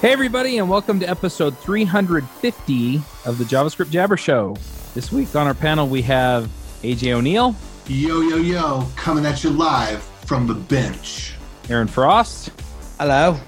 Hey, 0.00 0.12
everybody, 0.12 0.56
and 0.58 0.68
welcome 0.70 0.98
to 1.00 1.08
episode 1.08 1.58
350 1.58 2.96
of 3.26 3.36
the 3.36 3.44
JavaScript 3.44 3.90
Jabber 3.90 4.16
Show. 4.16 4.56
This 4.94 5.12
week 5.12 5.34
on 5.36 5.46
our 5.46 5.52
panel, 5.54 5.86
we 5.88 6.00
have 6.02 6.48
AJ 6.82 7.12
O'Neill, 7.12 7.54
Yo, 7.86 8.20
yo, 8.22 8.36
yo, 8.36 8.86
coming 8.96 9.26
at 9.26 9.42
you 9.44 9.50
live 9.50 10.02
from 10.24 10.46
the 10.46 10.54
bench. 10.54 11.34
Aaron 11.68 11.86
Frost, 11.88 12.50
Hello. 12.98 13.38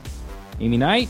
Amy 0.60 0.76
Knight, 0.76 1.08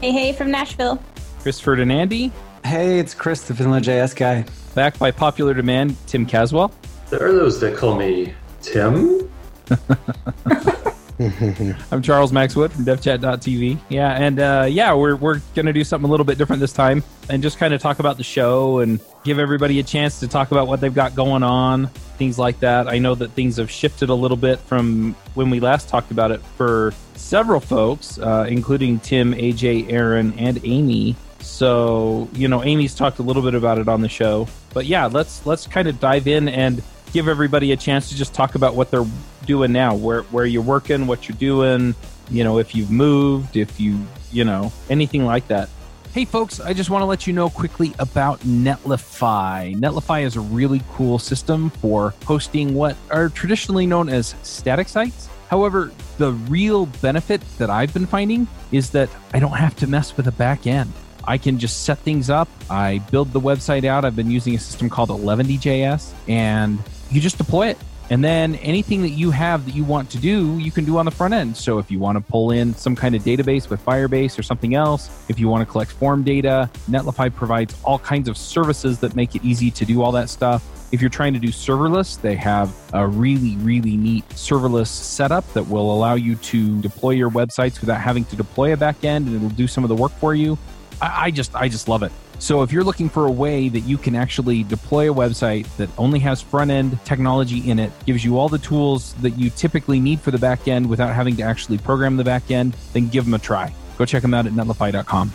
Hey, 0.00 0.12
hey, 0.12 0.32
from 0.32 0.50
Nashville. 0.50 0.98
Chris 1.40 1.60
Ferdinandi, 1.60 2.32
Hey, 2.64 2.98
it's 2.98 3.12
Chris, 3.14 3.42
the 3.46 3.52
Vanilla.js 3.54 4.16
guy. 4.16 4.44
backed 4.74 4.98
by 4.98 5.10
popular 5.10 5.52
demand, 5.52 5.94
Tim 6.06 6.24
Caswell. 6.24 6.72
There 7.10 7.22
are 7.26 7.32
those 7.32 7.60
that 7.60 7.76
call 7.76 7.96
me 7.96 8.32
Tim. 8.62 9.28
I'm 11.90 12.00
Charles 12.00 12.32
Max 12.32 12.56
Wood 12.56 12.72
from 12.72 12.86
devchat.tv. 12.86 13.78
Yeah, 13.90 14.12
and 14.12 14.40
uh, 14.40 14.66
yeah, 14.70 14.94
we're, 14.94 15.16
we're 15.16 15.40
to 15.54 15.72
do 15.72 15.84
something 15.84 16.08
a 16.08 16.10
little 16.10 16.24
bit 16.24 16.38
different 16.38 16.60
this 16.60 16.72
time 16.72 17.04
and 17.28 17.42
just 17.42 17.58
kind 17.58 17.74
of 17.74 17.80
talk 17.82 17.98
about 17.98 18.16
the 18.16 18.24
show 18.24 18.78
and 18.78 19.00
give 19.22 19.38
everybody 19.38 19.80
a 19.80 19.82
chance 19.82 20.18
to 20.20 20.28
talk 20.28 20.50
about 20.50 20.66
what 20.66 20.80
they've 20.80 20.94
got 20.94 21.14
going 21.14 21.42
on, 21.42 21.88
things 22.16 22.38
like 22.38 22.58
that. 22.60 22.88
I 22.88 22.98
know 22.98 23.14
that 23.16 23.32
things 23.32 23.58
have 23.58 23.70
shifted 23.70 24.08
a 24.08 24.14
little 24.14 24.36
bit 24.36 24.60
from 24.60 25.14
when 25.34 25.50
we 25.50 25.60
last 25.60 25.90
talked 25.90 26.10
about 26.10 26.30
it 26.30 26.40
for 26.56 26.94
several 27.16 27.60
folks, 27.60 28.18
uh, 28.18 28.46
including 28.48 28.98
Tim, 29.00 29.34
AJ, 29.34 29.92
Aaron, 29.92 30.32
and 30.38 30.58
Amy. 30.64 31.16
So, 31.40 32.30
you 32.32 32.48
know, 32.48 32.64
Amy's 32.64 32.94
talked 32.94 33.18
a 33.18 33.22
little 33.22 33.42
bit 33.42 33.54
about 33.54 33.76
it 33.76 33.88
on 33.88 34.00
the 34.00 34.08
show. 34.08 34.48
But 34.72 34.86
yeah, 34.86 35.04
let's 35.04 35.44
let's 35.44 35.66
kind 35.66 35.86
of 35.86 36.00
dive 36.00 36.28
in 36.28 36.48
and 36.48 36.82
give 37.12 37.28
everybody 37.28 37.72
a 37.72 37.76
chance 37.76 38.08
to 38.08 38.16
just 38.16 38.32
talk 38.32 38.54
about 38.54 38.74
what 38.74 38.90
they're 38.90 39.06
doing 39.46 39.72
now, 39.72 39.94
where 39.94 40.22
where 40.24 40.46
you're 40.46 40.62
working, 40.62 41.06
what 41.06 41.28
you're 41.28 41.38
doing, 41.38 41.94
you 42.30 42.44
know, 42.44 42.58
if 42.58 42.74
you've 42.74 42.90
moved, 42.90 43.56
if 43.56 43.80
you, 43.80 43.98
you 44.30 44.44
know, 44.44 44.72
anything 44.88 45.24
like 45.24 45.48
that. 45.48 45.68
Hey 46.12 46.24
folks, 46.24 46.58
I 46.58 46.72
just 46.72 46.90
want 46.90 47.02
to 47.02 47.06
let 47.06 47.28
you 47.28 47.32
know 47.32 47.48
quickly 47.48 47.94
about 48.00 48.40
Netlify. 48.40 49.76
Netlify 49.76 50.24
is 50.24 50.34
a 50.34 50.40
really 50.40 50.82
cool 50.94 51.20
system 51.20 51.70
for 51.70 52.14
hosting 52.24 52.74
what 52.74 52.96
are 53.10 53.28
traditionally 53.28 53.86
known 53.86 54.08
as 54.08 54.34
static 54.42 54.88
sites. 54.88 55.28
However, 55.48 55.92
the 56.18 56.32
real 56.32 56.86
benefit 56.86 57.40
that 57.58 57.70
I've 57.70 57.94
been 57.94 58.06
finding 58.06 58.48
is 58.72 58.90
that 58.90 59.08
I 59.32 59.38
don't 59.38 59.56
have 59.56 59.76
to 59.76 59.86
mess 59.86 60.16
with 60.16 60.26
a 60.26 60.32
back 60.32 60.66
end. 60.66 60.92
I 61.24 61.38
can 61.38 61.58
just 61.58 61.84
set 61.84 61.98
things 61.98 62.28
up. 62.28 62.48
I 62.68 62.98
build 63.10 63.32
the 63.32 63.40
website 63.40 63.84
out. 63.84 64.04
I've 64.04 64.16
been 64.16 64.30
using 64.30 64.54
a 64.54 64.58
system 64.58 64.88
called 64.88 65.10
Eleventy 65.10 65.58
JS, 65.58 66.12
and 66.28 66.78
you 67.10 67.20
just 67.20 67.38
deploy 67.38 67.68
it. 67.68 67.78
And 68.10 68.24
then 68.24 68.56
anything 68.56 69.02
that 69.02 69.10
you 69.10 69.30
have 69.30 69.64
that 69.66 69.74
you 69.74 69.84
want 69.84 70.10
to 70.10 70.18
do, 70.18 70.58
you 70.58 70.72
can 70.72 70.84
do 70.84 70.98
on 70.98 71.04
the 71.04 71.12
front 71.12 71.32
end. 71.32 71.56
So 71.56 71.78
if 71.78 71.92
you 71.92 72.00
want 72.00 72.18
to 72.18 72.20
pull 72.20 72.50
in 72.50 72.74
some 72.74 72.96
kind 72.96 73.14
of 73.14 73.22
database 73.22 73.70
with 73.70 73.84
Firebase 73.84 74.36
or 74.36 74.42
something 74.42 74.74
else, 74.74 75.08
if 75.28 75.38
you 75.38 75.48
want 75.48 75.66
to 75.66 75.70
collect 75.70 75.92
form 75.92 76.24
data, 76.24 76.68
Netlify 76.90 77.32
provides 77.32 77.76
all 77.84 78.00
kinds 78.00 78.28
of 78.28 78.36
services 78.36 78.98
that 78.98 79.14
make 79.14 79.36
it 79.36 79.44
easy 79.44 79.70
to 79.70 79.84
do 79.84 80.02
all 80.02 80.10
that 80.10 80.28
stuff. 80.28 80.66
If 80.90 81.00
you're 81.00 81.08
trying 81.08 81.34
to 81.34 81.38
do 81.38 81.48
serverless, 81.48 82.20
they 82.20 82.34
have 82.34 82.74
a 82.92 83.06
really, 83.06 83.54
really 83.58 83.96
neat 83.96 84.28
serverless 84.30 84.88
setup 84.88 85.50
that 85.52 85.68
will 85.68 85.94
allow 85.94 86.14
you 86.14 86.34
to 86.34 86.82
deploy 86.82 87.10
your 87.10 87.30
websites 87.30 87.80
without 87.80 88.00
having 88.00 88.24
to 88.24 88.34
deploy 88.34 88.72
a 88.72 88.76
backend 88.76 89.28
and 89.28 89.36
it'll 89.36 89.50
do 89.50 89.68
some 89.68 89.84
of 89.84 89.88
the 89.88 89.94
work 89.94 90.10
for 90.12 90.34
you. 90.34 90.58
I, 91.00 91.26
I 91.26 91.30
just 91.30 91.54
I 91.54 91.68
just 91.68 91.86
love 91.86 92.02
it. 92.02 92.10
So 92.40 92.62
if 92.62 92.72
you're 92.72 92.84
looking 92.84 93.10
for 93.10 93.26
a 93.26 93.30
way 93.30 93.68
that 93.68 93.80
you 93.80 93.98
can 93.98 94.16
actually 94.16 94.62
deploy 94.62 95.12
a 95.12 95.14
website 95.14 95.66
that 95.76 95.90
only 95.98 96.18
has 96.20 96.40
front 96.40 96.70
end 96.70 96.98
technology 97.04 97.70
in 97.70 97.78
it, 97.78 97.92
gives 98.06 98.24
you 98.24 98.38
all 98.38 98.48
the 98.48 98.58
tools 98.58 99.12
that 99.16 99.32
you 99.32 99.50
typically 99.50 100.00
need 100.00 100.20
for 100.20 100.30
the 100.30 100.38
back 100.38 100.66
end 100.66 100.88
without 100.88 101.14
having 101.14 101.36
to 101.36 101.42
actually 101.42 101.76
program 101.76 102.16
the 102.16 102.24
back 102.24 102.50
end, 102.50 102.74
then 102.94 103.08
give 103.08 103.26
them 103.26 103.34
a 103.34 103.38
try. 103.38 103.72
Go 103.98 104.06
check 104.06 104.22
them 104.22 104.32
out 104.32 104.46
at 104.46 104.52
netlify.com. 104.52 105.30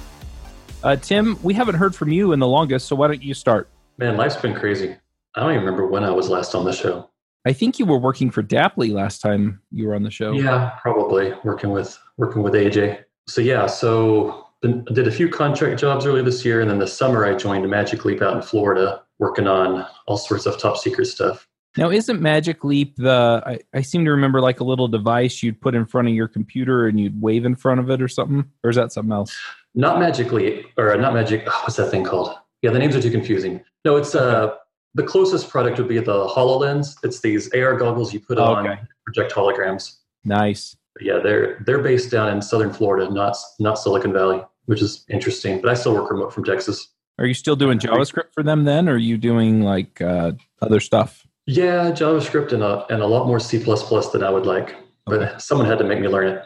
Uh, 0.84 0.96
Tim, 0.96 1.38
we 1.44 1.54
haven't 1.54 1.76
heard 1.76 1.96
from 1.96 2.12
you 2.12 2.32
in 2.32 2.40
the 2.40 2.48
longest, 2.48 2.88
so 2.88 2.96
why 2.96 3.06
don't 3.08 3.22
you 3.22 3.36
start? 3.36 3.70
Man, 4.00 4.18
life's 4.18 4.36
been 4.36 4.56
crazy. 4.56 4.96
I 5.36 5.42
don't 5.42 5.52
even 5.52 5.64
remember 5.64 5.86
when 5.86 6.04
I 6.04 6.10
was 6.10 6.30
last 6.30 6.56
on 6.56 6.66
the 6.66 6.74
show. 6.74 7.12
I 7.46 7.54
think 7.54 7.78
you 7.78 7.86
were 7.86 8.00
working 8.00 8.32
for 8.32 8.42
Daplie 8.42 8.90
last 8.90 9.22
time 9.22 9.62
you 9.70 9.88
were 9.88 9.94
on 9.94 10.02
the 10.02 10.10
show. 10.10 10.32
Yeah, 10.32 10.72
probably 10.82 11.34
working 11.44 11.70
with 11.70 11.96
working 12.18 12.42
with 12.42 12.54
AJ. 12.54 13.04
So 13.28 13.42
yeah, 13.42 13.68
so 13.68 14.45
been, 14.66 14.84
did 14.94 15.08
a 15.08 15.12
few 15.12 15.30
contract 15.30 15.80
jobs 15.80 16.06
earlier 16.06 16.24
this 16.24 16.44
year, 16.44 16.62
and 16.62 16.70
then 16.70 16.80
this 16.80 16.96
summer 16.98 17.26
I 17.26 17.36
joined 17.36 17.70
Magic 17.70 18.04
Leap 18.06 18.22
out 18.22 18.36
in 18.36 18.42
Florida, 18.42 19.04
working 19.20 19.48
on 19.48 19.86
all 20.08 20.18
sorts 20.18 20.46
of 20.46 20.58
top 20.58 20.78
secret 20.78 21.06
stuff. 21.06 21.48
Now, 21.78 21.90
isn't 21.92 22.22
Magic 22.22 22.64
Leap 22.64 22.96
the? 22.96 23.44
I, 23.46 23.60
I 23.74 23.82
seem 23.82 24.06
to 24.06 24.12
remember 24.12 24.40
like 24.42 24.62
a 24.62 24.64
little 24.64 24.88
device 24.88 25.44
you'd 25.44 25.60
put 25.60 25.76
in 25.76 25.86
front 25.86 26.08
of 26.08 26.14
your 26.14 26.28
computer 26.28 26.88
and 26.88 27.00
you'd 27.00 27.22
wave 27.22 27.46
in 27.46 27.56
front 27.56 27.80
of 27.82 27.90
it 27.90 28.02
or 28.02 28.08
something, 28.08 28.46
or 28.64 28.70
is 28.70 28.76
that 28.78 28.92
something 28.94 29.12
else? 29.12 29.38
Not 29.76 30.00
Magic 30.00 30.32
Leap, 30.32 30.68
or 30.78 30.96
not 30.98 31.14
Magic. 31.14 31.44
Oh, 31.48 31.60
what's 31.64 31.76
that 31.76 31.92
thing 31.92 32.04
called? 32.06 32.34
Yeah, 32.62 32.72
the 32.72 32.80
names 32.80 32.96
are 32.96 33.02
too 33.02 33.12
confusing. 33.12 33.62
No, 33.84 33.98
it's 33.98 34.16
uh 34.16 34.56
the 34.94 35.04
closest 35.04 35.50
product 35.50 35.78
would 35.78 35.90
be 35.90 36.00
the 36.00 36.28
HoloLens. 36.28 36.96
It's 37.04 37.20
these 37.20 37.54
AR 37.54 37.76
goggles 37.76 38.14
you 38.14 38.22
put 38.22 38.40
on 38.40 38.66
Okay. 38.66 38.82
project 39.06 39.34
holograms. 39.34 39.98
Nice. 40.24 40.78
But 40.94 41.04
yeah, 41.04 41.20
they're 41.22 41.62
they're 41.66 41.84
based 41.84 42.10
down 42.10 42.30
in 42.30 42.42
Southern 42.42 42.72
Florida, 42.72 43.12
not 43.12 43.36
not 43.60 43.78
Silicon 43.78 44.14
Valley, 44.14 44.42
which 44.66 44.82
is 44.82 45.06
interesting. 45.10 45.62
But 45.62 45.72
I 45.72 45.74
still 45.74 45.94
work 45.94 46.10
remote 46.12 46.34
from 46.34 46.44
Texas. 46.44 46.88
Are 47.18 47.26
you 47.26 47.34
still 47.34 47.56
doing 47.56 47.80
JavaScript 47.80 48.34
for 48.34 48.44
them 48.44 48.66
then, 48.66 48.90
or 48.90 48.94
are 48.94 48.98
you 48.98 49.18
doing 49.18 49.62
like 49.62 50.02
uh, 50.02 50.34
other 50.62 50.80
stuff? 50.80 51.26
Yeah, 51.48 51.92
JavaScript 51.92 52.52
and 52.52 52.64
a 52.64 52.86
and 52.92 53.02
a 53.02 53.08
lot 53.08 53.28
more 53.28 53.40
C 53.40 53.58
than 53.58 54.24
I 54.24 54.30
would 54.30 54.46
like. 54.46 54.76
But 55.06 55.22
Okay. 55.22 55.34
someone 55.38 55.68
had 55.68 55.78
to 55.78 55.84
make 55.86 56.00
me 56.00 56.08
learn 56.08 56.28
it. 56.28 56.44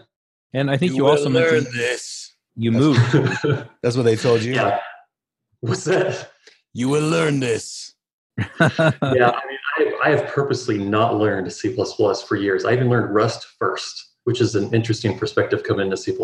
And 0.53 0.69
I 0.69 0.77
think 0.77 0.93
you, 0.93 1.07
also 1.07 1.29
mentioned 1.29 1.67
this. 1.73 2.33
you 2.55 2.71
moved. 2.71 2.99
That's 3.81 3.95
what 3.95 4.03
they 4.03 4.15
told 4.15 4.41
you. 4.41 4.53
yeah. 4.53 4.79
What's 5.61 5.85
that? 5.85 6.31
You 6.73 6.89
will 6.89 7.07
learn 7.07 7.39
this. 7.39 7.93
Yeah, 8.59 9.31
I 9.31 9.41
mean, 9.47 9.57
I, 9.77 9.93
I 10.05 10.09
have 10.09 10.27
purposely 10.27 10.77
not 10.77 11.15
learned 11.15 11.51
C 11.51 11.75
for 11.75 12.35
years. 12.35 12.65
I 12.65 12.73
even 12.73 12.89
learned 12.89 13.13
Rust 13.13 13.45
first, 13.57 14.11
which 14.23 14.39
is 14.41 14.55
an 14.55 14.73
interesting 14.73 15.17
perspective 15.17 15.63
coming 15.63 15.85
into 15.85 15.97
C. 15.97 16.15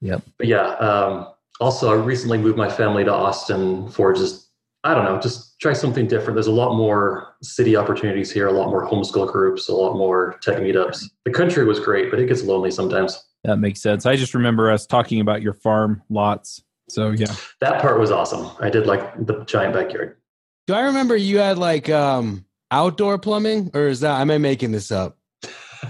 Yep. 0.00 0.22
But 0.38 0.46
yeah, 0.46 0.74
um, 0.76 1.28
also 1.60 1.90
I 1.90 1.94
recently 1.94 2.38
moved 2.38 2.56
my 2.56 2.68
family 2.68 3.04
to 3.04 3.12
Austin 3.12 3.88
for 3.88 4.12
just 4.12 4.50
I 4.84 4.94
don't 4.94 5.04
know, 5.04 5.18
just 5.18 5.58
try 5.60 5.72
something 5.72 6.06
different. 6.06 6.34
There's 6.34 6.46
a 6.46 6.52
lot 6.52 6.76
more 6.76 7.34
city 7.42 7.74
opportunities 7.74 8.30
here, 8.30 8.46
a 8.46 8.52
lot 8.52 8.68
more 8.68 8.88
homeschool 8.88 9.30
groups, 9.30 9.68
a 9.68 9.74
lot 9.74 9.96
more 9.96 10.38
tech 10.42 10.58
meetups. 10.58 11.04
The 11.24 11.32
country 11.32 11.64
was 11.64 11.80
great, 11.80 12.08
but 12.08 12.20
it 12.20 12.28
gets 12.28 12.44
lonely 12.44 12.70
sometimes. 12.70 13.20
That 13.42 13.56
makes 13.56 13.82
sense. 13.82 14.06
I 14.06 14.14
just 14.14 14.32
remember 14.32 14.70
us 14.70 14.86
talking 14.86 15.20
about 15.20 15.42
your 15.42 15.54
farm 15.54 16.02
lots. 16.08 16.62
So 16.88 17.10
yeah. 17.10 17.34
That 17.60 17.82
part 17.82 17.98
was 17.98 18.12
awesome. 18.12 18.48
I 18.60 18.70
did 18.70 18.86
like 18.86 19.26
the 19.26 19.44
giant 19.44 19.74
backyard. 19.74 20.18
Do 20.68 20.74
I 20.74 20.82
remember 20.82 21.16
you 21.16 21.38
had 21.38 21.58
like 21.58 21.88
um 21.88 22.44
outdoor 22.70 23.18
plumbing 23.18 23.72
or 23.74 23.88
is 23.88 24.00
that 24.00 24.20
am 24.20 24.30
I 24.30 24.38
making 24.38 24.70
this 24.70 24.92
up? 24.92 25.18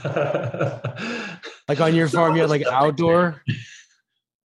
Like 1.69 1.81
on 1.81 1.95
your 1.95 2.09
farm 2.09 2.37
you 2.37 2.43
had 2.43 2.51
like 2.51 2.67
outdoor? 2.67 3.43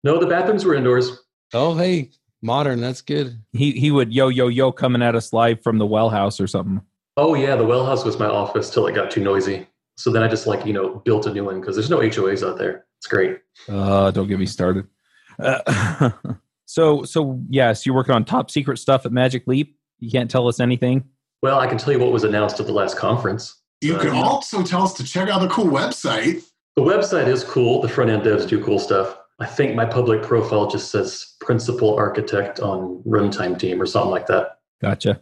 No, 0.06 0.20
the 0.20 0.28
bathrooms 0.28 0.64
were 0.64 0.76
indoors. 0.76 1.20
Oh 1.54 1.76
hey, 1.76 2.12
modern, 2.44 2.80
that's 2.80 3.02
good. 3.02 3.42
He 3.54 3.72
he 3.72 3.90
would 3.90 4.14
yo 4.14 4.28
yo 4.30 4.48
yo 4.48 4.72
coming 4.72 5.02
at 5.02 5.16
us 5.16 5.34
live 5.34 5.62
from 5.64 5.80
the 5.80 5.86
well 5.86 6.10
house 6.12 6.40
or 6.40 6.46
something. 6.46 6.80
Oh 7.18 7.34
yeah, 7.34 7.56
the 7.56 7.66
well 7.66 7.86
house 7.88 8.06
was 8.06 8.20
my 8.20 8.28
office 8.28 8.70
till 8.70 8.86
it 8.86 8.94
got 8.94 9.10
too 9.10 9.22
noisy. 9.24 9.68
So 9.98 10.12
then 10.12 10.22
I 10.22 10.28
just 10.28 10.46
like 10.46 10.64
you 10.66 10.74
know 10.74 11.00
built 11.06 11.26
a 11.26 11.34
new 11.34 11.44
one 11.44 11.60
because 11.60 11.76
there's 11.76 11.90
no 11.90 11.98
HOAs 12.00 12.48
out 12.48 12.60
there. 12.60 12.86
It's 13.00 13.08
great. 13.08 13.40
Uh, 13.68 14.12
don't 14.12 14.28
get 14.28 14.38
me 14.38 14.46
started. 14.46 14.86
Uh, 15.40 16.12
so 16.66 17.04
so 17.04 17.42
yes, 17.50 17.84
you're 17.86 17.96
working 17.96 18.14
on 18.14 18.26
top 18.26 18.52
secret 18.52 18.78
stuff 18.78 19.06
at 19.08 19.12
Magic 19.12 19.48
Leap. 19.48 19.76
You 19.98 20.12
can't 20.12 20.30
tell 20.30 20.48
us 20.48 20.60
anything. 20.60 21.04
Well, 21.42 21.60
I 21.60 21.66
can 21.66 21.78
tell 21.80 21.94
you 21.94 22.00
what 22.00 22.12
was 22.12 22.24
announced 22.24 22.60
at 22.60 22.68
the 22.68 22.74
last 22.74 22.96
conference. 22.96 23.60
You 23.82 23.96
Uh, 23.96 24.02
can 24.02 24.10
also 24.16 24.62
tell 24.62 24.84
us 24.84 24.94
to 24.94 25.04
check 25.04 25.30
out 25.30 25.42
the 25.42 25.48
cool 25.48 25.66
website. 25.66 26.44
The 26.76 26.82
website 26.84 27.28
is 27.28 27.44
cool. 27.44 27.82
The 27.82 27.90
front 27.90 28.10
end 28.12 28.22
devs 28.24 28.48
do 28.48 28.64
cool 28.64 28.78
stuff. 28.80 29.18
I 29.40 29.46
think 29.46 29.76
my 29.76 29.86
public 29.86 30.24
profile 30.24 30.68
just 30.68 30.92
says 30.92 31.36
principal 31.42 31.96
architect 31.96 32.60
on 32.60 33.04
runtime 33.06 33.60
team 33.60 33.82
or 33.82 33.86
something 33.86 34.12
like 34.12 34.28
that. 34.28 34.60
Gotcha. 34.82 35.22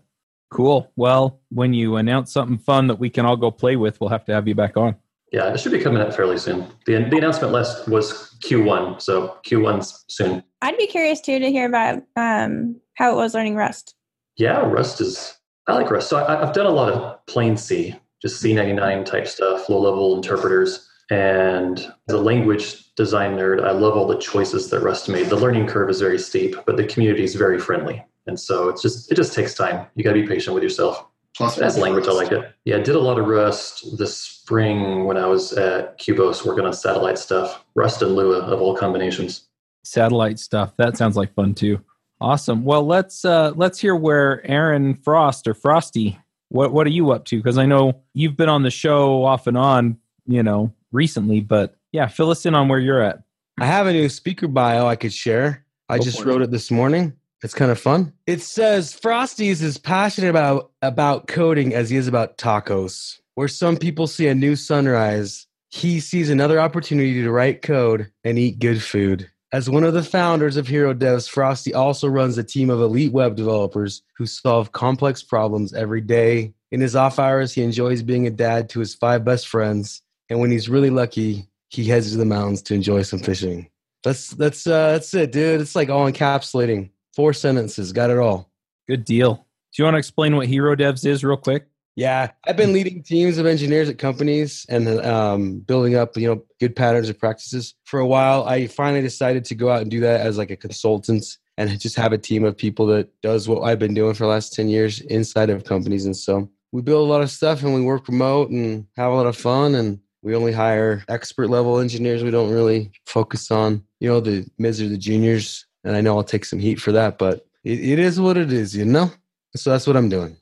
Cool. 0.52 0.92
Well, 0.96 1.42
when 1.50 1.74
you 1.74 1.96
announce 1.96 2.32
something 2.32 2.60
fun 2.60 2.88
that 2.88 3.00
we 3.00 3.10
can 3.10 3.26
all 3.26 3.36
go 3.36 3.50
play 3.50 3.76
with, 3.76 4.00
we'll 4.00 4.12
have 4.12 4.26
to 4.26 4.34
have 4.34 4.48
you 4.48 4.54
back 4.54 4.78
on. 4.78 4.96
Yeah, 5.32 5.52
it 5.52 5.60
should 5.60 5.72
be 5.72 5.80
coming 5.80 6.00
out 6.00 6.14
fairly 6.14 6.38
soon. 6.38 6.68
The, 6.86 6.94
the 7.10 7.18
announcement 7.18 7.54
list 7.54 7.88
was 7.88 8.36
Q1, 8.46 9.02
so 9.02 9.40
Q1's 9.44 10.06
soon. 10.08 10.44
I'd 10.62 10.78
be 10.78 10.86
curious 10.86 11.20
too 11.22 11.40
to 11.40 11.52
hear 11.52 11.66
about 11.66 12.04
um, 12.16 12.80
how 12.98 13.12
it 13.14 13.16
was 13.16 13.34
learning 13.34 13.56
Rust. 13.56 13.96
Yeah, 14.38 14.60
Rust 14.60 15.02
is. 15.02 15.36
I 15.68 15.74
like 15.74 15.90
Rust. 15.90 16.08
So 16.08 16.18
I, 16.18 16.48
I've 16.48 16.54
done 16.54 16.68
a 16.68 16.72
lot 16.72 16.94
of 16.94 17.26
plain 17.26 17.58
C, 17.58 17.96
just 18.22 18.44
C99 18.44 19.06
type 19.06 19.28
stuff, 19.28 19.70
low 19.70 19.82
level 19.82 20.16
interpreters. 20.16 20.88
And 21.14 21.78
as 22.10 22.16
a 22.16 22.18
language 22.18 22.94
design 22.96 23.38
nerd, 23.38 23.64
I 23.64 23.72
love 23.72 23.96
all 23.96 24.08
the 24.08 24.18
choices 24.18 24.72
that 24.72 24.80
Rust 24.80 25.10
made. 25.10 25.28
The 25.30 25.36
learning 25.36 25.68
curve 25.68 25.90
is 25.92 26.02
very 26.02 26.18
steep, 26.18 26.56
but 26.66 26.76
the 26.76 26.86
community 26.86 27.24
is 27.24 27.36
very 27.36 27.60
friendly. 27.60 28.04
And 28.26 28.40
so 28.40 28.68
it's 28.70 28.82
just 28.82 29.12
it 29.12 29.16
just 29.16 29.34
takes 29.34 29.54
time. 29.54 29.86
You 29.96 30.04
got 30.04 30.14
to 30.14 30.22
be 30.22 30.28
patient 30.28 30.56
with 30.56 30.64
yourself. 30.64 31.06
Plus, 31.38 31.58
As 31.60 31.78
a 31.78 31.82
language, 31.82 32.08
I 32.08 32.12
like 32.14 32.32
it. 32.32 32.52
Yeah, 32.66 32.78
I 32.78 32.82
did 32.82 32.96
a 32.96 33.00
lot 33.00 33.20
of 33.20 33.28
Rust 33.28 33.98
this 33.98 34.16
spring 34.18 35.06
when 35.06 35.18
I 35.18 35.26
was 35.26 35.54
at 35.54 36.00
Kubos 36.00 36.46
working 36.46 36.66
on 36.66 36.74
satellite 36.74 37.18
stuff. 37.20 37.64
Rust 37.76 38.02
and 38.02 38.16
Lua 38.16 38.40
of 38.40 38.60
all 38.62 38.76
combinations. 38.76 39.48
satellite 39.84 40.40
stuff. 40.40 40.74
That 40.78 40.98
sounds 40.98 41.16
like 41.18 41.34
fun 41.36 41.54
too. 41.54 41.80
Awesome. 42.22 42.64
Well, 42.64 42.86
let's 42.88 43.24
uh 43.24 43.52
let's 43.56 43.80
hear 43.80 43.96
where 43.96 44.46
Aaron 44.50 44.96
Frost 44.96 45.48
or 45.48 45.54
Frosty. 45.54 46.18
What 46.50 46.72
what 46.74 46.88
are 46.88 46.92
you 46.92 47.12
up 47.12 47.26
to? 47.26 47.38
Because 47.38 47.58
I 47.60 47.66
know 47.68 48.02
you've 48.14 48.38
been 48.38 48.50
on 48.50 48.64
the 48.64 48.72
show 48.72 49.24
off 49.24 49.46
and 49.46 49.58
on, 49.58 49.98
you 50.26 50.42
know, 50.44 50.72
recently. 50.94 51.42
But 51.42 51.76
yeah, 51.92 52.08
fill 52.08 52.30
us 52.32 52.46
in 52.46 52.56
on 52.56 52.70
where 52.70 52.80
you're 52.80 53.02
at. 53.02 53.20
I 53.60 53.66
have 53.66 53.88
a 53.88 53.94
new 53.94 54.10
speaker 54.10 54.48
bio 54.48 54.88
I 54.88 54.96
could 54.96 55.14
share. 55.14 55.66
I 55.90 55.98
Go 55.98 56.04
just 56.06 56.22
for 56.22 56.30
it. 56.30 56.32
wrote 56.32 56.42
it 56.44 56.52
this 56.52 56.72
morning. 56.72 57.14
It's 57.44 57.54
kind 57.54 57.72
of 57.72 57.80
fun. 57.80 58.14
It 58.26 58.42
says 58.42 58.94
Frosty 58.94 59.50
is 59.50 59.62
as 59.62 59.78
passionate 59.78 60.30
about 60.30 60.72
about 60.82 61.28
coding 61.28 61.74
as 61.74 61.90
he 61.90 61.98
is 61.98 62.08
about 62.08 62.38
tacos. 62.38 63.20
Where 63.36 63.50
some 63.50 63.76
people 63.78 64.08
see 64.08 64.28
a 64.28 64.36
new 64.36 64.56
sunrise, 64.56 65.48
he 65.72 66.00
sees 66.00 66.30
another 66.30 66.60
opportunity 66.60 67.22
to 67.22 67.32
write 67.32 67.62
code 67.64 68.12
and 68.24 68.40
eat 68.40 68.60
good 68.60 68.82
food. 68.82 69.30
As 69.52 69.70
one 69.70 69.84
of 69.84 69.94
the 69.94 70.04
founders 70.04 70.56
of 70.56 70.68
HeroDevs, 70.68 71.30
Frosty 71.30 71.74
also 71.74 72.08
runs 72.08 72.38
a 72.38 72.44
team 72.44 72.70
of 72.70 72.80
elite 72.80 73.12
web 73.12 73.36
developers 73.36 74.02
who 74.18 74.26
solve 74.26 74.72
complex 74.72 75.22
problems 75.22 75.74
every 75.74 76.02
day. 76.02 76.54
In 76.72 76.80
his 76.82 76.96
off 76.96 77.20
hours, 77.20 77.54
he 77.54 77.62
enjoys 77.62 78.02
being 78.02 78.26
a 78.26 78.32
dad 78.32 78.70
to 78.70 78.80
his 78.80 78.96
five 78.96 79.24
best 79.26 79.48
friends, 79.48 80.02
and 80.34 80.42
when 80.42 80.50
he's 80.50 80.68
really 80.68 80.90
lucky, 80.90 81.48
he 81.70 81.86
heads 81.86 82.12
to 82.12 82.18
the 82.18 82.26
mountains 82.26 82.64
to 82.64 82.74
enjoy 82.74 83.04
some 83.04 83.20
fishing. 83.20 83.70
That's 84.04 84.32
that's 84.32 84.66
uh, 84.66 84.94
that's 84.94 85.14
it, 85.14 85.32
dude. 85.32 85.62
It's 85.62 85.76
like 85.76 85.90
all 85.90 86.12
encapsulating. 86.12 86.90
Four 87.16 87.34
sentences, 87.34 87.94
got 87.94 88.10
it 88.10 88.18
all. 88.18 88.50
Good 88.90 89.06
deal. 89.06 89.36
Do 89.36 89.42
you 89.78 89.84
want 89.86 89.94
to 89.94 90.00
explain 90.00 90.36
what 90.36 90.48
HeroDevs 90.48 91.06
is 91.06 91.24
real 91.24 91.38
quick? 91.38 91.68
Yeah, 91.96 92.32
I've 92.48 92.58
been 92.58 92.74
leading 92.74 93.04
teams 93.04 93.38
of 93.38 93.46
engineers 93.46 93.88
at 93.90 94.00
companies 94.00 94.66
and 94.68 94.88
um, 95.06 95.60
building 95.60 95.96
up, 95.96 96.18
you 96.18 96.28
know, 96.28 96.44
good 96.60 96.76
patterns 96.76 97.10
and 97.10 97.20
practices 97.20 97.76
for 97.84 98.00
a 98.00 98.08
while. 98.08 98.44
I 98.46 98.66
finally 98.66 99.04
decided 99.04 99.46
to 99.46 99.56
go 99.56 99.70
out 99.70 99.84
and 99.84 99.92
do 99.92 100.00
that 100.00 100.22
as 100.22 100.40
like 100.40 100.50
a 100.50 100.56
consultant 100.58 101.38
and 101.60 101.80
just 101.80 101.96
have 101.96 102.12
a 102.12 102.18
team 102.18 102.44
of 102.44 102.58
people 102.58 102.88
that 102.88 103.10
does 103.22 103.48
what 103.48 103.62
I've 103.62 103.78
been 103.78 103.94
doing 103.94 104.16
for 104.16 104.24
the 104.24 104.30
last 104.30 104.54
ten 104.54 104.68
years 104.68 105.00
inside 105.02 105.52
of 105.52 105.66
companies. 105.66 106.08
And 106.08 106.18
so 106.18 106.50
we 106.72 106.82
build 106.82 107.08
a 107.08 107.12
lot 107.12 107.22
of 107.22 107.30
stuff 107.30 107.62
and 107.62 107.76
we 107.76 107.82
work 107.82 108.08
remote 108.08 108.50
and 108.50 108.88
have 108.98 109.12
a 109.12 109.16
lot 109.16 109.28
of 109.28 109.38
fun. 109.38 109.76
And 109.76 110.00
we 110.24 110.36
only 110.36 110.54
hire 110.54 111.04
expert 111.10 111.50
level 111.50 111.80
engineers. 111.80 112.24
We 112.24 112.32
don't 112.32 112.52
really 112.52 112.92
focus 113.06 113.52
on, 113.52 113.84
you 114.00 114.10
know, 114.10 114.20
the 114.20 114.48
mids 114.58 114.82
or 114.82 114.88
the 114.88 114.98
juniors. 114.98 115.66
And 115.84 115.96
I 115.96 116.02
know 116.02 116.18
I'll 116.18 116.24
take 116.24 116.46
some 116.46 116.60
heat 116.60 116.80
for 116.80 116.92
that, 116.94 117.18
but 117.18 117.46
it, 117.64 117.80
it 117.80 118.00
is 118.00 118.20
what 118.20 118.38
it 118.38 118.52
is, 118.52 118.76
you 118.76 118.86
know. 118.86 119.12
So 119.56 119.70
that's 119.70 119.86
what 119.86 119.96
I'm 119.96 120.10
doing 120.10 120.36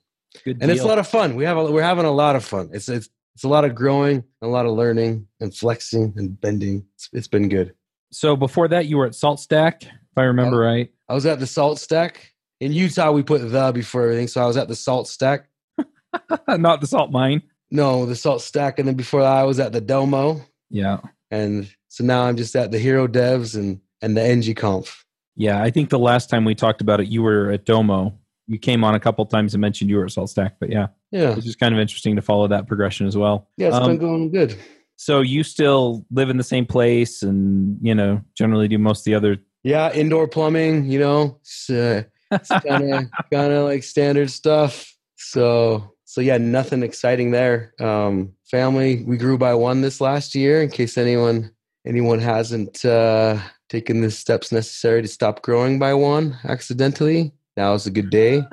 Good 0.46 0.60
and 0.62 0.72
it's 0.72 0.82
a 0.82 0.88
lot 0.88 1.00
of 1.00 1.08
fun. 1.08 1.36
We 1.36 1.44
have 1.44 1.58
a, 1.58 1.70
we're 1.70 1.82
having 1.82 2.06
a 2.06 2.12
lot 2.12 2.36
of 2.36 2.44
fun. 2.46 2.70
It's 2.74 2.88
it's 2.88 3.10
it's 3.36 3.44
a 3.44 3.48
lot 3.48 3.66
of 3.66 3.76
growing, 3.76 4.24
a 4.42 4.48
lot 4.48 4.66
of 4.66 4.74
learning, 4.74 5.28
and 5.40 5.54
flexing 5.56 6.14
and 6.16 6.40
bending. 6.40 6.86
It's, 6.96 7.10
it's 7.14 7.28
been 7.28 7.50
good. 7.50 7.74
so 8.12 8.36
before 8.36 8.68
that, 8.70 8.86
you 8.86 8.98
were 8.98 9.06
at 9.06 9.14
SaltStack, 9.14 9.84
if 9.84 10.18
I 10.18 10.24
remember 10.24 10.64
Oh. 10.64 10.68
right. 10.68 10.92
I 11.10 11.14
was 11.14 11.26
at 11.26 11.40
the 11.40 11.46
SaltStack 11.46 12.16
in 12.60 12.72
Utah. 12.72 13.12
We 13.12 13.24
put 13.24 13.42
the 13.42 13.72
before 13.74 14.04
everything, 14.04 14.28
so 14.28 14.42
I 14.42 14.48
was 14.48 14.58
at 14.58 14.68
the 14.68 14.74
SaltStack. 14.74 15.46
Not 16.48 16.82
the 16.82 16.88
salt 16.88 17.12
mine. 17.12 17.42
No, 17.72 18.06
the 18.06 18.14
SaltStack, 18.14 18.80
and 18.80 18.88
then 18.88 18.96
before 18.96 19.22
that, 19.22 19.32
I 19.38 19.44
was 19.44 19.60
at 19.60 19.72
the 19.72 19.82
Domo, 19.82 20.42
Yeah. 20.70 21.00
and 21.32 21.70
so 21.88 22.04
now 22.04 22.24
I'm 22.24 22.36
just 22.38 22.56
at 22.56 22.72
the 22.72 22.80
Hero 22.80 23.08
Devs 23.08 23.56
and 23.56 23.80
and 24.02 24.18
the 24.18 24.22
ng-conf. 24.24 25.06
Yeah. 25.36 25.62
I 25.62 25.70
think 25.70 25.90
the 25.90 26.00
last 26.00 26.30
time 26.30 26.44
we 26.44 26.56
talked 26.56 26.82
about 26.82 27.00
it, 27.00 27.08
you 27.08 27.22
were 27.22 27.52
at 27.52 27.66
Domo. 27.66 28.18
You 28.48 28.58
came 28.60 28.84
on 28.84 28.96
a 28.96 29.00
couple 29.00 29.24
times 29.28 29.54
and 29.54 29.62
mentioned 29.62 29.90
you 29.92 29.98
were 29.98 30.06
at 30.06 30.10
SaltStack, 30.12 30.54
but 30.60 30.70
yeah, 30.72 30.88
Yeah, 31.12 31.34
it's 31.36 31.46
just 31.46 31.60
kind 31.60 31.74
of 31.74 31.80
interesting 31.80 32.16
to 32.16 32.22
follow 32.24 32.48
that 32.48 32.68
progression 32.68 33.06
as 33.08 33.16
well. 33.16 33.48
yeah, 33.58 33.68
it's 33.68 33.76
Um, 33.78 33.88
been 33.92 33.98
going 34.00 34.32
good. 34.32 34.56
So 34.98 35.22
you 35.22 35.44
still 35.44 36.04
live 36.12 36.30
in 36.32 36.38
the 36.38 36.44
same 36.44 36.66
place 36.66 37.22
and, 37.24 37.78
you 37.82 37.94
know, 37.96 38.22
generally 38.36 38.68
do 38.68 38.78
most 38.80 39.02
of 39.02 39.06
the 39.06 39.16
other. 39.16 39.38
Yeah, 39.64 39.94
indoor 39.94 40.28
plumbing. 40.28 40.86
You 40.92 41.00
know, 41.00 41.38
it's, 41.42 41.68
kind 41.68 42.94
of 42.94 43.06
kind 43.32 43.54
of 43.54 43.66
like 43.66 43.84
standard 43.84 44.30
stuff. 44.32 44.96
So 45.16 45.94
so 46.12 46.20
yeah, 46.20 46.38
nothing 46.38 46.84
exciting 46.84 47.32
there. 47.32 47.74
Um, 47.80 48.34
family, 48.44 49.02
we 49.06 49.16
grew 49.16 49.38
by 49.38 49.54
one 49.54 49.80
this 49.80 50.02
last 50.02 50.36
year. 50.36 50.62
In 50.62 50.70
case 50.70 50.98
anyone 50.98 51.52
anyone 51.88 52.20
hasn't 52.20 52.84
uh, 52.84 53.38
taken 53.70 54.02
the 54.02 54.12
steps 54.12 54.52
necessary 54.52 55.02
to 55.02 55.08
stop 55.08 55.42
growing 55.42 55.80
by 55.80 55.94
one 55.94 56.38
accidentally, 56.44 57.32
now 57.56 57.76
is 57.76 57.88
a 57.88 57.92
good 57.92 58.10
day. 58.10 58.44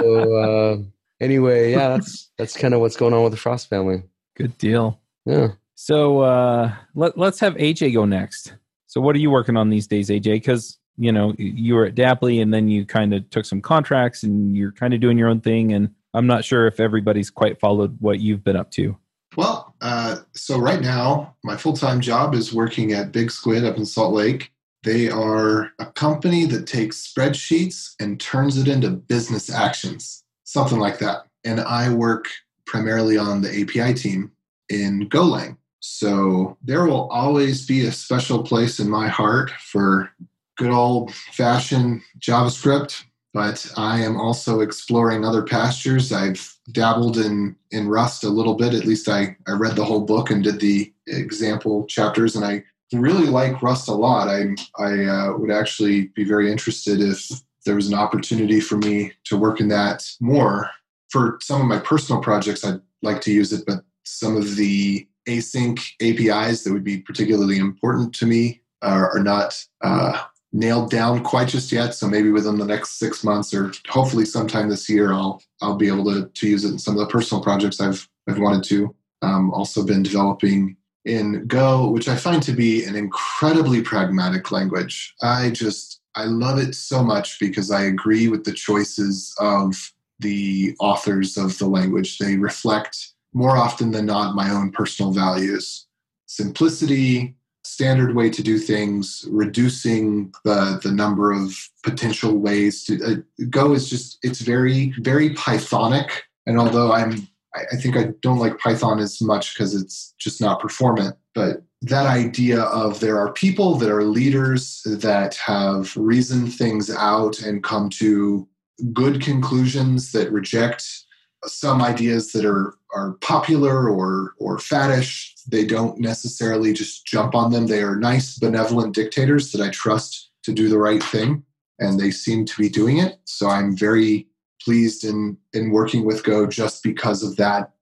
so 0.00 0.34
uh, 0.34 0.78
anyway, 1.20 1.72
yeah, 1.72 1.88
that's 1.88 2.30
that's 2.38 2.56
kind 2.56 2.72
of 2.72 2.80
what's 2.80 2.96
going 2.96 3.12
on 3.12 3.22
with 3.22 3.32
the 3.32 3.38
Frost 3.38 3.68
family. 3.68 4.02
Good 4.34 4.56
deal. 4.56 4.98
Yeah. 5.26 5.48
So 5.74 6.20
uh, 6.20 6.72
let, 6.94 7.18
let's 7.18 7.38
have 7.40 7.52
AJ 7.56 7.92
go 7.92 8.06
next. 8.06 8.54
So 8.86 9.02
what 9.02 9.14
are 9.14 9.18
you 9.18 9.30
working 9.30 9.58
on 9.58 9.68
these 9.68 9.86
days, 9.86 10.08
AJ? 10.08 10.22
Because, 10.36 10.78
you 10.96 11.12
know, 11.12 11.34
you 11.36 11.74
were 11.74 11.84
at 11.84 11.94
Daplie 11.94 12.40
and 12.40 12.54
then 12.54 12.66
you 12.68 12.86
kind 12.86 13.12
of 13.12 13.28
took 13.28 13.44
some 13.44 13.60
contracts 13.60 14.22
and 14.22 14.56
you're 14.56 14.72
kind 14.72 14.94
of 14.94 15.00
doing 15.00 15.18
your 15.18 15.28
own 15.28 15.42
thing. 15.42 15.74
And 15.74 15.90
I'm 16.14 16.26
not 16.26 16.44
sure 16.44 16.66
if 16.66 16.80
everybody's 16.80 17.30
quite 17.30 17.60
followed 17.60 17.96
what 18.00 18.20
you've 18.20 18.44
been 18.44 18.56
up 18.56 18.70
to. 18.72 18.96
Well, 19.36 19.74
uh, 19.80 20.16
so 20.34 20.58
right 20.58 20.80
now, 20.80 21.36
my 21.44 21.56
full 21.56 21.74
time 21.74 22.00
job 22.00 22.34
is 22.34 22.52
working 22.52 22.92
at 22.92 23.12
Big 23.12 23.30
Squid 23.30 23.64
up 23.64 23.76
in 23.76 23.86
Salt 23.86 24.14
Lake. 24.14 24.52
They 24.84 25.08
are 25.10 25.72
a 25.78 25.86
company 25.86 26.46
that 26.46 26.66
takes 26.66 27.12
spreadsheets 27.12 27.94
and 28.00 28.20
turns 28.20 28.56
it 28.56 28.68
into 28.68 28.90
business 28.90 29.50
actions, 29.50 30.24
something 30.44 30.78
like 30.78 30.98
that. 31.00 31.24
And 31.44 31.60
I 31.60 31.92
work 31.92 32.28
primarily 32.66 33.18
on 33.18 33.42
the 33.42 33.62
API 33.62 33.94
team 33.94 34.32
in 34.68 35.08
Golang. 35.08 35.56
So 35.80 36.56
there 36.62 36.84
will 36.84 37.08
always 37.08 37.66
be 37.66 37.86
a 37.86 37.92
special 37.92 38.42
place 38.42 38.78
in 38.80 38.88
my 38.88 39.08
heart 39.08 39.50
for 39.50 40.10
good 40.56 40.70
old 40.70 41.14
fashioned 41.14 42.02
JavaScript, 42.18 43.04
but 43.34 43.70
I 43.76 44.00
am 44.00 44.16
also 44.16 44.60
exploring 44.60 45.24
other 45.24 45.42
pastures. 45.42 46.12
I've 46.12 46.56
dabbled 46.72 47.18
in 47.18 47.56
in 47.70 47.88
Rust 47.88 48.24
a 48.24 48.28
little 48.28 48.54
bit. 48.54 48.74
At 48.74 48.86
least 48.86 49.08
I 49.08 49.36
I 49.46 49.52
read 49.52 49.76
the 49.76 49.84
whole 49.84 50.04
book 50.04 50.30
and 50.30 50.42
did 50.42 50.60
the 50.60 50.92
example 51.06 51.86
chapters, 51.86 52.36
and 52.36 52.44
I 52.44 52.64
really 52.92 53.26
like 53.26 53.62
Rust 53.62 53.88
a 53.88 53.92
lot. 53.92 54.28
I 54.28 54.54
I 54.78 55.04
uh, 55.04 55.36
would 55.36 55.50
actually 55.50 56.08
be 56.08 56.24
very 56.24 56.50
interested 56.50 57.00
if 57.00 57.28
there 57.64 57.74
was 57.74 57.88
an 57.88 57.98
opportunity 57.98 58.60
for 58.60 58.78
me 58.78 59.12
to 59.24 59.36
work 59.36 59.60
in 59.60 59.68
that 59.68 60.08
more. 60.20 60.70
For 61.10 61.38
some 61.40 61.60
of 61.60 61.66
my 61.66 61.78
personal 61.78 62.20
projects, 62.20 62.64
I'd 62.64 62.80
like 63.02 63.20
to 63.22 63.32
use 63.32 63.52
it, 63.52 63.64
but 63.66 63.84
some 64.04 64.36
of 64.36 64.56
the 64.56 65.06
async 65.28 65.78
APIs 66.00 66.64
that 66.64 66.72
would 66.72 66.84
be 66.84 66.98
particularly 66.98 67.58
important 67.58 68.14
to 68.14 68.26
me 68.26 68.62
are, 68.82 69.16
are 69.16 69.22
not 69.22 69.62
uh, 69.82 70.22
nailed 70.52 70.90
down 70.90 71.22
quite 71.22 71.48
just 71.48 71.72
yet. 71.72 71.94
So 71.94 72.08
maybe 72.08 72.30
within 72.30 72.58
the 72.58 72.64
next 72.64 72.98
six 72.98 73.22
months, 73.22 73.52
or 73.52 73.72
hopefully 73.88 74.24
sometime 74.24 74.68
this 74.68 74.88
year, 74.88 75.12
I'll 75.12 75.42
I'll 75.60 75.76
be 75.76 75.88
able 75.88 76.04
to 76.04 76.28
to 76.28 76.48
use 76.48 76.64
it 76.64 76.72
in 76.72 76.78
some 76.78 76.94
of 76.94 77.00
the 77.00 77.12
personal 77.12 77.42
projects 77.42 77.80
I've 77.80 78.08
I've 78.28 78.38
wanted 78.38 78.64
to. 78.64 78.94
Um, 79.20 79.52
also 79.52 79.84
been 79.84 80.02
developing 80.02 80.76
in 81.04 81.46
Go, 81.46 81.90
which 81.90 82.08
I 82.08 82.16
find 82.16 82.42
to 82.44 82.52
be 82.52 82.84
an 82.84 82.94
incredibly 82.94 83.82
pragmatic 83.82 84.52
language. 84.52 85.14
I 85.22 85.50
just 85.50 86.00
I 86.14 86.24
love 86.24 86.58
it 86.58 86.74
so 86.74 87.02
much 87.02 87.38
because 87.38 87.70
I 87.70 87.84
agree 87.84 88.28
with 88.28 88.44
the 88.44 88.52
choices 88.52 89.34
of 89.38 89.92
the 90.20 90.76
authors 90.80 91.36
of 91.36 91.56
the 91.58 91.66
language. 91.66 92.18
They 92.18 92.36
reflect 92.36 93.12
more 93.32 93.56
often 93.56 93.92
than 93.92 94.06
not 94.06 94.34
my 94.34 94.50
own 94.50 94.72
personal 94.72 95.12
values. 95.12 95.86
Simplicity, 96.26 97.36
standard 97.68 98.14
way 98.14 98.30
to 98.30 98.42
do 98.42 98.58
things, 98.58 99.24
reducing 99.30 100.32
the 100.44 100.80
the 100.82 100.92
number 100.92 101.32
of 101.32 101.56
potential 101.82 102.38
ways 102.38 102.84
to 102.84 103.04
uh, 103.04 103.44
Go 103.50 103.72
is 103.72 103.88
just 103.88 104.18
it's 104.22 104.40
very 104.40 104.94
very 105.00 105.30
Pythonic. 105.30 106.10
And 106.46 106.58
although 106.58 106.92
I'm 106.92 107.28
I, 107.54 107.64
I 107.72 107.76
think 107.76 107.96
I 107.96 108.10
don't 108.22 108.38
like 108.38 108.58
Python 108.58 108.98
as 108.98 109.20
much 109.20 109.54
because 109.54 109.74
it's 109.74 110.14
just 110.18 110.40
not 110.40 110.60
performant, 110.60 111.16
but 111.34 111.62
that 111.82 112.06
idea 112.06 112.62
of 112.62 113.00
there 113.00 113.18
are 113.18 113.32
people 113.32 113.76
that 113.76 113.90
are 113.90 114.02
leaders 114.02 114.82
that 114.84 115.36
have 115.36 115.96
reasoned 115.96 116.52
things 116.52 116.90
out 116.90 117.40
and 117.40 117.62
come 117.62 117.88
to 117.90 118.48
good 118.92 119.22
conclusions 119.22 120.12
that 120.12 120.32
reject 120.32 121.04
some 121.44 121.82
ideas 121.82 122.32
that 122.32 122.44
are 122.44 122.74
are 122.94 123.12
popular 123.20 123.88
or 123.88 124.34
or 124.38 124.56
faddish 124.56 125.32
they 125.48 125.64
don't 125.64 125.98
necessarily 125.98 126.72
just 126.72 127.06
jump 127.06 127.34
on 127.34 127.50
them. 127.50 127.66
They 127.66 127.82
are 127.82 127.96
nice 127.96 128.38
benevolent 128.38 128.94
dictators 128.94 129.52
that 129.52 129.62
i 129.62 129.70
trust 129.70 130.30
to 130.44 130.52
do 130.52 130.68
the 130.68 130.78
right 130.78 131.02
thing 131.02 131.42
and 131.78 131.98
they 131.98 132.10
seem 132.10 132.44
to 132.44 132.60
be 132.60 132.68
doing 132.68 132.98
it. 132.98 133.18
So 133.24 133.48
i'm 133.48 133.76
very 133.76 134.26
pleased 134.62 135.04
in 135.04 135.36
in 135.52 135.70
working 135.70 136.04
with 136.04 136.24
go 136.24 136.46
just 136.46 136.82
because 136.82 137.22
of 137.22 137.36
that. 137.36 137.72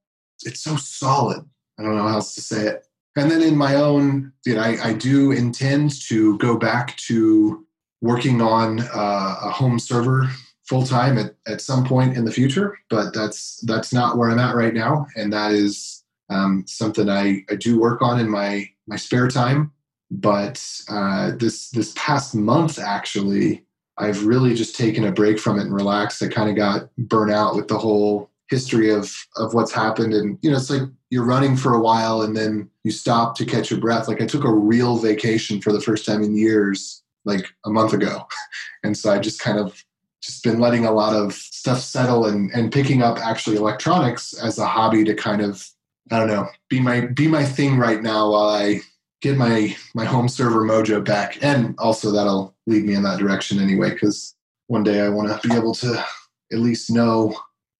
It's 0.43 0.61
so 0.61 0.75
solid. 0.75 1.43
I 1.79 1.83
don't 1.83 1.95
know 1.95 2.07
how 2.07 2.15
else 2.15 2.35
to 2.35 2.41
say 2.41 2.67
it. 2.67 2.87
And 3.15 3.31
then 3.31 3.41
in 3.41 3.57
my 3.57 3.75
own 3.75 4.31
you 4.45 4.55
know 4.55 4.61
i, 4.61 4.77
I 4.89 4.93
do 4.93 5.31
intend 5.31 5.99
to 6.07 6.37
go 6.37 6.57
back 6.57 6.95
to 7.07 7.65
working 8.01 8.41
on 8.41 8.79
uh, 8.79 9.35
a 9.43 9.49
home 9.49 9.79
server 9.79 10.29
full 10.67 10.85
time 10.85 11.17
at, 11.17 11.35
at 11.47 11.61
some 11.61 11.85
point 11.85 12.17
in 12.17 12.25
the 12.25 12.31
future, 12.31 12.77
but 12.89 13.13
that's 13.13 13.59
that's 13.61 13.93
not 13.93 14.17
where 14.17 14.29
I'm 14.29 14.39
at 14.39 14.55
right 14.55 14.73
now, 14.73 15.07
and 15.15 15.31
that 15.33 15.51
is 15.51 16.03
um, 16.29 16.65
something 16.67 17.09
I, 17.09 17.45
I 17.49 17.55
do 17.55 17.79
work 17.79 18.01
on 18.01 18.19
in 18.19 18.29
my 18.29 18.69
my 18.87 18.95
spare 18.95 19.27
time. 19.27 19.71
but 20.11 20.63
uh, 20.89 21.31
this 21.37 21.69
this 21.71 21.93
past 21.95 22.35
month 22.35 22.79
actually, 22.79 23.65
I've 23.97 24.25
really 24.25 24.53
just 24.53 24.75
taken 24.75 25.05
a 25.05 25.11
break 25.11 25.39
from 25.39 25.57
it 25.57 25.63
and 25.63 25.73
relaxed. 25.73 26.21
I 26.21 26.27
kind 26.27 26.49
of 26.49 26.55
got 26.55 26.89
burnt 26.97 27.31
out 27.31 27.55
with 27.55 27.67
the 27.67 27.77
whole 27.77 28.29
history 28.49 28.91
of 28.91 29.13
of 29.37 29.53
what's 29.53 29.71
happened, 29.71 30.13
and 30.13 30.37
you 30.41 30.51
know, 30.51 30.57
it's 30.57 30.69
like 30.69 30.83
you're 31.09 31.25
running 31.25 31.55
for 31.55 31.73
a 31.73 31.81
while 31.81 32.21
and 32.21 32.35
then 32.35 32.69
you 32.83 32.91
stop 32.91 33.37
to 33.37 33.45
catch 33.45 33.71
your 33.71 33.79
breath. 33.79 34.07
Like 34.09 34.21
I 34.21 34.25
took 34.25 34.43
a 34.43 34.53
real 34.53 34.97
vacation 34.97 35.61
for 35.61 35.71
the 35.71 35.81
first 35.81 36.05
time 36.05 36.21
in 36.23 36.35
years, 36.35 37.03
like 37.23 37.45
a 37.65 37.69
month 37.69 37.93
ago, 37.93 38.27
and 38.83 38.97
so 38.97 39.11
I 39.11 39.19
just 39.19 39.39
kind 39.39 39.59
of 39.59 39.83
just 40.21 40.43
been 40.43 40.59
letting 40.59 40.85
a 40.85 40.91
lot 40.91 41.15
of 41.15 41.33
stuff 41.33 41.79
settle 41.79 42.25
and 42.25 42.51
and 42.51 42.71
picking 42.71 43.01
up 43.01 43.17
actually 43.19 43.55
electronics 43.55 44.33
as 44.33 44.57
a 44.57 44.65
hobby 44.65 45.03
to 45.03 45.13
kind 45.13 45.41
of 45.41 45.67
I 46.11 46.19
don't 46.19 46.27
know 46.27 46.47
be 46.69 46.79
my 46.79 47.01
be 47.01 47.27
my 47.27 47.43
thing 47.43 47.77
right 47.77 48.01
now 48.01 48.31
while 48.31 48.49
I 48.49 48.81
get 49.21 49.37
my 49.37 49.75
my 49.93 50.05
home 50.05 50.27
server 50.27 50.63
mojo 50.63 51.03
back. 51.03 51.41
And 51.43 51.75
also 51.77 52.11
that'll 52.11 52.55
lead 52.65 52.85
me 52.85 52.93
in 52.93 53.03
that 53.03 53.19
direction 53.19 53.59
anyway 53.59 53.91
because 53.91 54.35
one 54.67 54.83
day 54.83 54.99
i 54.99 55.07
want 55.07 55.29
to 55.29 55.47
be 55.47 55.55
able 55.55 55.73
to 55.73 56.03
at 56.51 56.59
least 56.59 56.91
know 56.91 57.33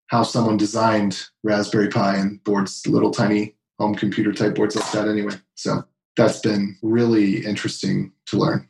how 0.08 0.24
someone 0.24 0.56
designed 0.56 1.28
raspberry 1.44 1.90
pi 1.90 2.16
and 2.16 2.42
boards 2.46 2.88
little 2.88 3.12
tiny 3.12 3.56
home 3.78 3.94
computer 3.94 4.32
type 4.32 4.56
boards 4.56 4.76
like 4.76 4.92
that 4.92 5.08
anyway. 5.08 5.34
So 5.56 5.84
that's 6.16 6.40
been 6.40 6.78
really 6.82 7.46
interesting 7.46 8.14
to 8.28 8.38
learn. 8.38 8.68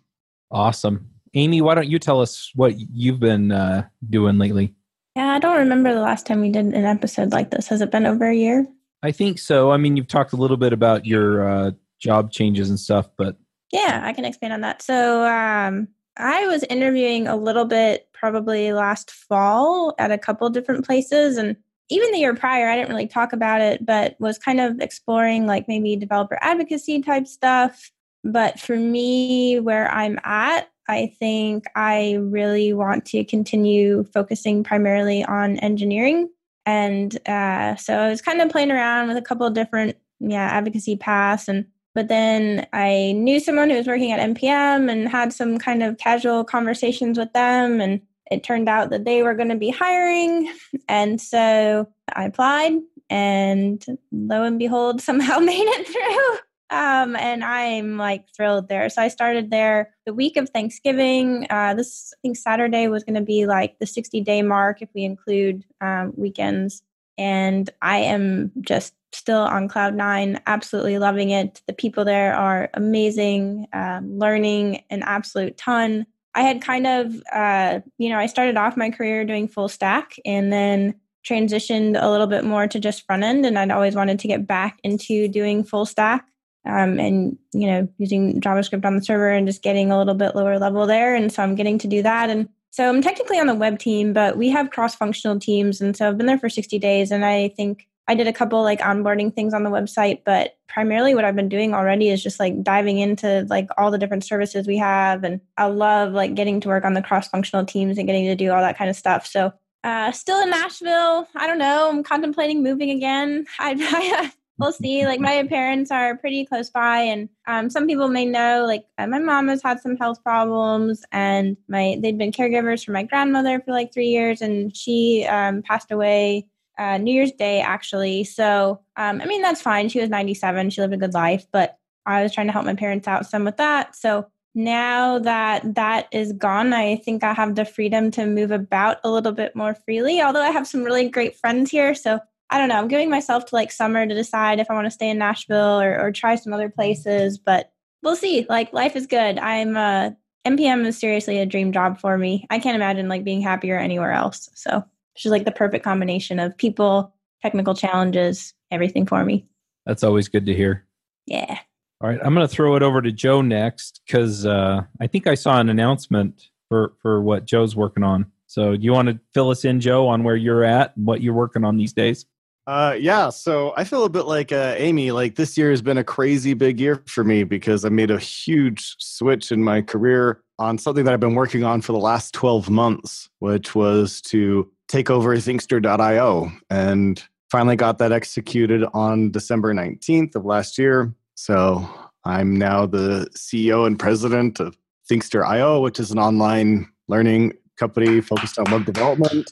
Awesome 0.51 1.16
amy 1.33 1.61
why 1.61 1.75
don't 1.75 1.89
you 1.89 1.99
tell 1.99 2.21
us 2.21 2.51
what 2.55 2.73
you've 2.77 3.19
been 3.19 3.51
uh, 3.51 3.85
doing 4.09 4.37
lately 4.37 4.73
yeah 5.15 5.29
i 5.29 5.39
don't 5.39 5.57
remember 5.57 5.93
the 5.93 6.01
last 6.01 6.25
time 6.25 6.41
we 6.41 6.49
did 6.49 6.65
an 6.65 6.85
episode 6.85 7.31
like 7.31 7.51
this 7.51 7.67
has 7.67 7.81
it 7.81 7.91
been 7.91 8.05
over 8.05 8.29
a 8.29 8.35
year 8.35 8.65
i 9.03 9.11
think 9.11 9.39
so 9.39 9.71
i 9.71 9.77
mean 9.77 9.97
you've 9.97 10.07
talked 10.07 10.33
a 10.33 10.37
little 10.37 10.57
bit 10.57 10.73
about 10.73 11.05
your 11.05 11.47
uh, 11.47 11.71
job 11.99 12.31
changes 12.31 12.69
and 12.69 12.79
stuff, 12.79 13.09
but 13.17 13.37
yeah, 13.71 14.01
I 14.03 14.13
can 14.13 14.25
expand 14.25 14.53
on 14.53 14.61
that. 14.61 14.81
So 14.81 15.25
um, 15.25 15.87
I 16.17 16.47
was 16.47 16.63
interviewing 16.63 17.27
a 17.27 17.35
little 17.35 17.65
bit 17.65 18.07
probably 18.13 18.71
last 18.71 19.11
fall 19.11 19.93
at 19.99 20.11
a 20.11 20.17
couple 20.17 20.49
different 20.49 20.85
places, 20.85 21.37
and 21.37 21.55
even 21.89 22.11
the 22.11 22.19
year 22.19 22.35
prior, 22.35 22.69
I 22.69 22.75
didn't 22.75 22.89
really 22.89 23.07
talk 23.07 23.33
about 23.33 23.61
it, 23.61 23.85
but 23.85 24.15
was 24.19 24.37
kind 24.37 24.59
of 24.59 24.79
exploring 24.79 25.47
like 25.47 25.67
maybe 25.67 25.95
developer 25.95 26.37
advocacy 26.41 27.01
type 27.01 27.27
stuff. 27.27 27.91
But 28.23 28.59
for 28.59 28.75
me, 28.75 29.59
where 29.59 29.89
I'm 29.89 30.19
at, 30.23 30.69
I 30.87 31.13
think 31.19 31.65
I 31.75 32.17
really 32.19 32.73
want 32.73 33.05
to 33.07 33.23
continue 33.25 34.03
focusing 34.13 34.63
primarily 34.63 35.23
on 35.23 35.57
engineering. 35.59 36.29
And 36.65 37.17
uh, 37.27 37.75
so 37.75 37.97
I 37.97 38.09
was 38.09 38.21
kind 38.21 38.41
of 38.41 38.49
playing 38.49 38.71
around 38.71 39.07
with 39.07 39.17
a 39.17 39.21
couple 39.21 39.45
of 39.45 39.53
different 39.53 39.97
yeah 40.19 40.47
advocacy 40.47 40.97
paths 40.97 41.47
and 41.47 41.65
but 41.97 42.09
then 42.09 42.67
I 42.73 43.13
knew 43.13 43.39
someone 43.39 43.71
who 43.71 43.75
was 43.75 43.87
working 43.87 44.11
at 44.11 44.19
NPM 44.19 44.87
and 44.87 45.09
had 45.09 45.33
some 45.33 45.57
kind 45.57 45.81
of 45.81 45.97
casual 45.97 46.43
conversations 46.43 47.17
with 47.17 47.33
them. 47.33 47.81
And 47.81 48.01
it 48.29 48.43
turned 48.43 48.69
out 48.69 48.91
that 48.91 49.03
they 49.03 49.23
were 49.23 49.33
going 49.33 49.49
to 49.49 49.55
be 49.55 49.71
hiring. 49.71 50.53
And 50.87 51.19
so 51.19 51.87
I 52.13 52.25
applied, 52.25 52.73
and 53.09 53.83
lo 54.11 54.43
and 54.43 54.59
behold, 54.59 55.01
somehow 55.09 55.39
made 55.39 55.65
it 55.65 55.87
through. 55.87 56.37
Um, 56.69 57.15
and 57.15 57.43
I'm 57.43 57.97
like 57.97 58.25
thrilled 58.35 58.67
there. 58.67 58.89
So 58.89 59.01
I 59.01 59.07
started 59.07 59.51
there 59.51 59.93
the 60.05 60.13
week 60.13 60.35
of 60.35 60.49
Thanksgiving. 60.49 61.47
Uh, 61.49 61.73
this, 61.73 62.13
I 62.13 62.17
think 62.21 62.37
Saturday 62.37 62.87
was 62.87 63.03
going 63.03 63.15
to 63.15 63.21
be 63.21 63.45
like 63.45 63.79
the 63.79 63.85
60 63.85 64.21
day 64.21 64.41
mark 64.41 64.81
if 64.81 64.89
we 64.93 65.03
include 65.03 65.63
um, 65.79 66.13
weekends. 66.17 66.83
And 67.17 67.69
I 67.81 67.99
am 67.99 68.51
just 68.61 68.93
still 69.13 69.39
on 69.39 69.67
cloud 69.69 69.95
nine, 69.95 70.39
absolutely 70.45 70.99
loving 70.99 71.29
it. 71.29 71.61
The 71.67 71.73
people 71.73 72.03
there 72.03 72.35
are 72.35 72.69
amazing, 72.73 73.67
um, 73.73 74.19
learning 74.19 74.83
an 74.89 75.03
absolute 75.03 75.57
ton. 75.57 76.05
I 76.35 76.41
had 76.41 76.61
kind 76.61 76.85
of, 76.85 77.15
uh, 77.33 77.79
you 77.97 78.09
know, 78.09 78.19
I 78.19 78.27
started 78.27 78.57
off 78.57 78.77
my 78.77 78.91
career 78.91 79.25
doing 79.25 79.47
full 79.47 79.69
stack 79.69 80.15
and 80.25 80.51
then 80.51 80.95
transitioned 81.25 81.97
a 81.99 82.09
little 82.09 82.27
bit 82.27 82.43
more 82.43 82.67
to 82.67 82.79
just 82.79 83.05
front 83.05 83.23
end. 83.23 83.45
And 83.45 83.57
I'd 83.57 83.71
always 83.71 83.95
wanted 83.95 84.19
to 84.19 84.27
get 84.27 84.45
back 84.45 84.79
into 84.83 85.27
doing 85.27 85.63
full 85.63 85.85
stack 85.85 86.25
um, 86.67 86.99
and, 86.99 87.37
you 87.53 87.67
know, 87.67 87.87
using 87.97 88.39
JavaScript 88.41 88.85
on 88.85 88.95
the 88.95 89.03
server 89.03 89.29
and 89.29 89.47
just 89.47 89.63
getting 89.63 89.91
a 89.91 89.97
little 89.97 90.13
bit 90.13 90.35
lower 90.35 90.59
level 90.59 90.85
there. 90.85 91.15
And 91.15 91.31
so 91.31 91.43
I'm 91.43 91.55
getting 91.55 91.77
to 91.79 91.87
do 91.87 92.03
that. 92.03 92.29
And 92.29 92.49
so 92.71 92.87
I'm 92.87 93.01
technically 93.01 93.39
on 93.39 93.47
the 93.47 93.55
web 93.55 93.79
team, 93.79 94.13
but 94.13 94.37
we 94.37 94.49
have 94.49 94.69
cross 94.69 94.95
functional 94.95 95.39
teams. 95.39 95.81
And 95.81 95.95
so 95.95 96.07
I've 96.07 96.17
been 96.17 96.27
there 96.27 96.37
for 96.37 96.49
60 96.49 96.77
days. 96.79 97.11
And 97.11 97.25
I 97.25 97.49
think 97.49 97.87
I 98.07 98.15
did 98.15 98.27
a 98.27 98.33
couple 98.33 98.61
like 98.63 98.79
onboarding 98.79 99.33
things 99.33 99.53
on 99.53 99.63
the 99.63 99.69
website, 99.69 100.21
but 100.25 100.57
primarily 100.67 101.13
what 101.13 101.25
I've 101.25 101.35
been 101.35 101.49
doing 101.49 101.73
already 101.73 102.09
is 102.09 102.23
just 102.23 102.39
like 102.39 102.63
diving 102.63 102.99
into 102.99 103.45
like 103.49 103.67
all 103.77 103.91
the 103.91 103.97
different 103.97 104.23
services 104.23 104.67
we 104.67 104.77
have. 104.77 105.23
And 105.23 105.41
I 105.57 105.65
love 105.65 106.13
like 106.13 106.35
getting 106.35 106.61
to 106.61 106.69
work 106.69 106.85
on 106.85 106.93
the 106.93 107.01
cross 107.01 107.27
functional 107.27 107.65
teams 107.65 107.97
and 107.97 108.07
getting 108.07 108.25
to 108.25 108.35
do 108.35 108.51
all 108.51 108.61
that 108.61 108.77
kind 108.77 108.89
of 108.89 108.95
stuff. 108.95 109.25
So, 109.25 109.51
uh, 109.83 110.11
still 110.11 110.41
in 110.41 110.49
Nashville. 110.49 111.27
I 111.35 111.47
don't 111.47 111.57
know. 111.57 111.89
I'm 111.89 112.03
contemplating 112.03 112.63
moving 112.63 112.89
again. 112.91 113.45
I, 113.59 113.75
I 113.77 114.31
we'll 114.59 114.71
see. 114.71 115.05
Like 115.05 115.19
my 115.19 115.45
parents 115.47 115.91
are 115.91 116.17
pretty 116.17 116.45
close 116.45 116.69
by, 116.69 116.99
and 116.99 117.29
um, 117.47 117.69
some 117.69 117.87
people 117.87 118.07
may 118.07 118.25
know. 118.25 118.65
Like 118.65 118.85
uh, 118.97 119.07
my 119.07 119.19
mom 119.19 119.47
has 119.47 119.61
had 119.61 119.79
some 119.79 119.97
health 119.97 120.23
problems, 120.23 121.03
and 121.11 121.57
my 121.67 121.97
they'd 122.01 122.17
been 122.17 122.31
caregivers 122.31 122.85
for 122.85 122.91
my 122.91 123.03
grandmother 123.03 123.61
for 123.61 123.71
like 123.71 123.93
three 123.93 124.09
years, 124.09 124.41
and 124.41 124.75
she 124.75 125.25
um, 125.29 125.61
passed 125.61 125.91
away 125.91 126.47
uh, 126.77 126.97
New 126.97 127.13
Year's 127.13 127.31
Day, 127.31 127.61
actually. 127.61 128.23
So, 128.23 128.81
um, 128.95 129.21
I 129.21 129.25
mean, 129.25 129.41
that's 129.41 129.61
fine. 129.61 129.89
She 129.89 129.99
was 129.99 130.09
97. 130.09 130.69
She 130.69 130.81
lived 130.81 130.93
a 130.93 130.97
good 130.97 131.13
life, 131.13 131.45
but 131.51 131.77
I 132.05 132.23
was 132.23 132.33
trying 132.33 132.47
to 132.47 132.53
help 132.53 132.65
my 132.65 132.75
parents 132.75 133.07
out 133.07 133.25
some 133.25 133.43
with 133.43 133.57
that. 133.57 133.95
So 133.95 134.27
now 134.55 135.19
that 135.19 135.75
that 135.75 136.07
is 136.11 136.33
gone, 136.33 136.73
I 136.73 136.97
think 136.97 137.23
I 137.23 137.33
have 137.33 137.55
the 137.55 137.65
freedom 137.65 138.11
to 138.11 138.25
move 138.25 138.51
about 138.51 138.97
a 139.03 139.09
little 139.09 139.31
bit 139.31 139.55
more 139.55 139.75
freely, 139.75 140.21
although 140.21 140.41
I 140.41 140.51
have 140.51 140.67
some 140.67 140.83
really 140.83 141.09
great 141.09 141.35
friends 141.35 141.69
here. 141.69 141.93
So 141.93 142.19
I 142.49 142.57
don't 142.57 142.69
know. 142.69 142.77
I'm 142.77 142.87
giving 142.87 143.09
myself 143.09 143.45
to 143.45 143.55
like 143.55 143.71
summer 143.71 144.07
to 144.07 144.13
decide 144.13 144.59
if 144.59 144.69
I 144.69 144.73
want 144.73 144.85
to 144.85 144.91
stay 144.91 145.09
in 145.09 145.17
Nashville 145.17 145.81
or, 145.81 145.99
or 145.99 146.11
try 146.11 146.35
some 146.35 146.53
other 146.53 146.69
places, 146.69 147.37
but 147.37 147.71
we'll 148.03 148.15
see. 148.15 148.45
Like 148.47 148.71
life 148.73 148.95
is 148.95 149.07
good. 149.07 149.37
I'm 149.39 149.75
uh 149.75 150.11
NPM 150.45 150.85
is 150.85 150.97
seriously 150.97 151.39
a 151.39 151.45
dream 151.45 151.73
job 151.73 151.99
for 151.99 152.17
me. 152.17 152.47
I 152.49 152.59
can't 152.59 152.75
imagine 152.75 153.09
like 153.09 153.25
being 153.25 153.41
happier 153.41 153.77
anywhere 153.77 154.13
else. 154.13 154.49
So 154.55 154.83
which 155.17 155.25
is 155.25 155.31
like 155.31 155.45
the 155.45 155.51
perfect 155.51 155.83
combination 155.83 156.39
of 156.39 156.55
people, 156.55 157.11
technical 157.41 157.73
challenges, 157.73 158.53
everything 158.69 159.03
for 159.03 159.25
me. 159.25 159.47
That's 159.87 160.03
always 160.03 160.27
good 160.27 160.45
to 160.45 160.53
hear. 160.53 160.85
Yeah. 161.25 161.57
All 161.99 162.09
right, 162.09 162.19
I'm 162.23 162.35
going 162.35 162.47
to 162.47 162.53
throw 162.53 162.75
it 162.75 162.83
over 162.83 163.01
to 163.01 163.11
Joe 163.11 163.41
next 163.41 164.01
because 164.05 164.45
uh, 164.45 164.83
I 165.01 165.07
think 165.07 165.25
I 165.25 165.33
saw 165.33 165.59
an 165.59 165.69
announcement 165.69 166.49
for 166.69 166.93
for 167.01 167.19
what 167.23 167.45
Joe's 167.45 167.75
working 167.75 168.03
on. 168.03 168.31
So, 168.45 168.77
do 168.77 168.83
you 168.83 168.93
want 168.93 169.07
to 169.07 169.19
fill 169.33 169.49
us 169.49 169.65
in, 169.65 169.79
Joe, 169.81 170.07
on 170.07 170.23
where 170.23 170.35
you're 170.35 170.63
at 170.63 170.95
and 170.95 171.07
what 171.07 171.21
you're 171.21 171.33
working 171.33 171.63
on 171.63 171.77
these 171.77 171.93
days? 171.93 172.27
Uh, 172.67 172.97
yeah, 172.99 173.29
so 173.29 173.73
I 173.77 173.85
feel 173.85 174.03
a 174.03 174.09
bit 174.09 174.23
like 174.25 174.51
uh, 174.51 174.75
Amy. 174.77 175.11
Like 175.11 175.35
this 175.35 175.57
year 175.57 175.71
has 175.71 175.81
been 175.81 175.97
a 175.97 176.03
crazy 176.03 176.53
big 176.53 176.81
year 176.81 177.01
for 177.07 177.23
me 177.23 177.45
because 177.45 177.85
I 177.85 177.89
made 177.89 178.11
a 178.11 178.19
huge 178.19 178.95
switch 178.99 179.53
in 179.53 179.63
my 179.63 179.81
career 179.81 180.41
on 180.59 180.77
something 180.77 181.05
that 181.05 181.13
I've 181.13 181.19
been 181.21 181.35
working 181.35 181.63
on 181.63 181.81
for 181.81 181.93
the 181.93 181.97
last 181.97 182.33
12 182.33 182.69
months, 182.69 183.29
which 183.39 183.73
was 183.73 184.19
to 184.23 184.69
take 184.89 185.09
over 185.09 185.33
Thinkster.io 185.37 186.51
and 186.69 187.23
finally 187.49 187.77
got 187.77 187.99
that 187.99 188.11
executed 188.11 188.83
on 188.93 189.31
December 189.31 189.73
19th 189.73 190.35
of 190.35 190.43
last 190.43 190.77
year. 190.77 191.13
So 191.35 191.87
I'm 192.25 192.57
now 192.57 192.85
the 192.85 193.29
CEO 193.33 193.87
and 193.87 193.97
president 193.97 194.59
of 194.59 194.77
Thinkster.io, 195.09 195.79
which 195.79 196.01
is 196.01 196.11
an 196.11 196.19
online 196.19 196.89
learning 197.07 197.53
company 197.77 198.19
focused 198.19 198.59
on 198.59 198.69
web 198.71 198.83
development. 198.83 199.49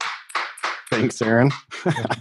Thanks, 0.99 1.21
Aaron. 1.21 1.51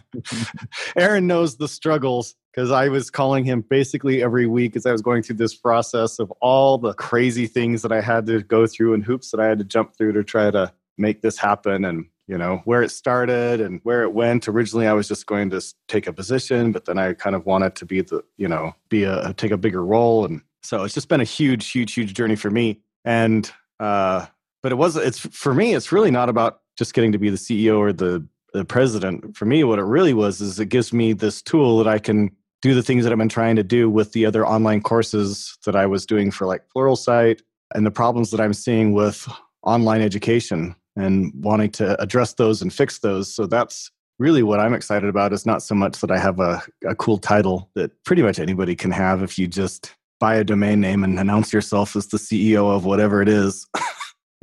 Aaron 0.97 1.27
knows 1.27 1.57
the 1.57 1.69
struggles 1.69 2.35
because 2.53 2.71
I 2.71 2.89
was 2.89 3.11
calling 3.11 3.45
him 3.45 3.63
basically 3.63 4.23
every 4.23 4.47
week 4.47 4.77
as 4.77 4.87
I 4.87 4.93
was 4.93 5.03
going 5.03 5.23
through 5.23 5.37
this 5.37 5.55
process 5.55 6.19
of 6.19 6.31
all 6.41 6.79
the 6.79 6.93
crazy 6.95 7.47
things 7.47 7.83
that 7.83 7.93
I 7.93 8.01
had 8.01 8.27
to 8.27 8.43
go 8.43 8.67
through 8.67 8.95
and 8.95 9.05
hoops 9.05 9.31
that 9.31 9.41
I 9.41 9.47
had 9.47 9.59
to 9.59 9.65
jump 9.65 9.97
through 9.97 10.13
to 10.13 10.25
try 10.25 10.51
to 10.51 10.73
make 10.99 11.23
this 11.23 11.39
happen. 11.39 11.85
And 11.85 12.07
you 12.27 12.39
know 12.39 12.63
where 12.65 12.83
it 12.83 12.91
started 12.91 13.61
and 13.61 13.81
where 13.83 14.03
it 14.03 14.15
went 14.15 14.49
originally 14.49 14.87
i 14.87 14.93
was 14.93 15.07
just 15.07 15.27
going 15.27 15.51
to 15.51 15.61
take 15.89 16.07
a 16.07 16.13
position 16.13 16.73
but 16.73 16.87
then 16.87 16.99
i 16.99 17.13
kind 17.13 17.37
of 17.37 17.45
wanted 17.45 17.77
to 17.77 17.85
be 17.85 18.01
the 18.01 18.23
you 18.39 18.49
know 18.49 18.75
be 18.89 19.05
a 19.05 19.35
take 19.35 19.51
a 19.51 19.59
bigger 19.59 19.85
role 19.85 20.25
and 20.25 20.41
so 20.63 20.85
it's 20.85 20.95
just 20.95 21.09
been 21.09 21.21
a 21.21 21.25
huge 21.25 21.71
huge 21.71 21.93
huge 21.93 22.15
journey 22.15 22.35
for 22.35 22.51
me 22.51 22.81
and 23.05 23.53
uh 23.79 24.25
but 24.63 24.73
it 24.73 24.77
was 24.77 24.97
it's 24.97 25.19
for 25.19 25.53
me 25.53 25.75
it's 25.75 25.93
really 25.93 26.11
not 26.11 26.31
about 26.31 26.61
just 26.79 26.95
getting 26.95 27.13
to 27.13 27.19
be 27.19 27.29
the 27.29 27.37
ceo 27.37 27.79
or 27.79 27.93
the 27.93 28.27
the 28.55 28.65
president 28.65 29.37
for 29.37 29.45
me 29.45 29.63
what 29.65 29.79
it 29.79 29.85
really 29.85 30.15
was 30.15 30.41
is 30.41 30.59
it 30.59 30.71
gives 30.71 30.93
me 30.93 31.13
this 31.13 31.43
tool 31.43 31.77
that 31.77 31.89
i 31.89 31.99
can 31.99 32.31
do 32.63 32.75
the 32.75 32.83
things 32.83 33.05
that 33.05 33.13
i've 33.13 33.19
been 33.19 33.29
trying 33.29 33.57
to 33.57 33.63
do 33.63 33.91
with 33.91 34.13
the 34.13 34.25
other 34.25 34.47
online 34.47 34.81
courses 34.81 35.59
that 35.67 35.77
i 35.77 35.85
was 35.85 36.07
doing 36.07 36.31
for 36.31 36.47
like 36.47 36.63
pluralsight 36.75 37.41
and 37.75 37.85
the 37.85 37.91
problems 37.91 38.31
that 38.31 38.41
i'm 38.41 38.55
seeing 38.55 38.95
with 38.95 39.29
online 39.65 40.01
education 40.01 40.75
and 40.97 41.33
wanting 41.37 41.71
to 41.71 42.01
address 42.01 42.35
those 42.35 42.63
and 42.63 42.73
fix 42.73 42.99
those. 43.01 43.35
So 43.35 43.47
that's 43.47 43.91
really 44.19 44.43
what 44.43 44.61
I'm 44.61 44.75
excited 44.75 45.09
about 45.09 45.33
is 45.33 45.45
not 45.45 45.63
so 45.63 45.75
much 45.75 46.01
that 46.01 46.11
I 46.11 46.19
have 46.19 46.39
a, 46.39 46.63
a 46.87 46.95
cool 46.95 47.19
title 47.19 47.71
that 47.75 47.91
pretty 48.05 48.23
much 48.23 48.39
anybody 48.39 48.77
can 48.77 48.93
have 48.93 49.23
if 49.23 49.39
you 49.39 49.49
just 49.49 49.93
buy 50.21 50.37
a 50.37 50.45
domain 50.45 50.81
name 50.81 51.03
and 51.03 51.19
announce 51.19 51.53
yourself 51.53 51.97
as 51.97 52.07
the 52.09 52.19
CEO 52.19 52.75
of 52.75 52.85
whatever 52.85 53.21
it 53.21 53.29
is. 53.29 53.67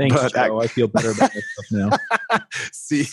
Thanks, 0.02 0.16
But 0.16 0.34
Joe. 0.34 0.62
I 0.62 0.68
feel 0.68 0.88
better 0.88 1.12
about 1.12 1.32
myself 1.34 2.00
now. 2.30 2.40
See, 2.74 3.06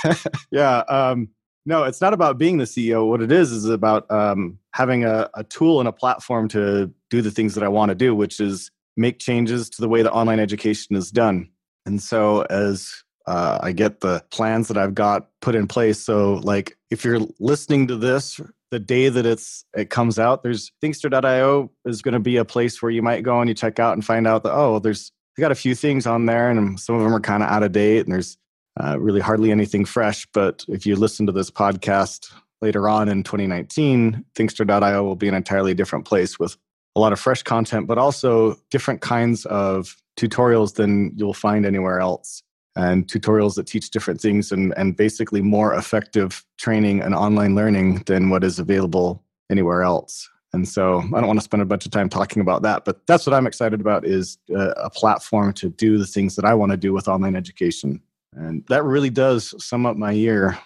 yeah. 0.50 0.78
Um, 0.88 1.28
no, 1.64 1.84
it's 1.84 2.00
not 2.00 2.12
about 2.12 2.38
being 2.38 2.58
the 2.58 2.64
CEO. 2.64 3.08
What 3.08 3.22
it 3.22 3.30
is 3.30 3.52
is 3.52 3.66
about 3.66 4.10
um, 4.10 4.58
having 4.72 5.04
a, 5.04 5.30
a 5.34 5.44
tool 5.44 5.78
and 5.78 5.88
a 5.88 5.92
platform 5.92 6.48
to 6.48 6.92
do 7.08 7.22
the 7.22 7.30
things 7.30 7.54
that 7.54 7.62
I 7.62 7.68
want 7.68 7.90
to 7.90 7.94
do, 7.94 8.14
which 8.14 8.40
is 8.40 8.70
make 8.96 9.18
changes 9.18 9.70
to 9.70 9.80
the 9.80 9.88
way 9.88 10.02
that 10.02 10.12
online 10.12 10.40
education 10.40 10.96
is 10.96 11.10
done. 11.10 11.48
And 11.86 12.02
so, 12.02 12.42
as 12.50 12.92
uh, 13.26 13.58
I 13.62 13.72
get 13.72 14.00
the 14.00 14.22
plans 14.30 14.68
that 14.68 14.76
I've 14.76 14.94
got 14.94 15.28
put 15.40 15.54
in 15.54 15.68
place, 15.68 16.00
so 16.00 16.34
like 16.34 16.76
if 16.90 17.04
you're 17.04 17.20
listening 17.38 17.86
to 17.88 17.96
this 17.96 18.40
the 18.70 18.80
day 18.80 19.08
that 19.08 19.24
it's 19.24 19.64
it 19.74 19.88
comes 19.88 20.18
out, 20.18 20.42
there's 20.42 20.72
Thinkster.io 20.82 21.70
is 21.84 22.02
going 22.02 22.14
to 22.14 22.18
be 22.18 22.36
a 22.38 22.44
place 22.44 22.82
where 22.82 22.90
you 22.90 23.02
might 23.02 23.22
go 23.22 23.40
and 23.40 23.48
you 23.48 23.54
check 23.54 23.78
out 23.78 23.92
and 23.92 24.04
find 24.04 24.26
out 24.26 24.42
that 24.42 24.52
oh, 24.52 24.80
there's 24.80 25.12
I 25.36 25.40
got 25.40 25.52
a 25.52 25.56
few 25.56 25.74
things 25.74 26.06
on 26.06 26.26
there, 26.26 26.50
and 26.50 26.78
some 26.78 26.94
of 26.94 27.02
them 27.02 27.14
are 27.14 27.20
kind 27.20 27.42
of 27.42 27.48
out 27.48 27.62
of 27.62 27.72
date, 27.72 28.04
and 28.06 28.12
there's 28.12 28.38
uh, 28.80 28.98
really 29.00 29.20
hardly 29.20 29.50
anything 29.50 29.84
fresh. 29.84 30.26
But 30.32 30.64
if 30.68 30.86
you 30.86 30.96
listen 30.96 31.26
to 31.26 31.32
this 31.32 31.50
podcast 31.50 32.32
later 32.62 32.88
on 32.88 33.08
in 33.08 33.22
2019, 33.22 34.24
Thinkster.io 34.34 35.02
will 35.02 35.16
be 35.16 35.28
an 35.28 35.34
entirely 35.34 35.74
different 35.74 36.04
place 36.04 36.38
with 36.38 36.56
a 36.96 37.00
lot 37.00 37.12
of 37.12 37.18
fresh 37.18 37.42
content, 37.42 37.86
but 37.86 37.98
also 37.98 38.56
different 38.70 39.00
kinds 39.00 39.44
of 39.46 39.96
tutorials 40.16 40.74
than 40.74 41.12
you'll 41.16 41.34
find 41.34 41.66
anywhere 41.66 41.98
else. 41.98 42.42
And 42.76 43.06
tutorials 43.06 43.54
that 43.54 43.66
teach 43.66 43.90
different 43.90 44.20
things 44.20 44.50
and, 44.50 44.74
and 44.76 44.96
basically 44.96 45.42
more 45.42 45.74
effective 45.74 46.44
training 46.58 47.02
and 47.02 47.14
online 47.14 47.54
learning 47.54 48.02
than 48.06 48.30
what 48.30 48.42
is 48.42 48.58
available 48.58 49.22
anywhere 49.50 49.82
else. 49.82 50.28
And 50.54 50.68
so 50.68 51.00
I 51.00 51.18
don't 51.18 51.26
want 51.26 51.40
to 51.40 51.44
spend 51.44 51.62
a 51.62 51.66
bunch 51.66 51.84
of 51.84 51.90
time 51.90 52.08
talking 52.08 52.40
about 52.40 52.62
that, 52.62 52.84
but 52.84 53.04
that's 53.06 53.26
what 53.26 53.34
I'm 53.34 53.46
excited 53.46 53.80
about 53.80 54.06
is 54.06 54.38
uh, 54.54 54.70
a 54.76 54.88
platform 54.88 55.52
to 55.54 55.68
do 55.68 55.98
the 55.98 56.06
things 56.06 56.36
that 56.36 56.44
I 56.44 56.54
want 56.54 56.70
to 56.70 56.76
do 56.76 56.92
with 56.92 57.08
online 57.08 57.34
education. 57.34 58.00
And 58.32 58.64
that 58.68 58.84
really 58.84 59.10
does 59.10 59.52
sum 59.62 59.84
up 59.84 59.96
my 59.96 60.12
year. 60.12 60.56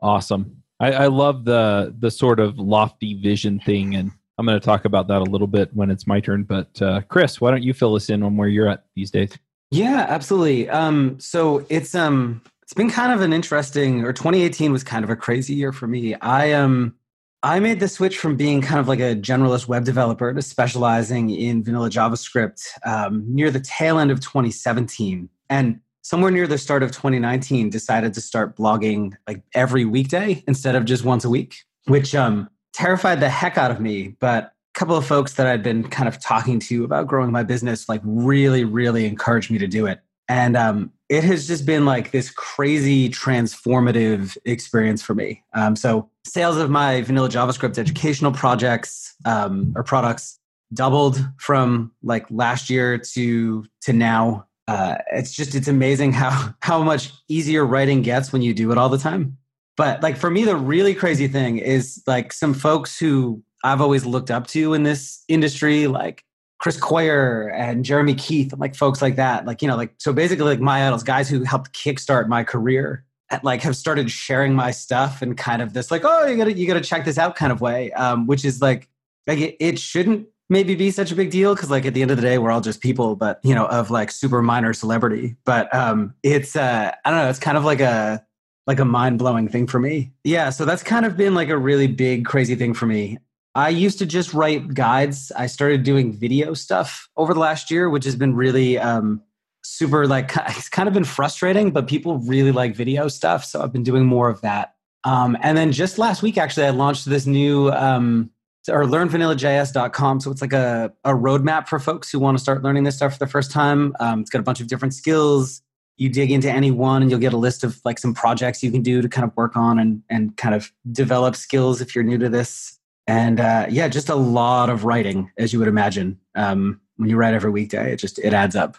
Awesome. 0.00 0.62
I, 0.80 0.92
I 0.92 1.06
love 1.06 1.44
the 1.44 1.94
the 1.98 2.10
sort 2.10 2.40
of 2.40 2.58
lofty 2.58 3.14
vision 3.14 3.60
thing, 3.60 3.94
and 3.94 4.10
I'm 4.36 4.46
going 4.46 4.58
to 4.58 4.64
talk 4.64 4.84
about 4.84 5.06
that 5.08 5.20
a 5.20 5.24
little 5.24 5.46
bit 5.46 5.70
when 5.74 5.90
it's 5.90 6.06
my 6.06 6.18
turn. 6.18 6.42
But 6.42 6.82
uh, 6.82 7.02
Chris, 7.02 7.40
why 7.40 7.50
don't 7.50 7.62
you 7.62 7.72
fill 7.72 7.94
us 7.94 8.10
in 8.10 8.22
on 8.22 8.36
where 8.36 8.48
you're 8.48 8.68
at 8.68 8.84
these 8.96 9.10
days? 9.10 9.38
Yeah, 9.70 10.06
absolutely. 10.08 10.68
Um, 10.68 11.20
so 11.20 11.64
it's 11.68 11.94
um 11.94 12.42
it's 12.62 12.74
been 12.74 12.90
kind 12.90 13.12
of 13.12 13.20
an 13.20 13.32
interesting 13.32 14.04
or 14.04 14.12
2018 14.12 14.72
was 14.72 14.82
kind 14.82 15.04
of 15.04 15.10
a 15.10 15.16
crazy 15.16 15.54
year 15.54 15.72
for 15.72 15.86
me. 15.86 16.14
I 16.14 16.52
um 16.52 16.94
I 17.44 17.58
made 17.58 17.80
the 17.80 17.88
switch 17.88 18.18
from 18.18 18.36
being 18.36 18.62
kind 18.62 18.78
of 18.78 18.86
like 18.86 19.00
a 19.00 19.16
generalist 19.16 19.66
web 19.66 19.84
developer 19.84 20.32
to 20.32 20.42
specializing 20.42 21.30
in 21.30 21.64
vanilla 21.64 21.90
JavaScript 21.90 22.68
um, 22.86 23.24
near 23.28 23.50
the 23.50 23.60
tail 23.60 23.98
end 23.98 24.12
of 24.12 24.20
2017. 24.20 25.28
And 25.50 25.80
somewhere 26.02 26.30
near 26.30 26.46
the 26.46 26.58
start 26.58 26.84
of 26.84 26.92
2019, 26.92 27.70
decided 27.70 28.14
to 28.14 28.20
start 28.20 28.56
blogging 28.56 29.14
like 29.26 29.42
every 29.54 29.84
weekday 29.84 30.44
instead 30.46 30.76
of 30.76 30.84
just 30.84 31.04
once 31.04 31.24
a 31.24 31.30
week, 31.30 31.56
which 31.86 32.14
um, 32.14 32.48
terrified 32.72 33.18
the 33.18 33.28
heck 33.28 33.58
out 33.58 33.72
of 33.72 33.80
me. 33.80 34.16
But 34.20 34.44
a 34.44 34.78
couple 34.78 34.96
of 34.96 35.04
folks 35.04 35.34
that 35.34 35.46
I'd 35.48 35.64
been 35.64 35.88
kind 35.88 36.08
of 36.08 36.20
talking 36.20 36.60
to 36.60 36.84
about 36.84 37.08
growing 37.08 37.32
my 37.32 37.42
business 37.42 37.88
like 37.88 38.00
really, 38.04 38.64
really 38.64 39.04
encouraged 39.04 39.50
me 39.50 39.58
to 39.58 39.66
do 39.66 39.86
it. 39.86 40.00
And 40.28 40.56
um, 40.56 40.92
it 41.08 41.24
has 41.24 41.48
just 41.48 41.66
been 41.66 41.84
like 41.84 42.12
this 42.12 42.30
crazy 42.30 43.08
transformative 43.08 44.36
experience 44.44 45.02
for 45.02 45.14
me. 45.14 45.42
Um, 45.52 45.74
so 45.76 46.08
sales 46.24 46.56
of 46.56 46.70
my 46.70 47.02
vanilla 47.02 47.28
JavaScript 47.28 47.78
educational 47.78 48.32
projects 48.32 49.14
um, 49.24 49.72
or 49.76 49.82
products 49.82 50.38
doubled 50.72 51.24
from 51.38 51.92
like 52.02 52.26
last 52.30 52.70
year 52.70 52.98
to 52.98 53.64
to 53.82 53.92
now. 53.92 54.46
Uh, 54.68 54.96
it's 55.12 55.32
just 55.34 55.54
it's 55.54 55.68
amazing 55.68 56.12
how 56.12 56.54
how 56.62 56.82
much 56.82 57.12
easier 57.28 57.64
writing 57.64 58.02
gets 58.02 58.32
when 58.32 58.42
you 58.42 58.54
do 58.54 58.70
it 58.72 58.78
all 58.78 58.88
the 58.88 58.98
time. 58.98 59.36
But 59.76 60.02
like 60.02 60.16
for 60.16 60.30
me, 60.30 60.44
the 60.44 60.56
really 60.56 60.94
crazy 60.94 61.28
thing 61.28 61.58
is 61.58 62.02
like 62.06 62.32
some 62.32 62.54
folks 62.54 62.98
who 62.98 63.42
I've 63.64 63.80
always 63.80 64.04
looked 64.04 64.30
up 64.30 64.46
to 64.48 64.74
in 64.74 64.82
this 64.82 65.24
industry, 65.28 65.86
like 65.86 66.24
Chris 66.58 66.78
Coyier 66.78 67.52
and 67.54 67.84
Jeremy 67.84 68.14
Keith, 68.14 68.54
like 68.56 68.74
folks 68.74 69.00
like 69.00 69.16
that. 69.16 69.46
Like, 69.46 69.62
you 69.62 69.68
know, 69.68 69.76
like, 69.76 69.94
so 69.98 70.12
basically 70.12 70.44
like 70.44 70.60
my 70.60 70.86
idols, 70.86 71.02
guys 71.02 71.28
who 71.28 71.42
helped 71.42 71.72
kickstart 71.72 72.28
my 72.28 72.44
career 72.44 73.04
like 73.42 73.62
have 73.62 73.76
started 73.76 74.10
sharing 74.10 74.54
my 74.54 74.70
stuff 74.70 75.22
and 75.22 75.36
kind 75.36 75.62
of 75.62 75.72
this 75.72 75.90
like, 75.90 76.02
oh, 76.04 76.26
you 76.26 76.36
gotta, 76.36 76.52
you 76.52 76.66
gotta 76.66 76.80
check 76.80 77.04
this 77.04 77.18
out 77.18 77.36
kind 77.36 77.52
of 77.52 77.60
way. 77.60 77.92
Um, 77.92 78.26
which 78.26 78.44
is 78.44 78.60
like, 78.60 78.88
like 79.26 79.38
it, 79.38 79.56
it 79.60 79.78
shouldn't 79.78 80.26
maybe 80.48 80.74
be 80.74 80.90
such 80.90 81.10
a 81.10 81.14
big 81.14 81.30
deal 81.30 81.54
because 81.54 81.70
like 81.70 81.86
at 81.86 81.94
the 81.94 82.02
end 82.02 82.10
of 82.10 82.16
the 82.18 82.22
day 82.22 82.36
we're 82.36 82.50
all 82.50 82.60
just 82.60 82.82
people 82.82 83.16
but 83.16 83.40
you 83.42 83.54
know 83.54 83.64
of 83.66 83.90
like 83.90 84.10
super 84.10 84.42
minor 84.42 84.74
celebrity 84.74 85.34
but 85.46 85.74
um 85.74 86.12
it's 86.22 86.56
uh 86.56 86.92
i 87.04 87.10
don't 87.10 87.20
know 87.20 87.30
it's 87.30 87.38
kind 87.38 87.56
of 87.56 87.64
like 87.64 87.80
a 87.80 88.22
like 88.66 88.78
a 88.78 88.84
mind-blowing 88.84 89.48
thing 89.48 89.66
for 89.66 89.78
me 89.78 90.12
yeah 90.24 90.50
so 90.50 90.66
that's 90.66 90.82
kind 90.82 91.06
of 91.06 91.16
been 91.16 91.34
like 91.34 91.48
a 91.48 91.56
really 91.56 91.86
big 91.86 92.26
crazy 92.26 92.54
thing 92.54 92.74
for 92.74 92.84
me 92.84 93.16
I 93.54 93.68
used 93.68 93.98
to 93.98 94.06
just 94.06 94.32
write 94.32 94.72
guides. 94.72 95.30
I 95.36 95.46
started 95.46 95.82
doing 95.82 96.12
video 96.12 96.54
stuff 96.54 97.08
over 97.16 97.34
the 97.34 97.40
last 97.40 97.70
year, 97.70 97.90
which 97.90 98.04
has 98.06 98.16
been 98.16 98.34
really 98.34 98.78
um, 98.78 99.22
super 99.62 100.06
like 100.06 100.32
it's 100.48 100.68
kind 100.68 100.88
of 100.88 100.94
been 100.94 101.04
frustrating, 101.04 101.70
but 101.70 101.86
people 101.88 102.18
really 102.18 102.52
like 102.52 102.74
video 102.74 103.08
stuff. 103.08 103.44
So 103.44 103.62
I've 103.62 103.72
been 103.72 103.82
doing 103.82 104.04
more 104.04 104.28
of 104.28 104.40
that. 104.42 104.74
Um, 105.04 105.36
and 105.40 105.58
then 105.58 105.72
just 105.72 105.98
last 105.98 106.22
week, 106.22 106.38
actually, 106.38 106.66
I 106.66 106.70
launched 106.70 107.06
this 107.06 107.26
new 107.26 107.70
um, 107.72 108.30
or 108.68 108.84
learnvanillajs.com. 108.84 110.20
So 110.20 110.30
it's 110.30 110.40
like 110.40 110.52
a, 110.52 110.92
a 111.04 111.10
roadmap 111.10 111.68
for 111.68 111.78
folks 111.78 112.10
who 112.10 112.20
want 112.20 112.38
to 112.38 112.42
start 112.42 112.62
learning 112.62 112.84
this 112.84 112.96
stuff 112.96 113.14
for 113.14 113.18
the 113.18 113.26
first 113.26 113.50
time. 113.50 113.94
Um, 113.98 114.20
it's 114.20 114.30
got 114.30 114.38
a 114.38 114.44
bunch 114.44 114.60
of 114.60 114.68
different 114.68 114.94
skills. 114.94 115.62
You 115.96 116.08
dig 116.08 116.30
into 116.30 116.50
any 116.50 116.70
one 116.70 117.02
and 117.02 117.10
you'll 117.10 117.20
get 117.20 117.32
a 117.32 117.38
list 117.38 117.64
of 117.64 117.80
like 117.84 117.98
some 117.98 118.14
projects 118.14 118.62
you 118.62 118.70
can 118.70 118.82
do 118.82 119.02
to 119.02 119.08
kind 119.08 119.24
of 119.24 119.36
work 119.36 119.56
on 119.56 119.78
and, 119.78 120.02
and 120.08 120.36
kind 120.36 120.54
of 120.54 120.72
develop 120.90 121.36
skills 121.36 121.80
if 121.80 121.94
you're 121.94 122.04
new 122.04 122.18
to 122.18 122.28
this 122.28 122.78
and 123.06 123.40
uh, 123.40 123.66
yeah, 123.68 123.88
just 123.88 124.08
a 124.08 124.14
lot 124.14 124.70
of 124.70 124.84
writing, 124.84 125.30
as 125.36 125.52
you 125.52 125.58
would 125.58 125.68
imagine. 125.68 126.18
Um, 126.34 126.80
when 126.96 127.08
you 127.08 127.16
write 127.16 127.34
every 127.34 127.50
weekday, 127.50 127.92
it 127.92 127.96
just 127.96 128.18
it 128.18 128.32
adds 128.32 128.54
up. 128.54 128.76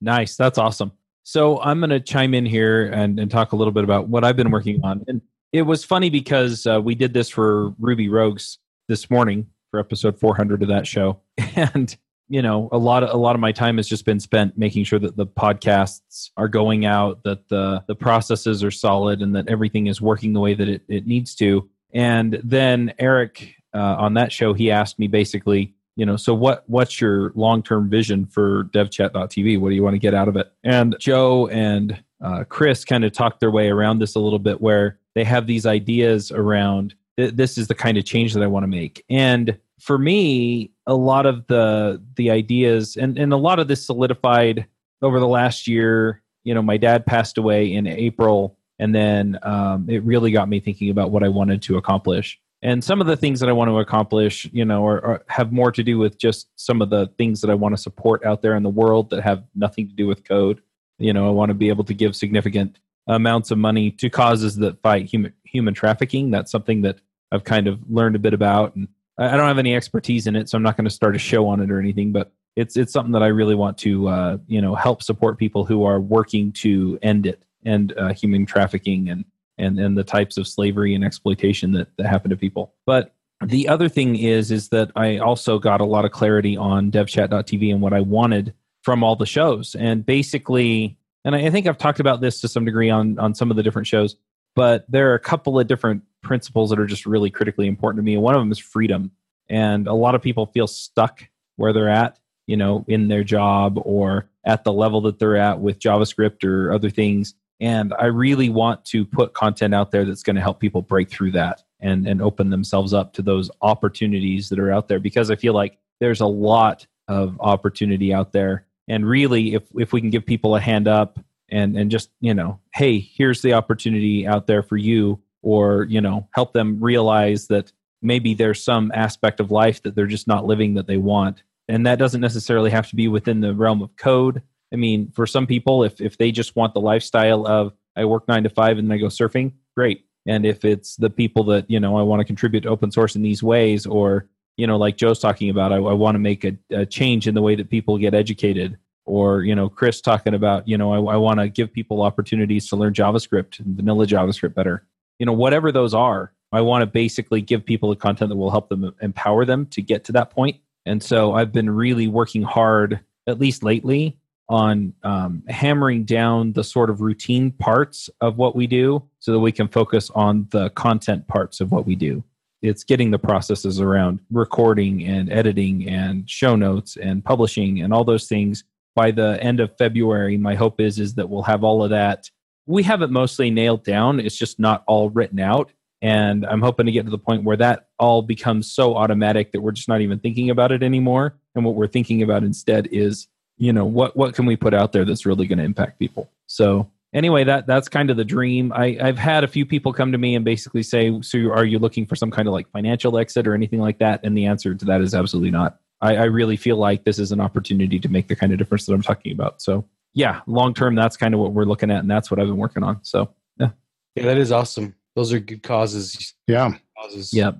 Nice, 0.00 0.36
that's 0.36 0.58
awesome. 0.58 0.92
So 1.22 1.60
I'm 1.60 1.80
going 1.80 1.90
to 1.90 2.00
chime 2.00 2.34
in 2.34 2.46
here 2.46 2.86
and, 2.86 3.18
and 3.18 3.30
talk 3.30 3.52
a 3.52 3.56
little 3.56 3.72
bit 3.72 3.84
about 3.84 4.08
what 4.08 4.24
I've 4.24 4.36
been 4.36 4.50
working 4.50 4.80
on. 4.84 5.04
And 5.08 5.20
it 5.52 5.62
was 5.62 5.84
funny 5.84 6.10
because 6.10 6.66
uh, 6.66 6.80
we 6.82 6.94
did 6.94 7.14
this 7.14 7.28
for 7.28 7.70
Ruby 7.78 8.08
Rogues 8.08 8.58
this 8.88 9.10
morning 9.10 9.46
for 9.70 9.80
episode 9.80 10.18
400 10.18 10.62
of 10.62 10.68
that 10.68 10.86
show, 10.86 11.20
and 11.56 11.96
you 12.28 12.42
know 12.42 12.68
a 12.72 12.78
lot 12.78 13.02
of 13.02 13.10
a 13.10 13.16
lot 13.16 13.36
of 13.36 13.40
my 13.40 13.52
time 13.52 13.76
has 13.76 13.88
just 13.88 14.04
been 14.04 14.20
spent 14.20 14.58
making 14.58 14.84
sure 14.84 14.98
that 14.98 15.16
the 15.16 15.26
podcasts 15.26 16.30
are 16.36 16.48
going 16.48 16.84
out, 16.84 17.22
that 17.24 17.48
the 17.48 17.84
the 17.86 17.94
processes 17.94 18.64
are 18.64 18.70
solid, 18.70 19.22
and 19.22 19.34
that 19.34 19.48
everything 19.48 19.86
is 19.86 20.00
working 20.00 20.32
the 20.32 20.40
way 20.40 20.54
that 20.54 20.68
it, 20.68 20.82
it 20.88 21.06
needs 21.06 21.34
to. 21.36 21.68
And 21.92 22.40
then 22.42 22.92
Eric 22.98 23.54
uh, 23.74 23.96
on 23.98 24.14
that 24.14 24.32
show, 24.32 24.52
he 24.52 24.70
asked 24.70 24.98
me 24.98 25.06
basically, 25.06 25.74
you 25.96 26.04
know, 26.04 26.16
so 26.16 26.34
what 26.34 26.64
what's 26.66 27.00
your 27.00 27.32
long 27.34 27.62
term 27.62 27.88
vision 27.88 28.26
for 28.26 28.64
DevChat.tv? 28.64 29.58
What 29.58 29.70
do 29.70 29.74
you 29.74 29.82
want 29.82 29.94
to 29.94 29.98
get 29.98 30.14
out 30.14 30.28
of 30.28 30.36
it? 30.36 30.52
And 30.62 30.94
Joe 31.00 31.48
and 31.48 32.02
uh, 32.22 32.44
Chris 32.44 32.84
kind 32.84 33.04
of 33.04 33.12
talked 33.12 33.40
their 33.40 33.50
way 33.50 33.68
around 33.68 33.98
this 33.98 34.14
a 34.14 34.20
little 34.20 34.38
bit, 34.38 34.60
where 34.60 34.98
they 35.14 35.24
have 35.24 35.46
these 35.46 35.66
ideas 35.66 36.30
around 36.30 36.94
th- 37.16 37.34
this 37.34 37.58
is 37.58 37.68
the 37.68 37.74
kind 37.74 37.96
of 37.98 38.04
change 38.04 38.34
that 38.34 38.42
I 38.42 38.46
want 38.46 38.64
to 38.64 38.68
make. 38.68 39.04
And 39.08 39.58
for 39.80 39.98
me, 39.98 40.70
a 40.86 40.94
lot 40.94 41.26
of 41.26 41.46
the 41.46 42.02
the 42.16 42.30
ideas 42.30 42.96
and 42.96 43.18
and 43.18 43.32
a 43.32 43.38
lot 43.38 43.58
of 43.58 43.68
this 43.68 43.84
solidified 43.84 44.66
over 45.02 45.18
the 45.18 45.28
last 45.28 45.66
year. 45.66 46.22
You 46.44 46.54
know, 46.54 46.62
my 46.62 46.76
dad 46.76 47.06
passed 47.06 47.38
away 47.38 47.72
in 47.72 47.86
April 47.86 48.56
and 48.78 48.94
then 48.94 49.38
um, 49.42 49.88
it 49.88 50.02
really 50.04 50.30
got 50.30 50.48
me 50.48 50.60
thinking 50.60 50.90
about 50.90 51.10
what 51.10 51.22
I 51.22 51.28
wanted 51.28 51.62
to 51.62 51.76
accomplish. 51.76 52.38
And 52.62 52.82
some 52.82 53.00
of 53.00 53.06
the 53.06 53.16
things 53.16 53.40
that 53.40 53.48
I 53.48 53.52
want 53.52 53.68
to 53.68 53.78
accomplish, 53.78 54.48
you 54.52 54.64
know, 54.64 54.86
are, 54.86 55.24
have 55.28 55.52
more 55.52 55.70
to 55.72 55.82
do 55.82 55.98
with 55.98 56.18
just 56.18 56.48
some 56.56 56.80
of 56.80 56.90
the 56.90 57.06
things 57.18 57.40
that 57.42 57.50
I 57.50 57.54
want 57.54 57.74
to 57.76 57.80
support 57.80 58.24
out 58.24 58.42
there 58.42 58.56
in 58.56 58.62
the 58.62 58.70
world 58.70 59.10
that 59.10 59.22
have 59.22 59.44
nothing 59.54 59.88
to 59.88 59.94
do 59.94 60.06
with 60.06 60.24
code. 60.24 60.62
You 60.98 61.12
know, 61.12 61.28
I 61.28 61.30
want 61.30 61.50
to 61.50 61.54
be 61.54 61.68
able 61.68 61.84
to 61.84 61.94
give 61.94 62.16
significant 62.16 62.78
amounts 63.06 63.50
of 63.50 63.58
money 63.58 63.90
to 63.92 64.10
causes 64.10 64.56
that 64.56 64.80
fight 64.82 65.06
human 65.06 65.32
human 65.44 65.74
trafficking. 65.74 66.30
That's 66.30 66.50
something 66.50 66.82
that 66.82 66.98
I've 67.30 67.44
kind 67.44 67.66
of 67.66 67.78
learned 67.90 68.16
a 68.16 68.20
bit 68.20 68.32
about, 68.34 68.74
and 68.74 68.88
I 69.18 69.36
don't 69.36 69.46
have 69.46 69.58
any 69.58 69.74
expertise 69.74 70.26
in 70.26 70.36
it, 70.36 70.48
so 70.48 70.56
I'm 70.56 70.62
not 70.62 70.76
going 70.76 70.86
to 70.86 70.90
start 70.90 71.14
a 71.14 71.18
show 71.18 71.46
on 71.48 71.60
it 71.60 71.70
or 71.70 71.78
anything. 71.78 72.12
But 72.12 72.32
it's 72.56 72.76
it's 72.76 72.92
something 72.92 73.12
that 73.12 73.22
I 73.22 73.28
really 73.28 73.54
want 73.54 73.76
to, 73.78 74.08
uh, 74.08 74.38
you 74.46 74.62
know, 74.62 74.74
help 74.74 75.02
support 75.02 75.38
people 75.38 75.64
who 75.64 75.84
are 75.84 76.00
working 76.00 76.52
to 76.52 76.98
end 77.02 77.26
it 77.26 77.42
and 77.64 77.96
uh, 77.98 78.14
human 78.14 78.46
trafficking 78.46 79.10
and 79.10 79.24
and 79.58 79.78
and 79.78 79.96
the 79.96 80.04
types 80.04 80.36
of 80.36 80.46
slavery 80.46 80.94
and 80.94 81.04
exploitation 81.04 81.72
that, 81.72 81.88
that 81.96 82.06
happen 82.06 82.30
to 82.30 82.36
people. 82.36 82.74
But 82.84 83.14
the 83.44 83.68
other 83.68 83.88
thing 83.88 84.16
is 84.16 84.50
is 84.50 84.70
that 84.70 84.90
I 84.96 85.18
also 85.18 85.58
got 85.58 85.80
a 85.80 85.84
lot 85.84 86.04
of 86.04 86.10
clarity 86.10 86.56
on 86.56 86.90
devchat.tv 86.90 87.70
and 87.70 87.80
what 87.80 87.92
I 87.92 88.00
wanted 88.00 88.54
from 88.82 89.02
all 89.02 89.16
the 89.16 89.26
shows. 89.26 89.74
And 89.74 90.06
basically, 90.06 90.96
and 91.24 91.34
I 91.34 91.50
think 91.50 91.66
I've 91.66 91.78
talked 91.78 92.00
about 92.00 92.20
this 92.20 92.40
to 92.40 92.48
some 92.48 92.64
degree 92.64 92.90
on 92.90 93.18
on 93.18 93.34
some 93.34 93.50
of 93.50 93.56
the 93.56 93.62
different 93.62 93.88
shows, 93.88 94.16
but 94.54 94.86
there 94.88 95.10
are 95.10 95.14
a 95.14 95.20
couple 95.20 95.58
of 95.58 95.66
different 95.66 96.02
principles 96.22 96.70
that 96.70 96.78
are 96.78 96.86
just 96.86 97.06
really 97.06 97.30
critically 97.30 97.68
important 97.68 97.98
to 97.98 98.04
me. 98.04 98.14
And 98.14 98.22
one 98.22 98.34
of 98.34 98.40
them 98.40 98.50
is 98.50 98.58
freedom. 98.58 99.12
And 99.48 99.86
a 99.86 99.94
lot 99.94 100.14
of 100.14 100.22
people 100.22 100.46
feel 100.46 100.66
stuck 100.66 101.28
where 101.56 101.72
they're 101.72 101.88
at, 101.88 102.18
you 102.46 102.56
know, 102.56 102.84
in 102.88 103.08
their 103.08 103.22
job 103.22 103.78
or 103.84 104.28
at 104.44 104.64
the 104.64 104.72
level 104.72 105.00
that 105.02 105.18
they're 105.18 105.36
at 105.36 105.60
with 105.60 105.78
JavaScript 105.78 106.44
or 106.44 106.72
other 106.72 106.90
things. 106.90 107.34
And 107.60 107.94
I 107.98 108.06
really 108.06 108.50
want 108.50 108.84
to 108.86 109.04
put 109.04 109.34
content 109.34 109.74
out 109.74 109.90
there 109.90 110.04
that's 110.04 110.22
going 110.22 110.36
to 110.36 110.42
help 110.42 110.60
people 110.60 110.82
break 110.82 111.08
through 111.08 111.32
that 111.32 111.62
and, 111.80 112.06
and 112.06 112.20
open 112.20 112.50
themselves 112.50 112.92
up 112.92 113.14
to 113.14 113.22
those 113.22 113.50
opportunities 113.62 114.48
that 114.50 114.58
are 114.58 114.72
out 114.72 114.88
there 114.88 114.98
because 114.98 115.30
I 115.30 115.36
feel 115.36 115.54
like 115.54 115.78
there's 116.00 116.20
a 116.20 116.26
lot 116.26 116.86
of 117.08 117.36
opportunity 117.40 118.12
out 118.12 118.32
there. 118.32 118.66
And 118.88 119.06
really, 119.06 119.54
if, 119.54 119.62
if 119.74 119.92
we 119.92 120.00
can 120.00 120.10
give 120.10 120.26
people 120.26 120.54
a 120.54 120.60
hand 120.60 120.86
up 120.86 121.18
and, 121.50 121.76
and 121.76 121.90
just, 121.90 122.10
you 122.20 122.34
know, 122.34 122.60
hey, 122.74 122.98
here's 122.98 123.42
the 123.42 123.54
opportunity 123.54 124.26
out 124.26 124.46
there 124.46 124.62
for 124.62 124.76
you, 124.76 125.20
or, 125.42 125.84
you 125.84 126.00
know, 126.00 126.28
help 126.32 126.52
them 126.52 126.78
realize 126.80 127.46
that 127.46 127.72
maybe 128.02 128.34
there's 128.34 128.62
some 128.62 128.90
aspect 128.94 129.40
of 129.40 129.50
life 129.50 129.82
that 129.82 129.94
they're 129.94 130.06
just 130.06 130.28
not 130.28 130.44
living 130.44 130.74
that 130.74 130.86
they 130.86 130.96
want. 130.96 131.42
And 131.68 131.86
that 131.86 131.98
doesn't 131.98 132.20
necessarily 132.20 132.70
have 132.70 132.88
to 132.90 132.96
be 132.96 133.08
within 133.08 133.40
the 133.40 133.54
realm 133.54 133.82
of 133.82 133.96
code. 133.96 134.42
I 134.72 134.76
mean, 134.76 135.10
for 135.12 135.26
some 135.26 135.46
people, 135.46 135.84
if, 135.84 136.00
if 136.00 136.18
they 136.18 136.32
just 136.32 136.56
want 136.56 136.74
the 136.74 136.80
lifestyle 136.80 137.46
of 137.46 137.72
I 137.96 138.04
work 138.04 138.28
nine 138.28 138.42
to 138.42 138.50
five 138.50 138.78
and 138.78 138.90
then 138.90 138.96
I 138.96 139.00
go 139.00 139.06
surfing, 139.06 139.52
great. 139.74 140.04
And 140.26 140.44
if 140.44 140.64
it's 140.64 140.96
the 140.96 141.10
people 141.10 141.44
that, 141.44 141.70
you 141.70 141.80
know, 141.80 141.96
I 141.96 142.02
want 142.02 142.20
to 142.20 142.24
contribute 142.24 142.62
to 142.62 142.68
open 142.68 142.90
source 142.90 143.14
in 143.16 143.22
these 143.22 143.42
ways, 143.42 143.86
or, 143.86 144.28
you 144.56 144.66
know, 144.66 144.76
like 144.76 144.96
Joe's 144.96 145.20
talking 145.20 145.50
about, 145.50 145.72
I, 145.72 145.76
I 145.76 145.92
want 145.92 146.16
to 146.16 146.18
make 146.18 146.44
a, 146.44 146.56
a, 146.70 146.84
change 146.84 147.28
in 147.28 147.34
the 147.34 147.42
way 147.42 147.54
that 147.54 147.70
people 147.70 147.96
get 147.96 148.12
educated. 148.12 148.76
Or, 149.04 149.42
you 149.42 149.54
know, 149.54 149.68
Chris 149.68 150.00
talking 150.00 150.34
about, 150.34 150.66
you 150.66 150.76
know, 150.76 150.92
I, 150.92 151.14
I 151.14 151.16
want 151.16 151.38
to 151.38 151.48
give 151.48 151.72
people 151.72 152.02
opportunities 152.02 152.68
to 152.68 152.76
learn 152.76 152.92
JavaScript 152.92 153.60
and 153.60 153.76
vanilla 153.76 154.06
JavaScript 154.06 154.54
better. 154.54 154.84
You 155.20 155.26
know, 155.26 155.32
whatever 155.32 155.70
those 155.70 155.94
are, 155.94 156.32
I 156.50 156.60
want 156.60 156.82
to 156.82 156.86
basically 156.86 157.40
give 157.40 157.64
people 157.64 157.90
the 157.90 157.96
content 157.96 158.30
that 158.30 158.36
will 158.36 158.50
help 158.50 158.68
them 158.68 158.92
empower 159.00 159.44
them 159.44 159.66
to 159.66 159.80
get 159.80 160.04
to 160.04 160.12
that 160.12 160.30
point. 160.30 160.56
And 160.84 161.02
so 161.02 161.34
I've 161.34 161.52
been 161.52 161.70
really 161.70 162.08
working 162.08 162.42
hard, 162.42 163.00
at 163.28 163.38
least 163.38 163.62
lately, 163.62 164.18
on 164.48 164.92
um, 165.02 165.42
hammering 165.48 166.04
down 166.04 166.52
the 166.52 166.64
sort 166.64 166.90
of 166.90 167.00
routine 167.00 167.50
parts 167.50 168.08
of 168.20 168.36
what 168.36 168.54
we 168.54 168.66
do 168.66 169.02
so 169.18 169.32
that 169.32 169.40
we 169.40 169.52
can 169.52 169.68
focus 169.68 170.10
on 170.14 170.46
the 170.50 170.70
content 170.70 171.26
parts 171.26 171.60
of 171.60 171.72
what 171.72 171.86
we 171.86 171.96
do. 171.96 172.22
It's 172.62 172.84
getting 172.84 173.10
the 173.10 173.18
processes 173.18 173.80
around 173.80 174.20
recording 174.30 175.04
and 175.04 175.30
editing 175.30 175.88
and 175.88 176.28
show 176.28 176.56
notes 176.56 176.96
and 176.96 177.24
publishing 177.24 177.82
and 177.82 177.92
all 177.92 178.04
those 178.04 178.28
things. 178.28 178.64
By 178.94 179.10
the 179.10 179.38
end 179.42 179.60
of 179.60 179.76
February, 179.76 180.36
my 180.36 180.54
hope 180.54 180.80
is 180.80 180.98
is 180.98 181.14
that 181.16 181.28
we'll 181.28 181.42
have 181.42 181.64
all 181.64 181.84
of 181.84 181.90
that. 181.90 182.30
We 182.66 182.82
have 182.84 183.02
it 183.02 183.10
mostly 183.10 183.50
nailed 183.50 183.84
down. 183.84 184.20
It's 184.20 184.36
just 184.36 184.58
not 184.58 184.84
all 184.86 185.10
written 185.10 185.38
out. 185.38 185.70
And 186.02 186.44
I'm 186.46 186.62
hoping 186.62 186.86
to 186.86 186.92
get 186.92 187.04
to 187.04 187.10
the 187.10 187.18
point 187.18 187.44
where 187.44 187.56
that 187.56 187.88
all 187.98 188.22
becomes 188.22 188.70
so 188.70 188.96
automatic 188.96 189.52
that 189.52 189.60
we're 189.60 189.72
just 189.72 189.88
not 189.88 190.00
even 190.00 190.18
thinking 190.18 190.50
about 190.50 190.72
it 190.72 190.82
anymore. 190.82 191.36
And 191.54 191.64
what 191.64 191.74
we're 191.74 191.86
thinking 191.86 192.22
about 192.22 192.42
instead 192.42 192.88
is, 192.92 193.28
you 193.56 193.72
know, 193.72 193.84
what 193.84 194.16
what 194.16 194.34
can 194.34 194.46
we 194.46 194.56
put 194.56 194.74
out 194.74 194.92
there 194.92 195.04
that's 195.04 195.26
really 195.26 195.46
going 195.46 195.58
to 195.58 195.64
impact 195.64 195.98
people? 195.98 196.30
So 196.46 196.90
anyway, 197.14 197.44
that 197.44 197.66
that's 197.66 197.88
kind 197.88 198.10
of 198.10 198.16
the 198.16 198.24
dream. 198.24 198.72
I, 198.72 198.98
I've 199.00 199.18
had 199.18 199.44
a 199.44 199.48
few 199.48 199.66
people 199.66 199.92
come 199.92 200.12
to 200.12 200.18
me 200.18 200.34
and 200.34 200.44
basically 200.44 200.82
say, 200.82 201.20
"So, 201.22 201.38
are 201.50 201.64
you 201.64 201.78
looking 201.78 202.06
for 202.06 202.16
some 202.16 202.30
kind 202.30 202.48
of 202.48 202.54
like 202.54 202.70
financial 202.70 203.18
exit 203.18 203.46
or 203.46 203.54
anything 203.54 203.80
like 203.80 203.98
that?" 203.98 204.20
And 204.24 204.36
the 204.36 204.46
answer 204.46 204.74
to 204.74 204.84
that 204.86 205.00
is 205.00 205.14
absolutely 205.14 205.50
not. 205.50 205.78
I, 206.00 206.16
I 206.16 206.24
really 206.24 206.56
feel 206.56 206.76
like 206.76 207.04
this 207.04 207.18
is 207.18 207.32
an 207.32 207.40
opportunity 207.40 207.98
to 207.98 208.08
make 208.08 208.28
the 208.28 208.36
kind 208.36 208.52
of 208.52 208.58
difference 208.58 208.86
that 208.86 208.92
I'm 208.92 209.02
talking 209.02 209.32
about. 209.32 209.62
So, 209.62 209.86
yeah, 210.12 210.40
long 210.46 210.74
term, 210.74 210.94
that's 210.94 211.16
kind 211.16 211.32
of 211.34 211.40
what 211.40 211.52
we're 211.52 211.64
looking 211.64 211.90
at, 211.90 212.00
and 212.00 212.10
that's 212.10 212.30
what 212.30 212.38
I've 212.38 212.46
been 212.46 212.58
working 212.58 212.82
on. 212.82 213.02
So, 213.02 213.30
yeah, 213.58 213.70
yeah, 214.14 214.24
that 214.24 214.38
is 214.38 214.52
awesome 214.52 214.94
those 215.16 215.32
are 215.32 215.40
good 215.40 215.64
causes. 215.64 216.34
Yeah. 216.46 216.74
Causes. 216.96 217.34
yeah 217.34 217.52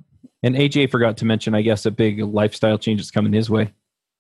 And 0.44 0.54
AJ 0.54 0.90
forgot 0.90 1.16
to 1.16 1.24
mention, 1.24 1.54
I 1.54 1.62
guess, 1.62 1.87
a 1.87 1.90
big 1.90 2.20
lifestyle 2.20 2.78
change 2.78 3.00
is 3.00 3.11
coming 3.11 3.32
his 3.32 3.50
way. 3.50 3.72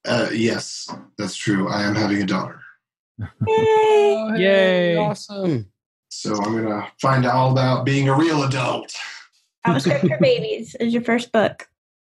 Uh, 0.04 0.28
yes, 0.32 0.88
that's 1.18 1.34
true. 1.36 1.68
I 1.68 1.82
am 1.84 1.94
having 1.94 2.22
a 2.22 2.26
daughter. 2.26 2.60
Yay! 3.18 3.26
Oh, 3.48 4.32
hey, 4.36 4.40
Yay. 4.92 4.96
Awesome. 4.96 5.70
So 6.08 6.34
I'm 6.34 6.52
going 6.52 6.66
to 6.66 6.86
find 7.00 7.26
out 7.26 7.34
all 7.34 7.52
about 7.52 7.84
being 7.84 8.08
a 8.08 8.16
real 8.16 8.44
adult. 8.44 8.94
JavaScript 9.66 10.08
for 10.08 10.18
Babies 10.20 10.76
is 10.78 10.92
your 10.92 11.02
first 11.02 11.32
book. 11.32 11.68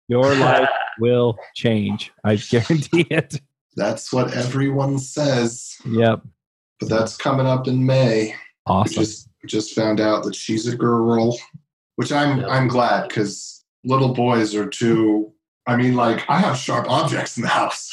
Your 0.08 0.34
life 0.36 0.68
will 1.00 1.36
change. 1.54 2.12
I 2.24 2.36
guarantee 2.36 3.06
it. 3.10 3.40
That's 3.76 4.12
what 4.12 4.34
everyone 4.34 4.98
says. 4.98 5.76
Yep. 5.86 6.22
But 6.80 6.88
that's 6.88 7.16
coming 7.16 7.46
up 7.46 7.66
in 7.66 7.84
May. 7.86 8.26
We 8.28 8.34
Awesome. 8.66 8.94
just 8.94 9.28
just 9.46 9.74
found 9.74 10.00
out 10.00 10.24
that 10.24 10.34
she's 10.34 10.66
a 10.66 10.76
girl, 10.76 11.38
which 11.96 12.10
I'm 12.12 12.40
Yeah. 12.40 12.48
I'm 12.48 12.68
glad 12.68 13.08
because 13.08 13.64
little 13.84 14.12
boys 14.12 14.54
are 14.54 14.68
too. 14.68 15.32
I 15.66 15.76
mean, 15.76 15.94
like 15.96 16.24
I 16.28 16.38
have 16.38 16.56
sharp 16.56 16.88
objects 16.88 17.36
in 17.36 17.42
the 17.42 17.48
house. 17.48 17.92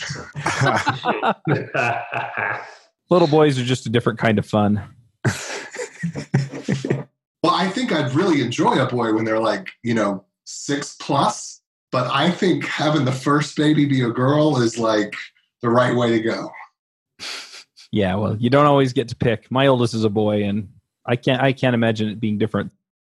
Little 3.09 3.27
boys 3.27 3.59
are 3.59 3.63
just 3.63 3.86
a 3.86 3.89
different 3.89 4.19
kind 4.19 4.38
of 4.38 4.45
fun. 4.45 4.83
well, 7.43 7.53
I 7.53 7.69
think 7.69 7.91
I'd 7.91 8.13
really 8.13 8.41
enjoy 8.41 8.73
a 8.73 8.88
boy 8.88 9.13
when 9.13 9.25
they're 9.25 9.39
like 9.39 9.69
you 9.83 9.93
know 9.93 10.23
six 10.45 10.95
plus. 10.99 11.62
But 11.91 12.09
I 12.12 12.31
think 12.31 12.65
having 12.65 13.05
the 13.05 13.12
first 13.12 13.55
baby 13.55 13.86
be 13.86 14.01
a 14.01 14.09
girl 14.09 14.59
is 14.59 14.79
like 14.79 15.15
the 15.62 15.69
right 15.69 15.95
way 15.95 16.09
to 16.09 16.19
go. 16.19 16.49
Yeah, 17.91 18.15
well, 18.15 18.36
you 18.38 18.49
don't 18.49 18.65
always 18.65 18.93
get 18.93 19.07
to 19.09 19.15
pick. 19.15 19.51
My 19.51 19.67
oldest 19.67 19.93
is 19.93 20.03
a 20.03 20.09
boy, 20.09 20.43
and 20.43 20.69
I 21.05 21.15
can't 21.15 21.41
I 21.41 21.53
can't 21.53 21.73
imagine 21.73 22.09
it 22.09 22.19
being 22.19 22.38
different. 22.38 22.71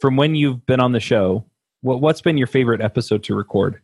from 0.00 0.16
when 0.16 0.34
you've 0.34 0.64
been 0.66 0.80
on 0.80 0.92
the 0.92 1.00
show, 1.00 1.44
what, 1.82 2.00
what's 2.00 2.20
been 2.20 2.38
your 2.38 2.46
favorite 2.46 2.80
episode 2.80 3.22
to 3.24 3.34
record? 3.34 3.80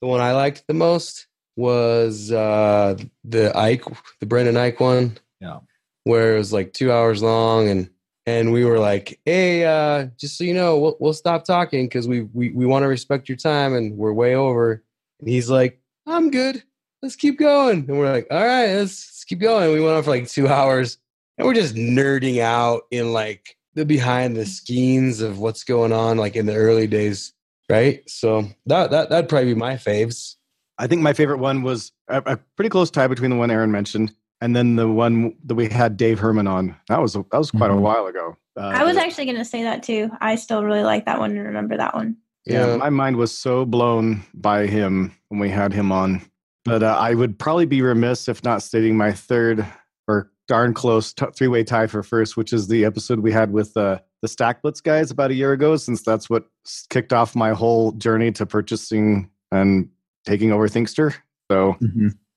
The 0.00 0.06
one 0.06 0.20
I 0.20 0.32
liked 0.32 0.64
the 0.68 0.74
most 0.74 1.26
was 1.56 2.30
uh, 2.30 2.96
the 3.24 3.52
Eich, 3.54 3.96
the 4.20 4.26
Brendan 4.26 4.54
Eich 4.54 4.78
one. 4.78 5.18
Yeah. 5.40 5.60
Where 6.04 6.34
it 6.34 6.38
was 6.38 6.52
like 6.52 6.72
two 6.72 6.90
hours 6.90 7.22
long, 7.22 7.68
and 7.68 7.90
and 8.24 8.52
we 8.52 8.64
were 8.64 8.78
like, 8.78 9.20
"Hey, 9.24 9.64
uh, 9.64 10.06
just 10.16 10.38
so 10.38 10.44
you 10.44 10.54
know, 10.54 10.78
we'll 10.78 10.96
we'll 11.00 11.12
stop 11.12 11.44
talking 11.44 11.86
because 11.86 12.08
we 12.08 12.22
we 12.32 12.50
we 12.50 12.64
want 12.64 12.84
to 12.84 12.88
respect 12.88 13.28
your 13.28 13.36
time, 13.36 13.74
and 13.74 13.96
we're 13.98 14.12
way 14.12 14.34
over." 14.34 14.82
And 15.20 15.28
he's 15.28 15.50
like, 15.50 15.80
"I'm 16.06 16.30
good. 16.30 16.62
Let's 17.02 17.16
keep 17.16 17.38
going." 17.38 17.84
And 17.88 17.98
we're 17.98 18.10
like, 18.10 18.26
"All 18.30 18.38
right, 18.38 18.68
let's, 18.68 19.06
let's 19.08 19.24
keep 19.24 19.40
going." 19.40 19.64
And 19.64 19.72
we 19.74 19.80
went 19.80 19.96
on 19.96 20.02
for 20.02 20.10
like 20.10 20.28
two 20.28 20.48
hours, 20.48 20.96
and 21.36 21.46
we're 21.46 21.54
just 21.54 21.74
nerding 21.74 22.38
out 22.38 22.82
in 22.90 23.12
like 23.12 23.57
the 23.78 23.86
behind 23.86 24.36
the 24.36 24.44
scenes 24.46 25.20
of 25.20 25.38
what's 25.38 25.64
going 25.64 25.92
on, 25.92 26.18
like 26.18 26.36
in 26.36 26.46
the 26.46 26.54
early 26.54 26.86
days, 26.86 27.32
right? 27.70 28.02
So 28.08 28.48
that 28.66 28.90
that 28.90 29.08
that'd 29.10 29.28
probably 29.28 29.54
be 29.54 29.58
my 29.58 29.74
faves. 29.74 30.34
I 30.78 30.86
think 30.86 31.02
my 31.02 31.12
favorite 31.12 31.38
one 31.38 31.62
was 31.62 31.92
a, 32.08 32.22
a 32.26 32.36
pretty 32.56 32.68
close 32.68 32.90
tie 32.90 33.06
between 33.08 33.30
the 33.30 33.36
one 33.36 33.50
Aaron 33.50 33.72
mentioned 33.72 34.12
and 34.40 34.54
then 34.54 34.76
the 34.76 34.86
one 34.88 35.34
that 35.46 35.54
we 35.56 35.68
had 35.68 35.96
Dave 35.96 36.18
Herman 36.20 36.46
on. 36.46 36.76
That 36.88 37.00
was 37.00 37.14
that 37.14 37.26
was 37.32 37.50
quite 37.50 37.70
Mhm. 37.70 37.78
a 37.78 37.80
while 37.80 38.06
ago. 38.06 38.36
Uh, 38.56 38.60
I 38.74 38.84
was 38.84 38.96
actually 38.96 39.24
going 39.24 39.36
to 39.38 39.44
say 39.44 39.62
that 39.62 39.82
too. 39.82 40.10
I 40.20 40.34
still 40.36 40.64
really 40.64 40.82
like 40.82 41.04
that 41.06 41.18
one 41.18 41.30
and 41.32 41.44
remember 41.46 41.76
that 41.76 41.94
one. 41.94 42.16
yeah, 42.44 42.66
Yeah. 42.66 42.76
my 42.76 42.90
mind 42.90 43.16
was 43.16 43.32
so 43.36 43.64
blown 43.64 44.22
by 44.34 44.66
him 44.66 45.12
when 45.28 45.38
we 45.40 45.48
had 45.48 45.72
him 45.72 45.92
on. 45.92 46.22
But 46.64 46.82
uh, 46.82 46.96
I 46.98 47.14
would 47.14 47.38
probably 47.38 47.66
be 47.66 47.82
remiss 47.82 48.28
if 48.28 48.42
not 48.44 48.62
stating 48.62 48.96
my 48.96 49.12
third 49.12 49.64
or 50.08 50.30
darn 50.48 50.74
close 50.74 51.12
t- 51.12 51.26
three 51.34 51.48
way 51.48 51.62
tie 51.62 51.86
for 51.86 52.02
first, 52.02 52.36
which 52.36 52.52
is 52.52 52.66
the 52.66 52.84
episode 52.84 53.20
we 53.20 53.30
had 53.30 53.52
with 53.52 53.76
uh, 53.76 53.98
the 54.22 54.28
StackBlitz 54.28 54.82
guys 54.82 55.10
about 55.10 55.30
a 55.30 55.34
year 55.34 55.52
ago, 55.52 55.76
since 55.76 56.02
that's 56.02 56.28
what 56.28 56.46
kicked 56.90 57.12
off 57.12 57.36
my 57.36 57.50
whole 57.52 57.92
journey 57.92 58.32
to 58.32 58.46
purchasing 58.46 59.30
and 59.52 59.88
taking 60.26 60.50
over 60.52 60.68
Thinkster. 60.68 61.14
So 61.50 61.76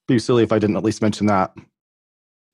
be 0.08 0.20
silly 0.20 0.44
if 0.44 0.52
I 0.52 0.60
didn't 0.60 0.78
at 0.78 0.84
least 0.84 1.02
mention 1.02 1.26
that. 1.28 1.54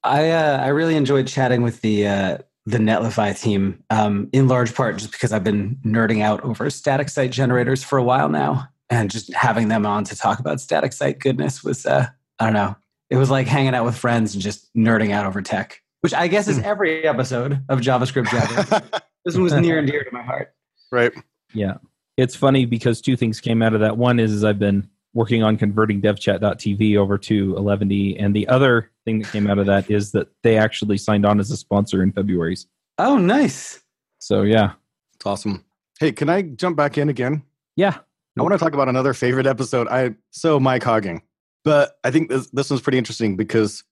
I 0.04 0.30
uh, 0.30 0.60
I 0.62 0.68
really 0.70 0.96
enjoyed 0.96 1.28
chatting 1.28 1.62
with 1.62 1.82
the 1.82 2.08
uh, 2.08 2.38
the 2.66 2.78
Netlify 2.78 3.40
team, 3.40 3.84
um, 3.90 4.30
in 4.32 4.48
large 4.48 4.74
part 4.74 4.98
just 4.98 5.12
because 5.12 5.34
I've 5.34 5.44
been 5.44 5.78
nerding 5.86 6.22
out 6.22 6.44
over 6.44 6.70
static 6.70 7.10
site 7.10 7.32
generators 7.32 7.84
for 7.84 7.98
a 7.98 8.04
while 8.04 8.30
now, 8.30 8.68
and 8.90 9.10
just 9.10 9.34
having 9.34 9.68
them 9.68 9.86
on 9.86 10.04
to 10.06 10.16
talk 10.16 10.40
about 10.40 10.62
static 10.62 10.94
site 10.94 11.20
goodness 11.20 11.64
was 11.64 11.86
uh, 11.86 12.08
I 12.40 12.46
don't 12.46 12.54
know. 12.54 12.76
It 13.10 13.18
was 13.18 13.30
like 13.30 13.48
hanging 13.48 13.74
out 13.74 13.86
with 13.86 13.96
friends 13.96 14.34
and 14.34 14.44
just 14.44 14.74
nerding 14.76 15.12
out 15.12 15.26
over 15.26 15.42
tech, 15.42 15.82
which 16.02 16.14
I 16.14 16.28
guess 16.28 16.48
is 16.48 16.58
hmm. 16.58 16.66
every 16.66 17.08
episode 17.08 17.64
of 17.70 17.80
JavaScript 17.80 18.30
Jabber. 18.30 19.02
this 19.26 19.36
one 19.36 19.44
was 19.44 19.54
near 19.54 19.80
and 19.80 19.88
dear 19.88 20.04
to 20.04 20.12
my 20.12 20.22
heart. 20.22 20.54
Right. 20.92 21.14
Yeah. 21.54 21.78
It's 22.18 22.36
funny 22.36 22.66
because 22.66 23.02
two 23.02 23.16
things 23.16 23.40
came 23.40 23.62
out 23.62 23.74
of 23.74 23.80
that. 23.82 23.98
One 23.98 24.20
is, 24.20 24.32
is 24.32 24.44
I've 24.44 24.60
been 24.60 24.90
working 25.14 25.44
on 25.44 25.58
converting 25.58 26.02
devchat.tv 26.02 26.98
over 26.98 27.18
to 27.18 27.56
Eleventy. 27.56 28.18
And 28.18 28.36
the 28.36 28.48
other 28.48 28.92
thing 29.06 29.20
that 29.20 29.32
came 29.32 29.50
out 29.50 29.60
of 29.60 29.66
that 29.68 29.90
is 29.90 30.12
that 30.12 30.28
they 30.44 30.58
actually 30.58 30.98
signed 30.98 31.26
on 31.26 31.40
as 31.40 31.52
a 31.52 31.58
sponsor 31.58 32.04
in 32.04 32.12
February's. 32.12 32.68
Oh, 32.98 33.18
nice. 33.18 33.82
So, 34.20 34.42
yeah. 34.42 34.74
It's 35.16 35.26
awesome. 35.26 35.64
Hey, 36.00 36.12
can 36.12 36.30
I 36.30 36.42
jump 36.42 36.76
back 36.76 36.98
in 36.98 37.10
again? 37.10 37.44
Yeah. 37.76 37.98
I 38.38 38.44
want 38.44 38.54
to 38.54 38.60
talk 38.60 38.74
about 38.74 38.88
another 38.88 39.14
favorite 39.14 39.48
episode. 39.48 39.88
I 39.88 40.14
so 40.30 40.60
Mike 40.60 40.84
hogging, 40.84 41.24
but 41.68 41.98
I 42.06 42.12
think 42.12 42.30
this 42.30 42.50
this 42.52 42.70
one's 42.70 42.82
pretty 42.82 42.98
interesting 42.98 43.36
because 43.36 43.84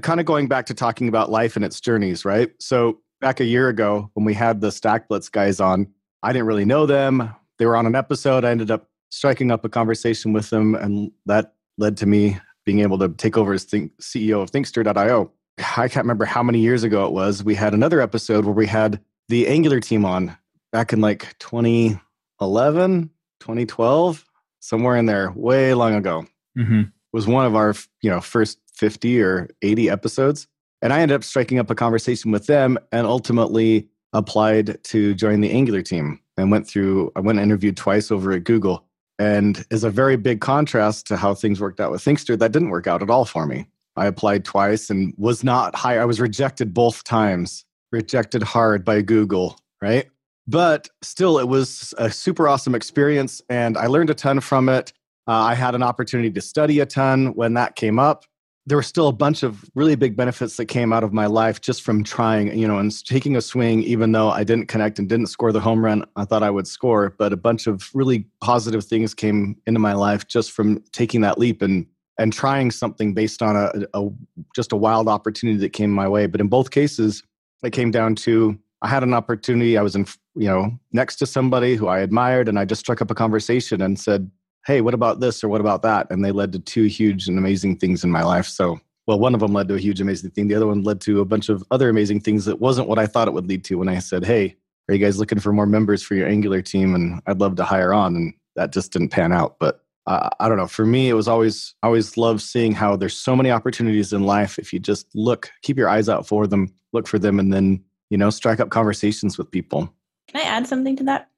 kind 0.00 0.18
of 0.18 0.24
going 0.24 0.48
back 0.48 0.64
to 0.66 0.74
talking 0.74 1.08
about 1.08 1.30
life 1.30 1.56
and 1.56 1.64
its 1.64 1.78
journeys, 1.78 2.24
right? 2.24 2.50
So 2.58 3.00
back 3.20 3.38
a 3.40 3.44
year 3.44 3.68
ago 3.68 4.10
when 4.14 4.24
we 4.24 4.32
had 4.32 4.62
the 4.62 4.68
StackBlitz 4.68 5.30
guys 5.30 5.60
on, 5.60 5.88
I 6.22 6.32
didn't 6.32 6.46
really 6.46 6.64
know 6.64 6.86
them. 6.86 7.34
They 7.58 7.66
were 7.66 7.76
on 7.76 7.84
an 7.84 7.94
episode. 7.94 8.46
I 8.46 8.50
ended 8.50 8.70
up 8.70 8.88
striking 9.10 9.50
up 9.50 9.62
a 9.64 9.68
conversation 9.68 10.32
with 10.32 10.48
them, 10.48 10.74
and 10.74 11.12
that 11.26 11.52
led 11.76 11.98
to 11.98 12.06
me 12.06 12.38
being 12.64 12.80
able 12.80 12.98
to 12.98 13.10
take 13.10 13.36
over 13.36 13.52
as 13.52 13.64
think, 13.64 13.92
CEO 14.00 14.40
of 14.40 14.50
Thinkster.io. 14.50 15.30
I 15.58 15.88
can't 15.88 16.04
remember 16.04 16.24
how 16.24 16.42
many 16.42 16.60
years 16.60 16.82
ago 16.82 17.04
it 17.04 17.12
was. 17.12 17.44
We 17.44 17.54
had 17.54 17.74
another 17.74 18.00
episode 18.00 18.46
where 18.46 18.54
we 18.54 18.66
had 18.66 19.00
the 19.28 19.48
Angular 19.48 19.80
team 19.80 20.06
on 20.06 20.34
back 20.72 20.94
in 20.94 21.02
like 21.02 21.36
2011, 21.40 23.10
2012, 23.40 24.24
somewhere 24.60 24.96
in 24.96 25.04
there, 25.06 25.30
way 25.34 25.74
long 25.74 25.94
ago. 25.94 26.24
Mm-hmm. 26.56 26.82
Was 27.12 27.26
one 27.26 27.46
of 27.46 27.56
our 27.56 27.74
you 28.02 28.10
know 28.10 28.20
first 28.20 28.58
50 28.74 29.20
or 29.22 29.48
80 29.62 29.90
episodes, 29.90 30.46
and 30.82 30.92
I 30.92 31.00
ended 31.00 31.14
up 31.14 31.24
striking 31.24 31.58
up 31.58 31.70
a 31.70 31.74
conversation 31.74 32.30
with 32.30 32.46
them, 32.46 32.78
and 32.92 33.06
ultimately 33.06 33.88
applied 34.12 34.82
to 34.84 35.14
join 35.14 35.40
the 35.40 35.50
Angular 35.50 35.82
team 35.82 36.20
and 36.36 36.50
went 36.50 36.66
through. 36.66 37.12
I 37.16 37.20
went 37.20 37.38
interviewed 37.38 37.76
twice 37.76 38.10
over 38.10 38.32
at 38.32 38.44
Google, 38.44 38.84
and 39.18 39.64
is 39.70 39.84
a 39.84 39.90
very 39.90 40.16
big 40.16 40.40
contrast 40.40 41.06
to 41.08 41.16
how 41.16 41.34
things 41.34 41.60
worked 41.60 41.80
out 41.80 41.90
with 41.90 42.02
Thinkster. 42.02 42.38
That 42.38 42.52
didn't 42.52 42.70
work 42.70 42.86
out 42.86 43.02
at 43.02 43.10
all 43.10 43.24
for 43.24 43.46
me. 43.46 43.66
I 43.98 44.06
applied 44.06 44.44
twice 44.44 44.90
and 44.90 45.12
was 45.16 45.42
not 45.42 45.74
high 45.74 45.98
I 45.98 46.04
was 46.04 46.20
rejected 46.20 46.72
both 46.72 47.04
times, 47.04 47.64
rejected 47.90 48.42
hard 48.42 48.84
by 48.84 49.02
Google, 49.02 49.58
right? 49.82 50.06
But 50.46 50.88
still, 51.02 51.38
it 51.38 51.48
was 51.48 51.92
a 51.98 52.10
super 52.10 52.48
awesome 52.48 52.74
experience 52.74 53.42
and 53.50 53.76
I 53.76 53.86
learned 53.86 54.10
a 54.10 54.14
ton 54.14 54.40
from 54.40 54.68
it. 54.68 54.92
Uh, 55.28 55.32
I 55.32 55.54
had 55.54 55.74
an 55.74 55.82
opportunity 55.82 56.30
to 56.30 56.40
study 56.40 56.80
a 56.80 56.86
ton 56.86 57.34
when 57.34 57.52
that 57.54 57.76
came 57.76 57.98
up. 57.98 58.24
There 58.64 58.78
were 58.78 58.82
still 58.82 59.08
a 59.08 59.12
bunch 59.12 59.42
of 59.42 59.64
really 59.74 59.94
big 59.94 60.16
benefits 60.16 60.56
that 60.56 60.66
came 60.66 60.92
out 60.92 61.04
of 61.04 61.12
my 61.12 61.26
life 61.26 61.60
just 61.60 61.82
from 61.82 62.02
trying, 62.02 62.58
you 62.58 62.66
know, 62.66 62.78
and 62.78 62.92
taking 63.06 63.36
a 63.36 63.42
swing, 63.42 63.82
even 63.82 64.12
though 64.12 64.30
I 64.30 64.42
didn't 64.42 64.66
connect 64.66 64.98
and 64.98 65.08
didn't 65.08 65.26
score 65.26 65.52
the 65.52 65.60
home 65.60 65.84
run 65.84 66.04
I 66.16 66.24
thought 66.24 66.42
I 66.42 66.50
would 66.50 66.66
score. 66.66 67.14
But 67.18 67.32
a 67.32 67.36
bunch 67.36 67.66
of 67.66 67.90
really 67.94 68.26
positive 68.40 68.84
things 68.84 69.14
came 69.14 69.56
into 69.66 69.80
my 69.80 69.92
life 69.92 70.26
just 70.28 70.52
from 70.52 70.82
taking 70.92 71.20
that 71.22 71.38
leap 71.38 71.62
and 71.62 71.86
and 72.18 72.32
trying 72.32 72.70
something 72.70 73.14
based 73.14 73.42
on 73.42 73.54
a, 73.54 73.70
a 73.94 74.08
just 74.54 74.72
a 74.72 74.76
wild 74.76 75.08
opportunity 75.08 75.58
that 75.60 75.72
came 75.72 75.90
my 75.90 76.08
way. 76.08 76.26
But 76.26 76.40
in 76.40 76.48
both 76.48 76.70
cases, 76.70 77.22
it 77.62 77.70
came 77.70 77.90
down 77.90 78.16
to 78.16 78.58
I 78.82 78.88
had 78.88 79.02
an 79.02 79.14
opportunity. 79.14 79.76
I 79.76 79.82
was 79.82 79.94
in, 79.94 80.06
you 80.34 80.48
know, 80.48 80.70
next 80.92 81.16
to 81.16 81.26
somebody 81.26 81.74
who 81.74 81.88
I 81.88 82.00
admired, 82.00 82.48
and 82.48 82.58
I 82.58 82.64
just 82.64 82.80
struck 82.80 83.02
up 83.02 83.10
a 83.10 83.14
conversation 83.14 83.80
and 83.82 83.98
said, 83.98 84.30
"Hey, 84.66 84.80
what 84.80 84.94
about 84.94 85.20
this 85.20 85.42
or 85.42 85.48
what 85.48 85.60
about 85.60 85.82
that?" 85.82 86.08
And 86.10 86.24
they 86.24 86.32
led 86.32 86.52
to 86.52 86.58
two 86.58 86.84
huge 86.84 87.28
and 87.28 87.38
amazing 87.38 87.76
things 87.78 88.04
in 88.04 88.10
my 88.10 88.22
life. 88.22 88.46
So, 88.46 88.80
well, 89.06 89.18
one 89.18 89.34
of 89.34 89.40
them 89.40 89.52
led 89.52 89.68
to 89.68 89.74
a 89.74 89.80
huge 89.80 90.00
amazing 90.00 90.30
thing. 90.30 90.48
The 90.48 90.54
other 90.54 90.66
one 90.66 90.82
led 90.82 91.00
to 91.02 91.20
a 91.20 91.24
bunch 91.24 91.48
of 91.48 91.64
other 91.70 91.88
amazing 91.88 92.20
things 92.20 92.44
that 92.44 92.60
wasn't 92.60 92.88
what 92.88 92.98
I 92.98 93.06
thought 93.06 93.28
it 93.28 93.34
would 93.34 93.48
lead 93.48 93.64
to. 93.64 93.76
When 93.76 93.88
I 93.88 93.98
said, 93.98 94.24
"Hey, 94.24 94.56
are 94.88 94.94
you 94.94 95.04
guys 95.04 95.18
looking 95.18 95.40
for 95.40 95.52
more 95.52 95.66
members 95.66 96.02
for 96.02 96.14
your 96.14 96.28
Angular 96.28 96.62
team?" 96.62 96.94
and 96.94 97.20
I'd 97.26 97.40
love 97.40 97.56
to 97.56 97.64
hire 97.64 97.92
on, 97.92 98.16
and 98.16 98.34
that 98.56 98.72
just 98.72 98.92
didn't 98.92 99.10
pan 99.10 99.32
out. 99.32 99.56
But 99.58 99.84
uh, 100.08 100.30
I 100.40 100.48
don't 100.48 100.56
know. 100.56 100.66
For 100.66 100.86
me, 100.86 101.10
it 101.10 101.14
was 101.14 101.28
always 101.28 101.74
I 101.82 101.86
always 101.86 102.16
love 102.16 102.40
seeing 102.40 102.72
how 102.72 102.96
there's 102.96 103.16
so 103.16 103.36
many 103.36 103.50
opportunities 103.50 104.12
in 104.14 104.24
life. 104.24 104.58
If 104.58 104.72
you 104.72 104.78
just 104.78 105.06
look, 105.14 105.50
keep 105.60 105.76
your 105.76 105.90
eyes 105.90 106.08
out 106.08 106.26
for 106.26 106.46
them, 106.46 106.74
look 106.94 107.06
for 107.06 107.18
them, 107.18 107.38
and 107.38 107.52
then 107.52 107.84
you 108.08 108.16
know 108.16 108.30
strike 108.30 108.58
up 108.58 108.70
conversations 108.70 109.36
with 109.36 109.50
people. 109.50 109.92
Can 110.28 110.40
I 110.40 110.44
add 110.44 110.66
something 110.66 110.96
to 110.96 111.04
that? 111.04 111.28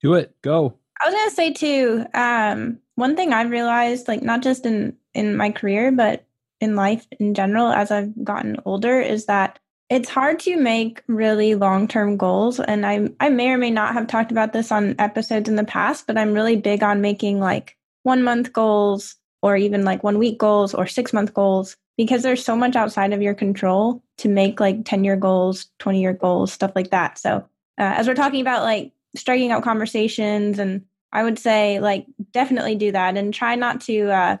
Do 0.00 0.14
it. 0.14 0.36
Go. 0.42 0.78
I 1.00 1.06
was 1.06 1.14
gonna 1.14 1.30
say 1.30 1.52
too. 1.52 2.06
Um, 2.14 2.78
one 2.94 3.16
thing 3.16 3.32
I've 3.32 3.50
realized, 3.50 4.08
like 4.08 4.22
not 4.22 4.42
just 4.42 4.66
in 4.66 4.96
in 5.14 5.36
my 5.36 5.50
career, 5.50 5.92
but 5.92 6.24
in 6.60 6.76
life 6.76 7.06
in 7.18 7.34
general, 7.34 7.68
as 7.68 7.90
I've 7.90 8.12
gotten 8.24 8.56
older, 8.64 9.00
is 9.00 9.26
that 9.26 9.58
it's 9.88 10.08
hard 10.08 10.40
to 10.40 10.56
make 10.56 11.02
really 11.06 11.54
long 11.54 11.86
term 11.88 12.16
goals. 12.16 12.60
And 12.60 12.86
I 12.86 13.08
I 13.20 13.28
may 13.28 13.50
or 13.50 13.58
may 13.58 13.70
not 13.70 13.94
have 13.94 14.06
talked 14.06 14.32
about 14.32 14.52
this 14.52 14.72
on 14.72 14.96
episodes 14.98 15.48
in 15.48 15.56
the 15.56 15.64
past, 15.64 16.06
but 16.06 16.18
I'm 16.18 16.32
really 16.34 16.56
big 16.56 16.82
on 16.82 17.00
making 17.00 17.40
like 17.40 17.76
one 18.02 18.22
month 18.22 18.52
goals 18.52 19.16
or 19.42 19.56
even 19.56 19.84
like 19.84 20.02
one 20.02 20.18
week 20.18 20.38
goals 20.38 20.74
or 20.74 20.86
six 20.86 21.12
month 21.12 21.34
goals 21.34 21.76
because 21.96 22.22
there's 22.22 22.44
so 22.44 22.56
much 22.56 22.76
outside 22.76 23.12
of 23.12 23.22
your 23.22 23.34
control 23.34 24.02
to 24.18 24.28
make 24.28 24.60
like 24.60 24.84
10 24.84 25.04
year 25.04 25.16
goals, 25.16 25.66
20 25.78 26.00
year 26.00 26.12
goals, 26.12 26.52
stuff 26.52 26.72
like 26.74 26.90
that. 26.90 27.18
So, 27.18 27.36
uh, 27.78 27.94
as 27.96 28.08
we're 28.08 28.14
talking 28.14 28.40
about 28.40 28.62
like 28.62 28.92
striking 29.16 29.50
out 29.50 29.62
conversations, 29.62 30.58
and 30.58 30.84
I 31.12 31.22
would 31.22 31.38
say 31.38 31.80
like 31.80 32.06
definitely 32.32 32.76
do 32.76 32.92
that 32.92 33.16
and 33.16 33.32
try 33.32 33.54
not 33.54 33.80
to 33.82 34.10
uh, 34.10 34.36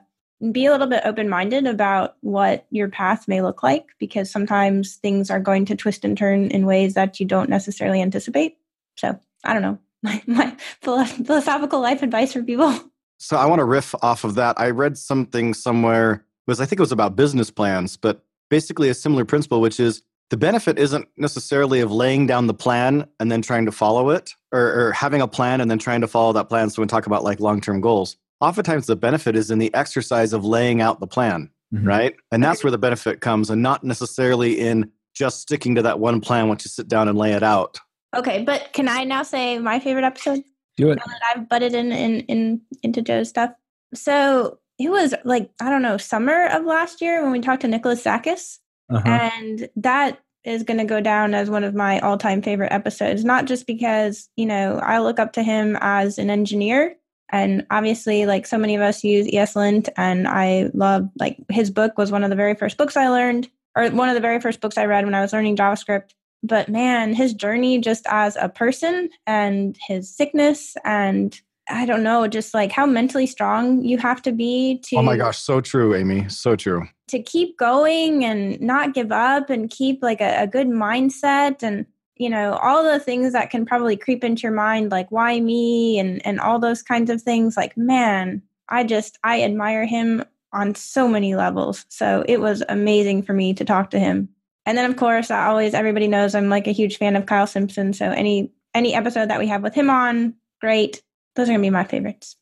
be 0.52 0.66
a 0.66 0.70
little 0.70 0.86
bit 0.86 1.02
open 1.04 1.28
minded 1.28 1.66
about 1.66 2.16
what 2.20 2.66
your 2.70 2.88
path 2.88 3.26
may 3.26 3.42
look 3.42 3.62
like 3.62 3.86
because 3.98 4.30
sometimes 4.30 4.96
things 4.96 5.30
are 5.30 5.40
going 5.40 5.64
to 5.66 5.76
twist 5.76 6.04
and 6.04 6.16
turn 6.16 6.50
in 6.50 6.66
ways 6.66 6.94
that 6.94 7.18
you 7.18 7.26
don't 7.26 7.48
necessarily 7.48 8.02
anticipate. 8.02 8.56
So, 8.96 9.18
I 9.44 9.52
don't 9.52 9.62
know. 9.62 9.78
My, 10.02 10.22
my 10.26 10.56
philosophical 10.82 11.80
life 11.80 12.02
advice 12.02 12.34
for 12.34 12.42
people. 12.42 12.78
So 13.18 13.36
I 13.36 13.46
want 13.46 13.60
to 13.60 13.64
riff 13.64 13.94
off 14.02 14.22
of 14.22 14.34
that. 14.36 14.60
I 14.60 14.70
read 14.70 14.96
something 14.98 15.54
somewhere 15.54 16.24
was 16.46 16.60
I 16.60 16.66
think 16.66 16.78
it 16.78 16.82
was 16.82 16.92
about 16.92 17.16
business 17.16 17.50
plans, 17.50 17.96
but 17.96 18.22
basically 18.50 18.88
a 18.88 18.94
similar 18.94 19.24
principle, 19.24 19.60
which 19.60 19.80
is 19.80 20.02
the 20.30 20.36
benefit 20.36 20.78
isn't 20.78 21.08
necessarily 21.16 21.80
of 21.80 21.92
laying 21.92 22.26
down 22.26 22.46
the 22.46 22.54
plan 22.54 23.06
and 23.20 23.30
then 23.30 23.42
trying 23.42 23.66
to 23.66 23.72
follow 23.72 24.10
it, 24.10 24.34
or, 24.52 24.60
or 24.60 24.92
having 24.92 25.20
a 25.20 25.28
plan 25.28 25.60
and 25.60 25.70
then 25.70 25.78
trying 25.78 26.00
to 26.00 26.08
follow 26.08 26.32
that 26.32 26.48
plan. 26.48 26.68
So 26.70 26.80
when 26.80 26.86
we 26.86 26.90
talk 26.90 27.06
about 27.06 27.24
like 27.24 27.40
long 27.40 27.60
term 27.60 27.80
goals, 27.80 28.16
oftentimes 28.40 28.86
the 28.86 28.96
benefit 28.96 29.36
is 29.36 29.50
in 29.50 29.58
the 29.58 29.72
exercise 29.74 30.32
of 30.32 30.44
laying 30.44 30.80
out 30.80 31.00
the 31.00 31.06
plan, 31.06 31.50
mm-hmm. 31.72 31.86
right? 31.86 32.16
And 32.32 32.42
that's 32.42 32.64
where 32.64 32.70
the 32.70 32.78
benefit 32.78 33.20
comes, 33.20 33.50
and 33.50 33.62
not 33.62 33.84
necessarily 33.84 34.58
in 34.58 34.90
just 35.14 35.40
sticking 35.40 35.74
to 35.76 35.82
that 35.82 35.98
one 35.98 36.20
plan 36.20 36.48
once 36.48 36.64
you 36.64 36.68
sit 36.68 36.88
down 36.88 37.08
and 37.08 37.16
lay 37.16 37.32
it 37.32 37.42
out. 37.42 37.78
Okay, 38.14 38.42
but 38.44 38.72
can 38.72 38.88
I 38.88 39.04
now 39.04 39.22
say 39.22 39.58
my 39.58 39.78
favorite 39.78 40.04
episode? 40.04 40.42
Do 40.76 40.90
it. 40.90 40.98
I've 41.34 41.48
butted 41.48 41.74
in, 41.74 41.92
in 41.92 42.20
in 42.22 42.60
into 42.82 43.00
Joe's 43.00 43.28
stuff. 43.28 43.50
So 43.94 44.58
it 44.78 44.90
was 44.90 45.14
like 45.24 45.50
I 45.60 45.70
don't 45.70 45.82
know 45.82 45.96
summer 45.96 46.46
of 46.48 46.64
last 46.64 47.00
year 47.00 47.22
when 47.22 47.32
we 47.32 47.40
talked 47.40 47.62
to 47.62 47.68
Nicholas 47.68 48.04
Zakas, 48.04 48.58
uh-huh. 48.90 49.08
and 49.08 49.68
that 49.76 50.20
is 50.44 50.62
going 50.62 50.78
to 50.78 50.84
go 50.84 51.00
down 51.00 51.34
as 51.34 51.50
one 51.50 51.64
of 51.64 51.74
my 51.74 51.98
all-time 52.00 52.40
favorite 52.40 52.72
episodes. 52.72 53.24
Not 53.24 53.46
just 53.46 53.66
because 53.66 54.28
you 54.36 54.46
know 54.46 54.78
I 54.78 55.00
look 55.00 55.18
up 55.18 55.32
to 55.34 55.42
him 55.42 55.76
as 55.80 56.18
an 56.18 56.30
engineer, 56.30 56.96
and 57.30 57.66
obviously 57.70 58.26
like 58.26 58.46
so 58.46 58.58
many 58.58 58.76
of 58.76 58.82
us 58.82 59.04
use 59.04 59.26
ESLint, 59.26 59.88
and 59.96 60.28
I 60.28 60.70
love 60.74 61.08
like 61.18 61.38
his 61.50 61.70
book 61.70 61.98
was 61.98 62.12
one 62.12 62.24
of 62.24 62.30
the 62.30 62.36
very 62.36 62.54
first 62.54 62.76
books 62.76 62.96
I 62.96 63.08
learned, 63.08 63.48
or 63.76 63.88
one 63.90 64.08
of 64.08 64.14
the 64.14 64.20
very 64.20 64.40
first 64.40 64.60
books 64.60 64.78
I 64.78 64.86
read 64.86 65.04
when 65.04 65.14
I 65.14 65.20
was 65.20 65.32
learning 65.32 65.56
JavaScript 65.56 66.12
but 66.46 66.68
man, 66.68 67.14
his 67.14 67.34
journey 67.34 67.78
just 67.78 68.06
as 68.08 68.36
a 68.36 68.48
person 68.48 69.10
and 69.26 69.76
his 69.86 70.14
sickness 70.14 70.76
and 70.84 71.40
I 71.68 71.86
don't 71.86 72.02
know, 72.02 72.26
just 72.28 72.54
like 72.54 72.72
how 72.72 72.86
mentally 72.86 73.26
strong 73.26 73.82
you 73.84 73.98
have 73.98 74.22
to 74.22 74.32
be 74.32 74.80
to 74.84 74.96
Oh 74.96 75.02
my 75.02 75.16
gosh, 75.16 75.38
so 75.38 75.60
true, 75.60 75.94
Amy. 75.94 76.28
So 76.28 76.56
true. 76.56 76.86
To 77.08 77.22
keep 77.22 77.58
going 77.58 78.24
and 78.24 78.60
not 78.60 78.94
give 78.94 79.12
up 79.12 79.50
and 79.50 79.70
keep 79.70 80.02
like 80.02 80.20
a, 80.20 80.42
a 80.42 80.46
good 80.46 80.68
mindset 80.68 81.62
and 81.62 81.86
you 82.16 82.30
know, 82.30 82.54
all 82.54 82.82
the 82.82 82.98
things 82.98 83.34
that 83.34 83.50
can 83.50 83.66
probably 83.66 83.96
creep 83.96 84.24
into 84.24 84.42
your 84.42 84.52
mind, 84.52 84.90
like 84.90 85.10
why 85.12 85.38
me 85.38 85.98
and 85.98 86.24
and 86.26 86.40
all 86.40 86.58
those 86.58 86.82
kinds 86.82 87.10
of 87.10 87.20
things, 87.20 87.56
like, 87.56 87.76
man, 87.76 88.42
I 88.68 88.84
just 88.84 89.18
I 89.22 89.42
admire 89.42 89.84
him 89.84 90.24
on 90.52 90.74
so 90.74 91.06
many 91.06 91.34
levels. 91.34 91.84
So 91.88 92.24
it 92.26 92.40
was 92.40 92.62
amazing 92.68 93.22
for 93.22 93.34
me 93.34 93.52
to 93.54 93.64
talk 93.64 93.90
to 93.90 93.98
him. 93.98 94.30
And 94.64 94.76
then 94.78 94.90
of 94.90 94.96
course, 94.96 95.30
I 95.30 95.46
always 95.46 95.74
everybody 95.74 96.08
knows 96.08 96.34
I'm 96.34 96.48
like 96.48 96.66
a 96.66 96.72
huge 96.72 96.96
fan 96.96 97.16
of 97.16 97.26
Kyle 97.26 97.46
Simpson. 97.46 97.92
So 97.92 98.10
any 98.10 98.50
any 98.74 98.94
episode 98.94 99.28
that 99.30 99.38
we 99.38 99.48
have 99.48 99.62
with 99.62 99.74
him 99.74 99.90
on, 99.90 100.34
great. 100.60 101.02
Those 101.36 101.48
are 101.48 101.52
gonna 101.52 101.62
be 101.62 101.70
my 101.70 101.84
favorites. 101.84 102.36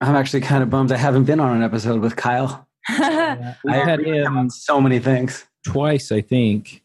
I'm 0.00 0.16
actually 0.16 0.40
kind 0.40 0.62
of 0.62 0.70
bummed 0.70 0.90
I 0.90 0.96
haven't 0.96 1.24
been 1.24 1.38
on 1.40 1.56
an 1.56 1.62
episode 1.62 2.00
with 2.00 2.16
Kyle. 2.16 2.66
Yeah, 2.90 3.54
We've 3.64 3.74
I 3.74 3.78
had 3.78 4.00
him 4.00 4.36
on 4.36 4.50
so 4.50 4.80
many 4.80 4.98
things. 4.98 5.44
twice, 5.64 6.10
I 6.10 6.20
think. 6.20 6.82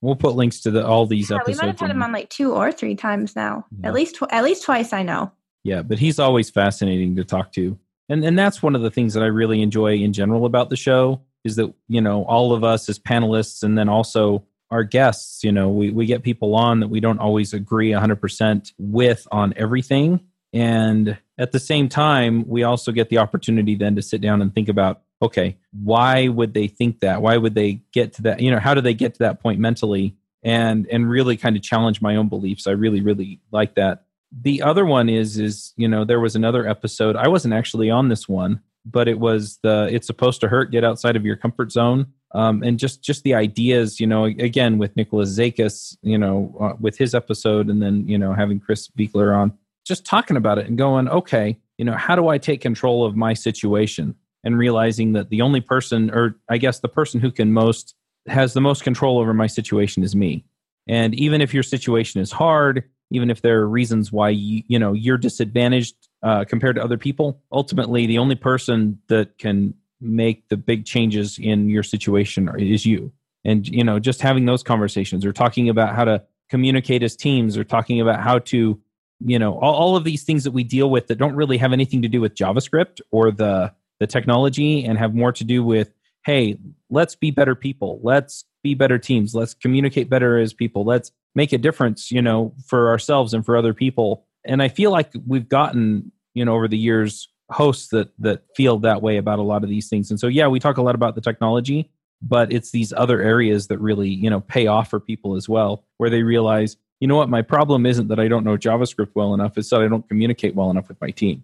We'll 0.00 0.16
put 0.16 0.34
links 0.34 0.60
to 0.62 0.70
the 0.70 0.86
all 0.86 1.06
these 1.06 1.30
Yeah, 1.30 1.38
We 1.46 1.54
might 1.54 1.66
have 1.66 1.78
had 1.80 1.90
in- 1.90 1.96
him 1.96 2.02
on 2.02 2.12
like 2.12 2.28
two 2.28 2.52
or 2.52 2.70
three 2.72 2.94
times 2.94 3.34
now. 3.36 3.66
Yeah. 3.80 3.88
At 3.88 3.94
least, 3.94 4.16
tw- 4.16 4.30
at 4.32 4.44
least 4.44 4.64
twice. 4.64 4.92
I 4.92 5.02
know. 5.02 5.32
Yeah, 5.64 5.82
but 5.82 5.98
he's 5.98 6.18
always 6.18 6.50
fascinating 6.50 7.14
to 7.16 7.24
talk 7.24 7.52
to. 7.52 7.78
And 8.08 8.24
and 8.24 8.36
that's 8.38 8.62
one 8.62 8.74
of 8.74 8.82
the 8.82 8.90
things 8.90 9.14
that 9.14 9.22
I 9.22 9.26
really 9.26 9.62
enjoy 9.62 9.94
in 9.94 10.12
general 10.12 10.44
about 10.44 10.70
the 10.70 10.76
show 10.76 11.22
is 11.44 11.56
that, 11.56 11.72
you 11.88 12.00
know, 12.00 12.24
all 12.24 12.52
of 12.52 12.62
us 12.64 12.88
as 12.88 12.98
panelists 12.98 13.62
and 13.62 13.76
then 13.78 13.88
also 13.88 14.44
our 14.70 14.84
guests, 14.84 15.42
you 15.44 15.52
know, 15.52 15.68
we, 15.68 15.90
we 15.90 16.06
get 16.06 16.22
people 16.22 16.54
on 16.54 16.80
that 16.80 16.88
we 16.88 16.98
don't 17.00 17.18
always 17.18 17.52
agree 17.52 17.90
100% 17.90 18.72
with 18.78 19.26
on 19.30 19.52
everything. 19.56 20.20
And 20.52 21.16
at 21.38 21.52
the 21.52 21.60
same 21.60 21.88
time, 21.88 22.46
we 22.46 22.62
also 22.62 22.92
get 22.92 23.08
the 23.08 23.18
opportunity 23.18 23.74
then 23.74 23.96
to 23.96 24.02
sit 24.02 24.20
down 24.20 24.42
and 24.42 24.54
think 24.54 24.68
about, 24.68 25.02
okay, 25.22 25.56
why 25.72 26.28
would 26.28 26.52
they 26.52 26.66
think 26.66 27.00
that? 27.00 27.22
Why 27.22 27.36
would 27.36 27.54
they 27.54 27.82
get 27.92 28.14
to 28.14 28.22
that? 28.22 28.40
You 28.40 28.50
know, 28.50 28.58
how 28.58 28.74
do 28.74 28.80
they 28.80 28.94
get 28.94 29.14
to 29.14 29.18
that 29.20 29.40
point 29.40 29.60
mentally? 29.60 30.16
And 30.42 30.88
and 30.90 31.08
really 31.08 31.36
kind 31.36 31.56
of 31.56 31.62
challenge 31.62 32.02
my 32.02 32.16
own 32.16 32.28
beliefs. 32.28 32.66
I 32.66 32.72
really, 32.72 33.00
really 33.00 33.40
like 33.52 33.76
that 33.76 34.04
the 34.40 34.62
other 34.62 34.84
one 34.84 35.08
is 35.08 35.38
is 35.38 35.72
you 35.76 35.86
know 35.86 36.04
there 36.04 36.20
was 36.20 36.34
another 36.34 36.66
episode 36.66 37.16
i 37.16 37.28
wasn't 37.28 37.52
actually 37.52 37.90
on 37.90 38.08
this 38.08 38.28
one 38.28 38.60
but 38.84 39.06
it 39.06 39.18
was 39.18 39.58
the 39.62 39.88
it's 39.92 40.06
supposed 40.06 40.40
to 40.40 40.48
hurt 40.48 40.70
get 40.70 40.84
outside 40.84 41.16
of 41.16 41.24
your 41.24 41.36
comfort 41.36 41.70
zone 41.70 42.06
um, 42.34 42.62
and 42.62 42.78
just 42.78 43.02
just 43.02 43.24
the 43.24 43.34
ideas 43.34 44.00
you 44.00 44.06
know 44.06 44.24
again 44.24 44.78
with 44.78 44.96
nicholas 44.96 45.36
zakas 45.36 45.96
you 46.02 46.16
know 46.16 46.54
uh, 46.60 46.72
with 46.80 46.96
his 46.96 47.14
episode 47.14 47.68
and 47.68 47.82
then 47.82 48.06
you 48.08 48.16
know 48.16 48.32
having 48.32 48.58
chris 48.58 48.88
beekler 48.88 49.36
on 49.36 49.52
just 49.84 50.04
talking 50.04 50.36
about 50.36 50.58
it 50.58 50.66
and 50.66 50.78
going 50.78 51.08
okay 51.08 51.58
you 51.78 51.84
know 51.84 51.96
how 51.96 52.14
do 52.14 52.28
i 52.28 52.38
take 52.38 52.60
control 52.60 53.04
of 53.04 53.16
my 53.16 53.34
situation? 53.34 54.14
And 54.44 54.58
realizing 54.58 55.12
that 55.12 55.30
the 55.30 55.42
only 55.42 55.60
person 55.60 56.10
or 56.12 56.36
i 56.48 56.56
guess 56.56 56.78
the 56.78 56.88
person 56.88 57.20
who 57.20 57.32
can 57.32 57.52
most 57.52 57.96
has 58.28 58.52
the 58.52 58.60
most 58.60 58.84
control 58.84 59.18
over 59.18 59.34
my 59.34 59.48
situation 59.48 60.04
is 60.04 60.14
me. 60.14 60.44
And 60.86 61.12
even 61.16 61.40
if 61.40 61.52
your 61.52 61.64
situation 61.64 62.20
is 62.20 62.30
hard 62.30 62.84
even 63.10 63.30
if 63.30 63.42
there 63.42 63.60
are 63.60 63.68
reasons 63.68 64.10
why 64.10 64.30
you, 64.30 64.62
you 64.68 64.78
know 64.78 64.92
you're 64.92 65.18
disadvantaged 65.18 65.96
uh, 66.22 66.44
compared 66.44 66.76
to 66.76 66.84
other 66.84 66.96
people 66.96 67.42
ultimately 67.50 68.06
the 68.06 68.18
only 68.18 68.36
person 68.36 68.98
that 69.08 69.36
can 69.38 69.74
make 70.00 70.48
the 70.50 70.56
big 70.56 70.84
changes 70.84 71.38
in 71.38 71.68
your 71.68 71.82
situation 71.82 72.48
is 72.58 72.86
you. 72.86 73.12
And 73.44 73.66
you 73.66 73.82
know 73.82 73.98
just 73.98 74.20
having 74.20 74.44
those 74.44 74.62
conversations 74.62 75.24
or 75.24 75.32
talking 75.32 75.68
about 75.68 75.96
how 75.96 76.04
to 76.04 76.22
communicate 76.48 77.02
as 77.02 77.16
teams 77.16 77.56
or 77.56 77.64
talking 77.64 78.00
about 78.00 78.20
how 78.20 78.38
to 78.38 78.80
you 79.24 79.38
know 79.38 79.58
all, 79.58 79.74
all 79.74 79.96
of 79.96 80.04
these 80.04 80.24
things 80.24 80.44
that 80.44 80.52
we 80.52 80.64
deal 80.64 80.90
with 80.90 81.06
that 81.08 81.18
don't 81.18 81.34
really 81.34 81.58
have 81.58 81.72
anything 81.72 82.02
to 82.02 82.08
do 82.08 82.20
with 82.20 82.34
javascript 82.34 83.00
or 83.10 83.30
the 83.30 83.72
the 84.00 84.06
technology 84.06 84.84
and 84.84 84.98
have 84.98 85.14
more 85.14 85.32
to 85.32 85.44
do 85.44 85.62
with 85.62 85.92
hey 86.24 86.58
let's 86.90 87.14
be 87.14 87.30
better 87.30 87.54
people. 87.54 88.00
Let's 88.02 88.44
be 88.62 88.74
better 88.74 88.98
teams. 88.98 89.34
Let's 89.34 89.54
communicate 89.54 90.10
better 90.10 90.38
as 90.38 90.52
people. 90.52 90.84
Let's 90.84 91.10
make 91.34 91.52
a 91.52 91.58
difference 91.58 92.10
you 92.10 92.22
know 92.22 92.54
for 92.66 92.90
ourselves 92.90 93.34
and 93.34 93.44
for 93.44 93.56
other 93.56 93.74
people. 93.74 94.26
And 94.44 94.62
i 94.62 94.68
feel 94.68 94.90
like 94.90 95.12
we've 95.26 95.48
gotten 95.48 96.12
you 96.34 96.44
know 96.44 96.54
over 96.54 96.68
the 96.68 96.78
years 96.78 97.28
hosts 97.50 97.88
that 97.88 98.10
that 98.18 98.42
feel 98.56 98.78
that 98.80 99.02
way 99.02 99.18
about 99.18 99.38
a 99.38 99.42
lot 99.42 99.62
of 99.62 99.70
these 99.70 99.88
things. 99.88 100.10
And 100.10 100.18
so 100.18 100.26
yeah 100.26 100.48
we 100.48 100.60
talk 100.60 100.76
a 100.76 100.82
lot 100.82 100.94
about 100.94 101.14
the 101.14 101.20
technology 101.20 101.90
but 102.24 102.52
it's 102.52 102.70
these 102.70 102.92
other 102.92 103.20
areas 103.20 103.66
that 103.66 103.78
really 103.78 104.08
you 104.08 104.30
know 104.30 104.40
pay 104.40 104.66
off 104.66 104.90
for 104.90 105.00
people 105.00 105.34
as 105.34 105.48
well 105.48 105.84
where 105.98 106.10
they 106.10 106.22
realize 106.22 106.76
you 107.02 107.08
know 107.08 107.16
what 107.16 107.28
my 107.28 107.42
problem 107.42 107.84
isn't 107.84 108.06
that 108.08 108.20
i 108.20 108.28
don't 108.28 108.44
know 108.44 108.56
javascript 108.56 109.10
well 109.14 109.34
enough 109.34 109.58
it's 109.58 109.68
that 109.70 109.82
i 109.82 109.88
don't 109.88 110.08
communicate 110.08 110.54
well 110.54 110.70
enough 110.70 110.86
with 110.88 111.00
my 111.00 111.10
team 111.10 111.42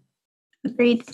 Agreed. 0.64 1.04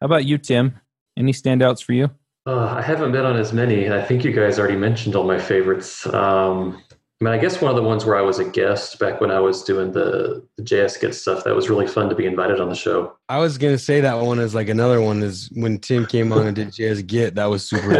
how 0.00 0.06
about 0.06 0.24
you 0.24 0.38
tim 0.38 0.80
any 1.16 1.32
standouts 1.32 1.82
for 1.82 1.92
you 1.92 2.10
Uh, 2.44 2.74
I 2.78 2.82
haven't 2.82 3.12
been 3.12 3.24
on 3.24 3.36
as 3.36 3.52
many. 3.52 3.88
I 3.88 4.02
think 4.02 4.24
you 4.24 4.32
guys 4.32 4.58
already 4.58 4.74
mentioned 4.76 5.14
all 5.14 5.22
my 5.22 5.38
favorites. 5.38 6.04
Um, 6.06 6.82
I 7.20 7.24
mean, 7.24 7.34
I 7.34 7.38
guess 7.38 7.60
one 7.62 7.70
of 7.70 7.76
the 7.76 7.84
ones 7.84 8.04
where 8.04 8.16
I 8.16 8.20
was 8.20 8.40
a 8.40 8.44
guest 8.44 8.98
back 8.98 9.20
when 9.20 9.30
I 9.30 9.38
was 9.38 9.62
doing 9.62 9.92
the, 9.92 10.44
the 10.56 10.64
JS 10.64 11.00
Git 11.00 11.14
stuff, 11.14 11.44
that 11.44 11.54
was 11.54 11.70
really 11.70 11.86
fun 11.86 12.08
to 12.08 12.16
be 12.16 12.26
invited 12.26 12.58
on 12.60 12.68
the 12.68 12.74
show. 12.74 13.16
I 13.28 13.38
was 13.38 13.58
gonna 13.58 13.78
say 13.78 14.00
that 14.00 14.18
one 14.18 14.40
is 14.40 14.56
like 14.56 14.68
another 14.68 15.00
one 15.00 15.22
is 15.22 15.50
when 15.52 15.78
Tim 15.78 16.04
came 16.04 16.32
on 16.32 16.48
and 16.48 16.56
did 16.56 16.70
JS 16.70 17.06
Git. 17.06 17.36
That 17.36 17.46
was 17.46 17.68
super. 17.68 17.94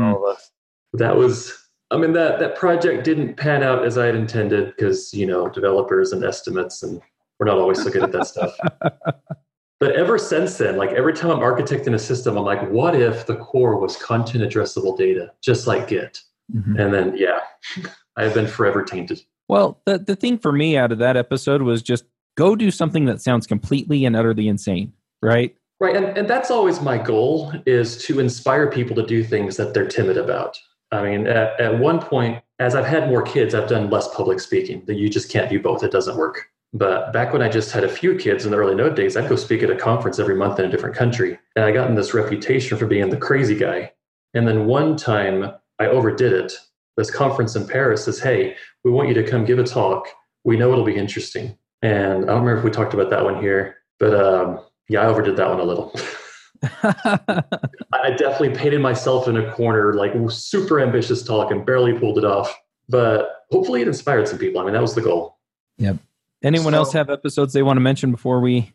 all 0.00 0.16
of 0.16 0.34
us. 0.34 0.50
that 0.94 1.14
was, 1.14 1.52
I 1.90 1.96
mean, 1.96 2.12
that, 2.12 2.38
that 2.40 2.56
project 2.56 3.04
didn't 3.04 3.36
pan 3.36 3.62
out 3.62 3.84
as 3.84 3.98
I 3.98 4.06
had 4.06 4.14
intended 4.14 4.74
because, 4.74 5.12
you 5.14 5.26
know, 5.26 5.48
developers 5.48 6.12
and 6.12 6.24
estimates, 6.24 6.82
and 6.82 7.00
we're 7.38 7.46
not 7.46 7.58
always 7.58 7.82
so 7.82 7.90
good 7.90 8.02
at 8.02 8.12
that 8.12 8.26
stuff. 8.26 8.56
But 9.84 9.96
ever 9.96 10.16
since 10.16 10.56
then, 10.56 10.78
like 10.78 10.92
every 10.92 11.12
time 11.12 11.30
I'm 11.30 11.40
architecting 11.40 11.92
a 11.92 11.98
system, 11.98 12.38
I'm 12.38 12.44
like, 12.44 12.70
what 12.70 12.94
if 12.94 13.26
the 13.26 13.36
core 13.36 13.78
was 13.78 13.96
content 13.96 14.42
addressable 14.42 14.96
data, 14.96 15.30
just 15.42 15.66
like 15.66 15.88
Git? 15.88 16.20
Mm-hmm. 16.54 16.78
And 16.78 16.94
then, 16.94 17.14
yeah, 17.18 17.40
I 18.16 18.22
have 18.22 18.32
been 18.32 18.46
forever 18.46 18.82
tainted. 18.82 19.20
Well, 19.48 19.82
the 19.84 19.98
the 19.98 20.16
thing 20.16 20.38
for 20.38 20.52
me 20.52 20.78
out 20.78 20.90
of 20.90 20.98
that 20.98 21.18
episode 21.18 21.60
was 21.60 21.82
just 21.82 22.04
go 22.36 22.56
do 22.56 22.70
something 22.70 23.04
that 23.04 23.20
sounds 23.20 23.46
completely 23.46 24.06
and 24.06 24.16
utterly 24.16 24.48
insane, 24.48 24.92
right? 25.22 25.54
Right, 25.80 25.96
and, 25.96 26.16
and 26.16 26.30
that's 26.30 26.50
always 26.50 26.80
my 26.80 26.96
goal 26.96 27.52
is 27.66 28.02
to 28.06 28.20
inspire 28.20 28.70
people 28.70 28.96
to 28.96 29.04
do 29.04 29.22
things 29.22 29.58
that 29.58 29.74
they're 29.74 29.86
timid 29.86 30.16
about. 30.16 30.58
I 30.94 31.02
mean, 31.02 31.26
at, 31.26 31.60
at 31.60 31.78
one 31.78 32.00
point, 32.00 32.42
as 32.60 32.74
I've 32.74 32.86
had 32.86 33.08
more 33.08 33.22
kids, 33.22 33.54
I've 33.54 33.68
done 33.68 33.90
less 33.90 34.12
public 34.14 34.38
speaking. 34.38 34.84
That 34.86 34.94
you 34.94 35.08
just 35.08 35.30
can't 35.30 35.50
do 35.50 35.60
both; 35.60 35.82
it 35.82 35.90
doesn't 35.90 36.16
work. 36.16 36.46
But 36.72 37.12
back 37.12 37.32
when 37.32 37.42
I 37.42 37.48
just 37.48 37.72
had 37.72 37.84
a 37.84 37.88
few 37.88 38.16
kids 38.16 38.44
in 38.44 38.50
the 38.50 38.56
early 38.56 38.74
Node 38.74 38.94
days, 38.94 39.16
I'd 39.16 39.28
go 39.28 39.36
speak 39.36 39.62
at 39.62 39.70
a 39.70 39.76
conference 39.76 40.18
every 40.18 40.36
month 40.36 40.58
in 40.58 40.66
a 40.66 40.70
different 40.70 40.96
country, 40.96 41.38
and 41.56 41.64
I 41.64 41.72
got 41.72 41.88
in 41.88 41.96
this 41.96 42.14
reputation 42.14 42.78
for 42.78 42.86
being 42.86 43.10
the 43.10 43.16
crazy 43.16 43.56
guy. 43.56 43.92
And 44.34 44.46
then 44.46 44.66
one 44.66 44.96
time, 44.96 45.52
I 45.80 45.86
overdid 45.86 46.32
it. 46.32 46.52
This 46.96 47.10
conference 47.10 47.56
in 47.56 47.66
Paris 47.66 48.04
says, 48.04 48.20
"Hey, 48.20 48.56
we 48.84 48.92
want 48.92 49.08
you 49.08 49.14
to 49.14 49.28
come 49.28 49.44
give 49.44 49.58
a 49.58 49.64
talk. 49.64 50.06
We 50.44 50.56
know 50.56 50.70
it'll 50.72 50.84
be 50.84 50.96
interesting." 50.96 51.58
And 51.82 52.24
I 52.24 52.32
don't 52.32 52.44
remember 52.44 52.58
if 52.58 52.64
we 52.64 52.70
talked 52.70 52.94
about 52.94 53.10
that 53.10 53.24
one 53.24 53.42
here, 53.42 53.78
but 53.98 54.14
um, 54.14 54.60
yeah, 54.88 55.00
I 55.02 55.06
overdid 55.06 55.36
that 55.36 55.48
one 55.48 55.60
a 55.60 55.64
little. 55.64 55.92
I 57.92 58.10
definitely 58.16 58.50
painted 58.50 58.80
myself 58.80 59.28
in 59.28 59.36
a 59.36 59.52
corner, 59.52 59.94
like 59.94 60.12
super 60.30 60.80
ambitious 60.80 61.22
talk, 61.22 61.50
and 61.50 61.64
barely 61.64 61.92
pulled 61.98 62.18
it 62.18 62.24
off. 62.24 62.54
But 62.88 63.44
hopefully, 63.50 63.82
it 63.82 63.88
inspired 63.88 64.28
some 64.28 64.38
people. 64.38 64.60
I 64.60 64.64
mean, 64.64 64.74
that 64.74 64.82
was 64.82 64.94
the 64.94 65.00
goal. 65.00 65.38
Yep. 65.78 65.96
Anyone 66.42 66.72
So- 66.72 66.78
else 66.78 66.92
have 66.92 67.10
episodes 67.10 67.52
they 67.52 67.62
want 67.62 67.76
to 67.76 67.80
mention 67.80 68.10
before 68.10 68.40
we? 68.40 68.72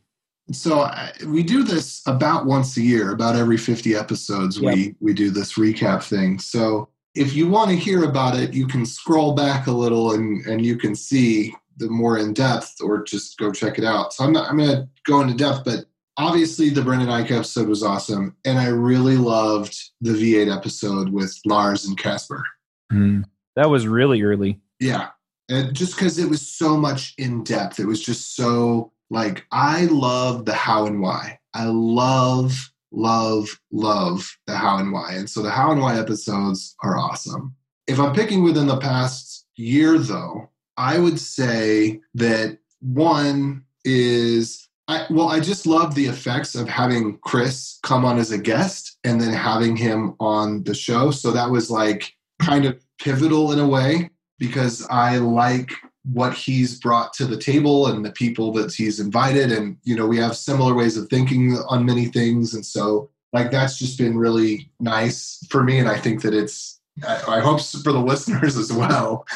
So 0.51 0.79
I, 0.79 1.11
we 1.27 1.43
do 1.43 1.63
this 1.63 2.01
about 2.07 2.47
once 2.47 2.75
a 2.75 2.81
year, 2.81 3.11
about 3.11 3.35
every 3.35 3.57
50 3.57 3.95
episodes. 3.95 4.59
We 4.59 4.95
we 4.99 5.13
do 5.13 5.29
this 5.29 5.53
recap 5.53 6.01
thing. 6.01 6.39
So 6.39 6.89
if 7.13 7.35
you 7.35 7.47
want 7.47 7.69
to 7.69 7.75
hear 7.75 8.03
about 8.05 8.35
it, 8.35 8.51
you 8.53 8.65
can 8.65 8.83
scroll 8.85 9.33
back 9.33 9.67
a 9.67 9.71
little 9.71 10.13
and 10.13 10.43
and 10.47 10.65
you 10.65 10.75
can 10.75 10.95
see 10.95 11.53
the 11.77 11.87
more 11.87 12.17
in 12.17 12.33
depth, 12.33 12.77
or 12.81 13.03
just 13.03 13.37
go 13.37 13.51
check 13.51 13.77
it 13.77 13.85
out. 13.85 14.11
So 14.11 14.23
I'm 14.23 14.31
not 14.33 14.49
I'm 14.49 14.57
going 14.57 14.69
to 14.71 14.89
go 15.05 15.21
into 15.21 15.35
depth, 15.35 15.65
but 15.65 15.85
obviously 16.19 16.69
the 16.69 16.81
Brendan 16.81 17.07
Eich 17.07 17.31
episode 17.31 17.67
was 17.67 17.81
awesome, 17.81 18.35
and 18.45 18.59
I 18.59 18.67
really 18.67 19.15
loved 19.15 19.75
the 20.01 20.11
V8 20.11 20.55
episode 20.55 21.09
with 21.09 21.35
Lars 21.45 21.85
and 21.85 21.97
Kasper. 21.97 22.43
Hmm. 22.91 23.21
That 23.55 23.69
was 23.69 23.87
really 23.87 24.21
early. 24.21 24.59
Yeah. 24.79 25.09
And 25.49 25.73
just 25.73 25.95
because 25.95 26.19
it 26.19 26.29
was 26.29 26.47
so 26.47 26.77
much 26.77 27.15
in 27.17 27.43
depth, 27.43 27.79
it 27.79 27.85
was 27.85 28.03
just 28.03 28.35
so 28.35 28.91
like, 29.09 29.45
I 29.51 29.85
love 29.85 30.45
the 30.45 30.53
how 30.53 30.85
and 30.85 31.01
why. 31.01 31.39
I 31.53 31.65
love, 31.65 32.71
love, 32.91 33.59
love 33.71 34.29
the 34.45 34.55
how 34.55 34.77
and 34.77 34.91
why. 34.91 35.13
And 35.13 35.29
so 35.29 35.41
the 35.41 35.49
how 35.49 35.71
and 35.71 35.81
why 35.81 35.97
episodes 35.97 36.75
are 36.83 36.97
awesome. 36.97 37.55
If 37.87 37.99
I'm 37.99 38.13
picking 38.13 38.43
within 38.43 38.67
the 38.67 38.77
past 38.77 39.47
year, 39.55 39.97
though, 39.97 40.49
I 40.77 40.99
would 40.99 41.19
say 41.19 42.01
that 42.13 42.59
one 42.81 43.65
is 43.83 44.68
I, 44.89 45.05
well, 45.11 45.29
I 45.29 45.39
just 45.39 45.67
love 45.67 45.93
the 45.93 46.07
effects 46.07 46.55
of 46.55 46.67
having 46.67 47.19
Chris 47.19 47.77
come 47.83 48.03
on 48.03 48.17
as 48.17 48.31
a 48.31 48.39
guest 48.39 48.97
and 49.03 49.21
then 49.21 49.31
having 49.31 49.75
him 49.75 50.15
on 50.19 50.63
the 50.63 50.73
show. 50.73 51.11
So 51.11 51.29
that 51.31 51.51
was 51.51 51.69
like 51.69 52.11
kind 52.41 52.65
of 52.65 52.83
pivotal 52.99 53.51
in 53.51 53.59
a 53.59 53.67
way 53.67 54.09
because 54.39 54.87
I 54.89 55.17
like 55.17 55.71
what 56.11 56.33
he's 56.33 56.79
brought 56.79 57.13
to 57.13 57.27
the 57.27 57.37
table 57.37 57.85
and 57.85 58.03
the 58.03 58.11
people 58.13 58.51
that 58.53 58.73
he's 58.73 58.99
invited. 58.99 59.51
And, 59.51 59.77
you 59.83 59.95
know, 59.95 60.07
we 60.07 60.17
have 60.17 60.35
similar 60.35 60.73
ways 60.73 60.97
of 60.97 61.07
thinking 61.07 61.55
on 61.67 61.85
many 61.85 62.05
things. 62.05 62.55
And 62.55 62.65
so, 62.65 63.11
like, 63.31 63.51
that's 63.51 63.77
just 63.77 63.95
been 63.95 64.17
really 64.17 64.71
nice 64.79 65.45
for 65.51 65.63
me. 65.63 65.77
And 65.77 65.87
I 65.87 65.99
think 65.99 66.23
that 66.23 66.33
it's, 66.33 66.79
I, 67.07 67.37
I 67.37 67.39
hope 67.41 67.61
for 67.61 67.91
the 67.91 67.99
listeners 68.03 68.57
as 68.57 68.73
well. 68.73 69.27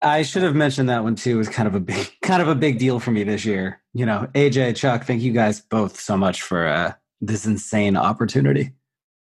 I 0.00 0.22
should 0.22 0.42
have 0.42 0.54
mentioned 0.54 0.88
that 0.88 1.02
one 1.02 1.16
too. 1.16 1.32
It 1.32 1.38
was 1.38 1.48
kind 1.48 1.66
of 1.66 1.74
a 1.74 1.80
big, 1.80 2.10
kind 2.22 2.40
of 2.42 2.48
a 2.48 2.54
big 2.54 2.78
deal 2.78 3.00
for 3.00 3.10
me 3.10 3.24
this 3.24 3.44
year. 3.44 3.80
You 3.94 4.06
know, 4.06 4.28
AJ, 4.34 4.76
Chuck, 4.76 5.04
thank 5.04 5.22
you 5.22 5.32
guys 5.32 5.60
both 5.60 5.98
so 5.98 6.16
much 6.16 6.42
for 6.42 6.66
uh, 6.66 6.92
this 7.20 7.46
insane 7.46 7.96
opportunity. 7.96 8.72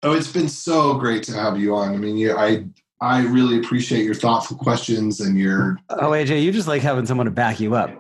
oh, 0.04 0.14
it's 0.14 0.32
been 0.32 0.50
so 0.50 0.96
great 0.96 1.24
to 1.24 1.34
have 1.34 1.58
you 1.60 1.76
on. 1.76 1.94
I 1.94 1.98
mean, 1.98 2.18
you, 2.18 2.36
I, 2.36 2.66
I 3.02 3.24
really 3.24 3.58
appreciate 3.58 4.04
your 4.04 4.14
thoughtful 4.16 4.58
questions 4.58 5.20
and 5.22 5.38
your 5.38 5.78
Oh, 5.90 6.12
AJ, 6.12 6.44
you 6.44 6.52
just 6.52 6.68
like 6.68 6.82
having 6.82 7.06
someone 7.06 7.26
to 7.26 7.32
back 7.32 7.60
you 7.60 7.76
up. 7.76 7.92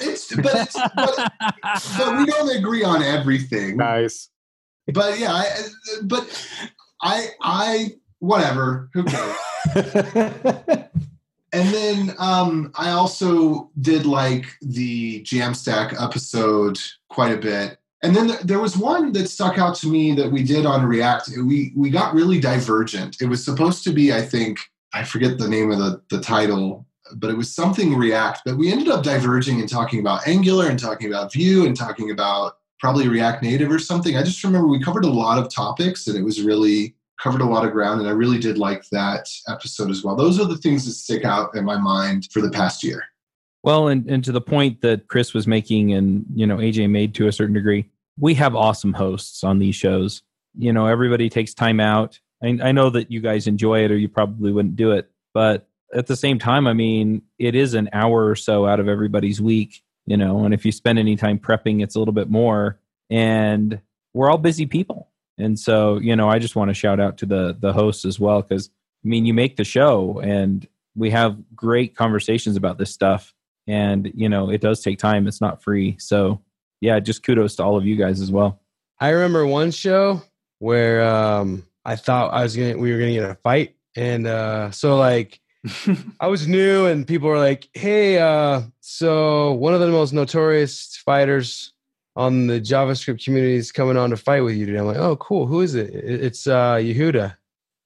it's 0.00 0.34
but 0.34 0.54
it's 0.54 0.74
but, 0.94 1.32
but 1.98 2.18
we 2.18 2.26
don't 2.26 2.56
agree 2.56 2.84
on 2.84 3.02
everything. 3.02 3.76
Nice. 3.76 4.28
But 4.92 5.18
yeah, 5.18 5.32
I, 5.32 5.46
but 6.04 6.48
I 7.02 7.26
I 7.42 7.86
whatever. 8.20 8.90
Who 8.94 9.04
cares? 9.04 9.36
and 11.52 11.68
then 11.68 12.14
um, 12.18 12.72
I 12.74 12.90
also 12.90 13.70
did 13.80 14.04
like 14.06 14.46
the 14.60 15.22
Jamstack 15.22 16.00
episode 16.00 16.78
quite 17.08 17.32
a 17.32 17.38
bit. 17.38 17.78
And 18.02 18.14
then 18.14 18.32
there 18.44 18.60
was 18.60 18.76
one 18.76 19.12
that 19.12 19.28
stuck 19.28 19.58
out 19.58 19.74
to 19.76 19.88
me 19.88 20.14
that 20.14 20.30
we 20.30 20.44
did 20.44 20.66
on 20.66 20.86
React. 20.86 21.30
We 21.44 21.72
we 21.74 21.90
got 21.90 22.14
really 22.14 22.38
divergent. 22.38 23.16
It 23.20 23.26
was 23.26 23.44
supposed 23.44 23.82
to 23.84 23.92
be, 23.92 24.12
I 24.12 24.22
think, 24.22 24.60
I 24.92 25.02
forget 25.04 25.38
the 25.38 25.48
name 25.48 25.72
of 25.72 25.78
the, 25.78 26.00
the 26.10 26.20
title, 26.20 26.86
but 27.16 27.30
it 27.30 27.36
was 27.36 27.52
something 27.52 27.96
React. 27.96 28.42
But 28.44 28.56
we 28.56 28.70
ended 28.70 28.88
up 28.88 29.02
diverging 29.02 29.58
and 29.58 29.68
talking 29.68 30.00
about 30.00 30.28
Angular 30.28 30.68
and 30.68 30.78
talking 30.78 31.08
about 31.08 31.32
Vue 31.32 31.66
and 31.66 31.76
talking 31.76 32.10
about 32.10 32.58
probably 32.78 33.08
React 33.08 33.42
Native 33.42 33.72
or 33.72 33.80
something. 33.80 34.16
I 34.16 34.22
just 34.22 34.44
remember 34.44 34.68
we 34.68 34.80
covered 34.80 35.04
a 35.04 35.10
lot 35.10 35.38
of 35.38 35.52
topics 35.52 36.06
and 36.06 36.16
it 36.16 36.22
was 36.22 36.42
really 36.42 36.94
covered 37.18 37.40
a 37.40 37.46
lot 37.46 37.64
of 37.64 37.72
ground. 37.72 38.00
And 38.00 38.08
I 38.08 38.12
really 38.12 38.38
did 38.38 38.58
like 38.58 38.88
that 38.90 39.28
episode 39.48 39.90
as 39.90 40.04
well. 40.04 40.16
Those 40.16 40.40
are 40.40 40.46
the 40.46 40.56
things 40.56 40.84
that 40.86 40.92
stick 40.92 41.24
out 41.24 41.54
in 41.54 41.64
my 41.64 41.76
mind 41.76 42.28
for 42.32 42.40
the 42.40 42.50
past 42.50 42.82
year. 42.82 43.04
Well, 43.62 43.88
and, 43.88 44.08
and 44.08 44.24
to 44.24 44.32
the 44.32 44.40
point 44.40 44.80
that 44.82 45.08
Chris 45.08 45.34
was 45.34 45.46
making 45.46 45.92
and, 45.92 46.24
you 46.34 46.46
know, 46.46 46.58
AJ 46.58 46.90
made 46.90 47.14
to 47.16 47.26
a 47.26 47.32
certain 47.32 47.54
degree, 47.54 47.90
we 48.18 48.34
have 48.34 48.54
awesome 48.54 48.92
hosts 48.92 49.42
on 49.42 49.58
these 49.58 49.74
shows. 49.74 50.22
You 50.56 50.72
know, 50.72 50.86
everybody 50.86 51.28
takes 51.28 51.54
time 51.54 51.80
out. 51.80 52.20
I, 52.42 52.58
I 52.62 52.72
know 52.72 52.90
that 52.90 53.10
you 53.10 53.20
guys 53.20 53.46
enjoy 53.46 53.84
it 53.84 53.90
or 53.90 53.96
you 53.96 54.08
probably 54.08 54.52
wouldn't 54.52 54.76
do 54.76 54.92
it. 54.92 55.10
But 55.34 55.68
at 55.94 56.06
the 56.06 56.16
same 56.16 56.38
time, 56.38 56.66
I 56.66 56.72
mean, 56.72 57.22
it 57.38 57.54
is 57.54 57.74
an 57.74 57.90
hour 57.92 58.28
or 58.28 58.36
so 58.36 58.66
out 58.66 58.80
of 58.80 58.88
everybody's 58.88 59.40
week 59.40 59.82
you 60.08 60.16
know 60.16 60.44
and 60.44 60.54
if 60.54 60.64
you 60.64 60.72
spend 60.72 60.98
any 60.98 61.14
time 61.14 61.38
prepping 61.38 61.82
it's 61.82 61.94
a 61.94 61.98
little 61.98 62.14
bit 62.14 62.30
more 62.30 62.80
and 63.10 63.80
we're 64.14 64.30
all 64.30 64.38
busy 64.38 64.66
people 64.66 65.10
and 65.38 65.58
so 65.58 65.98
you 65.98 66.14
know 66.14 66.28
i 66.28 66.38
just 66.38 66.56
want 66.56 66.68
to 66.68 66.74
shout 66.74 67.00
out 67.00 67.18
to 67.18 67.26
the 67.26 67.56
the 67.60 67.72
hosts 67.72 68.04
as 68.04 68.18
well 68.18 68.42
because 68.42 68.70
i 69.04 69.08
mean 69.08 69.24
you 69.24 69.34
make 69.34 69.56
the 69.56 69.64
show 69.64 70.20
and 70.20 70.66
we 70.98 71.10
have 71.10 71.38
great 71.54 71.94
conversations 71.96 72.56
about 72.56 72.76
this 72.76 72.92
stuff. 72.92 73.32
And 73.66 74.10
you 74.14 74.28
know 74.28 74.50
it 74.50 74.60
does 74.60 74.80
take 74.80 74.98
time 74.98 75.26
it's 75.26 75.40
not 75.40 75.62
free. 75.62 75.96
So 75.98 76.42
yeah 76.80 76.98
just 77.00 77.22
kudos 77.22 77.56
to 77.56 77.64
all 77.64 77.76
of 77.76 77.86
you 77.86 77.96
guys 77.96 78.20
as 78.20 78.32
well. 78.32 78.60
I 79.00 79.10
remember 79.10 79.46
one 79.46 79.70
show 79.70 80.22
where 80.58 81.08
um 81.08 81.62
i 81.84 81.94
thought 81.94 82.32
i 82.32 82.42
was 82.42 82.56
gonna 82.56 82.76
we 82.76 82.92
were 82.92 82.98
gonna 82.98 83.12
get 83.12 83.30
a 83.30 83.36
fight 83.36 83.76
and 83.94 84.26
uh 84.26 84.72
so 84.72 84.96
like 84.96 85.40
I 86.20 86.28
was 86.28 86.46
new, 86.46 86.86
and 86.86 87.06
people 87.06 87.28
were 87.28 87.38
like, 87.38 87.68
"Hey, 87.74 88.18
uh, 88.18 88.62
so 88.80 89.52
one 89.54 89.74
of 89.74 89.80
the 89.80 89.88
most 89.88 90.12
notorious 90.12 90.96
fighters 91.04 91.72
on 92.18 92.48
the 92.48 92.60
JavaScript 92.60 93.24
community 93.24 93.54
is 93.54 93.72
coming 93.72 93.96
on 93.96 94.10
to 94.10 94.16
fight 94.18 94.42
with 94.42 94.56
you 94.56 94.66
today." 94.66 94.78
I'm 94.78 94.86
like, 94.86 94.98
"Oh, 94.98 95.16
cool. 95.16 95.46
Who 95.46 95.62
is 95.62 95.74
it? 95.74 95.88
It's 95.94 96.46
uh, 96.46 96.74
Yehuda. 96.74 97.34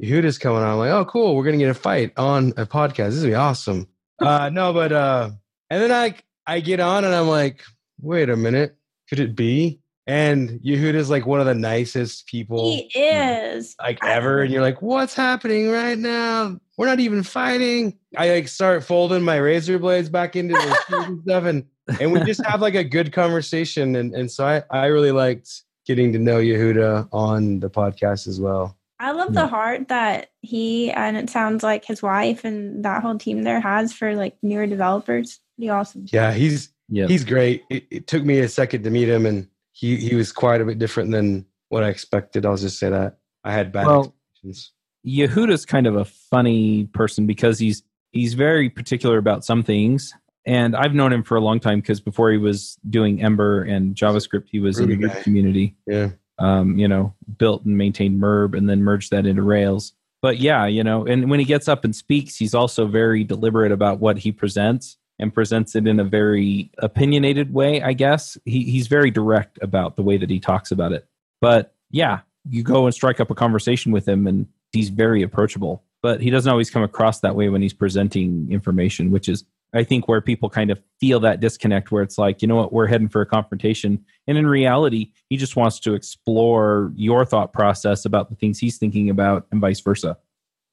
Yehuda's 0.02 0.38
coming 0.38 0.62
on." 0.62 0.72
I'm 0.72 0.78
like, 0.78 0.90
"Oh, 0.90 1.04
cool. 1.04 1.36
We're 1.36 1.44
gonna 1.44 1.58
get 1.58 1.70
a 1.70 1.74
fight 1.74 2.12
on 2.16 2.48
a 2.56 2.66
podcast. 2.66 3.10
This 3.10 3.16
is 3.16 3.24
be 3.26 3.34
awesome." 3.34 3.86
Uh, 4.18 4.48
no, 4.50 4.72
but 4.72 4.90
uh, 4.90 5.30
and 5.70 5.82
then 5.82 5.92
I 5.92 6.16
I 6.46 6.58
get 6.58 6.80
on, 6.80 7.04
and 7.04 7.14
I'm 7.14 7.28
like, 7.28 7.62
"Wait 8.00 8.28
a 8.28 8.36
minute, 8.36 8.76
could 9.08 9.20
it 9.20 9.36
be?" 9.36 9.78
And 10.06 10.60
Yehuda's 10.60 11.10
like 11.10 11.26
one 11.26 11.38
of 11.38 11.46
the 11.46 11.54
nicest 11.54 12.26
people 12.26 12.72
he 12.72 12.90
is 12.98 13.76
like 13.80 13.98
ever. 14.02 14.42
And 14.42 14.52
you're 14.52 14.62
like, 14.62 14.82
what's 14.82 15.14
happening 15.14 15.70
right 15.70 15.96
now? 15.96 16.58
We're 16.76 16.86
not 16.86 16.98
even 16.98 17.22
fighting. 17.22 17.98
I 18.16 18.30
like 18.30 18.48
start 18.48 18.82
folding 18.82 19.22
my 19.22 19.36
razor 19.36 19.78
blades 19.78 20.08
back 20.08 20.34
into 20.34 20.54
the 20.54 21.20
stuff 21.24 21.44
and 21.44 21.64
and 22.00 22.12
we 22.12 22.20
just 22.24 22.44
have 22.44 22.60
like 22.60 22.74
a 22.74 22.84
good 22.84 23.12
conversation. 23.12 23.96
And 23.96 24.14
and 24.14 24.30
so 24.30 24.46
I, 24.46 24.62
I 24.70 24.86
really 24.86 25.12
liked 25.12 25.62
getting 25.86 26.12
to 26.12 26.18
know 26.18 26.38
Yehuda 26.38 27.08
on 27.12 27.60
the 27.60 27.70
podcast 27.70 28.26
as 28.26 28.40
well. 28.40 28.76
I 29.02 29.10
love 29.10 29.34
the 29.34 29.48
heart 29.48 29.88
that 29.88 30.30
he 30.42 30.92
and 30.92 31.16
it 31.16 31.28
sounds 31.28 31.64
like 31.64 31.84
his 31.84 32.02
wife 32.02 32.44
and 32.44 32.84
that 32.84 33.02
whole 33.02 33.18
team 33.18 33.42
there 33.42 33.60
has 33.60 33.92
for 33.92 34.14
like 34.14 34.36
newer 34.42 34.66
developers. 34.66 35.40
Pretty 35.56 35.70
awesome. 35.70 36.06
Yeah, 36.12 36.32
he's 36.32 36.72
yeah. 36.88 37.08
he's 37.08 37.24
great. 37.24 37.64
It, 37.68 37.84
it 37.90 38.06
took 38.06 38.24
me 38.24 38.38
a 38.38 38.48
second 38.48 38.84
to 38.84 38.90
meet 38.90 39.08
him 39.08 39.26
and 39.26 39.48
he 39.72 39.96
he 39.96 40.14
was 40.14 40.30
quite 40.30 40.60
a 40.60 40.64
bit 40.64 40.78
different 40.78 41.10
than 41.10 41.46
what 41.68 41.82
I 41.82 41.88
expected. 41.88 42.46
I'll 42.46 42.56
just 42.56 42.78
say 42.78 42.90
that 42.90 43.18
I 43.42 43.52
had 43.52 43.72
bad 43.72 43.86
well, 43.86 44.00
expectations. 44.00 44.72
Yehuda's 45.04 45.66
kind 45.66 45.88
of 45.88 45.96
a 45.96 46.04
funny 46.04 46.84
person 46.92 47.26
because 47.26 47.58
he's 47.58 47.82
he's 48.12 48.34
very 48.34 48.70
particular 48.70 49.18
about 49.18 49.44
some 49.44 49.64
things. 49.64 50.12
And 50.44 50.74
I've 50.74 50.94
known 50.94 51.12
him 51.12 51.22
for 51.22 51.36
a 51.36 51.40
long 51.40 51.60
time 51.60 51.80
because 51.80 52.00
before 52.00 52.30
he 52.30 52.38
was 52.38 52.76
doing 52.88 53.22
Ember 53.22 53.62
and 53.62 53.94
JavaScript, 53.94 54.48
he 54.50 54.58
was 54.58 54.78
Ruby 54.78 54.94
in 54.94 55.00
the 55.00 55.08
Ruby 55.08 55.22
community. 55.22 55.76
Yeah. 55.86 56.10
Um, 56.38 56.78
you 56.78 56.88
know, 56.88 57.14
built 57.38 57.64
and 57.64 57.78
maintained 57.78 58.20
Merb 58.20 58.56
and 58.56 58.68
then 58.68 58.82
merged 58.82 59.10
that 59.12 59.26
into 59.26 59.42
Rails. 59.42 59.92
But 60.22 60.38
yeah, 60.38 60.66
you 60.66 60.82
know, 60.82 61.04
and 61.04 61.30
when 61.30 61.38
he 61.40 61.44
gets 61.44 61.68
up 61.68 61.84
and 61.84 61.94
speaks, 61.94 62.36
he's 62.36 62.54
also 62.54 62.86
very 62.86 63.24
deliberate 63.24 63.72
about 63.72 64.00
what 64.00 64.18
he 64.18 64.32
presents 64.32 64.96
and 65.18 65.32
presents 65.32 65.76
it 65.76 65.86
in 65.86 66.00
a 66.00 66.04
very 66.04 66.70
opinionated 66.78 67.52
way, 67.52 67.82
I 67.82 67.92
guess. 67.92 68.38
He, 68.44 68.64
he's 68.64 68.86
very 68.86 69.10
direct 69.10 69.58
about 69.62 69.96
the 69.96 70.02
way 70.02 70.16
that 70.16 70.30
he 70.30 70.40
talks 70.40 70.70
about 70.70 70.92
it. 70.92 71.06
But 71.40 71.74
yeah, 71.90 72.20
you 72.48 72.62
go 72.62 72.86
and 72.86 72.94
strike 72.94 73.20
up 73.20 73.30
a 73.30 73.34
conversation 73.34 73.92
with 73.92 74.08
him, 74.08 74.26
and 74.26 74.46
he's 74.72 74.88
very 74.88 75.22
approachable. 75.22 75.84
But 76.02 76.20
he 76.20 76.30
doesn't 76.30 76.50
always 76.50 76.70
come 76.70 76.82
across 76.82 77.20
that 77.20 77.36
way 77.36 77.48
when 77.48 77.62
he's 77.62 77.72
presenting 77.72 78.48
information, 78.50 79.12
which 79.12 79.28
is, 79.28 79.44
I 79.74 79.84
think, 79.84 80.08
where 80.08 80.20
people 80.20 80.50
kind 80.50 80.70
of 80.70 80.80
feel 81.00 81.20
that 81.20 81.40
disconnect 81.40 81.90
where 81.90 82.02
it's 82.02 82.18
like, 82.18 82.42
you 82.42 82.48
know 82.48 82.56
what, 82.56 82.72
we're 82.72 82.86
heading 82.86 83.08
for 83.08 83.20
a 83.20 83.26
confrontation. 83.26 84.04
And 84.26 84.38
in 84.38 84.46
reality, 84.46 85.12
he 85.28 85.36
just 85.36 85.56
wants 85.56 85.80
to 85.80 85.94
explore 85.94 86.92
your 86.94 87.24
thought 87.24 87.52
process 87.52 88.04
about 88.04 88.30
the 88.30 88.36
things 88.36 88.58
he's 88.58 88.78
thinking 88.78 89.10
about 89.10 89.46
and 89.50 89.60
vice 89.60 89.80
versa. 89.80 90.16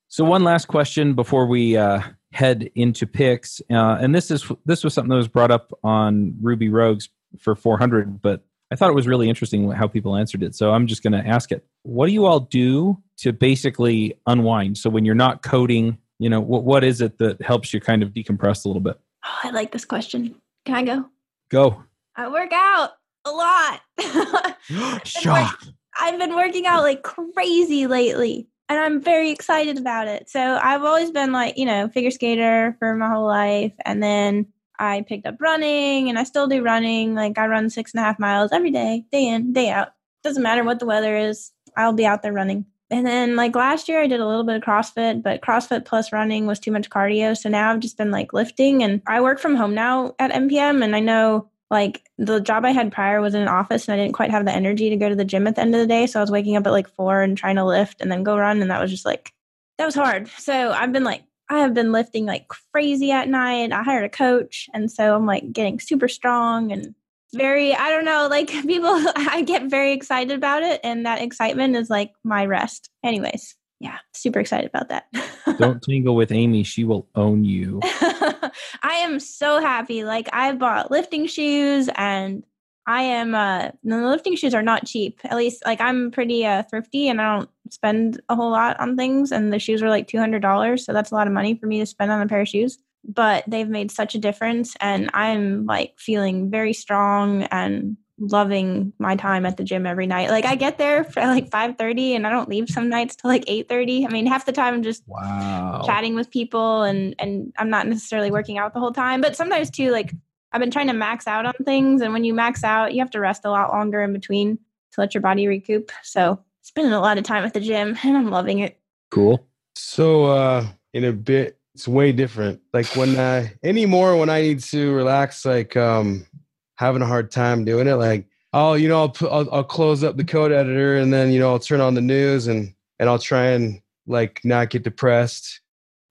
So, 0.08 0.24
one 0.26 0.44
last 0.44 0.68
question 0.68 1.14
before 1.14 1.46
we 1.46 1.78
uh, 1.78 2.02
head 2.34 2.72
into 2.76 3.06
picks, 3.06 3.62
uh, 3.70 3.98
and 4.02 4.14
this 4.14 4.32
is 4.32 4.52
this 4.66 4.84
was 4.84 4.94
something 4.94 5.10
that 5.10 5.16
was 5.16 5.28
brought 5.28 5.52
up 5.52 5.72
on 5.84 6.36
Ruby 6.42 6.70
Rogues 6.70 7.10
for 7.38 7.56
400, 7.56 8.22
but 8.22 8.44
I 8.72 8.76
thought 8.76 8.90
it 8.90 8.96
was 8.96 9.08
really 9.08 9.30
interesting 9.30 9.70
how 9.72 9.88
people 9.88 10.16
answered 10.16 10.44
it. 10.44 10.56
So 10.56 10.74
I'm 10.74 10.88
just 10.88 11.02
going 11.02 11.14
to 11.14 11.28
ask 11.28 11.52
it. 11.52 11.66
What 11.84 12.08
do 12.08 12.14
you 12.14 12.26
all 12.26 12.40
do 12.40 13.02
to 13.18 13.34
basically 13.34 14.20
unwind? 14.28 14.78
So 14.78 14.90
when 14.90 15.06
you're 15.06 15.16
not 15.16 15.42
coding, 15.42 15.98
you 16.20 16.30
know, 16.30 16.42
what 16.42 16.64
what 16.64 16.84
is 16.84 17.02
it 17.02 17.18
that 17.18 17.42
helps 17.42 17.74
you 17.74 17.80
kind 17.80 18.04
of 18.04 18.10
decompress 18.10 18.66
a 18.66 18.68
little 18.68 18.82
bit? 18.82 19.00
Oh, 19.26 19.40
I 19.44 19.50
like 19.52 19.72
this 19.72 19.86
question. 19.86 20.36
Can 20.66 20.76
I 20.76 20.84
go? 20.84 21.06
Go. 21.50 21.84
I 22.16 22.28
work 22.28 22.52
out 22.54 22.92
a 23.26 23.32
lot. 23.32 23.82
Shock. 25.06 25.64
I've 26.00 26.20
been 26.20 26.36
working 26.36 26.66
out 26.66 26.84
like 26.84 27.04
crazy 27.04 27.88
lately 27.88 28.48
and 28.70 28.80
I'm 28.80 29.02
very 29.02 29.32
excited 29.32 29.78
about 29.78 30.08
it. 30.08 30.30
So 30.30 30.60
I've 30.62 30.84
always 30.84 31.12
been 31.12 31.32
like, 31.32 31.58
you 31.58 31.66
know, 31.66 31.90
figure 31.90 32.12
skater 32.12 32.76
for 32.78 32.96
my 32.96 33.10
whole 33.10 33.28
life. 33.28 33.74
And 33.84 34.02
then 34.02 34.46
I 34.78 35.02
picked 35.02 35.26
up 35.26 35.42
running 35.42 36.08
and 36.08 36.20
I 36.20 36.24
still 36.24 36.48
do 36.48 36.62
running. 36.62 37.16
Like 37.16 37.38
I 37.38 37.48
run 37.48 37.70
six 37.70 37.94
and 37.94 38.02
a 38.02 38.04
half 38.04 38.20
miles 38.20 38.52
every 38.52 38.72
day, 38.72 39.06
day 39.12 39.28
in, 39.28 39.54
day 39.54 39.72
out. 39.72 39.90
Doesn't 40.24 40.44
matter 40.44 40.64
what 40.64 40.80
the 40.80 40.86
weather 40.86 41.18
is, 41.18 41.52
I'll 41.76 41.94
be 41.94 42.06
out 42.06 42.22
there 42.22 42.34
running. 42.34 42.66
And 42.92 43.06
then 43.06 43.36
like 43.36 43.56
last 43.56 43.88
year 43.88 44.02
I 44.02 44.08
did 44.08 44.20
a 44.20 44.28
little 44.28 44.44
bit 44.44 44.56
of 44.56 44.64
CrossFit, 44.64 45.22
but 45.22 45.42
CrossFit 45.42 45.86
plus 45.86 46.12
running 46.12 46.48
was 46.48 46.60
too 46.60 46.72
much 46.72 46.90
cardio. 46.90 47.38
So 47.38 47.50
now 47.50 47.72
I've 47.72 47.80
just 47.80 47.98
been 47.98 48.12
like 48.12 48.34
lifting 48.34 48.84
and 48.84 49.02
I 49.06 49.22
work 49.22 49.40
from 49.40 49.56
home 49.56 49.76
now 49.76 50.16
at 50.18 50.32
NPM 50.32 50.84
and 50.84 50.96
I 50.96 51.00
know 51.00 51.50
like 51.70 52.04
the 52.18 52.40
job 52.40 52.66
I 52.66 52.72
had 52.72 52.92
prior 52.92 53.22
was 53.22 53.36
in 53.36 53.44
an 53.44 53.48
office 53.48 53.88
and 53.88 53.94
I 53.94 54.04
didn't 54.04 54.16
quite 54.16 54.32
have 54.32 54.46
the 54.46 54.52
energy 54.52 54.90
to 54.90 54.96
go 54.96 55.08
to 55.08 55.16
the 55.16 55.26
gym 55.26 55.46
at 55.46 55.56
the 55.56 55.62
end 55.62 55.76
of 55.76 55.82
the 55.82 55.88
day. 55.88 56.08
So 56.08 56.20
I 56.20 56.24
was 56.24 56.32
waking 56.32 56.58
up 56.58 56.66
at 56.66 56.72
like 56.72 56.90
four 56.90 57.22
and 57.22 57.38
trying 57.38 57.58
to 57.58 57.66
lift 57.66 58.02
and 58.02 58.12
then 58.12 58.24
go 58.24 58.38
run. 58.38 58.62
And 58.62 58.72
that 58.72 58.82
was 58.82 58.90
just 58.90 59.06
like, 59.06 59.34
that 59.78 59.86
was 59.86 59.96
hard. 59.96 60.28
So 60.28 60.72
I've 60.72 60.92
been 60.92 61.04
like, 61.04 61.24
I 61.48 61.60
have 61.60 61.76
been 61.76 61.92
lifting 61.92 62.26
like 62.26 62.48
crazy 62.48 63.12
at 63.12 63.30
night. 63.30 63.72
I 63.72 63.84
hired 63.84 64.06
a 64.06 64.10
coach. 64.10 64.68
And 64.74 64.92
so 64.92 65.16
I'm 65.16 65.28
like 65.28 65.52
getting 65.52 65.80
super 65.80 66.08
strong 66.08 66.72
and 66.72 66.96
very, 67.34 67.74
I 67.74 67.90
don't 67.90 68.06
know, 68.06 68.28
like 68.30 68.48
people, 68.66 68.90
I 69.16 69.44
get 69.46 69.70
very 69.70 69.94
excited 69.94 70.36
about 70.36 70.64
it. 70.64 70.80
And 70.84 71.06
that 71.06 71.22
excitement 71.22 71.76
is 71.76 71.90
like 71.90 72.12
my 72.24 72.46
rest. 72.46 72.90
Anyways, 73.04 73.56
yeah, 73.80 73.98
super 74.14 74.40
excited 74.40 74.70
about 74.70 74.90
that. 74.90 75.06
Don't 75.58 75.82
tingle 75.82 76.16
with 76.16 76.32
Amy. 76.32 76.64
She 76.64 76.84
will 76.84 77.08
own 77.16 77.46
you. 77.46 77.80
I 77.84 79.02
am 79.04 79.20
so 79.20 79.62
happy. 79.62 80.04
Like 80.04 80.30
I 80.34 80.52
bought 80.54 80.92
lifting 80.92 81.28
shoes 81.28 81.90
and 81.96 82.44
I 82.86 83.04
am 83.04 83.36
uh 83.36 83.70
the 83.84 84.08
lifting 84.08 84.36
shoes 84.36 84.54
are 84.54 84.64
not 84.64 84.86
cheap. 84.86 85.20
At 85.24 85.38
least 85.38 85.64
like 85.66 85.80
I'm 85.80 86.12
pretty 86.12 86.46
uh 86.46 86.64
thrifty 86.64 87.08
and 87.08 87.22
I 87.22 87.38
don't 87.38 87.50
spend 87.70 88.20
a 88.30 88.36
whole 88.36 88.52
lot 88.52 88.80
on 88.80 88.98
things 88.98 89.32
and 89.32 89.54
the 89.54 89.60
shoes 89.60 89.82
are 89.82 89.90
like 89.90 90.08
$200, 90.08 90.80
so 90.80 90.92
that's 90.92 91.12
a 91.12 91.16
lot 91.16 91.28
of 91.28 91.34
money 91.34 91.56
for 91.56 91.68
me 91.68 91.80
to 91.80 91.86
spend 91.86 92.12
on 92.12 92.22
a 92.22 92.28
pair 92.28 92.42
of 92.42 92.48
shoes. 92.48 92.80
But 93.04 93.44
they've 93.48 93.68
made 93.68 93.92
such 93.92 94.16
a 94.16 94.20
difference 94.20 94.76
and 94.80 95.10
I'm 95.14 95.66
like 95.66 95.96
feeling 95.98 96.52
very 96.52 96.74
strong 96.74 97.44
and 97.44 97.98
loving 98.20 98.94
my 99.00 99.16
time 99.16 99.46
at 99.46 99.58
the 99.58 99.64
gym 99.64 99.88
every 99.88 100.08
night. 100.08 100.30
Like 100.30 100.46
I 100.46 100.56
get 100.56 100.78
there 100.78 101.04
for 101.04 101.22
like 101.22 101.50
5:30 101.50 102.16
and 102.16 102.28
I 102.28 102.30
don't 102.30 102.50
leave 102.50 102.70
some 102.70 102.90
nights 102.90 103.16
till 103.16 103.30
like 103.30 103.46
8:30. 103.46 104.06
I 104.06 104.12
mean, 104.12 104.28
half 104.28 104.46
the 104.46 104.52
time 104.52 104.74
I'm 104.74 104.84
just 104.84 105.04
wow. 105.08 105.84
chatting 105.86 106.16
with 106.16 106.30
people 106.30 106.84
and 106.84 107.16
and 107.20 107.54
I'm 107.58 107.70
not 107.70 107.88
necessarily 107.88 108.32
working 108.32 108.58
out 108.58 108.74
the 108.74 108.80
whole 108.80 108.92
time, 108.92 109.22
but 109.22 109.36
sometimes 109.36 109.70
too 109.70 109.92
like 109.92 110.14
I've 110.52 110.62
been 110.62 110.72
trying 110.72 110.88
to 110.88 110.94
max 110.94 111.28
out 111.28 111.46
on 111.46 111.54
things 111.64 112.02
and 112.02 112.12
when 112.12 112.24
you 112.24 112.34
max 112.34 112.64
out, 112.64 112.94
you 112.94 113.00
have 113.00 113.12
to 113.12 113.20
rest 113.20 113.46
a 113.46 113.52
lot 113.52 113.70
longer 113.70 114.02
in 114.02 114.14
between 114.14 114.58
to 114.58 115.02
let 115.02 115.14
your 115.14 115.22
body 115.22 115.48
recoup. 115.48 115.92
So 116.04 116.40
spending 116.62 116.94
a 116.94 117.00
lot 117.00 117.18
of 117.18 117.24
time 117.24 117.46
at 117.46 117.54
the 117.54 117.60
gym 117.60 117.98
and 118.04 118.18
I'm 118.18 118.30
loving 118.30 118.60
it. 118.60 118.80
Cool. 119.12 119.46
So 119.76 120.26
uh 120.26 120.68
in 120.94 121.04
a 121.04 121.14
bit 121.14 121.59
it's 121.80 121.88
way 121.88 122.12
different. 122.12 122.60
Like 122.74 122.88
when 122.98 123.18
I 123.18 123.54
anymore 123.64 124.18
when 124.18 124.30
I 124.30 124.42
need 124.42 124.60
to 124.64 124.94
relax, 124.94 125.46
like 125.46 125.78
um 125.78 126.28
having 126.76 127.02
a 127.02 127.06
hard 127.06 127.32
time 127.32 127.64
doing 127.64 127.88
it, 127.88 127.94
like 127.94 128.28
oh, 128.52 128.74
you 128.74 128.90
know, 128.90 129.00
I'll 129.00 129.10
put 129.10 129.32
I'll, 129.32 129.50
I'll 129.50 129.64
close 129.64 130.04
up 130.04 130.18
the 130.18 130.26
code 130.26 130.52
editor 130.52 130.98
and 130.98 131.14
then 131.14 131.32
you 131.32 131.40
know 131.40 131.52
I'll 131.52 131.60
turn 131.60 131.80
on 131.80 131.94
the 131.94 132.02
news 132.02 132.48
and 132.48 132.74
and 133.00 133.08
I'll 133.08 133.18
try 133.18 133.52
and 133.52 133.82
like 134.08 134.42
not 134.44 134.72
get 134.72 134.84
depressed 134.84 135.62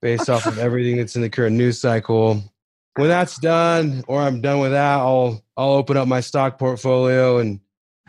based 0.01 0.27
off 0.27 0.47
of 0.47 0.57
everything 0.67 0.97
that's 0.97 1.15
in 1.15 1.21
the 1.21 1.29
current 1.29 1.55
news 1.55 1.79
cycle. 1.79 2.41
When 2.95 3.07
that's 3.07 3.37
done, 3.37 4.03
or 4.07 4.21
I'm 4.21 4.41
done 4.41 4.61
with 4.61 4.71
that, 4.71 4.97
I'll 4.97 5.43
I'll 5.55 5.73
open 5.73 5.97
up 5.97 6.07
my 6.07 6.21
stock 6.21 6.57
portfolio 6.57 7.37
and 7.37 7.59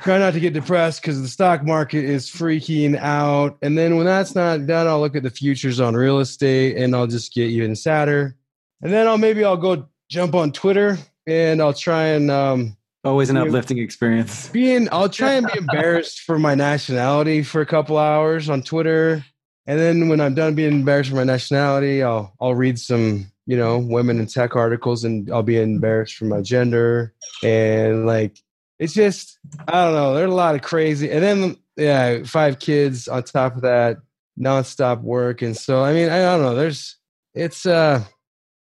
try 0.00 0.18
not 0.18 0.32
to 0.32 0.40
get 0.40 0.52
depressed 0.52 1.02
because 1.02 1.20
the 1.20 1.28
stock 1.28 1.62
market 1.64 2.04
is 2.04 2.28
freaking 2.28 2.96
out. 2.98 3.58
And 3.62 3.76
then 3.76 3.96
when 3.96 4.06
that's 4.06 4.34
not 4.34 4.66
done, 4.66 4.86
I'll 4.86 5.00
look 5.00 5.16
at 5.16 5.22
the 5.22 5.30
futures 5.30 5.80
on 5.80 5.94
real 5.94 6.18
estate 6.18 6.76
and 6.76 6.94
I'll 6.94 7.06
just 7.06 7.34
get 7.34 7.50
even 7.50 7.76
sadder. 7.76 8.36
And 8.82 8.92
then 8.92 9.06
I'll 9.06 9.18
maybe 9.18 9.44
I'll 9.44 9.56
go 9.56 9.88
jump 10.08 10.34
on 10.34 10.52
Twitter 10.52 10.98
and 11.26 11.60
I'll 11.60 11.74
try 11.74 12.06
and 12.06 12.30
um 12.30 12.76
Always 13.02 13.30
an 13.30 13.38
uplifting 13.38 13.78
experience. 13.78 14.48
being 14.48 14.86
I'll 14.92 15.08
try 15.08 15.32
and 15.32 15.46
be 15.46 15.58
embarrassed 15.58 16.20
for 16.20 16.38
my 16.38 16.54
nationality 16.54 17.42
for 17.42 17.62
a 17.62 17.66
couple 17.66 17.96
hours 17.96 18.50
on 18.50 18.62
Twitter. 18.62 19.24
And 19.66 19.78
then 19.78 20.08
when 20.08 20.20
I'm 20.20 20.34
done 20.34 20.54
being 20.54 20.72
embarrassed 20.72 21.10
for 21.10 21.16
my 21.16 21.24
nationality, 21.24 22.02
I'll 22.02 22.34
I'll 22.40 22.54
read 22.54 22.78
some, 22.78 23.30
you 23.46 23.56
know, 23.56 23.78
women 23.78 24.18
in 24.18 24.26
tech 24.26 24.54
articles 24.54 25.04
and 25.04 25.30
I'll 25.32 25.42
be 25.42 25.58
embarrassed 25.58 26.16
for 26.16 26.26
my 26.26 26.42
gender. 26.42 27.14
And 27.42 28.06
like 28.06 28.36
it's 28.80 28.94
just 28.94 29.38
I 29.68 29.84
don't 29.84 29.94
know, 29.94 30.14
there's 30.14 30.30
a 30.30 30.34
lot 30.34 30.56
of 30.56 30.62
crazy 30.62 31.10
and 31.10 31.22
then 31.22 31.56
yeah, 31.76 32.24
five 32.24 32.58
kids 32.58 33.06
on 33.06 33.22
top 33.22 33.54
of 33.54 33.62
that, 33.62 33.98
nonstop 34.38 35.02
work. 35.02 35.42
And 35.42 35.56
so 35.56 35.84
I 35.84 35.92
mean, 35.92 36.08
I 36.08 36.18
don't 36.22 36.42
know, 36.42 36.56
there's 36.56 36.96
it's 37.34 37.66
uh 37.66 38.02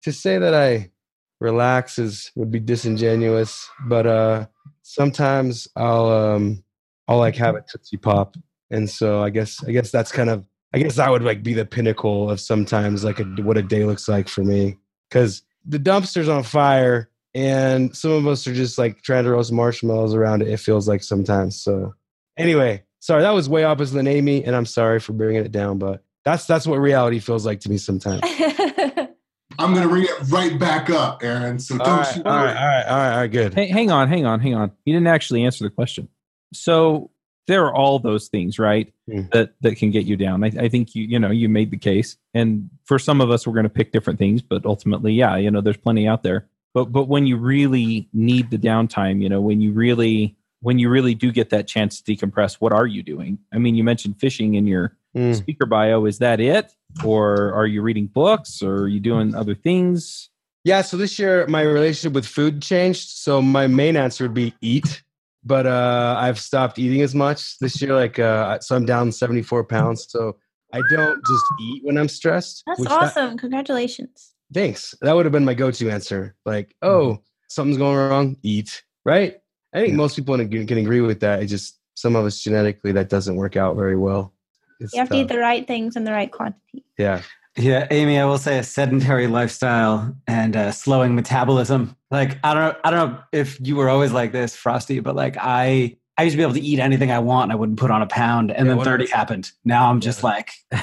to 0.02 0.12
say 0.12 0.38
that 0.38 0.54
I 0.54 0.90
relax 1.38 1.98
is 1.98 2.32
would 2.34 2.50
be 2.50 2.60
disingenuous, 2.60 3.68
but 3.86 4.06
uh 4.06 4.46
sometimes 4.82 5.68
I'll 5.76 6.08
um 6.08 6.64
I'll 7.06 7.18
like 7.18 7.36
have 7.36 7.54
a 7.54 7.64
Tootsie 7.70 7.98
Pop. 7.98 8.36
And 8.70 8.88
so 8.90 9.22
I 9.22 9.30
guess 9.30 9.62
I 9.64 9.70
guess 9.70 9.90
that's 9.90 10.10
kind 10.10 10.30
of 10.30 10.48
I 10.72 10.78
guess 10.78 10.96
that 10.96 11.10
would 11.10 11.22
like 11.22 11.42
be 11.42 11.52
the 11.52 11.66
pinnacle 11.66 12.30
of 12.30 12.40
sometimes 12.40 13.04
like 13.04 13.20
a, 13.20 13.24
what 13.24 13.58
a 13.58 13.62
day 13.62 13.84
looks 13.84 14.08
like 14.08 14.28
for 14.28 14.42
me. 14.42 14.78
Cause 15.10 15.42
the 15.64 15.78
dumpster's 15.78 16.28
on 16.28 16.42
fire 16.42 17.10
and 17.36 17.94
some 17.94 18.12
of 18.12 18.26
us 18.26 18.46
are 18.46 18.54
just 18.54 18.78
like 18.78 19.02
trying 19.02 19.24
to 19.24 19.30
roast 19.30 19.52
marshmallows 19.52 20.14
around 20.14 20.40
it, 20.40 20.48
it 20.48 20.58
feels 20.58 20.88
like 20.88 21.02
sometimes. 21.02 21.60
So 21.62 21.94
anyway, 22.38 22.82
sorry, 23.00 23.22
that 23.22 23.32
was 23.32 23.46
way 23.46 23.62
opposite 23.62 23.94
than 23.94 24.06
Amy, 24.06 24.42
and 24.42 24.56
I'm 24.56 24.64
sorry 24.64 25.00
for 25.00 25.12
bringing 25.12 25.44
it 25.44 25.52
down, 25.52 25.78
but 25.78 26.02
that's 26.24 26.46
that's 26.46 26.66
what 26.66 26.78
reality 26.78 27.18
feels 27.18 27.44
like 27.44 27.60
to 27.60 27.70
me 27.70 27.76
sometimes. 27.76 28.22
I'm 29.58 29.72
going 29.72 29.82
to 29.82 29.88
bring 29.88 30.04
it 30.04 30.30
right 30.30 30.58
back 30.58 30.88
up, 30.88 31.22
Aaron. 31.22 31.58
So 31.58 31.76
don't 31.76 31.86
all 31.86 31.98
right, 31.98 32.16
you 32.16 32.22
all 32.24 32.32
worry. 32.32 32.44
right, 32.46 32.56
all 32.56 32.66
right, 32.66 32.84
all 32.84 32.96
right, 32.96 33.12
all 33.12 33.20
right, 33.20 33.30
good. 33.30 33.54
Hey, 33.54 33.68
hang 33.68 33.90
on, 33.90 34.08
hang 34.08 34.24
on, 34.24 34.40
hang 34.40 34.54
on. 34.54 34.72
You 34.86 34.94
didn't 34.94 35.06
actually 35.06 35.44
answer 35.44 35.64
the 35.64 35.70
question. 35.70 36.08
So 36.54 37.10
there 37.46 37.66
are 37.66 37.74
all 37.74 37.98
those 37.98 38.28
things, 38.28 38.58
right? 38.58 38.92
Hmm. 39.10 39.22
That 39.32 39.54
that 39.60 39.76
can 39.76 39.90
get 39.90 40.06
you 40.06 40.16
down. 40.16 40.42
I, 40.42 40.52
I 40.58 40.68
think 40.68 40.94
you 40.94 41.04
you 41.04 41.18
know 41.18 41.30
you 41.30 41.50
made 41.50 41.70
the 41.70 41.76
case, 41.76 42.16
and 42.32 42.70
for 42.86 42.98
some 42.98 43.20
of 43.20 43.30
us, 43.30 43.46
we're 43.46 43.52
going 43.52 43.64
to 43.64 43.70
pick 43.70 43.92
different 43.92 44.18
things, 44.18 44.40
but 44.40 44.64
ultimately, 44.64 45.12
yeah, 45.12 45.36
you 45.36 45.50
know, 45.50 45.60
there's 45.60 45.76
plenty 45.76 46.08
out 46.08 46.22
there. 46.22 46.46
But 46.76 46.92
but 46.92 47.08
when 47.08 47.26
you 47.26 47.38
really 47.38 48.06
need 48.12 48.50
the 48.50 48.58
downtime, 48.58 49.22
you 49.22 49.30
know, 49.30 49.40
when 49.40 49.62
you 49.62 49.72
really 49.72 50.36
when 50.60 50.78
you 50.78 50.90
really 50.90 51.14
do 51.14 51.32
get 51.32 51.48
that 51.48 51.66
chance 51.66 52.02
to 52.02 52.12
decompress, 52.14 52.56
what 52.60 52.70
are 52.74 52.86
you 52.86 53.02
doing? 53.02 53.38
I 53.50 53.56
mean, 53.56 53.76
you 53.76 53.82
mentioned 53.82 54.20
fishing 54.20 54.54
in 54.56 54.66
your 54.66 54.94
Mm. 55.16 55.34
speaker 55.34 55.64
bio. 55.64 56.04
Is 56.04 56.18
that 56.18 56.38
it, 56.38 56.70
or 57.02 57.50
are 57.54 57.66
you 57.66 57.80
reading 57.80 58.08
books, 58.08 58.60
or 58.62 58.74
are 58.82 58.88
you 58.88 59.00
doing 59.00 59.34
other 59.34 59.54
things? 59.54 60.28
Yeah, 60.64 60.82
so 60.82 60.98
this 60.98 61.18
year 61.18 61.46
my 61.46 61.62
relationship 61.62 62.12
with 62.12 62.26
food 62.26 62.60
changed. 62.60 63.08
So 63.08 63.40
my 63.40 63.66
main 63.68 63.96
answer 63.96 64.24
would 64.24 64.34
be 64.34 64.52
eat, 64.60 65.02
but 65.42 65.66
uh, 65.66 66.16
I've 66.18 66.38
stopped 66.38 66.78
eating 66.78 67.00
as 67.00 67.14
much 67.14 67.58
this 67.58 67.80
year. 67.80 67.94
Like, 67.94 68.18
uh, 68.18 68.58
so 68.60 68.76
I'm 68.76 68.84
down 68.84 69.12
74 69.12 69.64
pounds. 69.64 70.06
So 70.10 70.36
I 70.74 70.82
don't 70.90 71.24
just 71.24 71.44
eat 71.58 71.84
when 71.86 71.96
I'm 71.96 72.08
stressed. 72.10 72.64
That's 72.66 72.80
which 72.80 72.90
that- 72.90 73.02
awesome. 73.16 73.38
Congratulations. 73.38 74.34
Thanks. 74.52 74.94
That 75.02 75.14
would 75.14 75.24
have 75.26 75.32
been 75.32 75.44
my 75.44 75.54
go-to 75.54 75.90
answer. 75.90 76.34
Like, 76.44 76.74
oh, 76.82 77.18
something's 77.48 77.78
going 77.78 77.96
wrong, 77.96 78.36
eat. 78.42 78.82
Right? 79.04 79.36
I 79.74 79.78
think 79.80 79.90
Yeah. 79.90 79.96
most 79.96 80.16
people 80.16 80.36
can 80.36 80.66
can 80.66 80.78
agree 80.78 81.00
with 81.00 81.20
that. 81.20 81.42
It 81.42 81.46
just 81.46 81.78
some 81.94 82.16
of 82.16 82.24
us 82.24 82.40
genetically 82.40 82.92
that 82.92 83.08
doesn't 83.08 83.36
work 83.36 83.56
out 83.56 83.76
very 83.76 83.96
well. 83.96 84.32
It's 84.80 84.92
You 84.92 85.00
have 85.00 85.08
to 85.10 85.16
eat 85.16 85.28
the 85.28 85.38
right 85.38 85.66
things 85.66 85.96
in 85.96 86.04
the 86.04 86.12
right 86.12 86.30
quantity. 86.30 86.84
yeah. 86.98 87.22
Yeah, 87.58 87.86
Amy, 87.90 88.18
I 88.18 88.26
will 88.26 88.36
say 88.36 88.58
a 88.58 88.62
sedentary 88.62 89.28
lifestyle 89.28 90.14
and 90.26 90.54
uh, 90.54 90.72
slowing 90.72 91.14
metabolism. 91.14 91.96
Like 92.10 92.38
I 92.44 92.52
don't 92.52 92.62
know, 92.62 92.80
I 92.84 92.90
don't 92.90 93.12
know 93.12 93.18
if 93.32 93.58
you 93.66 93.76
were 93.76 93.88
always 93.88 94.12
like 94.12 94.30
this, 94.32 94.54
Frosty, 94.54 95.00
but 95.00 95.16
like 95.16 95.38
I, 95.40 95.96
I 96.18 96.24
used 96.24 96.34
to 96.34 96.36
be 96.36 96.42
able 96.42 96.52
to 96.52 96.60
eat 96.60 96.78
anything 96.80 97.10
I 97.10 97.18
want. 97.18 97.44
and 97.44 97.52
I 97.52 97.54
wouldn't 97.54 97.78
put 97.78 97.90
on 97.90 98.02
a 98.02 98.06
pound, 98.06 98.50
and 98.50 98.66
Yeah, 98.68 98.74
then 98.74 98.84
thirty 98.84 99.06
happened. 99.06 99.52
Now 99.64 99.88
I'm 99.88 100.00
just 100.00 100.22
like 100.22 100.50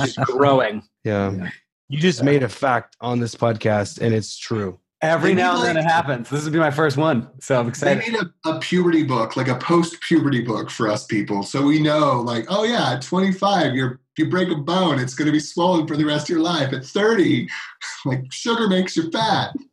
just 0.00 0.16
growing. 0.24 0.82
Yeah. 1.04 1.30
Yeah. 1.32 1.50
You 1.88 1.98
just 1.98 2.22
made 2.22 2.42
a 2.42 2.48
fact 2.48 2.96
on 3.00 3.20
this 3.20 3.34
podcast 3.34 4.00
and 4.00 4.14
it's 4.14 4.36
true. 4.36 4.78
Every 5.00 5.30
They 5.30 5.42
now 5.42 5.54
need, 5.54 5.68
and 5.68 5.76
then 5.76 5.84
it 5.84 5.88
happens. 5.88 6.28
This 6.28 6.42
would 6.42 6.52
be 6.52 6.58
my 6.58 6.72
first 6.72 6.96
one, 6.96 7.28
so 7.40 7.60
I'm 7.60 7.68
excited. 7.68 7.98
They 7.98 8.06
excited. 8.06 8.24
need 8.24 8.32
a, 8.44 8.56
a 8.56 8.58
puberty 8.58 9.04
book, 9.04 9.36
like 9.36 9.46
a 9.46 9.54
post-puberty 9.54 10.42
book 10.42 10.70
for 10.70 10.88
us 10.88 11.06
people, 11.06 11.44
so 11.44 11.62
we 11.62 11.80
know, 11.80 12.20
like, 12.20 12.46
oh 12.48 12.64
yeah, 12.64 12.94
at 12.94 13.02
25, 13.02 13.74
you're 13.74 14.00
you 14.18 14.28
break 14.28 14.50
a 14.50 14.56
bone, 14.56 14.98
it's 14.98 15.14
going 15.14 15.26
to 15.26 15.32
be 15.32 15.40
swollen 15.40 15.86
for 15.86 15.96
the 15.96 16.04
rest 16.04 16.24
of 16.24 16.30
your 16.30 16.40
life. 16.40 16.72
At 16.72 16.84
30, 16.84 17.48
like 18.04 18.24
sugar 18.30 18.68
makes 18.68 18.96
you 18.96 19.10
fat. 19.10 19.54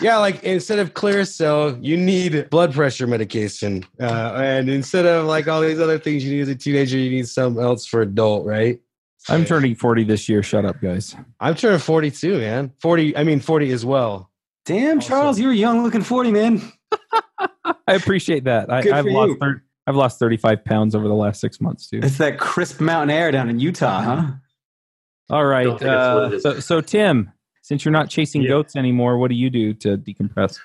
Yeah, 0.00 0.18
like 0.18 0.42
instead 0.44 0.78
of 0.78 0.94
Clearasil, 0.94 1.84
you 1.84 1.96
need 1.96 2.48
blood 2.48 2.72
pressure 2.72 3.06
medication, 3.06 3.84
uh, 4.00 4.32
and 4.36 4.70
instead 4.70 5.04
of 5.04 5.26
like 5.26 5.48
all 5.48 5.60
these 5.60 5.80
other 5.80 5.98
things 5.98 6.24
you 6.24 6.32
need 6.32 6.42
as 6.42 6.48
a 6.48 6.54
teenager, 6.54 6.96
you 6.96 7.10
need 7.10 7.28
something 7.28 7.62
else 7.62 7.84
for 7.84 8.00
adult, 8.00 8.46
right? 8.46 8.80
I'm 9.28 9.44
turning 9.44 9.74
40 9.74 10.04
this 10.04 10.28
year. 10.28 10.42
Shut 10.42 10.64
up, 10.64 10.80
guys. 10.80 11.14
I'm 11.40 11.54
turning 11.54 11.78
42, 11.78 12.38
man. 12.38 12.72
40, 12.80 13.16
I 13.16 13.24
mean 13.24 13.40
40 13.40 13.70
as 13.72 13.84
well. 13.84 14.30
Damn, 14.66 15.00
Charles, 15.00 15.38
you're 15.40 15.52
a 15.52 15.54
young 15.56 15.82
looking 15.82 16.02
forty 16.02 16.30
man. 16.30 16.60
I 17.86 17.94
appreciate 17.94 18.44
that. 18.44 18.70
I, 18.70 18.82
Good 18.82 18.92
I've 18.92 19.04
for 19.04 19.10
lost 19.10 19.28
you. 19.30 19.36
thir- 19.38 19.62
I've 19.86 19.96
lost 19.96 20.18
35 20.18 20.64
pounds 20.64 20.94
over 20.94 21.08
the 21.08 21.14
last 21.14 21.40
six 21.40 21.60
months 21.60 21.88
too. 21.88 22.00
It's 22.02 22.18
that 22.18 22.38
crisp 22.38 22.80
mountain 22.80 23.10
air 23.10 23.30
down 23.32 23.48
in 23.48 23.58
Utah, 23.58 24.00
huh? 24.02 24.26
All 25.30 25.44
right. 25.46 25.64
Don't 25.64 25.78
think 25.78 25.90
it's 25.90 25.96
what 26.14 26.34
Uh, 26.34 26.40
so, 26.40 26.60
so 26.60 26.80
Tim, 26.80 27.32
since 27.62 27.84
you're 27.84 27.92
not 27.92 28.10
chasing 28.10 28.42
Yeah. 28.42 28.48
goats 28.50 28.76
anymore, 28.76 29.18
what 29.18 29.28
do 29.28 29.34
you 29.34 29.50
do 29.50 29.72
to 29.74 29.96
decompress? 29.96 30.58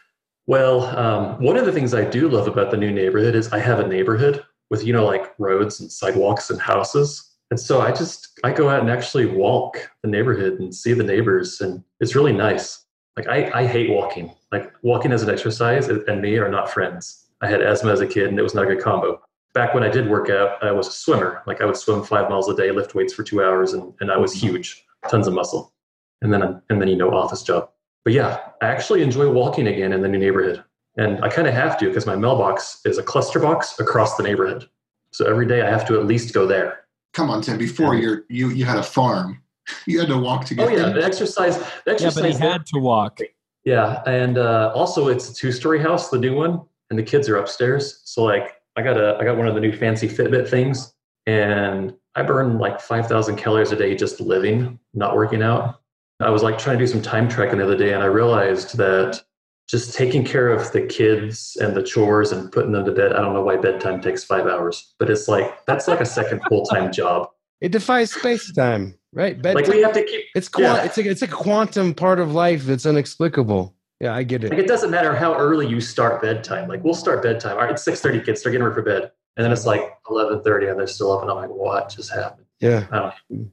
Well, 0.47 0.82
um, 0.97 1.41
one 1.41 1.58
of 1.58 1.66
the 1.66 1.72
things 1.72 1.93
I 1.93 2.03
do 2.03 2.28
love 2.30 2.47
about 2.47 2.70
the 2.72 2.78
new 2.78 2.91
neighborhood 2.91 3.34
is 3.36 3.51
I 3.51 3.60
have 3.60 3.80
a 3.80 3.88
neighborhood 3.88 4.43
with, 4.70 4.84
you 4.86 4.93
know, 4.93 5.06
like 5.06 5.34
roads 5.39 5.80
and 5.80 5.91
sidewalks 5.91 6.49
and 6.49 6.60
houses. 6.60 7.32
And 7.52 7.60
so 7.60 7.82
I 7.82 7.91
just, 7.91 8.39
I 8.43 8.52
go 8.52 8.70
out 8.70 8.82
and 8.82 8.89
actually 8.89 9.26
walk 9.28 9.89
the 10.02 10.10
neighborhood 10.10 10.60
and 10.60 10.74
see 10.74 10.93
the 10.93 11.04
neighbors. 11.04 11.62
And 11.62 11.84
it's 12.00 12.16
really 12.16 12.34
nice. 12.34 12.86
Like, 13.16 13.28
I, 13.28 13.52
I 13.54 13.68
hate 13.68 13.89
walking. 13.89 14.34
Like, 14.52 14.74
walking 14.82 15.12
as 15.12 15.22
an 15.22 15.30
exercise 15.30 15.88
and 15.88 16.22
me 16.22 16.38
are 16.38 16.50
not 16.50 16.70
friends. 16.70 17.28
I 17.41 17.48
had 17.48 17.62
asthma 17.62 17.91
as 17.91 18.02
a 18.02 18.08
kid 18.08 18.28
and 18.28 18.39
it 18.39 18.41
was 18.41 18.56
not 18.56 18.66
a 18.66 18.68
good 18.68 18.84
combo. 18.84 19.22
Back 19.54 19.74
when 19.74 19.84
I 19.84 19.89
did 19.89 20.10
work 20.10 20.30
out, 20.30 20.62
I 20.62 20.72
was 20.72 20.88
a 20.88 20.91
swimmer. 20.91 21.43
Like, 21.48 21.62
I 21.62 21.66
would 21.66 21.78
swim 21.78 22.04
five 22.04 22.30
miles 22.30 22.50
a 22.50 22.56
day, 22.56 22.72
lift 22.72 22.96
weights 22.96 23.14
for 23.14 23.24
two 23.24 23.41
hours, 23.41 23.74
and, 23.74 23.93
and 24.02 24.12
I 24.12 24.18
was 24.18 24.36
mm-hmm. 24.36 24.48
huge, 24.48 24.86
tons 25.08 25.28
of 25.28 25.34
muscle. 25.34 25.74
And 26.22 26.34
then, 26.34 26.62
and 26.70 26.82
then, 26.82 26.88
you 26.88 26.98
know, 26.98 27.14
office 27.14 27.43
job. 27.43 27.70
But 28.04 28.14
yeah, 28.14 28.39
I 28.62 28.68
actually 28.68 29.02
enjoy 29.02 29.32
walking 29.32 29.68
again 29.68 29.93
in 29.93 30.02
the 30.02 30.08
new 30.08 30.18
neighborhood. 30.18 30.64
And 30.98 31.24
I 31.24 31.30
kind 31.30 31.48
of 31.48 31.54
have 31.54 31.78
to 31.80 31.88
because 31.88 32.06
my 32.06 32.16
mailbox 32.16 32.82
is 32.86 32.98
a 32.98 33.04
cluster 33.04 33.39
box 33.39 33.80
across 33.80 34.16
the 34.16 34.24
neighborhood. 34.24 34.70
So 35.12 35.26
every 35.26 35.46
day 35.46 35.62
I 35.62 35.70
have 35.70 35.88
to 35.88 36.00
at 36.00 36.06
least 36.06 36.34
go 36.34 36.46
there. 36.46 36.84
Come 37.16 37.30
on, 37.30 37.41
Tim. 37.41 37.57
Before 37.57 37.95
you're, 37.95 38.26
you 38.30 38.49
you 38.49 38.66
had 38.66 38.78
a 38.78 38.84
farm, 38.84 39.41
you 39.88 39.99
had 39.99 40.09
to 40.09 40.18
walk 40.18 40.45
to 40.45 40.55
get 40.55 40.68
Oh 40.68 40.72
yeah, 40.72 40.89
the 40.89 41.03
exercise. 41.03 41.57
The 41.57 41.63
Yeah, 41.63 41.72
but 41.86 41.99
he 41.99 42.07
exercise. 42.09 42.38
had 42.38 42.66
to 42.68 42.80
walk. 42.80 43.20
yeah, 43.63 44.03
and 44.05 44.38
uh, 44.38 44.72
also 44.76 45.07
it's 45.07 45.30
a 45.30 45.34
two-story 45.34 45.80
house, 45.80 46.09
the 46.09 46.20
new 46.20 46.36
one, 46.36 46.61
and 46.89 46.99
the 46.99 47.03
kids 47.03 47.28
are 47.30 47.38
upstairs. 47.38 48.01
So 48.03 48.24
like, 48.24 48.55
I 48.76 48.82
got 48.84 48.97
a, 48.97 49.18
I 49.20 49.24
got 49.24 49.38
one 49.38 49.47
of 49.47 49.55
the 49.55 49.61
new 49.61 49.72
fancy 49.72 50.07
Fitbit 50.09 50.49
things, 50.49 50.93
and 51.26 51.95
I 52.16 52.22
burn 52.24 52.59
like 52.59 52.80
five 52.82 53.07
thousand 53.07 53.38
calories 53.38 53.72
a 53.72 53.78
day 53.78 53.95
just 53.95 54.20
living, 54.20 54.78
not 54.93 55.16
working 55.16 55.41
out. 55.41 55.80
I 56.20 56.30
was 56.30 56.43
like 56.43 56.57
trying 56.57 56.78
to 56.78 56.84
do 56.86 56.88
some 56.91 57.01
time 57.01 57.28
tracking 57.30 57.59
the 57.59 57.63
other 57.66 57.78
day, 57.78 57.93
and 57.93 58.03
I 58.03 58.07
realized 58.07 58.78
that 58.78 59.22
just 59.68 59.95
taking 59.95 60.24
care 60.24 60.49
of 60.49 60.72
the 60.72 60.82
kids 60.82 61.57
and 61.59 61.76
the 61.76 61.82
chores 61.84 62.32
and 62.32 62.51
putting 62.51 62.72
them 62.72 62.86
to 62.86 62.91
bed. 62.91 63.13
I 63.13 63.22
don't 63.22 63.34
know 63.34 63.43
why 63.43 63.57
bedtime 63.57 64.01
takes 64.01 64.24
five 64.24 64.45
hours, 64.47 64.93
but 64.99 65.09
it's 65.09 65.28
like 65.28 65.66
that's 65.66 65.88
like 65.88 66.01
a 66.01 66.05
second 66.05 66.41
full-time 66.47 66.91
job. 66.91 67.30
It 67.61 67.72
defies 67.72 68.11
space 68.13 68.51
time, 68.53 68.95
right? 69.13 69.41
Bedtime. 69.41 69.63
Like 69.63 69.72
we 69.74 69.82
have 69.82 69.93
to 69.93 70.03
keep 70.03 70.26
it's 70.36 70.47
qua- 70.49 70.61
yeah. 70.63 70.84
it's 70.84 70.97
like 70.97 71.05
it's 71.07 71.22
a 71.24 71.28
quantum 71.28 71.93
part 71.95 72.20
of 72.20 72.34
life 72.34 72.63
that's 72.66 72.86
inexplicable. 72.86 73.74
Yeah, 74.01 74.13
I 74.13 74.24
get 74.24 74.43
Like 74.43 74.51
it. 74.53 74.59
it 74.59 74.68
doesn't 74.68 74.91
matter 74.91 75.16
how 75.16 75.36
early 75.36 75.66
you 75.68 75.80
start 75.82 76.22
bedtime. 76.22 76.68
Like 76.68 76.84
we'll 76.84 76.93
start 76.93 77.24
bedtime. 77.24 77.53
All 77.53 77.63
right, 77.63 77.72
it's 77.72 77.84
six 77.84 78.01
thirty. 78.01 78.20
Kids, 78.20 78.41
start 78.41 78.51
getting 78.51 78.66
ready 78.66 78.76
for 78.76 78.82
bed. 78.84 79.11
And 79.38 79.43
then 79.43 79.51
it's 79.51 79.66
like 79.66 79.82
eleven 80.09 80.43
thirty, 80.43 80.68
and 80.68 80.78
they're 80.78 80.86
still 80.86 81.11
up, 81.11 81.22
and 81.22 81.32
I'm 81.32 81.38
like, 81.38 81.49
what 81.49 81.89
just 81.89 82.11
happened? 82.13 82.45
Yeah. 82.59 82.86
I 82.91 82.99
don't 82.99 83.13
know. 83.30 83.47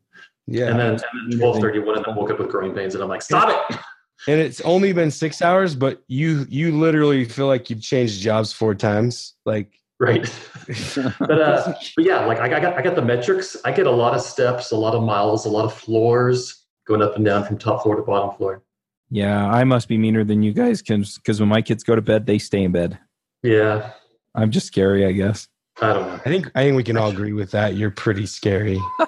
Yeah. 0.49 0.67
And 0.67 0.79
then, 0.79 0.89
and 0.91 1.31
then 1.33 1.39
twelve 1.39 1.59
thirty, 1.61 1.79
one 1.79 1.97
of 1.97 2.05
them 2.05 2.17
woke 2.17 2.31
up 2.31 2.39
with 2.41 2.51
growing 2.51 2.75
pains, 2.75 2.95
and 2.95 3.03
I'm 3.03 3.09
like, 3.09 3.23
stop 3.23 3.49
it. 3.71 3.79
and 4.29 4.41
it's 4.41 4.61
only 4.63 4.93
been 4.93 5.11
six 5.11 5.43
hours, 5.43 5.75
but 5.75 6.03
you 6.09 6.47
you 6.49 6.79
literally 6.79 7.25
feel 7.25 7.47
like 7.47 7.71
you've 7.71 7.83
changed 7.83 8.21
jobs 8.21 8.53
four 8.53 8.75
times. 8.75 9.35
Like 9.45 9.73
Right. 10.03 10.23
but 11.21 11.41
uh, 11.41 11.75
but 11.95 12.05
yeah, 12.05 12.27
like 12.27 12.39
I, 12.39 12.47
I 12.57 12.61
got 12.61 12.77
I 12.77 12.83
got 12.83 12.97
the 12.97 13.03
metrics. 13.03 13.57
I 13.65 13.71
get 13.71 13.87
a 13.87 13.91
lot 13.91 14.15
of 14.15 14.21
steps, 14.21 14.73
a 14.73 14.77
lot 14.77 14.97
of 14.97 15.03
miles, 15.05 15.47
a 15.47 15.49
lot 15.49 15.65
of 15.65 15.73
floors 15.73 16.65
going 16.89 17.03
up 17.03 17.15
and 17.15 17.25
down 17.25 17.45
from 17.45 17.57
top 17.57 17.85
floor 17.85 17.95
to 17.95 18.03
bottom 18.03 18.37
floor. 18.37 18.65
Yeah, 19.11 19.49
I 19.49 19.63
must 19.63 19.87
be 19.87 19.99
meaner 19.99 20.25
than 20.25 20.43
you 20.43 20.53
guys 20.53 20.83
because 20.83 21.39
when 21.39 21.49
my 21.49 21.63
kids 21.63 21.85
go 21.85 21.95
to 21.95 22.03
bed, 22.03 22.27
they 22.27 22.39
stay 22.39 22.65
in 22.65 22.73
bed. 22.73 22.99
Yeah, 23.45 23.93
I'm 24.35 24.51
just 24.51 24.67
scary, 24.67 25.07
I 25.07 25.13
guess. 25.13 25.47
I 25.81 25.93
don't 25.93 26.07
know. 26.07 26.15
I 26.15 26.29
think 26.29 26.51
I 26.55 26.65
think 26.65 26.77
we 26.77 26.85
can 26.85 26.97
all 26.97 27.11
agree 27.11 27.33
with 27.33 27.51
that. 27.53 27.75
You're 27.77 27.91
pretty 27.91 28.27
scary. 28.27 28.79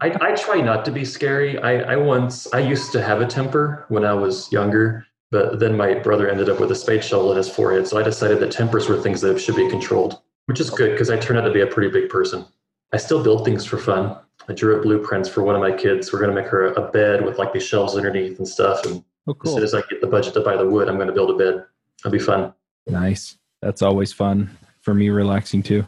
I, 0.00 0.16
I 0.20 0.34
try 0.34 0.60
not 0.60 0.84
to 0.84 0.92
be 0.92 1.04
scary. 1.04 1.58
I, 1.58 1.94
I 1.94 1.96
once 1.96 2.52
I 2.52 2.58
used 2.60 2.92
to 2.92 3.02
have 3.02 3.20
a 3.20 3.26
temper 3.26 3.86
when 3.88 4.04
I 4.04 4.12
was 4.12 4.52
younger, 4.52 5.06
but 5.30 5.58
then 5.58 5.76
my 5.76 5.94
brother 5.94 6.28
ended 6.28 6.48
up 6.48 6.60
with 6.60 6.70
a 6.70 6.74
spade 6.74 7.02
shovel 7.02 7.30
in 7.30 7.36
his 7.38 7.48
forehead. 7.48 7.88
So 7.88 7.98
I 7.98 8.02
decided 8.02 8.38
that 8.40 8.52
tempers 8.52 8.88
were 8.88 9.00
things 9.00 9.22
that 9.22 9.40
should 9.40 9.56
be 9.56 9.68
controlled, 9.70 10.20
which 10.46 10.60
is 10.60 10.70
good 10.70 10.92
because 10.92 11.10
I 11.10 11.16
turned 11.18 11.38
out 11.38 11.44
to 11.46 11.52
be 11.52 11.62
a 11.62 11.66
pretty 11.66 11.90
big 11.90 12.10
person. 12.10 12.44
I 12.92 12.98
still 12.98 13.22
build 13.22 13.44
things 13.44 13.64
for 13.64 13.78
fun. 13.78 14.16
I 14.48 14.52
drew 14.52 14.76
up 14.76 14.82
blueprints 14.82 15.28
for 15.28 15.42
one 15.42 15.54
of 15.54 15.60
my 15.60 15.72
kids. 15.72 16.12
We're 16.12 16.20
going 16.20 16.34
to 16.34 16.40
make 16.40 16.50
her 16.50 16.72
a 16.72 16.90
bed 16.90 17.24
with 17.24 17.38
like 17.38 17.52
these 17.52 17.66
shelves 17.66 17.96
underneath 17.96 18.38
and 18.38 18.46
stuff. 18.46 18.84
And 18.84 19.04
Oh, 19.26 19.36
as 19.44 19.52
soon 19.52 19.62
as 19.62 19.74
I 19.74 19.82
get 19.90 20.00
the 20.00 20.06
budget 20.06 20.32
to 20.34 20.40
buy 20.40 20.56
the 20.56 20.66
wood, 20.66 20.88
I'm 20.88 20.96
going 20.96 21.08
to 21.08 21.12
build 21.12 21.30
a 21.30 21.34
bed. 21.34 21.66
It'll 21.98 22.10
be 22.10 22.18
fun. 22.18 22.54
Nice. 22.86 23.36
That's 23.60 23.82
always 23.82 24.10
fun 24.12 24.56
for 24.88 24.94
me, 24.94 25.10
relaxing 25.10 25.62
too. 25.62 25.86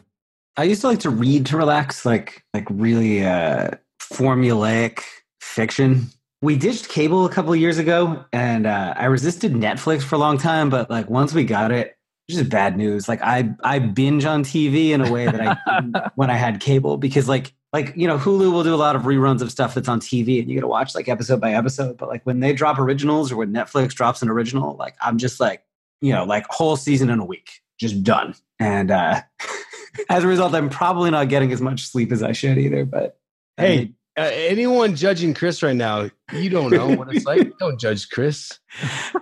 I 0.57 0.65
used 0.65 0.81
to 0.81 0.87
like 0.87 0.99
to 0.99 1.09
read 1.09 1.47
to 1.47 1.57
relax, 1.57 2.05
like 2.05 2.43
like 2.53 2.67
really 2.69 3.25
uh, 3.25 3.71
formulaic 3.99 5.01
fiction. 5.41 6.11
We 6.43 6.55
ditched 6.55 6.87
cable 6.87 7.25
a 7.25 7.29
couple 7.29 7.51
of 7.51 7.57
years 7.57 7.79
ago, 7.79 8.23
and 8.31 8.67
uh, 8.67 8.93
I 8.95 9.05
resisted 9.05 9.53
Netflix 9.53 10.03
for 10.03 10.13
a 10.13 10.17
long 10.19 10.37
time. 10.37 10.69
But 10.69 10.91
like 10.91 11.09
once 11.09 11.33
we 11.33 11.45
got 11.45 11.71
it, 11.71 11.97
it's 12.27 12.37
just 12.37 12.51
bad 12.51 12.77
news. 12.77 13.09
Like 13.09 13.23
I 13.23 13.49
I 13.63 13.79
binge 13.79 14.23
on 14.25 14.43
TV 14.43 14.91
in 14.91 15.01
a 15.01 15.11
way 15.11 15.25
that 15.25 15.41
I 15.41 15.57
didn't 15.81 15.97
when 16.15 16.29
I 16.29 16.35
had 16.35 16.59
cable 16.59 16.97
because 16.97 17.27
like 17.27 17.53
like 17.73 17.93
you 17.95 18.05
know 18.07 18.19
Hulu 18.19 18.51
will 18.51 18.63
do 18.63 18.75
a 18.75 18.77
lot 18.77 18.95
of 18.95 19.01
reruns 19.01 19.41
of 19.41 19.49
stuff 19.49 19.73
that's 19.73 19.89
on 19.89 19.99
TV, 19.99 20.39
and 20.39 20.47
you 20.47 20.57
got 20.57 20.61
to 20.61 20.67
watch 20.67 20.93
like 20.93 21.09
episode 21.09 21.41
by 21.41 21.53
episode. 21.53 21.97
But 21.97 22.07
like 22.07 22.23
when 22.23 22.39
they 22.39 22.53
drop 22.53 22.77
originals 22.77 23.31
or 23.31 23.37
when 23.37 23.51
Netflix 23.51 23.95
drops 23.95 24.21
an 24.21 24.29
original, 24.29 24.75
like 24.75 24.93
I'm 25.01 25.17
just 25.17 25.39
like 25.39 25.63
you 26.01 26.13
know 26.13 26.23
like 26.23 26.45
whole 26.51 26.75
season 26.75 27.09
in 27.09 27.17
a 27.17 27.25
week, 27.25 27.61
just 27.79 28.03
done. 28.03 28.35
And 28.61 28.91
uh, 28.91 29.21
as 30.09 30.23
a 30.23 30.27
result, 30.27 30.53
I'm 30.53 30.69
probably 30.69 31.09
not 31.09 31.29
getting 31.29 31.51
as 31.51 31.61
much 31.61 31.87
sleep 31.87 32.11
as 32.11 32.21
I 32.21 32.31
should 32.31 32.57
either. 32.57 32.85
But 32.85 33.17
I 33.57 33.61
Hey, 33.61 33.77
mean, 33.77 33.95
uh, 34.17 34.29
anyone 34.31 34.95
judging 34.95 35.33
Chris 35.33 35.63
right 35.63 35.75
now, 35.75 36.09
you 36.33 36.49
don't 36.49 36.71
know 36.71 36.89
what 36.95 37.13
it's 37.13 37.25
like. 37.25 37.57
don't 37.59 37.79
judge 37.79 38.09
Chris. 38.09 38.59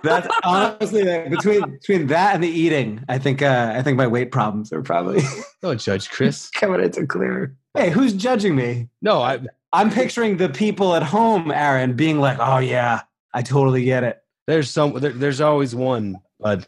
that's 0.02 0.28
honestly 0.44 1.04
like, 1.04 1.30
between 1.30 1.62
between 1.70 2.08
that 2.08 2.34
and 2.34 2.44
the 2.44 2.48
eating, 2.48 3.02
I 3.08 3.18
think 3.18 3.40
uh, 3.40 3.72
I 3.74 3.82
think 3.82 3.96
my 3.96 4.06
weight 4.06 4.30
problems 4.30 4.72
are 4.72 4.82
probably 4.82 5.22
Don't 5.62 5.80
judge 5.80 6.10
Chris. 6.10 6.50
coming 6.50 6.80
into 6.82 7.06
clear. 7.06 7.56
Hey, 7.74 7.90
who's 7.90 8.12
judging 8.12 8.54
me? 8.56 8.88
No, 9.00 9.22
I 9.22 9.40
I'm 9.72 9.90
picturing 9.90 10.36
the 10.36 10.48
people 10.48 10.94
at 10.94 11.02
home, 11.04 11.50
Aaron, 11.50 11.94
being 11.94 12.18
like, 12.20 12.38
"Oh 12.40 12.58
yeah, 12.58 13.02
I 13.32 13.42
totally 13.42 13.84
get 13.84 14.04
it." 14.04 14.18
there's 14.46 14.68
some 14.70 14.92
there, 14.98 15.12
there's 15.12 15.40
always 15.40 15.74
one, 15.74 16.20
bud. 16.40 16.66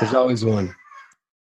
There's 0.00 0.14
always 0.14 0.42
one. 0.44 0.74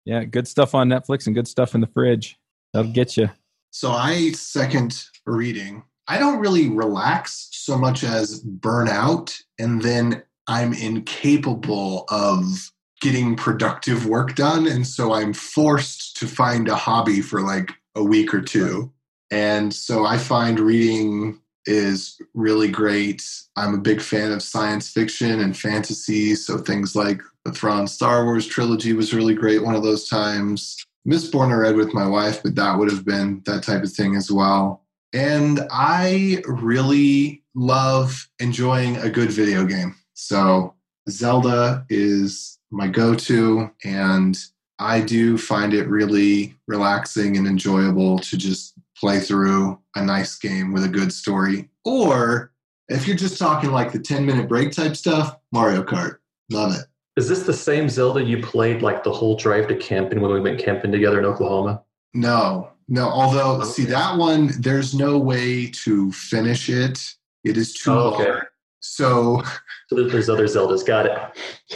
Yeah, 0.08 0.24
good 0.24 0.48
stuff 0.48 0.74
on 0.74 0.88
Netflix 0.88 1.26
and 1.26 1.34
good 1.34 1.46
stuff 1.46 1.74
in 1.74 1.82
the 1.82 1.86
fridge. 1.86 2.38
That'll 2.72 2.90
get 2.90 3.18
you. 3.18 3.28
So 3.72 3.92
I 3.92 4.32
second 4.32 5.04
reading. 5.26 5.82
I 6.08 6.16
don't 6.16 6.38
really 6.38 6.70
relax 6.70 7.48
so 7.52 7.76
much 7.76 8.02
as 8.02 8.40
burn 8.40 8.88
out, 8.88 9.38
and 9.58 9.82
then 9.82 10.22
I'm 10.46 10.72
incapable 10.72 12.06
of 12.08 12.72
getting 13.02 13.36
productive 13.36 14.06
work 14.06 14.34
done. 14.34 14.66
And 14.66 14.86
so 14.86 15.12
I'm 15.12 15.34
forced 15.34 16.16
to 16.16 16.26
find 16.26 16.68
a 16.68 16.74
hobby 16.74 17.20
for 17.20 17.42
like 17.42 17.70
a 17.94 18.02
week 18.02 18.32
or 18.32 18.40
two. 18.40 18.90
And 19.30 19.74
so 19.74 20.06
I 20.06 20.16
find 20.16 20.58
reading 20.58 21.38
is 21.68 22.20
really 22.34 22.68
great. 22.68 23.22
I'm 23.56 23.74
a 23.74 23.78
big 23.78 24.00
fan 24.00 24.32
of 24.32 24.42
science 24.42 24.90
fiction 24.90 25.40
and 25.40 25.56
fantasy. 25.56 26.34
So 26.34 26.58
things 26.58 26.96
like 26.96 27.20
the 27.44 27.52
Thrawn 27.52 27.86
Star 27.86 28.24
Wars 28.24 28.46
trilogy 28.46 28.94
was 28.94 29.14
really 29.14 29.34
great 29.34 29.62
one 29.62 29.74
of 29.74 29.82
those 29.82 30.08
times. 30.08 30.82
Mistborn 31.06 31.52
I 31.52 31.56
read 31.56 31.76
with 31.76 31.94
my 31.94 32.06
wife, 32.06 32.42
but 32.42 32.54
that 32.56 32.78
would 32.78 32.90
have 32.90 33.04
been 33.04 33.42
that 33.46 33.62
type 33.62 33.82
of 33.82 33.92
thing 33.92 34.16
as 34.16 34.32
well. 34.32 34.84
And 35.12 35.60
I 35.70 36.42
really 36.46 37.42
love 37.54 38.28
enjoying 38.40 38.96
a 38.98 39.10
good 39.10 39.30
video 39.30 39.64
game. 39.64 39.94
So 40.14 40.74
Zelda 41.08 41.86
is 41.88 42.58
my 42.70 42.88
go 42.88 43.14
to, 43.14 43.70
and 43.84 44.38
I 44.78 45.00
do 45.00 45.38
find 45.38 45.74
it 45.74 45.88
really 45.88 46.54
relaxing 46.66 47.36
and 47.36 47.46
enjoyable 47.46 48.18
to 48.18 48.36
just 48.36 48.74
play 49.00 49.20
through 49.20 49.78
a 49.94 50.04
nice 50.04 50.36
game 50.38 50.72
with 50.72 50.84
a 50.84 50.88
good 50.88 51.12
story. 51.12 51.68
Or 51.84 52.52
if 52.88 53.06
you're 53.06 53.16
just 53.16 53.38
talking 53.38 53.70
like 53.70 53.92
the 53.92 53.98
10 53.98 54.24
minute 54.26 54.48
break 54.48 54.72
type 54.72 54.96
stuff, 54.96 55.36
Mario 55.52 55.82
Kart. 55.82 56.18
Love 56.50 56.74
it. 56.74 56.84
Is 57.16 57.28
this 57.28 57.42
the 57.42 57.52
same 57.52 57.88
Zelda 57.88 58.22
you 58.22 58.40
played 58.42 58.80
like 58.82 59.02
the 59.04 59.12
whole 59.12 59.36
drive 59.36 59.68
to 59.68 59.76
camping 59.76 60.20
when 60.20 60.32
we 60.32 60.40
went 60.40 60.58
camping 60.60 60.92
together 60.92 61.18
in 61.18 61.24
Oklahoma? 61.24 61.82
No, 62.14 62.70
no. 62.88 63.08
Although, 63.08 63.62
see 63.64 63.84
that 63.86 64.16
one, 64.16 64.50
there's 64.60 64.94
no 64.94 65.18
way 65.18 65.66
to 65.84 66.10
finish 66.12 66.68
it. 66.68 66.98
It 67.44 67.56
is 67.56 67.74
too 67.74 67.90
Oh, 67.90 68.14
okay. 68.14 68.24
hard. 68.30 68.46
So 68.80 69.42
So 69.88 70.08
there's 70.08 70.28
other 70.30 70.44
Zeldas. 70.44 70.86
Got 70.86 71.06
it. 71.06 71.18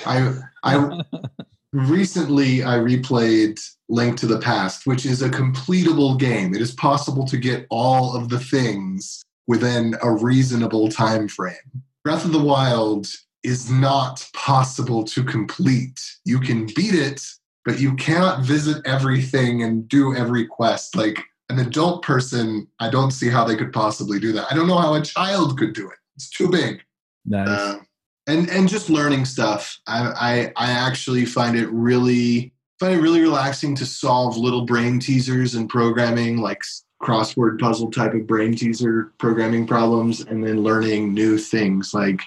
I, 0.07 0.33
I 0.63 1.03
recently 1.73 2.63
I 2.63 2.77
replayed 2.77 3.61
Link 3.93 4.17
to 4.19 4.27
the 4.27 4.39
Past, 4.39 4.87
which 4.87 5.05
is 5.05 5.21
a 5.21 5.29
completable 5.29 6.19
game. 6.19 6.55
It 6.55 6.63
is 6.63 6.73
possible 6.73 7.27
to 7.27 7.37
get 7.37 7.67
all 7.69 8.17
of 8.17 8.31
the 8.31 8.41
things 8.41 9.23
within 9.47 9.95
a 10.03 10.11
reasonable 10.11 10.89
time 10.89 11.29
frame. 11.29 11.83
Breath 12.03 12.25
of 12.25 12.33
the 12.33 12.43
Wild 12.43 13.07
is 13.45 13.71
not 13.71 14.27
possible 14.33 15.05
to 15.05 15.23
complete. 15.23 16.01
You 16.25 16.41
can 16.41 16.65
beat 16.75 16.95
it, 16.95 17.23
but 17.67 17.81
you 17.81 17.95
cannot 17.97 18.41
visit 18.41 18.85
everything 18.87 19.63
and 19.63 19.87
do 19.87 20.17
every 20.17 20.47
quest. 20.47 20.97
Like 20.97 21.23
an 21.51 21.59
adult 21.59 22.03
person, 22.03 22.67
I 22.81 22.89
don't 22.89 23.11
see 23.11 23.29
how 23.29 23.45
they 23.45 23.57
could 23.57 23.75
possibly 23.75 24.19
do 24.19 24.33
that. 24.33 24.51
I 24.51 24.55
don't 24.55 24.69
know 24.69 24.79
how 24.79 24.95
a 24.95 25.03
child 25.03 25.59
could 25.59 25.75
do 25.75 25.87
it. 25.91 25.99
It's 26.17 26.31
too 26.31 26.49
big. 26.49 26.83
Nice. 27.27 27.47
Uh, 27.47 27.79
and 28.27 28.49
and 28.49 28.69
just 28.69 28.89
learning 28.89 29.27
stuff. 29.27 29.79
I, 29.87 30.53
I 30.57 30.67
I 30.69 30.71
actually 30.71 31.27
find 31.27 31.59
it 31.59 31.69
really 31.71 32.55
find 32.83 32.95
it 32.95 33.01
really 33.01 33.21
relaxing 33.21 33.77
to 33.77 33.87
solve 33.87 34.37
little 34.37 34.67
brain 34.67 34.99
teasers 34.99 35.55
and 35.55 35.69
programming 35.69 36.39
like 36.39 36.61
crossword 37.01 37.61
puzzle 37.61 37.93
type 37.93 38.13
of 38.13 38.27
brain 38.27 38.57
teaser 38.57 39.13
programming 39.19 39.65
problems, 39.65 40.23
and 40.23 40.45
then 40.45 40.65
learning 40.65 41.15
new 41.15 41.39
things. 41.39 41.95
Like 41.95 42.21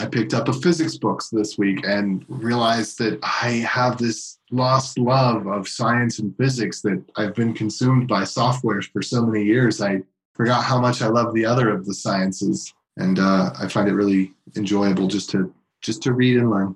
I 0.00 0.06
picked 0.06 0.34
up 0.34 0.48
a 0.48 0.52
physics 0.52 0.96
books 0.96 1.28
this 1.28 1.56
week 1.56 1.86
and 1.86 2.24
realized 2.26 2.98
that 2.98 3.20
I 3.22 3.64
have 3.64 3.96
this 3.96 4.38
lost 4.50 4.98
love 4.98 5.46
of 5.46 5.68
science 5.68 6.18
and 6.18 6.36
physics 6.36 6.80
that 6.80 7.00
I've 7.14 7.36
been 7.36 7.54
consumed 7.54 8.08
by 8.08 8.24
software 8.24 8.82
for 8.82 9.02
so 9.02 9.24
many 9.24 9.44
years. 9.44 9.80
I 9.80 10.02
forgot 10.34 10.64
how 10.64 10.80
much 10.80 11.00
I 11.00 11.06
love 11.06 11.32
the 11.32 11.46
other 11.46 11.70
of 11.70 11.86
the 11.86 11.94
sciences 11.94 12.74
and 12.96 13.20
uh, 13.20 13.52
I 13.56 13.68
find 13.68 13.88
it 13.88 13.94
really 13.94 14.32
enjoyable 14.56 15.06
just 15.06 15.30
to 15.30 15.54
just 15.80 16.02
to 16.02 16.12
read 16.12 16.38
and 16.38 16.50
learn. 16.50 16.74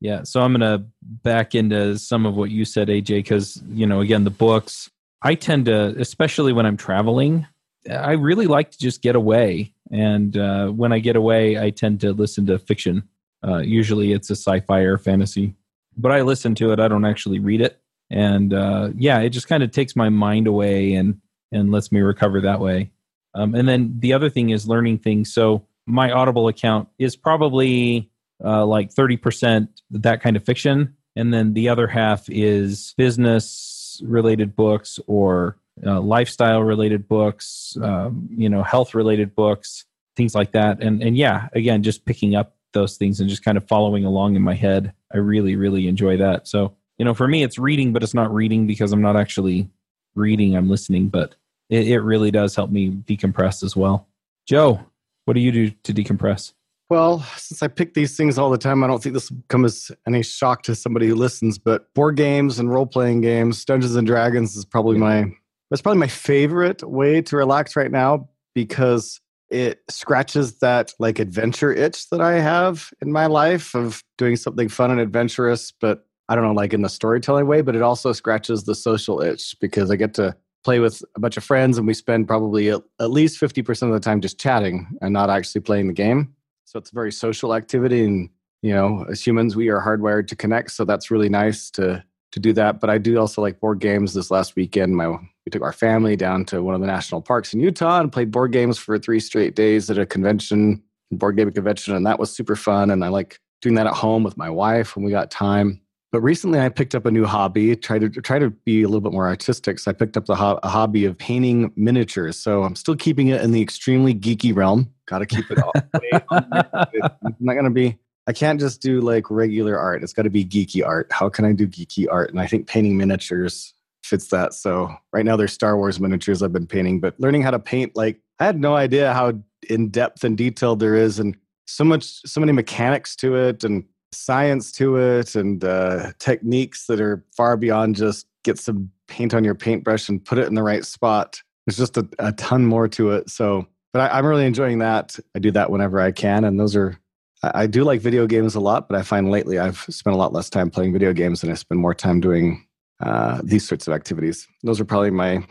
Yeah, 0.00 0.24
so 0.24 0.42
I'm 0.42 0.52
gonna 0.52 0.84
back 1.02 1.54
into 1.54 1.98
some 1.98 2.26
of 2.26 2.34
what 2.36 2.50
you 2.50 2.64
said, 2.64 2.88
AJ, 2.88 3.06
because 3.08 3.62
you 3.70 3.86
know, 3.86 4.00
again, 4.00 4.24
the 4.24 4.30
books. 4.30 4.90
I 5.22 5.34
tend 5.34 5.64
to, 5.66 5.94
especially 5.98 6.52
when 6.52 6.66
I'm 6.66 6.76
traveling, 6.76 7.46
I 7.90 8.12
really 8.12 8.46
like 8.46 8.70
to 8.72 8.78
just 8.78 9.00
get 9.00 9.16
away, 9.16 9.72
and 9.90 10.36
uh, 10.36 10.68
when 10.68 10.92
I 10.92 10.98
get 10.98 11.16
away, 11.16 11.58
I 11.58 11.70
tend 11.70 12.00
to 12.00 12.12
listen 12.12 12.46
to 12.46 12.58
fiction. 12.58 13.08
Uh, 13.46 13.58
usually, 13.58 14.12
it's 14.12 14.28
a 14.30 14.36
sci-fi 14.36 14.80
or 14.80 14.98
fantasy, 14.98 15.54
but 15.96 16.12
I 16.12 16.22
listen 16.22 16.54
to 16.56 16.72
it. 16.72 16.80
I 16.80 16.88
don't 16.88 17.06
actually 17.06 17.38
read 17.38 17.62
it, 17.62 17.80
and 18.10 18.52
uh, 18.52 18.90
yeah, 18.96 19.20
it 19.20 19.30
just 19.30 19.48
kind 19.48 19.62
of 19.62 19.70
takes 19.70 19.96
my 19.96 20.10
mind 20.10 20.46
away 20.46 20.92
and 20.94 21.20
and 21.52 21.72
lets 21.72 21.90
me 21.90 22.00
recover 22.00 22.42
that 22.42 22.60
way. 22.60 22.90
Um, 23.34 23.54
and 23.54 23.68
then 23.68 23.96
the 23.98 24.12
other 24.12 24.30
thing 24.30 24.50
is 24.50 24.68
learning 24.68 24.98
things. 24.98 25.32
So 25.32 25.66
my 25.86 26.10
Audible 26.10 26.48
account 26.48 26.88
is 26.98 27.16
probably 27.16 28.10
uh, 28.44 28.64
like 28.66 28.94
30% 28.94 29.68
that 29.90 30.20
kind 30.20 30.36
of 30.36 30.44
fiction. 30.44 30.96
And 31.14 31.32
then 31.32 31.54
the 31.54 31.68
other 31.68 31.86
half 31.86 32.28
is 32.28 32.94
business 32.96 34.00
related 34.04 34.54
books 34.54 35.00
or 35.06 35.56
uh, 35.84 36.00
lifestyle 36.00 36.62
related 36.62 37.08
books, 37.08 37.76
um, 37.82 38.28
you 38.30 38.48
know, 38.48 38.62
health 38.62 38.94
related 38.94 39.34
books, 39.34 39.84
things 40.16 40.34
like 40.34 40.52
that. 40.52 40.82
And, 40.82 41.02
and 41.02 41.16
yeah, 41.16 41.48
again, 41.52 41.82
just 41.82 42.04
picking 42.04 42.34
up 42.34 42.56
those 42.72 42.96
things 42.96 43.20
and 43.20 43.28
just 43.28 43.44
kind 43.44 43.56
of 43.56 43.66
following 43.66 44.04
along 44.04 44.36
in 44.36 44.42
my 44.42 44.54
head. 44.54 44.92
I 45.12 45.18
really, 45.18 45.56
really 45.56 45.88
enjoy 45.88 46.18
that. 46.18 46.46
So, 46.46 46.76
you 46.98 47.04
know, 47.04 47.14
for 47.14 47.28
me, 47.28 47.42
it's 47.42 47.58
reading, 47.58 47.92
but 47.92 48.02
it's 48.02 48.14
not 48.14 48.32
reading 48.32 48.66
because 48.66 48.92
I'm 48.92 49.02
not 49.02 49.16
actually 49.16 49.68
reading, 50.14 50.56
I'm 50.56 50.68
listening, 50.68 51.08
but 51.08 51.34
it, 51.68 51.88
it 51.88 52.00
really 52.00 52.30
does 52.30 52.54
help 52.54 52.70
me 52.70 52.90
decompress 52.90 53.62
as 53.62 53.76
well. 53.76 54.08
Joe, 54.46 54.80
what 55.24 55.34
do 55.34 55.40
you 55.40 55.52
do 55.52 55.70
to 55.70 55.94
decompress? 55.94 56.52
Well, 56.88 57.26
since 57.36 57.62
I 57.62 57.68
pick 57.68 57.94
these 57.94 58.16
things 58.16 58.38
all 58.38 58.48
the 58.48 58.58
time, 58.58 58.84
I 58.84 58.86
don't 58.86 59.02
think 59.02 59.14
this 59.14 59.30
will 59.30 59.42
come 59.48 59.64
as 59.64 59.90
any 60.06 60.22
shock 60.22 60.62
to 60.64 60.74
somebody 60.74 61.08
who 61.08 61.16
listens. 61.16 61.58
But 61.58 61.92
board 61.94 62.16
games 62.16 62.60
and 62.60 62.70
role 62.70 62.86
playing 62.86 63.22
games, 63.22 63.64
Dungeons 63.64 63.96
and 63.96 64.06
Dragons 64.06 64.56
is 64.56 64.64
probably 64.64 64.98
my 64.98 65.32
that's 65.70 65.82
probably 65.82 65.98
my 65.98 66.06
favorite 66.06 66.88
way 66.88 67.20
to 67.22 67.36
relax 67.36 67.74
right 67.74 67.90
now 67.90 68.28
because 68.54 69.20
it 69.50 69.80
scratches 69.90 70.58
that 70.60 70.92
like 70.98 71.18
adventure 71.18 71.72
itch 71.72 72.08
that 72.10 72.20
I 72.20 72.40
have 72.40 72.90
in 73.00 73.12
my 73.12 73.26
life 73.26 73.74
of 73.74 74.02
doing 74.16 74.36
something 74.36 74.68
fun 74.68 74.90
and 74.92 75.00
adventurous, 75.00 75.72
but 75.72 76.06
I 76.28 76.34
don't 76.34 76.44
know, 76.44 76.52
like 76.52 76.72
in 76.72 76.82
the 76.82 76.88
storytelling 76.88 77.46
way, 77.46 77.62
but 77.62 77.76
it 77.76 77.82
also 77.82 78.12
scratches 78.12 78.64
the 78.64 78.74
social 78.74 79.20
itch 79.20 79.56
because 79.60 79.90
I 79.90 79.96
get 79.96 80.14
to 80.14 80.36
play 80.64 80.80
with 80.80 81.02
a 81.14 81.20
bunch 81.20 81.36
of 81.36 81.44
friends 81.44 81.78
and 81.78 81.86
we 81.86 81.94
spend 81.94 82.26
probably 82.26 82.70
at, 82.70 82.82
at 83.00 83.10
least 83.10 83.40
50% 83.40 83.82
of 83.82 83.92
the 83.92 84.00
time 84.00 84.20
just 84.20 84.40
chatting 84.40 84.88
and 85.00 85.12
not 85.12 85.30
actually 85.30 85.60
playing 85.60 85.86
the 85.86 85.92
game. 85.92 86.34
So 86.76 86.80
it's 86.80 86.92
a 86.92 86.94
very 86.94 87.10
social 87.10 87.54
activity. 87.54 88.04
And, 88.04 88.28
you 88.60 88.74
know, 88.74 89.06
as 89.10 89.26
humans, 89.26 89.56
we 89.56 89.70
are 89.70 89.80
hardwired 89.80 90.28
to 90.28 90.36
connect. 90.36 90.72
So 90.72 90.84
that's 90.84 91.10
really 91.10 91.30
nice 91.30 91.70
to, 91.70 92.04
to 92.32 92.38
do 92.38 92.52
that. 92.52 92.80
But 92.80 92.90
I 92.90 92.98
do 92.98 93.18
also 93.18 93.40
like 93.40 93.60
board 93.60 93.78
games 93.78 94.12
this 94.12 94.30
last 94.30 94.56
weekend. 94.56 94.94
My, 94.94 95.08
we 95.08 95.50
took 95.50 95.62
our 95.62 95.72
family 95.72 96.16
down 96.16 96.44
to 96.46 96.62
one 96.62 96.74
of 96.74 96.82
the 96.82 96.86
national 96.86 97.22
parks 97.22 97.54
in 97.54 97.60
Utah 97.60 98.00
and 98.00 98.12
played 98.12 98.30
board 98.30 98.52
games 98.52 98.76
for 98.76 98.98
three 98.98 99.20
straight 99.20 99.54
days 99.56 99.88
at 99.88 99.96
a 99.96 100.04
convention, 100.04 100.82
board 101.10 101.38
gaming 101.38 101.54
convention. 101.54 101.96
And 101.96 102.04
that 102.04 102.18
was 102.18 102.30
super 102.30 102.56
fun. 102.56 102.90
And 102.90 103.02
I 103.02 103.08
like 103.08 103.40
doing 103.62 103.76
that 103.76 103.86
at 103.86 103.94
home 103.94 104.22
with 104.22 104.36
my 104.36 104.50
wife 104.50 104.96
when 104.96 105.04
we 105.06 105.10
got 105.10 105.30
time. 105.30 105.80
But 106.12 106.20
recently, 106.20 106.60
I 106.60 106.68
picked 106.68 106.94
up 106.94 107.04
a 107.04 107.10
new 107.10 107.24
hobby. 107.24 107.74
Try 107.76 107.98
to 107.98 108.08
try 108.08 108.38
to 108.38 108.50
be 108.50 108.82
a 108.82 108.88
little 108.88 109.00
bit 109.00 109.12
more 109.12 109.26
artistic. 109.26 109.78
So 109.78 109.90
I 109.90 109.94
picked 109.94 110.16
up 110.16 110.26
the 110.26 110.36
ho- 110.36 110.60
a 110.62 110.68
hobby 110.68 111.04
of 111.04 111.18
painting 111.18 111.72
miniatures. 111.76 112.38
So 112.38 112.62
I'm 112.62 112.76
still 112.76 112.96
keeping 112.96 113.28
it 113.28 113.42
in 113.42 113.50
the 113.52 113.60
extremely 113.60 114.14
geeky 114.14 114.54
realm. 114.54 114.92
Got 115.06 115.18
to 115.18 115.26
keep 115.26 115.50
it 115.50 115.58
all. 115.62 115.72
I'm 116.30 117.34
not 117.40 117.54
gonna 117.54 117.70
be. 117.70 117.98
I 118.28 118.32
can't 118.32 118.58
just 118.58 118.80
do 118.82 119.00
like 119.00 119.30
regular 119.30 119.78
art. 119.78 120.02
It's 120.02 120.12
got 120.12 120.22
to 120.22 120.30
be 120.30 120.44
geeky 120.44 120.84
art. 120.84 121.08
How 121.12 121.28
can 121.28 121.44
I 121.44 121.52
do 121.52 121.66
geeky 121.66 122.06
art? 122.10 122.30
And 122.30 122.40
I 122.40 122.46
think 122.46 122.66
painting 122.66 122.96
miniatures 122.96 123.72
fits 124.04 124.28
that. 124.28 124.54
So 124.54 124.94
right 125.12 125.24
now 125.24 125.36
there's 125.36 125.52
Star 125.52 125.76
Wars 125.76 126.00
miniatures 126.00 126.42
I've 126.42 126.52
been 126.52 126.66
painting, 126.66 127.00
but 127.00 127.18
learning 127.20 127.42
how 127.42 127.50
to 127.50 127.58
paint 127.58 127.96
like 127.96 128.20
I 128.38 128.44
had 128.44 128.60
no 128.60 128.74
idea 128.74 129.12
how 129.12 129.34
in 129.68 129.88
depth 129.88 130.24
and 130.24 130.36
detailed 130.36 130.80
there 130.80 130.94
is, 130.94 131.18
and 131.18 131.36
so 131.66 131.84
much, 131.84 132.04
so 132.04 132.40
many 132.40 132.52
mechanics 132.52 133.16
to 133.16 133.36
it, 133.36 133.64
and 133.64 133.84
science 134.12 134.72
to 134.72 134.96
it 134.96 135.34
and 135.34 135.64
uh, 135.64 136.12
techniques 136.18 136.86
that 136.86 137.00
are 137.00 137.24
far 137.36 137.56
beyond 137.56 137.96
just 137.96 138.26
get 138.44 138.58
some 138.58 138.90
paint 139.08 139.34
on 139.34 139.44
your 139.44 139.54
paintbrush 139.54 140.08
and 140.08 140.24
put 140.24 140.38
it 140.38 140.46
in 140.46 140.54
the 140.54 140.62
right 140.62 140.84
spot. 140.84 141.42
There's 141.66 141.76
just 141.76 141.96
a, 141.96 142.08
a 142.18 142.32
ton 142.32 142.64
more 142.64 142.88
to 142.88 143.10
it. 143.10 143.30
So, 143.30 143.66
but 143.92 144.10
I, 144.12 144.18
am 144.18 144.26
really 144.26 144.46
enjoying 144.46 144.78
that. 144.78 145.18
I 145.34 145.38
do 145.38 145.50
that 145.52 145.70
whenever 145.70 146.00
I 146.00 146.12
can. 146.12 146.44
And 146.44 146.58
those 146.58 146.76
are, 146.76 146.98
I, 147.42 147.62
I 147.62 147.66
do 147.66 147.84
like 147.84 148.00
video 148.00 148.26
games 148.26 148.54
a 148.54 148.60
lot, 148.60 148.88
but 148.88 148.98
I 148.98 149.02
find 149.02 149.30
lately 149.30 149.58
I've 149.58 149.78
spent 149.90 150.14
a 150.14 150.18
lot 150.18 150.32
less 150.32 150.48
time 150.48 150.70
playing 150.70 150.92
video 150.92 151.12
games 151.12 151.42
and 151.42 151.50
I 151.50 151.56
spend 151.56 151.80
more 151.80 151.94
time 151.94 152.20
doing 152.20 152.66
uh, 153.00 153.40
these 153.42 153.66
sorts 153.66 153.88
of 153.88 153.94
activities. 153.94 154.46
Those 154.62 154.80
are 154.80 154.84
probably 154.84 155.10
my, 155.10 155.44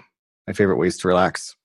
my 0.48 0.54
favorite 0.54 0.78
ways 0.78 0.98
to 1.00 1.08
relax. 1.08 1.56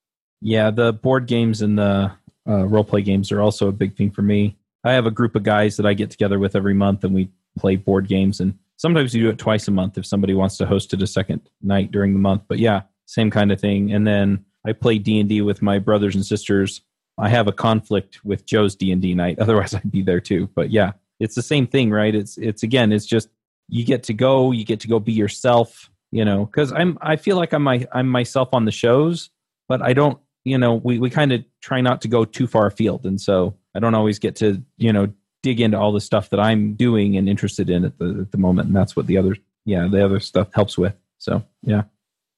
Yeah, 0.40 0.70
the 0.70 0.92
board 0.92 1.26
games 1.26 1.62
and 1.62 1.78
the 1.78 2.12
uh, 2.48 2.66
role 2.66 2.84
play 2.84 3.02
games 3.02 3.30
are 3.30 3.40
also 3.40 3.68
a 3.68 3.72
big 3.72 3.96
thing 3.96 4.10
for 4.10 4.22
me. 4.22 4.56
I 4.84 4.92
have 4.92 5.06
a 5.06 5.10
group 5.10 5.36
of 5.36 5.42
guys 5.42 5.76
that 5.76 5.86
I 5.86 5.94
get 5.94 6.10
together 6.10 6.38
with 6.38 6.56
every 6.56 6.74
month 6.74 7.04
and 7.04 7.14
we 7.14 7.30
play 7.58 7.76
board 7.76 8.08
games 8.08 8.40
and 8.40 8.58
sometimes 8.80 9.12
we 9.12 9.20
do 9.20 9.28
it 9.28 9.38
twice 9.38 9.68
a 9.68 9.70
month 9.70 9.98
if 9.98 10.06
somebody 10.06 10.32
wants 10.32 10.56
to 10.56 10.66
host 10.66 10.94
it 10.94 11.02
a 11.02 11.06
second 11.06 11.42
night 11.62 11.90
during 11.90 12.14
the 12.14 12.18
month. 12.18 12.42
But 12.48 12.58
yeah, 12.58 12.82
same 13.04 13.30
kind 13.30 13.52
of 13.52 13.60
thing. 13.60 13.92
And 13.92 14.06
then 14.06 14.44
I 14.66 14.72
play 14.72 14.98
D&D 14.98 15.42
with 15.42 15.60
my 15.60 15.78
brothers 15.78 16.14
and 16.14 16.24
sisters. 16.24 16.80
I 17.18 17.28
have 17.28 17.46
a 17.46 17.52
conflict 17.52 18.24
with 18.24 18.46
Joe's 18.46 18.74
D&D 18.74 19.14
night. 19.14 19.38
Otherwise 19.40 19.74
I'd 19.74 19.90
be 19.90 20.02
there 20.02 20.20
too. 20.20 20.48
But 20.54 20.70
yeah, 20.70 20.92
it's 21.18 21.34
the 21.34 21.42
same 21.42 21.66
thing, 21.66 21.90
right? 21.90 22.14
It's 22.14 22.38
it's 22.38 22.62
again, 22.62 22.92
it's 22.92 23.04
just 23.04 23.28
you 23.68 23.84
get 23.84 24.02
to 24.04 24.14
go, 24.14 24.52
you 24.52 24.64
get 24.64 24.80
to 24.80 24.88
go 24.88 24.98
be 24.98 25.12
yourself, 25.12 25.90
you 26.10 26.24
know, 26.24 26.46
cuz 26.46 26.72
I'm 26.72 26.96
I 27.02 27.16
feel 27.16 27.36
like 27.36 27.52
I'm 27.52 27.62
my 27.62 27.86
I'm 27.92 28.08
myself 28.08 28.48
on 28.54 28.64
the 28.64 28.72
shows, 28.72 29.28
but 29.68 29.82
I 29.82 29.92
don't, 29.92 30.18
you 30.44 30.56
know, 30.56 30.74
we 30.74 30.98
we 30.98 31.10
kind 31.10 31.32
of 31.32 31.44
try 31.60 31.82
not 31.82 32.00
to 32.02 32.08
go 32.08 32.24
too 32.24 32.46
far 32.46 32.66
afield. 32.66 33.04
And 33.04 33.20
so 33.20 33.54
I 33.74 33.80
don't 33.80 33.94
always 33.94 34.18
get 34.18 34.36
to, 34.36 34.62
you 34.76 34.92
know, 34.92 35.12
dig 35.42 35.60
into 35.60 35.78
all 35.78 35.92
the 35.92 36.00
stuff 36.00 36.30
that 36.30 36.40
I'm 36.40 36.74
doing 36.74 37.16
and 37.16 37.28
interested 37.28 37.70
in 37.70 37.84
at 37.84 37.98
the 37.98 38.18
at 38.20 38.32
the 38.32 38.38
moment. 38.38 38.68
And 38.68 38.76
that's 38.76 38.96
what 38.96 39.06
the 39.06 39.16
other 39.16 39.36
yeah, 39.64 39.86
the 39.88 40.04
other 40.04 40.20
stuff 40.20 40.48
helps 40.52 40.76
with. 40.76 40.94
So 41.18 41.44
yeah. 41.62 41.82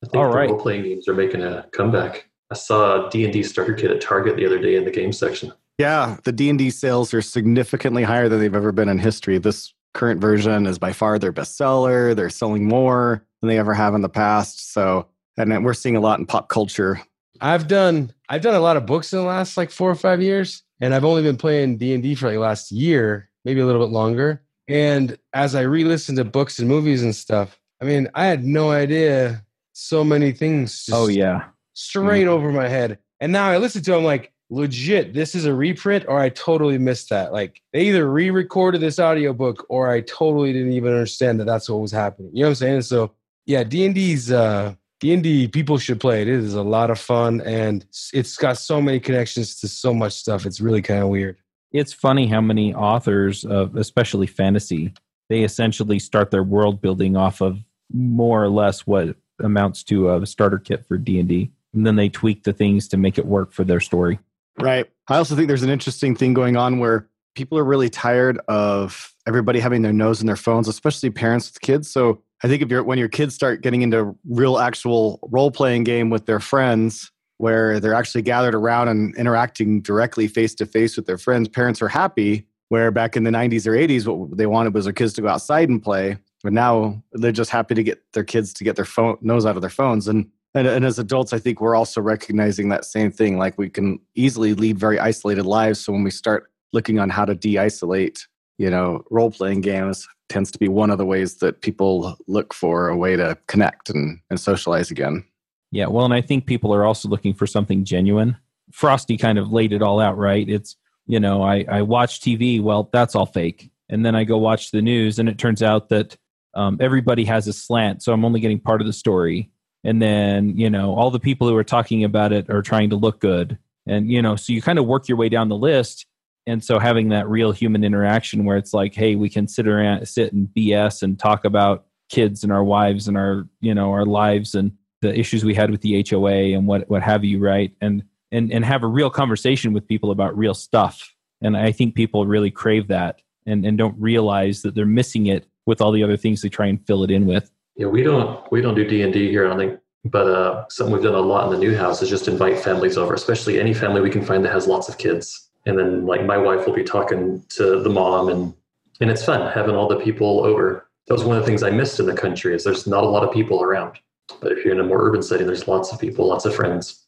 I 0.03 0.07
think 0.07 0.17
all 0.17 0.31
the 0.31 0.37
right. 0.37 0.51
role 0.51 0.61
playing 0.61 0.83
games 0.83 1.09
are 1.09 1.15
making 1.15 1.43
a 1.43 1.67
comeback. 1.73 2.29
I 2.51 2.55
saw 2.55 3.09
D 3.09 3.25
and 3.25 3.33
D 3.33 3.43
starter 3.43 3.75
kit 3.75 3.91
at 3.91 4.01
Target 4.01 4.37
the 4.37 4.47
other 4.47 4.59
day 4.59 4.77
in 4.77 4.85
the 4.85 4.91
game 4.91 5.13
section. 5.13 5.53
Yeah, 5.79 6.19
the 6.25 6.33
D 6.33 6.51
and 6.51 6.59
D 6.59 6.71
sales 6.71 7.15
are 7.15 7.23
significantly 7.23 8.03
higher 8.03 8.29
than 8.29 8.41
they've 8.41 8.55
ever 8.55 8.73
been 8.73 8.89
in 8.89 8.99
history. 8.99 9.39
This 9.39 9.73
current 9.95 10.21
version 10.21 10.67
is 10.67 10.79
by 10.79 10.93
far 10.93 11.19
their 11.19 11.33
best 11.33 11.57
seller. 11.57 12.15
They're 12.15 12.31
selling 12.31 12.67
more 12.67 13.25
than 13.41 13.49
they 13.49 13.59
ever 13.59 13.75
have 13.75 13.95
in 13.95 14.03
the 14.03 14.09
past. 14.09 14.73
So, 14.73 15.09
and 15.37 15.65
we're 15.65 15.75
seeing 15.75 15.97
a 15.97 16.01
lot 16.01 16.19
in 16.19 16.27
pop 16.27 16.49
culture. 16.49 17.01
I've 17.43 17.67
done 17.67 18.13
I've 18.29 18.41
done 18.41 18.55
a 18.55 18.61
lot 18.61 18.77
of 18.77 18.87
books 18.87 19.13
in 19.13 19.19
the 19.19 19.25
last 19.25 19.57
like 19.57 19.71
four 19.73 19.91
or 19.91 19.97
five 19.97 20.23
years, 20.23 20.63
and 20.81 20.95
I've 20.95 21.05
only 21.05 21.23
been 21.23 21.37
playing 21.37 21.77
D 21.77 21.93
and 21.93 22.03
D 22.03 22.15
for 22.15 22.31
like 22.31 22.39
last 22.39 22.71
year, 22.71 23.29
maybe 23.45 23.61
a 23.61 23.67
little 23.67 23.85
bit 23.85 23.93
longer. 23.93 24.43
And 24.69 25.19
as 25.35 25.57
I 25.57 25.63
re-listened 25.63 26.19
to 26.19 26.25
books 26.25 26.61
and 26.61 26.69
movies 26.69 27.03
and 27.03 27.15
stuff, 27.15 27.59
I 27.83 27.85
mean, 27.85 28.09
I 28.15 28.27
had 28.27 28.45
no 28.45 28.71
idea 28.71 29.45
so 29.73 30.05
many 30.05 30.31
things. 30.31 30.89
oh 30.93 31.09
yeah, 31.09 31.47
straight 31.75 32.23
mm-hmm. 32.23 32.31
over 32.31 32.53
my 32.53 32.69
head. 32.69 32.99
And 33.21 33.33
now 33.33 33.49
I 33.49 33.59
listen 33.59 33.83
to 33.83 33.91
them 33.91 34.05
like 34.05 34.33
legit. 34.49 35.13
This 35.13 35.35
is 35.35 35.45
a 35.45 35.53
reprint, 35.53 36.05
or 36.07 36.21
I 36.21 36.29
totally 36.29 36.79
missed 36.79 37.11
that. 37.11 37.33
Like 37.33 37.61
they 37.73 37.89
either 37.89 38.09
re-recorded 38.09 38.81
this 38.81 39.01
audiobook, 39.01 39.67
or 39.69 39.91
I 39.91 40.03
totally 40.03 40.53
didn't 40.53 40.73
even 40.73 40.93
understand 40.93 41.41
that 41.41 41.47
that's 41.47 41.69
what 41.69 41.81
was 41.81 41.93
happening. 41.93 42.31
You 42.33 42.43
know 42.43 42.51
what 42.51 42.51
I'm 42.51 42.55
saying? 42.55 42.83
So 42.83 43.11
yeah, 43.47 43.65
D 43.65 43.85
and 43.85 43.97
D's. 43.97 44.31
Uh, 44.31 44.77
D&D 45.03 45.49
people 45.49 45.79
should 45.79 45.99
play 45.99 46.23
it. 46.23 46.29
It 46.29 46.39
is 46.39 46.55
a 46.55 46.63
lot 46.63 46.89
of 46.89 46.97
fun 46.97 47.41
and 47.41 47.85
it's 48.13 48.37
got 48.37 48.57
so 48.57 48.81
many 48.81 49.01
connections 49.01 49.59
to 49.59 49.67
so 49.67 49.93
much 49.93 50.13
stuff. 50.13 50.47
It's 50.47 50.61
really 50.61 50.81
kind 50.81 51.03
of 51.03 51.09
weird. 51.09 51.39
It's 51.73 51.93
funny 51.93 52.29
how 52.29 52.41
many 52.41 52.73
authors 52.73 53.45
of 53.45 53.75
especially 53.75 54.29
fantasy, 54.29 54.93
they 55.29 55.43
essentially 55.43 55.99
start 55.99 56.31
their 56.31 56.45
world 56.45 56.81
building 56.81 57.17
off 57.17 57.41
of 57.41 57.59
more 57.93 58.45
or 58.45 58.49
less 58.49 58.87
what 58.87 59.17
amounts 59.41 59.83
to 59.85 60.15
a 60.15 60.25
starter 60.25 60.59
kit 60.59 60.87
for 60.87 60.99
D&D 60.99 61.51
and 61.75 61.85
then 61.85 61.97
they 61.97 62.09
tweak 62.09 62.45
the 62.45 62.53
things 62.53 62.87
to 62.87 62.97
make 62.97 63.19
it 63.19 63.27
work 63.27 63.51
for 63.51 63.65
their 63.65 63.81
story. 63.81 64.21
Right. 64.57 64.89
I 65.09 65.17
also 65.17 65.35
think 65.35 65.49
there's 65.49 65.65
an 65.65 65.71
interesting 65.71 66.15
thing 66.15 66.33
going 66.33 66.57
on 66.57 66.79
where 66.79 67.09
people 67.35 67.59
are 67.59 67.65
really 67.65 67.91
tired 67.91 68.39
of 68.47 69.13
everybody 69.27 69.59
having 69.59 69.83
their 69.83 69.93
nose 69.93 70.21
in 70.21 70.29
their 70.29 70.37
phones, 70.37 70.69
especially 70.69 71.11
parents 71.11 71.51
with 71.53 71.61
kids. 71.61 71.91
So 71.91 72.23
I 72.45 72.49
think 72.49 72.63
if 72.63 72.71
you're 72.71 72.83
when 72.83 72.99
your 72.99 73.09
kids 73.09 73.35
start 73.35 73.63
getting 73.63 73.83
into 73.83 74.17
real 74.29 74.59
actual 74.59 75.21
role 75.31 75.51
playing 75.51 75.85
game 75.85 76.11
with 76.11 76.27
their 76.27 76.41
friends 76.41 77.11
where 77.39 77.81
they're 77.81 77.95
actually 77.95 78.23
gathered 78.23 78.55
around 78.55 78.89
and 78.89 79.17
interacting 79.17 79.81
directly 79.81 80.29
face 80.29 80.55
to 80.57 80.67
face 80.67 80.97
with 80.97 81.07
their 81.07 81.19
friends, 81.19 81.49
parents 81.49 81.81
are 81.83 81.89
happy. 81.89 82.47
Where 82.69 82.91
back 82.91 83.17
in 83.19 83.25
the 83.25 83.31
90s 83.31 83.67
or 83.67 83.73
80s, 83.73 84.07
what 84.07 84.39
they 84.39 84.47
wanted 84.47 84.73
was 84.73 84.85
their 84.87 84.95
kids 84.95 85.13
to 85.15 85.21
go 85.21 85.29
outside 85.29 85.69
and 85.69 85.83
play. 85.83 86.17
But 86.43 86.55
now 86.55 87.03
they're 87.13 87.31
just 87.31 87.51
happy 87.51 87.75
to 87.75 87.83
get 87.83 88.03
their 88.15 88.25
kids 88.25 88.55
to 88.55 88.65
get 88.65 88.77
their 88.77 88.87
phone 88.87 89.19
nose 89.21 89.45
out 89.45 89.57
of 89.57 89.61
their 89.61 89.69
phones. 89.71 90.09
And, 90.09 90.31
and 90.55 90.67
and 90.67 90.85
as 90.85 90.99
adults, 90.99 91.35
I 91.35 91.39
think 91.39 91.61
we're 91.61 91.75
also 91.75 92.01
recognizing 92.01 92.71
that 92.71 92.87
same 92.87 93.13
thing. 93.13 93.39
Like 93.39 93.59
we 93.59 93.69
can 93.69 94.01
easily 94.15 94.55
lead 94.55 94.79
very 94.79 94.99
isolated 94.99 95.45
lives. 95.45 95.81
So 95.81 95.93
when 95.93 96.03
we 96.03 96.11
start 96.11 96.51
looking 96.73 96.99
on 96.99 97.11
how 97.11 97.27
to 97.27 97.35
de-isolate, 97.35 98.27
you 98.59 98.71
know, 98.71 99.03
role 99.11 99.31
playing 99.31 99.61
games, 99.61 100.09
tends 100.29 100.51
to 100.51 100.59
be 100.59 100.69
one 100.69 100.91
of 100.91 100.99
the 100.99 101.05
ways 101.05 101.37
that 101.37 101.63
people 101.63 102.17
look 102.27 102.55
for 102.55 102.89
a 102.89 102.97
way 102.97 103.17
to 103.17 103.37
connect 103.47 103.91
and, 103.91 104.19
and 104.31 104.41
socialize 104.41 104.91
again. 104.91 105.25
Yeah, 105.71 105.87
well, 105.87 106.05
and 106.05 106.15
I 106.15 106.21
think 106.21 106.47
people 106.47 106.75
are 106.75 106.85
also 106.85 107.09
looking 107.09 107.35
for 107.35 107.47
something 107.47 107.85
genuine. 107.85 108.37
Frosty 108.73 109.17
kind 109.17 109.39
of 109.39 109.53
laid 109.53 109.73
it 109.73 109.83
all 109.83 110.01
out, 110.01 110.17
right? 110.19 110.49
It's, 110.49 110.77
you 111.07 111.19
know, 111.19 111.43
I, 111.43 111.65
I 111.69 111.83
watch 111.83 112.21
TV, 112.21 112.63
well, 112.63 112.89
that's 112.93 113.15
all 113.15 113.27
fake. 113.27 113.71
And 113.89 114.05
then 114.05 114.15
I 114.15 114.25
go 114.25 114.39
watch 114.39 114.71
the 114.71 114.83
news, 114.83 115.19
and 115.19 115.29
it 115.29 115.39
turns 115.39 115.63
out 115.63 115.89
that 115.89 116.17
um, 116.55 116.79
everybody 116.81 117.25
has 117.25 117.49
a 117.49 117.53
slant, 117.53 118.03
so 118.03 118.13
I'm 118.13 118.25
only 118.25 118.41
getting 118.41 118.61
part 118.61 118.81
of 118.81 118.87
the 118.87 118.93
story. 118.93 119.51
And 119.85 120.01
then, 120.01 120.57
you 120.57 120.71
know, 120.71 120.95
all 120.95 121.11
the 121.11 121.19
people 121.19 121.49
who 121.49 121.57
are 121.57 121.65
talking 121.65 122.05
about 122.05 122.33
it 122.33 122.49
are 122.49 122.63
trying 122.63 122.91
to 122.91 122.97
look 122.97 123.21
good. 123.21 123.59
And, 123.87 124.11
you 124.11 124.23
know, 124.23 124.37
so 124.37 124.53
you 124.53 124.63
kind 124.63 124.79
of 124.79 124.87
work 124.87 125.09
your 125.09 125.19
way 125.19 125.29
down 125.29 125.49
the 125.49 125.57
list 125.57 126.07
and 126.47 126.63
so 126.63 126.79
having 126.79 127.09
that 127.11 127.29
real 127.29 127.53
human 127.53 127.85
interaction 127.85 128.45
where 128.45 128.57
it's 128.57 128.75
like 128.75 128.95
hey 128.95 129.15
we 129.15 129.29
can 129.29 129.47
sit 129.47 129.67
around 129.67 130.07
sit 130.07 130.33
and 130.33 130.49
bs 130.49 131.03
and 131.03 131.19
talk 131.19 131.45
about 131.45 131.87
kids 132.09 132.45
and 132.45 132.53
our 132.53 132.63
wives 132.63 133.09
and 133.09 133.17
our 133.17 133.49
you 133.61 133.75
know 133.75 133.91
our 133.91 134.05
lives 134.05 134.55
and 134.55 134.73
the 135.01 135.19
issues 135.19 135.45
we 135.45 135.55
had 135.55 135.71
with 135.71 135.81
the 135.81 136.05
hoa 136.09 136.55
and 136.57 136.67
what 136.67 136.89
what 136.89 137.03
have 137.03 137.25
you 137.25 137.39
right? 137.39 137.75
And 137.81 138.05
and 138.31 138.53
and 138.53 138.65
have 138.65 138.83
a 138.83 138.87
real 138.87 139.11
conversation 139.11 139.73
with 139.73 139.87
people 139.87 140.11
about 140.11 140.37
real 140.37 140.55
stuff. 140.55 141.15
And 141.43 141.57
i 141.57 141.73
think 141.73 141.97
people 141.97 142.25
really 142.27 142.51
crave 142.51 142.89
that 142.89 143.21
and 143.47 143.67
and 143.67 143.77
don't 143.77 143.97
realize 144.01 144.63
that 144.63 144.75
they're 144.75 144.87
missing 144.87 145.27
it 145.27 145.47
with 145.67 145.81
all 145.81 145.91
the 145.91 146.05
other 146.05 146.17
things 146.17 146.41
they 146.41 146.49
try 146.49 146.67
and 146.67 146.85
fill 146.87 147.03
it 147.03 147.11
in 147.11 147.27
with. 147.27 147.51
Yeah 147.77 147.87
we 147.87 148.03
don't 148.03 148.51
we 148.53 148.61
don't 148.61 148.75
do 148.75 148.87
d&d 148.87 149.31
here 149.31 149.47
i 149.47 149.49
don't 149.49 149.59
think 149.59 149.81
But 150.05 150.29
uh, 150.29 150.65
something 150.69 150.93
we've 150.93 151.03
done 151.03 151.15
a 151.15 151.21
lot 151.21 151.47
in 151.47 151.53
the 151.53 151.59
new 151.59 151.77
house 151.77 152.03
is 152.03 152.09
just 152.09 152.29
invite 152.29 152.59
families 152.59 152.99
over, 152.99 153.15
especially 153.15 153.59
any 153.59 153.73
family 153.73 154.01
we 154.01 154.11
can 154.11 154.25
find 154.25 154.45
that 154.45 154.53
has 154.53 154.67
lots 154.67 154.89
of 154.89 154.99
kids. 154.99 155.51
And 155.67 155.79
then 155.79 156.07
like 156.07 156.25
my 156.25 156.37
wife 156.37 156.67
will 156.67 156.75
be 156.75 156.85
talking 156.85 157.45
to 157.51 157.81
the 157.81 157.91
mom 157.91 158.29
and 158.29 158.55
and 159.01 159.11
it's 159.11 159.25
fun 159.25 159.51
having 159.53 159.75
all 159.75 159.89
the 159.89 159.99
people 159.99 160.45
over. 160.45 160.89
That 161.07 161.15
was 161.15 161.25
one 161.25 161.37
of 161.37 161.43
the 161.43 161.47
things 161.47 161.63
I 161.63 161.71
missed 161.71 161.99
in 161.99 162.07
the 162.07 162.15
country 162.15 162.55
is 162.55 162.65
there's 162.65 162.87
not 162.87 163.05
a 163.05 163.09
lot 163.09 163.25
of 163.25 163.33
people 163.33 163.63
around. 163.63 163.99
But 164.41 164.53
if 164.53 164.65
you're 164.65 164.75
in 164.75 164.81
a 164.81 164.85
more 164.85 165.03
urban 165.03 165.23
setting, 165.23 165.47
there's 165.47 165.67
lots 165.67 165.93
of 165.93 166.01
people, 166.01 166.29
lots 166.29 166.45
of 166.45 166.55
friends. 166.55 167.07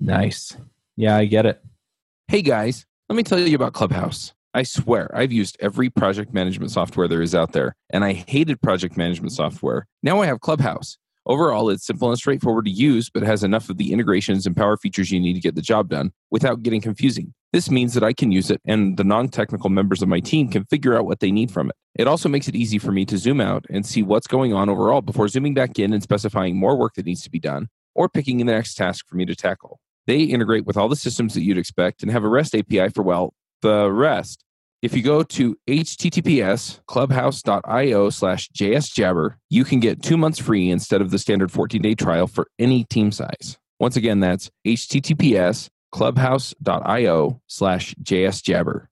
Nice. 0.00 0.56
Yeah, 0.96 1.16
I 1.16 1.26
get 1.26 1.46
it. 1.46 1.62
Hey 2.28 2.40
guys, 2.40 2.86
let 3.08 3.16
me 3.16 3.22
tell 3.22 3.38
you 3.38 3.54
about 3.54 3.74
Clubhouse. 3.74 4.32
I 4.54 4.62
swear, 4.62 5.10
I've 5.14 5.32
used 5.32 5.56
every 5.60 5.90
project 5.90 6.32
management 6.32 6.70
software 6.70 7.08
there 7.08 7.22
is 7.22 7.34
out 7.34 7.52
there, 7.52 7.74
and 7.90 8.04
I 8.04 8.12
hated 8.12 8.62
project 8.62 8.96
management 8.96 9.32
software. 9.32 9.86
Now 10.02 10.22
I 10.22 10.26
have 10.26 10.40
Clubhouse. 10.40 10.96
Overall, 11.26 11.70
it's 11.70 11.86
simple 11.86 12.08
and 12.08 12.18
straightforward 12.18 12.66
to 12.66 12.70
use, 12.70 13.10
but 13.10 13.22
has 13.22 13.42
enough 13.42 13.68
of 13.68 13.78
the 13.78 13.92
integrations 13.92 14.46
and 14.46 14.56
power 14.56 14.76
features 14.76 15.10
you 15.10 15.18
need 15.18 15.32
to 15.34 15.40
get 15.40 15.54
the 15.54 15.62
job 15.62 15.88
done 15.88 16.12
without 16.30 16.62
getting 16.62 16.80
confusing. 16.80 17.34
This 17.54 17.70
means 17.70 17.94
that 17.94 18.02
I 18.02 18.12
can 18.12 18.32
use 18.32 18.50
it 18.50 18.60
and 18.64 18.96
the 18.96 19.04
non 19.04 19.28
technical 19.28 19.70
members 19.70 20.02
of 20.02 20.08
my 20.08 20.18
team 20.18 20.48
can 20.48 20.64
figure 20.64 20.98
out 20.98 21.04
what 21.04 21.20
they 21.20 21.30
need 21.30 21.52
from 21.52 21.70
it. 21.70 21.76
It 21.94 22.08
also 22.08 22.28
makes 22.28 22.48
it 22.48 22.56
easy 22.56 22.80
for 22.80 22.90
me 22.90 23.04
to 23.04 23.16
zoom 23.16 23.40
out 23.40 23.64
and 23.70 23.86
see 23.86 24.02
what's 24.02 24.26
going 24.26 24.52
on 24.52 24.68
overall 24.68 25.02
before 25.02 25.28
zooming 25.28 25.54
back 25.54 25.78
in 25.78 25.92
and 25.92 26.02
specifying 26.02 26.56
more 26.56 26.76
work 26.76 26.94
that 26.94 27.06
needs 27.06 27.22
to 27.22 27.30
be 27.30 27.38
done 27.38 27.68
or 27.94 28.08
picking 28.08 28.38
the 28.38 28.44
next 28.44 28.74
task 28.74 29.06
for 29.06 29.14
me 29.14 29.24
to 29.26 29.36
tackle. 29.36 29.78
They 30.08 30.22
integrate 30.22 30.66
with 30.66 30.76
all 30.76 30.88
the 30.88 30.96
systems 30.96 31.32
that 31.34 31.42
you'd 31.42 31.56
expect 31.56 32.02
and 32.02 32.10
have 32.10 32.24
a 32.24 32.28
REST 32.28 32.56
API 32.56 32.88
for, 32.88 33.04
well, 33.04 33.34
the 33.62 33.88
rest. 33.88 34.42
If 34.82 34.96
you 34.96 35.04
go 35.04 35.22
to 35.22 35.56
https 35.68 36.80
clubhouse.io 36.86 38.10
slash 38.10 38.48
jsjabber, 38.48 39.36
you 39.48 39.62
can 39.62 39.78
get 39.78 40.02
two 40.02 40.16
months 40.16 40.40
free 40.40 40.72
instead 40.72 41.00
of 41.00 41.12
the 41.12 41.20
standard 41.20 41.52
14 41.52 41.80
day 41.80 41.94
trial 41.94 42.26
for 42.26 42.48
any 42.58 42.82
team 42.82 43.12
size. 43.12 43.58
Once 43.78 43.94
again, 43.94 44.18
that's 44.18 44.50
https 44.66 45.68
clubhouse.io 45.94 47.40
slash 47.46 47.94
jsjabber. 48.02 48.86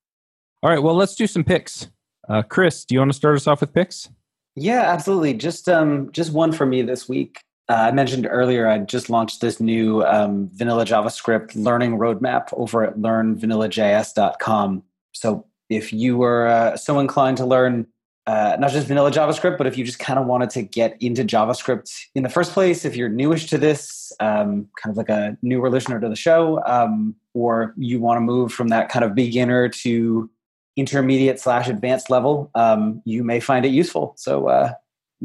All 0.63 0.71
right, 0.71 0.81
well, 0.81 0.95
let's 0.95 1.17
do 1.17 1.27
some 1.27 1.43
picks. 1.43 1.89
Uh, 2.29 2.43
Chris, 2.43 2.85
do 2.85 2.95
you 2.95 3.01
want 3.01 3.11
to 3.11 3.17
start 3.17 3.35
us 3.35 3.49
off 3.49 3.61
with 3.61 3.75
picks? 3.75 4.09
Yeah, 4.55 4.83
absolutely. 4.83 5.35
Just 5.35 5.69
um, 5.69 6.13
just 6.13 6.33
one 6.33 6.53
for 6.53 6.65
me 6.65 6.83
this 6.83 7.09
week. 7.09 7.41
Uh, 7.69 7.89
I 7.89 7.91
mentioned 7.91 8.29
earlier 8.31 8.69
I 8.69 8.79
just 8.79 9.11
launched 9.11 9.41
this 9.41 9.59
new 9.59 10.05
um, 10.05 10.49
vanilla 10.53 10.85
JavaScript 10.85 11.57
learning 11.57 11.99
roadmap 11.99 12.51
over 12.53 12.85
at 12.85 12.97
learnvanillajs.com. 12.97 14.83
So 15.11 15.47
if 15.69 15.93
you 15.93 16.17
were 16.19 16.47
uh, 16.47 16.77
so 16.77 17.01
inclined 17.01 17.39
to 17.39 17.47
learn 17.47 17.89
uh, 18.27 18.57
not 18.59 18.71
just 18.71 18.87
vanilla 18.87 19.11
JavaScript, 19.11 19.59
but 19.59 19.67
if 19.67 19.77
you 19.77 19.85
just 19.85 19.99
kind 19.99 20.19
of 20.19 20.27
wanted 20.27 20.51
to 20.51 20.63
get 20.63 20.97
into 21.01 21.25
JavaScript 21.25 21.93
in 22.15 22.23
the 22.23 22.29
first 22.29 22.53
place, 22.53 22.85
if 22.85 22.95
you're 22.95 23.09
newish 23.09 23.47
to 23.47 23.59
this, 23.59 24.13
um, 24.21 24.69
kind 24.81 24.93
of 24.93 24.97
like 24.97 25.09
a 25.09 25.37
newer 25.43 25.69
listener 25.69 26.01
to 26.01 26.09
the 26.09 26.17
show, 26.17 26.63
um, 26.65 27.17
or 27.35 27.75
you 27.77 28.01
want 28.01 28.19
to 28.19 28.21
move 28.21 28.53
from 28.53 28.69
that 28.69 28.89
kind 28.89 29.05
of 29.05 29.15
beginner 29.15 29.69
to 29.69 30.31
intermediate 30.77 31.41
slash 31.41 31.69
advanced 31.69 32.11
level, 32.11 32.51
um, 32.55 33.03
you 33.05 33.25
may 33.25 33.41
find 33.41 33.67
it 33.67 33.71
useful. 33.71 34.15
So 34.17 34.49
uh, 34.49 34.73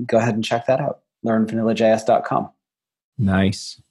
go 0.06 0.18
ahead 0.18 0.34
and 0.34 0.44
check 0.44 0.66
that 0.66 0.80
out. 0.80 1.02
LearnVanillaJS.com. 1.26 2.50
Nice. 3.18 3.82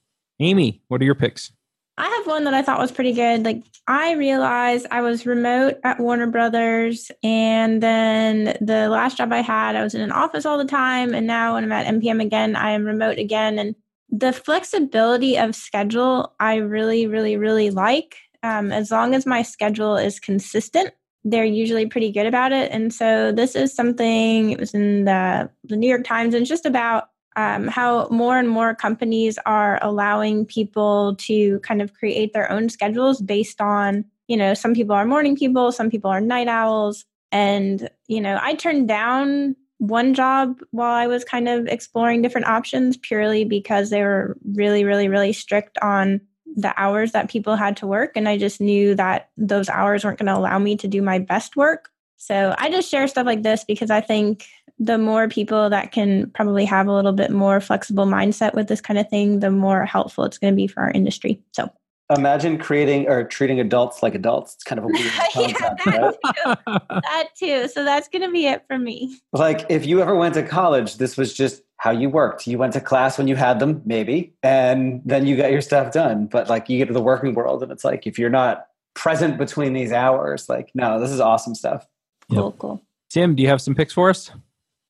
Amy, 0.40 0.82
what 0.88 1.00
are 1.00 1.04
your 1.04 1.14
picks? 1.14 1.52
I 1.98 2.08
have 2.08 2.26
one 2.26 2.44
that 2.44 2.54
I 2.54 2.62
thought 2.62 2.78
was 2.78 2.92
pretty 2.92 3.12
good. 3.12 3.44
Like 3.44 3.62
I 3.86 4.12
realized 4.12 4.86
I 4.90 5.00
was 5.00 5.24
remote 5.24 5.78
at 5.82 5.98
Warner 5.98 6.26
Brothers 6.26 7.10
and 7.22 7.82
then 7.82 8.56
the 8.60 8.88
last 8.90 9.16
job 9.16 9.32
I 9.32 9.40
had, 9.40 9.76
I 9.76 9.82
was 9.82 9.94
in 9.94 10.02
an 10.02 10.12
office 10.12 10.44
all 10.44 10.58
the 10.58 10.64
time 10.66 11.14
and 11.14 11.26
now 11.26 11.54
when 11.54 11.64
I'm 11.64 11.72
at 11.72 11.86
NPM 11.86 12.20
again, 12.20 12.54
I 12.54 12.72
am 12.72 12.84
remote 12.84 13.18
again 13.18 13.58
and 13.58 13.74
the 14.10 14.32
flexibility 14.32 15.38
of 15.38 15.56
schedule 15.56 16.34
I 16.38 16.56
really 16.56 17.06
really 17.06 17.36
really 17.36 17.70
like. 17.70 18.16
Um, 18.42 18.72
as 18.72 18.90
long 18.90 19.14
as 19.14 19.26
my 19.26 19.42
schedule 19.42 19.96
is 19.96 20.20
consistent, 20.20 20.92
they're 21.24 21.44
usually 21.44 21.86
pretty 21.86 22.12
good 22.12 22.26
about 22.26 22.52
it. 22.52 22.70
And 22.70 22.92
so 22.92 23.32
this 23.32 23.56
is 23.56 23.74
something 23.74 24.50
it 24.50 24.60
was 24.60 24.74
in 24.74 25.06
the 25.06 25.50
the 25.64 25.76
New 25.76 25.88
York 25.88 26.04
Times 26.04 26.34
and 26.34 26.42
it's 26.42 26.50
just 26.50 26.66
about 26.66 27.08
um, 27.36 27.68
how 27.68 28.08
more 28.10 28.38
and 28.38 28.48
more 28.48 28.74
companies 28.74 29.38
are 29.44 29.78
allowing 29.82 30.46
people 30.46 31.14
to 31.16 31.60
kind 31.60 31.82
of 31.82 31.92
create 31.94 32.32
their 32.32 32.50
own 32.50 32.68
schedules 32.70 33.20
based 33.20 33.60
on, 33.60 34.04
you 34.26 34.36
know, 34.36 34.54
some 34.54 34.74
people 34.74 34.96
are 34.96 35.04
morning 35.04 35.36
people, 35.36 35.70
some 35.70 35.90
people 35.90 36.10
are 36.10 36.20
night 36.20 36.48
owls. 36.48 37.04
And, 37.30 37.88
you 38.08 38.20
know, 38.20 38.38
I 38.40 38.54
turned 38.54 38.88
down 38.88 39.54
one 39.78 40.14
job 40.14 40.58
while 40.70 40.94
I 40.94 41.06
was 41.06 41.24
kind 41.24 41.48
of 41.48 41.66
exploring 41.66 42.22
different 42.22 42.46
options 42.46 42.96
purely 42.96 43.44
because 43.44 43.90
they 43.90 44.02
were 44.02 44.36
really, 44.54 44.84
really, 44.84 45.08
really 45.08 45.34
strict 45.34 45.76
on 45.82 46.22
the 46.56 46.72
hours 46.80 47.12
that 47.12 47.28
people 47.28 47.56
had 47.56 47.76
to 47.76 47.86
work. 47.86 48.12
And 48.16 48.26
I 48.26 48.38
just 48.38 48.62
knew 48.62 48.94
that 48.94 49.28
those 49.36 49.68
hours 49.68 50.04
weren't 50.04 50.18
going 50.18 50.26
to 50.26 50.36
allow 50.36 50.58
me 50.58 50.76
to 50.76 50.88
do 50.88 51.02
my 51.02 51.18
best 51.18 51.54
work. 51.54 51.90
So 52.16 52.54
I 52.56 52.70
just 52.70 52.90
share 52.90 53.06
stuff 53.08 53.26
like 53.26 53.42
this 53.42 53.64
because 53.64 53.90
I 53.90 54.00
think 54.00 54.46
the 54.78 54.98
more 54.98 55.28
people 55.28 55.70
that 55.70 55.92
can 55.92 56.30
probably 56.30 56.64
have 56.64 56.86
a 56.86 56.92
little 56.92 57.12
bit 57.12 57.30
more 57.30 57.60
flexible 57.60 58.06
mindset 58.06 58.54
with 58.54 58.68
this 58.68 58.80
kind 58.80 58.98
of 58.98 59.08
thing, 59.08 59.40
the 59.40 59.50
more 59.50 59.84
helpful 59.86 60.24
it's 60.24 60.38
going 60.38 60.52
to 60.52 60.56
be 60.56 60.66
for 60.66 60.82
our 60.82 60.90
industry. 60.90 61.40
So 61.52 61.70
imagine 62.14 62.58
creating 62.58 63.08
or 63.08 63.24
treating 63.24 63.58
adults 63.58 64.02
like 64.02 64.14
adults. 64.14 64.54
It's 64.54 64.64
kind 64.64 64.78
of 64.78 64.84
a 64.84 64.88
weird 64.88 65.12
concept, 65.32 65.80
yeah, 65.86 65.92
that, 65.92 66.18
right? 66.24 66.56
too. 66.56 67.00
that 67.02 67.28
too. 67.38 67.68
So 67.68 67.84
that's 67.84 68.08
going 68.08 68.22
to 68.22 68.30
be 68.30 68.46
it 68.46 68.64
for 68.66 68.78
me. 68.78 69.18
Like 69.32 69.66
if 69.68 69.86
you 69.86 70.00
ever 70.00 70.14
went 70.14 70.34
to 70.34 70.42
college, 70.42 70.98
this 70.98 71.16
was 71.16 71.32
just 71.32 71.62
how 71.78 71.90
you 71.90 72.08
worked. 72.08 72.46
You 72.46 72.58
went 72.58 72.72
to 72.74 72.80
class 72.80 73.18
when 73.18 73.28
you 73.28 73.36
had 73.36 73.58
them, 73.58 73.82
maybe, 73.84 74.34
and 74.42 75.02
then 75.04 75.26
you 75.26 75.36
got 75.36 75.52
your 75.52 75.60
stuff 75.60 75.92
done. 75.92 76.26
But 76.26 76.48
like 76.48 76.68
you 76.68 76.78
get 76.78 76.86
to 76.88 76.94
the 76.94 77.02
working 77.02 77.34
world, 77.34 77.62
and 77.62 77.72
it's 77.72 77.84
like 77.84 78.06
if 78.06 78.18
you're 78.18 78.30
not 78.30 78.66
present 78.94 79.36
between 79.38 79.72
these 79.72 79.92
hours, 79.92 80.48
like 80.48 80.70
no, 80.74 81.00
this 81.00 81.10
is 81.10 81.20
awesome 81.20 81.54
stuff. 81.54 81.86
Cool, 82.30 82.50
yep. 82.50 82.58
cool. 82.58 82.82
Tim, 83.10 83.34
do 83.34 83.42
you 83.42 83.48
have 83.48 83.60
some 83.60 83.74
picks 83.74 83.92
for 83.92 84.10
us? 84.10 84.30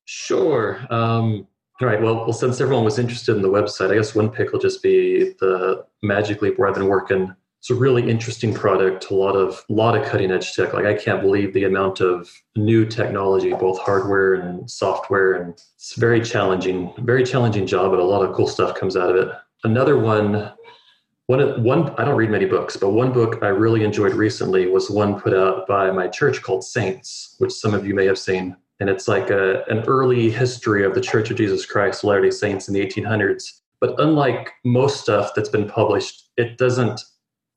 Sure. 0.06 0.80
Um, 0.88 1.46
all 1.80 1.88
right. 1.88 2.00
Well, 2.00 2.14
well, 2.16 2.32
since 2.32 2.60
everyone 2.60 2.84
was 2.84 2.98
interested 2.98 3.36
in 3.36 3.42
the 3.42 3.50
website, 3.50 3.90
I 3.90 3.96
guess 3.96 4.14
one 4.14 4.30
pick 4.30 4.52
will 4.52 4.60
just 4.60 4.82
be 4.82 5.34
the 5.40 5.84
Magic 6.02 6.40
Leap 6.40 6.58
where 6.58 6.68
I've 6.68 6.74
been 6.74 6.86
working. 6.86 7.34
It's 7.58 7.70
a 7.70 7.74
really 7.74 8.08
interesting 8.08 8.54
product. 8.54 9.10
A 9.10 9.14
lot 9.14 9.34
of 9.34 9.62
lot 9.68 9.96
of 9.96 10.06
cutting 10.06 10.30
edge 10.30 10.54
tech. 10.54 10.72
Like 10.72 10.86
I 10.86 10.94
can't 10.94 11.20
believe 11.20 11.52
the 11.52 11.64
amount 11.64 12.00
of 12.00 12.32
new 12.54 12.86
technology, 12.86 13.52
both 13.52 13.78
hardware 13.80 14.34
and 14.34 14.70
software, 14.70 15.34
and 15.34 15.52
it's 15.74 15.94
very 15.96 16.22
challenging. 16.22 16.94
Very 16.98 17.24
challenging 17.24 17.66
job, 17.66 17.90
but 17.90 18.00
a 18.00 18.04
lot 18.04 18.24
of 18.24 18.34
cool 18.34 18.46
stuff 18.46 18.78
comes 18.78 18.96
out 18.96 19.10
of 19.10 19.16
it. 19.16 19.34
Another 19.64 19.98
one 19.98 20.52
one, 21.26 21.64
one, 21.64 21.90
I 21.98 22.04
don't 22.04 22.14
read 22.14 22.30
many 22.30 22.46
books, 22.46 22.76
but 22.76 22.90
one 22.90 23.12
book 23.12 23.42
I 23.42 23.48
really 23.48 23.82
enjoyed 23.82 24.14
recently 24.14 24.68
was 24.68 24.88
one 24.88 25.20
put 25.20 25.34
out 25.34 25.66
by 25.66 25.90
my 25.90 26.06
church 26.06 26.40
called 26.40 26.62
Saints, 26.62 27.34
which 27.38 27.52
some 27.52 27.74
of 27.74 27.84
you 27.84 27.94
may 27.94 28.06
have 28.06 28.18
seen 28.18 28.56
and 28.80 28.90
it's 28.90 29.08
like 29.08 29.30
a, 29.30 29.64
an 29.64 29.80
early 29.86 30.30
history 30.30 30.84
of 30.84 30.94
the 30.94 31.00
Church 31.00 31.30
of 31.30 31.36
Jesus 31.36 31.64
Christ 31.64 32.02
of 32.02 32.08
Latter 32.08 32.22
day 32.22 32.30
Saints 32.30 32.68
in 32.68 32.74
the 32.74 32.86
1800s. 32.86 33.60
But 33.80 33.98
unlike 34.00 34.52
most 34.64 35.00
stuff 35.00 35.32
that's 35.34 35.48
been 35.48 35.68
published, 35.68 36.28
it 36.36 36.58
doesn't, 36.58 37.00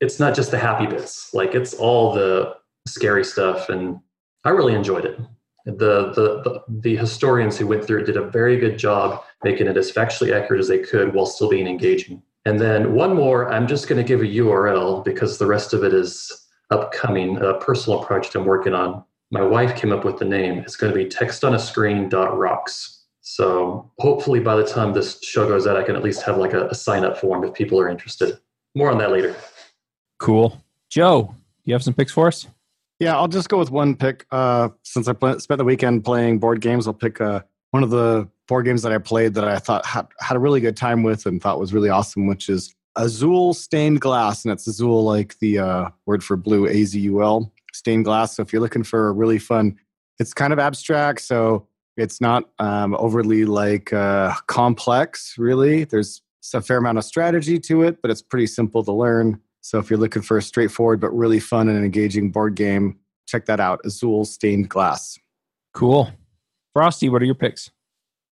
it's 0.00 0.18
not 0.18 0.34
just 0.34 0.50
the 0.50 0.58
happy 0.58 0.86
bits, 0.86 1.32
like 1.34 1.54
it's 1.54 1.74
all 1.74 2.12
the 2.12 2.54
scary 2.86 3.24
stuff. 3.24 3.68
And 3.68 3.98
I 4.44 4.50
really 4.50 4.74
enjoyed 4.74 5.04
it. 5.04 5.18
The, 5.66 6.12
the, 6.12 6.42
the, 6.42 6.64
the 6.68 6.96
historians 6.96 7.58
who 7.58 7.66
went 7.66 7.84
through 7.84 8.00
it 8.00 8.06
did 8.06 8.16
a 8.16 8.28
very 8.28 8.56
good 8.56 8.78
job 8.78 9.22
making 9.44 9.66
it 9.66 9.76
as 9.76 9.92
factually 9.92 10.34
accurate 10.34 10.60
as 10.60 10.68
they 10.68 10.78
could 10.78 11.14
while 11.14 11.26
still 11.26 11.50
being 11.50 11.66
engaging. 11.66 12.22
And 12.46 12.58
then 12.58 12.94
one 12.94 13.14
more, 13.14 13.52
I'm 13.52 13.66
just 13.66 13.86
going 13.86 14.02
to 14.02 14.08
give 14.08 14.22
a 14.22 14.24
URL 14.24 15.04
because 15.04 15.38
the 15.38 15.46
rest 15.46 15.74
of 15.74 15.84
it 15.84 15.92
is 15.92 16.46
upcoming, 16.70 17.36
a 17.38 17.54
personal 17.54 18.02
project 18.02 18.34
I'm 18.34 18.46
working 18.46 18.74
on 18.74 19.04
my 19.30 19.42
wife 19.42 19.76
came 19.76 19.92
up 19.92 20.04
with 20.04 20.18
the 20.18 20.24
name. 20.24 20.58
It's 20.58 20.76
going 20.76 20.92
to 20.92 20.98
be 20.98 21.08
Text 21.08 21.44
on 21.44 21.54
a 21.54 21.58
Screen. 21.58 22.08
Rocks. 22.08 23.04
So 23.20 23.90
hopefully 23.98 24.40
by 24.40 24.56
the 24.56 24.66
time 24.66 24.92
this 24.92 25.22
show 25.22 25.46
goes 25.46 25.66
out, 25.66 25.76
I 25.76 25.82
can 25.82 25.94
at 25.94 26.02
least 26.02 26.22
have 26.22 26.36
like 26.36 26.52
a, 26.52 26.66
a 26.68 26.74
sign 26.74 27.04
up 27.04 27.16
form 27.16 27.44
if 27.44 27.54
people 27.54 27.78
are 27.78 27.88
interested. 27.88 28.38
More 28.74 28.90
on 28.90 28.98
that 28.98 29.12
later. 29.12 29.36
Cool. 30.18 30.60
Joe, 30.88 31.22
do 31.22 31.34
you 31.64 31.74
have 31.74 31.82
some 31.84 31.94
picks 31.94 32.12
for 32.12 32.26
us? 32.26 32.46
Yeah, 32.98 33.16
I'll 33.16 33.28
just 33.28 33.48
go 33.48 33.58
with 33.58 33.70
one 33.70 33.94
pick. 33.94 34.26
Uh, 34.30 34.70
since 34.82 35.08
I 35.08 35.12
spent 35.38 35.58
the 35.58 35.64
weekend 35.64 36.04
playing 36.04 36.38
board 36.38 36.60
games, 36.60 36.86
I'll 36.86 36.92
pick 36.92 37.20
uh, 37.20 37.40
one 37.70 37.82
of 37.82 37.90
the 37.90 38.28
board 38.48 38.64
games 38.64 38.82
that 38.82 38.92
I 38.92 38.98
played 38.98 39.34
that 39.34 39.44
I 39.44 39.58
thought 39.58 39.86
had, 39.86 40.08
had 40.18 40.36
a 40.36 40.40
really 40.40 40.60
good 40.60 40.76
time 40.76 41.02
with 41.02 41.24
and 41.24 41.40
thought 41.40 41.60
was 41.60 41.72
really 41.72 41.88
awesome, 41.88 42.26
which 42.26 42.48
is 42.48 42.74
Azul 42.96 43.54
Stained 43.54 44.00
Glass. 44.00 44.44
And 44.44 44.52
it's 44.52 44.66
Azul 44.66 45.04
like 45.04 45.38
the 45.38 45.60
uh, 45.60 45.90
word 46.04 46.24
for 46.24 46.36
blue, 46.36 46.66
A 46.66 46.84
Z 46.84 46.98
U 47.00 47.22
L 47.22 47.52
stained 47.72 48.04
glass. 48.04 48.36
So 48.36 48.42
if 48.42 48.52
you're 48.52 48.62
looking 48.62 48.84
for 48.84 49.08
a 49.08 49.12
really 49.12 49.38
fun, 49.38 49.76
it's 50.18 50.34
kind 50.34 50.52
of 50.52 50.58
abstract, 50.58 51.22
so 51.22 51.66
it's 51.96 52.20
not 52.20 52.44
um, 52.58 52.94
overly 52.96 53.44
like 53.44 53.92
uh, 53.92 54.34
complex. 54.46 55.34
Really, 55.38 55.84
there's 55.84 56.22
a 56.54 56.60
fair 56.60 56.78
amount 56.78 56.98
of 56.98 57.04
strategy 57.04 57.58
to 57.60 57.82
it, 57.82 58.00
but 58.02 58.10
it's 58.10 58.22
pretty 58.22 58.46
simple 58.46 58.82
to 58.84 58.92
learn. 58.92 59.40
So 59.60 59.78
if 59.78 59.90
you're 59.90 59.98
looking 59.98 60.22
for 60.22 60.38
a 60.38 60.42
straightforward 60.42 61.00
but 61.00 61.10
really 61.10 61.40
fun 61.40 61.68
and 61.68 61.84
engaging 61.84 62.30
board 62.30 62.54
game, 62.54 62.98
check 63.26 63.46
that 63.46 63.60
out. 63.60 63.80
Azul 63.84 64.24
Stained 64.24 64.68
Glass. 64.68 65.18
Cool. 65.74 66.10
Frosty, 66.72 67.08
what 67.08 67.22
are 67.22 67.26
your 67.26 67.34
picks? 67.34 67.70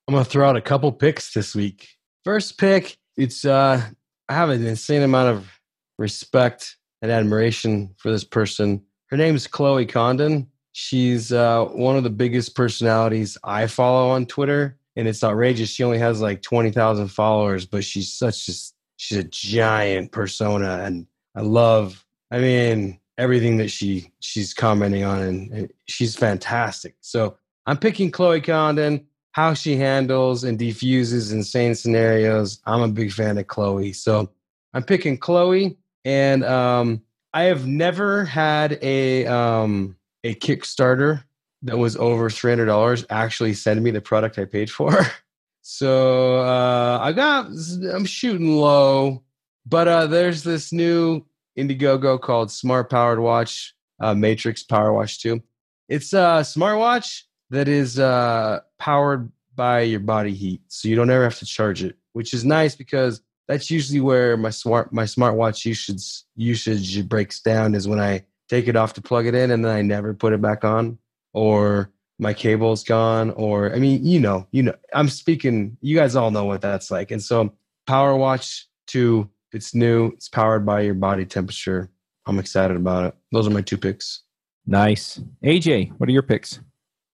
I'm 0.07 0.15
going 0.15 0.25
to 0.25 0.31
throw 0.31 0.49
out 0.49 0.57
a 0.57 0.61
couple 0.61 0.93
picks 0.93 1.33
this 1.33 1.55
week. 1.55 1.89
First 2.25 2.59
pick 2.59 2.99
it's 3.17 3.45
uh 3.45 3.83
I 4.29 4.33
have 4.33 4.49
an 4.49 4.67
insane 4.67 5.03
amount 5.03 5.37
of 5.37 5.61
respect 5.99 6.77
and 7.03 7.13
admiration 7.13 7.95
for 7.99 8.11
this 8.11 8.25
person. 8.25 8.83
Her 9.15 9.19
name 9.19 9.37
is 9.37 9.47
Chloe 9.47 9.87
Condon. 9.87 10.49
She's 10.73 11.31
uh, 11.31 11.67
one 11.67 11.97
of 11.97 12.03
the 12.03 12.11
biggest 12.11 12.57
personalities 12.57 13.39
I 13.45 13.69
follow 13.69 14.09
on 14.11 14.27
Twitter, 14.27 14.77
and 14.97 15.07
it's 15.07 15.23
outrageous. 15.23 15.71
She 15.71 15.85
only 15.85 15.99
has 15.99 16.21
like 16.21 16.43
twenty 16.43 16.73
thousand 16.73 17.07
followers, 17.07 17.65
but 17.65 17.85
she's 17.85 18.13
such 18.13 18.49
a 18.49 18.53
she's 18.97 19.19
a 19.19 19.23
giant 19.23 20.11
persona, 20.11 20.81
and 20.83 21.07
I 21.37 21.43
love. 21.43 22.05
I 22.33 22.41
mean, 22.41 22.99
everything 23.17 23.57
that 23.59 23.71
she 23.71 24.11
she's 24.19 24.53
commenting 24.53 25.05
on, 25.05 25.21
and, 25.21 25.53
and 25.53 25.73
she's 25.87 26.17
fantastic. 26.17 26.97
So 27.01 27.37
I'm 27.67 27.77
picking 27.77 28.11
Chloe 28.11 28.41
Condon. 28.41 29.07
How 29.31 29.55
she 29.55 29.77
handles 29.77 30.43
and 30.43 30.59
defuses 30.59 31.31
insane 31.31 31.77
scenarios. 31.77 32.61
I'm 32.67 32.83
a 32.83 32.89
big 32.89 33.13
fan 33.13 33.39
of 33.39 33.47
Chloe, 33.47 33.93
so 33.93 34.33
I'm 34.73 34.83
picking 34.83 35.19
Chloe. 35.19 35.79
And 36.05 36.43
um, 36.43 37.01
I 37.35 37.43
have 37.45 37.67
never 37.67 38.25
had 38.25 38.79
a 38.81 39.27
um, 39.27 39.97
a 40.23 40.37
Kickstarter 40.37 41.25
that 41.63 41.77
was 41.77 41.97
over 41.97 42.31
three 42.31 42.53
hundred 42.53 42.67
dollars 42.67 43.05
actually 43.11 43.55
send 43.55 43.83
me 43.83 43.91
the 43.91 44.01
product 44.01 44.39
I 44.39 44.45
paid 44.45 44.71
for. 44.71 44.97
so 45.63 46.39
uh, 46.39 47.01
I 47.03 47.11
got 47.11 47.47
I'm 47.93 48.05
shooting 48.05 48.57
low, 48.57 49.25
but 49.67 49.89
uh, 49.89 50.07
there's 50.07 50.45
this 50.45 50.73
new 50.73 51.27
Indiegogo 51.59 52.21
called 52.21 52.53
Smart 52.53 52.89
Powered 52.89 53.19
Watch, 53.19 53.75
uh, 53.99 54.15
Matrix 54.15 54.63
Power 54.63 54.93
Watch 54.93 55.21
Two. 55.21 55.43
It's 55.89 56.13
a 56.13 56.43
smartwatch 56.43 57.23
that 57.51 57.67
is 57.67 57.99
uh, 57.99 58.61
powered 58.79 59.31
by 59.57 59.81
your 59.81 60.01
body 60.01 60.35
heat, 60.35 60.63
so 60.69 60.87
you 60.87 60.95
don't 60.95 61.11
ever 61.11 61.25
have 61.25 61.41
to 61.41 61.47
charge 61.47 61.83
it, 61.83 61.97
which 62.13 62.33
is 62.33 62.45
nice 62.45 62.77
because 62.77 63.23
that's 63.49 63.71
usually 63.71 64.01
where 64.01 64.37
my 64.37 64.51
smart 64.51 64.93
my 64.93 65.05
smartwatch 65.05 65.65
usage 65.65 66.23
usage 66.37 67.09
breaks 67.09 67.41
down 67.41 67.75
is 67.75 67.87
when 67.87 68.01
I 68.01 68.25
take 68.49 68.69
it 68.69 68.77
off 68.77 68.95
to 68.95 69.03
plug 69.03 69.27
it 69.27 69.35
in 69.35 69.51
and 69.51 69.65
then 69.65 69.75
I 69.75 69.83
never 69.83 70.15
put 70.15 70.33
it 70.33 70.41
back 70.41 70.65
on, 70.65 70.99
or 71.33 71.91
my 72.19 72.33
cable's 72.33 72.85
gone, 72.85 73.31
or 73.33 73.75
I 73.75 73.79
mean, 73.79 74.05
you 74.05 74.21
know, 74.21 74.47
you 74.53 74.63
know, 74.63 74.75
I'm 74.93 75.09
speaking. 75.09 75.77
You 75.81 75.97
guys 75.97 76.17
all 76.17 76.31
know 76.31 76.45
what 76.45 76.61
that's 76.61 76.91
like, 76.91 77.11
and 77.11 77.23
so 77.23 77.53
Power 77.87 78.17
Watch 78.17 78.67
Two, 78.87 79.29
it's 79.53 79.75
new, 79.75 80.09
it's 80.09 80.29
powered 80.29 80.65
by 80.65 80.83
your 80.83 80.95
body 80.95 81.27
temperature. 81.27 81.91
I'm 82.27 82.39
excited 82.39 82.77
about 82.77 83.07
it. 83.07 83.15
Those 83.33 83.47
are 83.47 83.51
my 83.51 83.61
two 83.61 83.77
picks. 83.77 84.23
Nice. 84.67 85.21
AJ, 85.45 85.91
what 85.99 86.09
are 86.09 86.13
your 86.13 86.23
picks? 86.23 86.61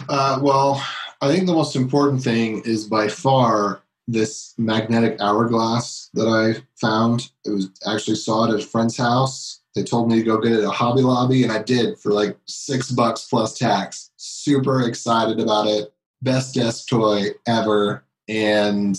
Uh, 0.09 0.39
well, 0.43 0.85
I 1.23 1.33
think 1.33 1.47
the 1.47 1.55
most 1.55 1.77
important 1.77 2.23
thing 2.23 2.61
is 2.65 2.87
by 2.87 3.09
far 3.09 3.83
this 4.09 4.55
magnetic 4.57 5.21
hourglass 5.21 6.09
that 6.15 6.27
I 6.27 6.61
found. 6.81 7.31
It 7.45 7.51
was 7.51 7.71
actually 7.87 8.17
saw 8.17 8.45
it 8.45 8.55
at 8.55 8.65
a 8.65 8.67
friend's 8.67 8.97
house. 8.97 9.61
They 9.75 9.85
told 9.85 10.11
me 10.11 10.19
to 10.19 10.25
go 10.25 10.41
get 10.41 10.53
it 10.53 10.65
at 10.65 10.71
Hobby 10.71 11.03
Lobby, 11.03 11.45
and 11.45 11.53
I 11.53 11.63
did 11.63 11.99
for 11.99 12.11
like 12.11 12.37
six 12.47 12.91
bucks 12.91 13.29
plus 13.29 13.57
tax. 13.57 14.11
Super 14.17 14.89
excited 14.89 15.39
about 15.39 15.69
it. 15.69 15.93
Best 16.23 16.55
desk 16.55 16.89
toy 16.89 17.27
ever. 17.47 18.03
And 18.29 18.99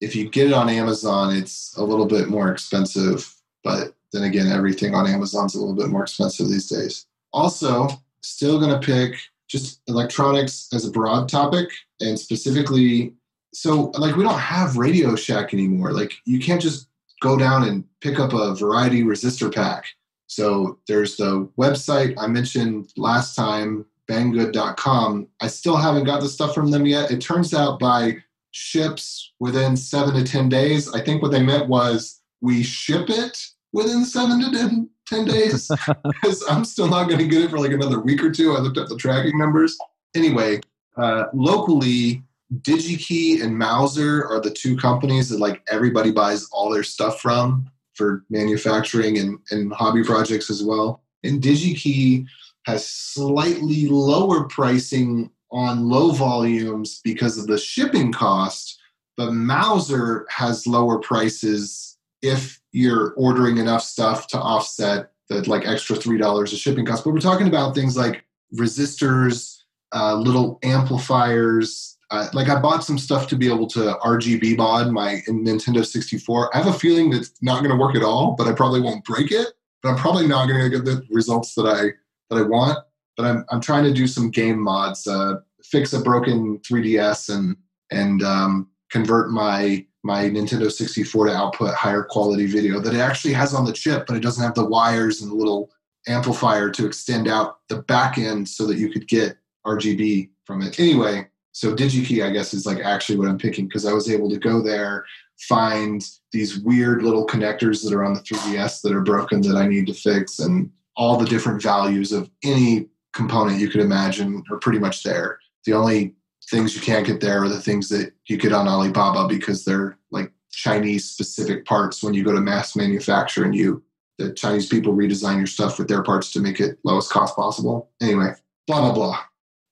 if 0.00 0.14
you 0.14 0.28
get 0.28 0.48
it 0.48 0.52
on 0.52 0.68
Amazon, 0.68 1.34
it's 1.34 1.74
a 1.76 1.84
little 1.84 2.06
bit 2.06 2.28
more 2.28 2.50
expensive. 2.50 3.32
But 3.62 3.94
then 4.12 4.24
again, 4.24 4.48
everything 4.48 4.94
on 4.94 5.06
Amazon's 5.06 5.54
a 5.54 5.60
little 5.60 5.74
bit 5.74 5.88
more 5.88 6.02
expensive 6.02 6.48
these 6.48 6.68
days. 6.68 7.06
Also, 7.32 7.88
still 8.22 8.58
going 8.58 8.78
to 8.78 8.84
pick 8.84 9.14
just 9.46 9.80
electronics 9.86 10.68
as 10.74 10.84
a 10.84 10.90
broad 10.90 11.28
topic 11.28 11.70
and 12.00 12.18
specifically 12.18 13.14
so 13.52 13.92
like 13.98 14.16
we 14.16 14.22
don't 14.22 14.38
have 14.38 14.70
RadioShack 14.70 15.52
anymore. 15.52 15.92
Like 15.92 16.12
you 16.24 16.38
can't 16.38 16.60
just 16.60 16.88
go 17.20 17.36
down 17.36 17.64
and 17.66 17.84
pick 18.00 18.20
up 18.20 18.32
a 18.32 18.54
variety 18.54 19.02
resistor 19.02 19.52
pack. 19.52 19.84
So 20.26 20.78
there's 20.86 21.16
the 21.16 21.48
website 21.58 22.14
i 22.18 22.26
mentioned 22.26 22.92
last 22.96 23.34
time 23.34 23.86
banggood.com 24.08 25.26
i 25.40 25.46
still 25.46 25.76
haven't 25.76 26.04
got 26.04 26.20
the 26.20 26.28
stuff 26.28 26.54
from 26.54 26.70
them 26.70 26.86
yet. 26.86 27.10
It 27.10 27.20
turns 27.20 27.54
out 27.54 27.78
by 27.78 28.18
ships 28.50 29.32
within 29.40 29.76
seven 29.76 30.14
to 30.14 30.24
ten 30.24 30.48
days 30.48 30.92
i 30.94 31.00
think 31.00 31.22
what 31.22 31.30
they 31.30 31.42
meant 31.42 31.68
was 31.68 32.20
we 32.40 32.62
ship 32.62 33.10
it 33.10 33.38
within 33.72 34.04
seven 34.04 34.40
to 34.40 34.50
ten 34.50 34.88
10 35.08 35.24
days. 35.24 35.70
Because 36.04 36.44
I'm 36.48 36.64
still 36.64 36.88
not 36.88 37.08
going 37.08 37.18
to 37.18 37.26
get 37.26 37.42
it 37.42 37.50
for 37.50 37.58
like 37.58 37.72
another 37.72 38.00
week 38.00 38.22
or 38.22 38.30
two. 38.30 38.54
I 38.54 38.60
looked 38.60 38.78
up 38.78 38.88
the 38.88 38.96
tracking 38.96 39.38
numbers. 39.38 39.76
Anyway, 40.14 40.60
uh, 40.96 41.24
locally, 41.32 42.22
DigiKey 42.56 43.42
and 43.42 43.58
Mouser 43.58 44.26
are 44.26 44.40
the 44.40 44.50
two 44.50 44.76
companies 44.76 45.28
that 45.28 45.38
like 45.38 45.62
everybody 45.70 46.10
buys 46.10 46.48
all 46.50 46.70
their 46.70 46.82
stuff 46.82 47.20
from 47.20 47.70
for 47.94 48.24
manufacturing 48.30 49.18
and, 49.18 49.38
and 49.50 49.72
hobby 49.72 50.02
projects 50.02 50.50
as 50.50 50.62
well. 50.62 51.02
And 51.24 51.42
DigiKey 51.42 52.26
has 52.64 52.86
slightly 52.86 53.88
lower 53.88 54.44
pricing 54.44 55.30
on 55.50 55.88
low 55.88 56.12
volumes 56.12 57.00
because 57.02 57.38
of 57.38 57.46
the 57.46 57.58
shipping 57.58 58.12
cost, 58.12 58.78
but 59.16 59.32
Mouser 59.32 60.26
has 60.30 60.66
lower 60.66 60.98
prices 60.98 61.98
if 62.22 62.60
you're 62.72 63.14
ordering 63.14 63.58
enough 63.58 63.82
stuff 63.82 64.26
to 64.28 64.38
offset 64.38 65.12
the 65.28 65.48
like 65.48 65.66
extra 65.66 65.96
three 65.96 66.18
dollars 66.18 66.52
of 66.52 66.58
shipping 66.58 66.86
cost. 66.86 67.04
But 67.04 67.12
we're 67.12 67.20
talking 67.20 67.48
about 67.48 67.74
things 67.74 67.96
like 67.96 68.24
resistors, 68.54 69.58
uh, 69.94 70.14
little 70.14 70.58
amplifiers. 70.62 71.97
Uh, 72.10 72.26
like 72.32 72.48
I 72.48 72.58
bought 72.58 72.84
some 72.84 72.98
stuff 72.98 73.26
to 73.28 73.36
be 73.36 73.48
able 73.48 73.66
to 73.68 73.96
RGB 74.02 74.56
mod 74.56 74.90
my 74.90 75.20
Nintendo 75.28 75.84
64. 75.84 76.54
I 76.56 76.58
have 76.58 76.74
a 76.74 76.78
feeling 76.78 77.10
that's 77.10 77.32
not 77.42 77.62
going 77.62 77.70
to 77.70 77.76
work 77.76 77.94
at 77.94 78.02
all, 78.02 78.34
but 78.36 78.46
I 78.46 78.52
probably 78.52 78.80
won't 78.80 79.04
break 79.04 79.30
it. 79.30 79.48
But 79.82 79.90
I'm 79.90 79.96
probably 79.96 80.26
not 80.26 80.48
going 80.48 80.60
to 80.60 80.70
get 80.70 80.84
the 80.84 81.04
results 81.10 81.54
that 81.54 81.66
I 81.66 81.92
that 82.30 82.42
I 82.42 82.46
want. 82.46 82.78
But 83.16 83.26
I'm 83.26 83.44
I'm 83.50 83.60
trying 83.60 83.84
to 83.84 83.92
do 83.92 84.06
some 84.06 84.30
game 84.30 84.58
mods, 84.58 85.06
uh, 85.06 85.40
fix 85.62 85.92
a 85.92 86.00
broken 86.00 86.58
3DS 86.60 87.34
and 87.34 87.56
and 87.90 88.22
um, 88.22 88.68
convert 88.90 89.30
my 89.30 89.84
my 90.04 90.24
Nintendo 90.24 90.70
64 90.70 91.26
to 91.26 91.34
output 91.34 91.74
higher 91.74 92.04
quality 92.04 92.46
video 92.46 92.80
that 92.80 92.94
it 92.94 93.00
actually 93.00 93.34
has 93.34 93.52
on 93.52 93.64
the 93.64 93.72
chip, 93.72 94.06
but 94.06 94.16
it 94.16 94.22
doesn't 94.22 94.42
have 94.42 94.54
the 94.54 94.64
wires 94.64 95.20
and 95.20 95.30
the 95.30 95.34
little 95.34 95.70
amplifier 96.06 96.70
to 96.70 96.86
extend 96.86 97.28
out 97.28 97.58
the 97.68 97.82
back 97.82 98.16
end 98.16 98.48
so 98.48 98.66
that 98.66 98.78
you 98.78 98.90
could 98.90 99.06
get 99.08 99.36
RGB 99.66 100.30
from 100.44 100.62
it. 100.62 100.78
Anyway, 100.80 101.28
so 101.58 101.74
DigiKey, 101.74 102.24
I 102.24 102.30
guess, 102.30 102.54
is 102.54 102.66
like 102.66 102.78
actually 102.78 103.18
what 103.18 103.26
I'm 103.26 103.36
picking 103.36 103.66
because 103.66 103.84
I 103.84 103.92
was 103.92 104.08
able 104.08 104.30
to 104.30 104.38
go 104.38 104.62
there, 104.62 105.04
find 105.40 106.00
these 106.30 106.60
weird 106.60 107.02
little 107.02 107.26
connectors 107.26 107.82
that 107.82 107.92
are 107.92 108.04
on 108.04 108.14
the 108.14 108.20
3DS 108.20 108.80
that 108.82 108.92
are 108.92 109.00
broken 109.00 109.40
that 109.40 109.56
I 109.56 109.66
need 109.66 109.88
to 109.88 109.92
fix, 109.92 110.38
and 110.38 110.70
all 110.96 111.16
the 111.16 111.26
different 111.26 111.60
values 111.60 112.12
of 112.12 112.30
any 112.44 112.86
component 113.12 113.58
you 113.58 113.68
could 113.68 113.80
imagine 113.80 114.44
are 114.52 114.58
pretty 114.58 114.78
much 114.78 115.02
there. 115.02 115.40
The 115.66 115.72
only 115.72 116.14
things 116.48 116.76
you 116.76 116.80
can't 116.80 117.04
get 117.04 117.20
there 117.20 117.42
are 117.42 117.48
the 117.48 117.60
things 117.60 117.88
that 117.88 118.12
you 118.28 118.36
get 118.36 118.52
on 118.52 118.68
Alibaba 118.68 119.26
because 119.26 119.64
they're 119.64 119.98
like 120.12 120.30
Chinese 120.52 121.06
specific 121.06 121.64
parts 121.64 122.04
when 122.04 122.14
you 122.14 122.22
go 122.22 122.32
to 122.32 122.40
mass 122.40 122.76
manufacture 122.76 123.44
and 123.44 123.52
you 123.52 123.82
the 124.18 124.32
Chinese 124.32 124.68
people 124.68 124.94
redesign 124.94 125.38
your 125.38 125.46
stuff 125.48 125.76
with 125.76 125.88
their 125.88 126.04
parts 126.04 126.30
to 126.32 126.40
make 126.40 126.60
it 126.60 126.78
lowest 126.84 127.10
cost 127.10 127.34
possible. 127.34 127.90
Anyway, 128.00 128.32
blah 128.68 128.80
blah 128.80 128.92
blah. 128.92 129.18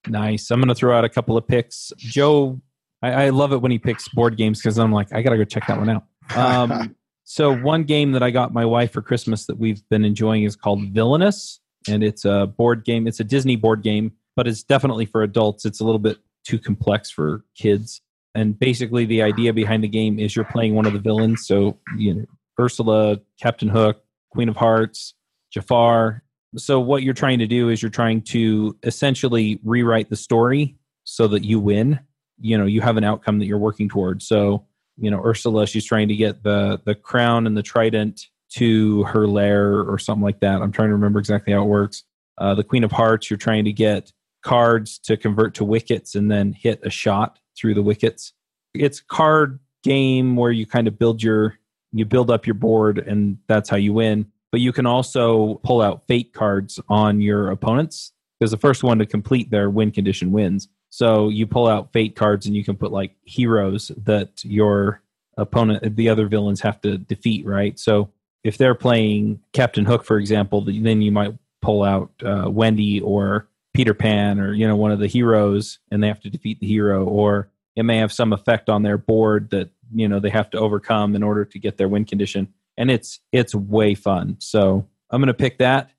Nice. 0.08 0.50
I'm 0.50 0.60
going 0.60 0.68
to 0.68 0.74
throw 0.74 0.96
out 0.96 1.04
a 1.04 1.08
couple 1.08 1.36
of 1.36 1.46
picks. 1.46 1.92
Joe, 1.96 2.60
I, 3.02 3.26
I 3.26 3.30
love 3.30 3.52
it 3.52 3.58
when 3.58 3.70
he 3.70 3.78
picks 3.78 4.08
board 4.08 4.36
games 4.36 4.60
because 4.60 4.78
I'm 4.78 4.92
like, 4.92 5.12
I 5.12 5.22
got 5.22 5.30
to 5.30 5.36
go 5.36 5.44
check 5.44 5.66
that 5.66 5.78
one 5.78 5.88
out. 5.88 6.04
Um, 6.34 6.96
so 7.24 7.56
one 7.56 7.84
game 7.84 8.12
that 8.12 8.22
I 8.22 8.30
got 8.30 8.52
my 8.52 8.64
wife 8.64 8.92
for 8.92 9.02
Christmas 9.02 9.46
that 9.46 9.58
we've 9.58 9.86
been 9.88 10.04
enjoying 10.04 10.44
is 10.44 10.56
called 10.56 10.82
Villainous, 10.90 11.60
and 11.88 12.02
it's 12.02 12.24
a 12.24 12.46
board 12.46 12.84
game. 12.84 13.06
It's 13.06 13.20
a 13.20 13.24
Disney 13.24 13.56
board 13.56 13.82
game, 13.82 14.12
but 14.34 14.46
it's 14.46 14.62
definitely 14.62 15.06
for 15.06 15.22
adults. 15.22 15.64
It's 15.64 15.80
a 15.80 15.84
little 15.84 15.98
bit 15.98 16.18
too 16.44 16.58
complex 16.58 17.10
for 17.10 17.44
kids. 17.56 18.00
And 18.34 18.58
basically, 18.58 19.06
the 19.06 19.22
idea 19.22 19.52
behind 19.52 19.82
the 19.82 19.88
game 19.88 20.18
is 20.18 20.36
you're 20.36 20.44
playing 20.44 20.74
one 20.74 20.86
of 20.86 20.92
the 20.92 20.98
villains. 20.98 21.46
So, 21.46 21.78
you 21.96 22.14
know, 22.14 22.24
Ursula, 22.60 23.20
Captain 23.40 23.68
Hook, 23.68 24.02
Queen 24.30 24.48
of 24.48 24.56
Hearts, 24.56 25.14
Jafar. 25.50 26.22
So, 26.56 26.80
what 26.80 27.02
you're 27.02 27.14
trying 27.14 27.38
to 27.40 27.46
do 27.46 27.68
is 27.68 27.82
you're 27.82 27.90
trying 27.90 28.22
to 28.22 28.76
essentially 28.82 29.60
rewrite 29.64 30.10
the 30.10 30.16
story 30.16 30.76
so 31.04 31.28
that 31.28 31.44
you 31.44 31.60
win. 31.60 32.00
You 32.38 32.58
know, 32.58 32.66
you 32.66 32.80
have 32.80 32.96
an 32.96 33.04
outcome 33.04 33.38
that 33.38 33.46
you're 33.46 33.58
working 33.58 33.88
towards. 33.88 34.26
So, 34.26 34.66
you 34.96 35.10
know, 35.10 35.22
Ursula, 35.24 35.66
she's 35.66 35.84
trying 35.84 36.08
to 36.08 36.16
get 36.16 36.42
the 36.42 36.80
the 36.84 36.94
crown 36.94 37.46
and 37.46 37.56
the 37.56 37.62
trident 37.62 38.26
to 38.54 39.04
her 39.04 39.26
lair 39.26 39.80
or 39.80 39.98
something 39.98 40.22
like 40.22 40.40
that. 40.40 40.62
I'm 40.62 40.72
trying 40.72 40.88
to 40.88 40.94
remember 40.94 41.18
exactly 41.18 41.52
how 41.52 41.62
it 41.62 41.68
works. 41.68 42.04
Uh, 42.38 42.54
the 42.54 42.64
Queen 42.64 42.84
of 42.84 42.92
Hearts, 42.92 43.30
you're 43.30 43.38
trying 43.38 43.64
to 43.64 43.72
get 43.72 44.12
cards 44.42 44.98
to 45.00 45.16
convert 45.16 45.54
to 45.54 45.64
wickets 45.64 46.14
and 46.14 46.30
then 46.30 46.52
hit 46.52 46.80
a 46.84 46.90
shot 46.90 47.38
through 47.58 47.74
the 47.74 47.82
wickets. 47.82 48.32
It's 48.74 49.00
card 49.00 49.58
game 49.82 50.36
where 50.36 50.52
you 50.52 50.66
kind 50.66 50.86
of 50.86 50.98
build 50.98 51.22
your 51.22 51.58
you 51.92 52.04
build 52.04 52.30
up 52.30 52.46
your 52.46 52.54
board 52.54 52.98
and 52.98 53.38
that's 53.48 53.68
how 53.68 53.76
you 53.76 53.92
win. 53.92 54.26
But 54.56 54.62
you 54.62 54.72
can 54.72 54.86
also 54.86 55.56
pull 55.64 55.82
out 55.82 56.06
fate 56.08 56.32
cards 56.32 56.80
on 56.88 57.20
your 57.20 57.50
opponents 57.50 58.14
because 58.40 58.52
the 58.52 58.56
first 58.56 58.82
one 58.82 58.98
to 59.00 59.04
complete 59.04 59.50
their 59.50 59.68
win 59.68 59.90
condition 59.90 60.32
wins. 60.32 60.68
So 60.88 61.28
you 61.28 61.46
pull 61.46 61.66
out 61.66 61.92
fate 61.92 62.16
cards 62.16 62.46
and 62.46 62.56
you 62.56 62.64
can 62.64 62.74
put 62.74 62.90
like 62.90 63.14
heroes 63.26 63.92
that 64.04 64.42
your 64.46 65.02
opponent, 65.36 65.94
the 65.94 66.08
other 66.08 66.26
villains 66.26 66.62
have 66.62 66.80
to 66.80 66.96
defeat, 66.96 67.44
right? 67.44 67.78
So 67.78 68.10
if 68.44 68.56
they're 68.56 68.74
playing 68.74 69.40
Captain 69.52 69.84
Hook, 69.84 70.06
for 70.06 70.16
example, 70.16 70.62
then 70.62 71.02
you 71.02 71.12
might 71.12 71.34
pull 71.60 71.82
out 71.82 72.10
uh, 72.24 72.48
Wendy 72.48 73.02
or 73.02 73.48
Peter 73.74 73.92
Pan 73.92 74.40
or 74.40 74.54
you 74.54 74.66
know 74.66 74.76
one 74.76 74.90
of 74.90 75.00
the 75.00 75.06
heroes, 75.06 75.80
and 75.90 76.02
they 76.02 76.08
have 76.08 76.20
to 76.20 76.30
defeat 76.30 76.60
the 76.60 76.66
hero, 76.66 77.04
or 77.04 77.50
it 77.74 77.82
may 77.82 77.98
have 77.98 78.10
some 78.10 78.32
effect 78.32 78.70
on 78.70 78.84
their 78.84 78.96
board 78.96 79.50
that 79.50 79.68
you 79.94 80.08
know 80.08 80.18
they 80.18 80.30
have 80.30 80.48
to 80.52 80.58
overcome 80.58 81.14
in 81.14 81.22
order 81.22 81.44
to 81.44 81.58
get 81.58 81.76
their 81.76 81.88
win 81.88 82.06
condition, 82.06 82.54
and 82.76 82.90
it's 82.90 83.20
it's 83.32 83.54
way 83.54 83.94
fun. 83.94 84.36
So 84.38 84.86
I'm 85.10 85.20
going 85.20 85.28
to 85.28 85.34
pick 85.34 85.58
that, 85.58 85.90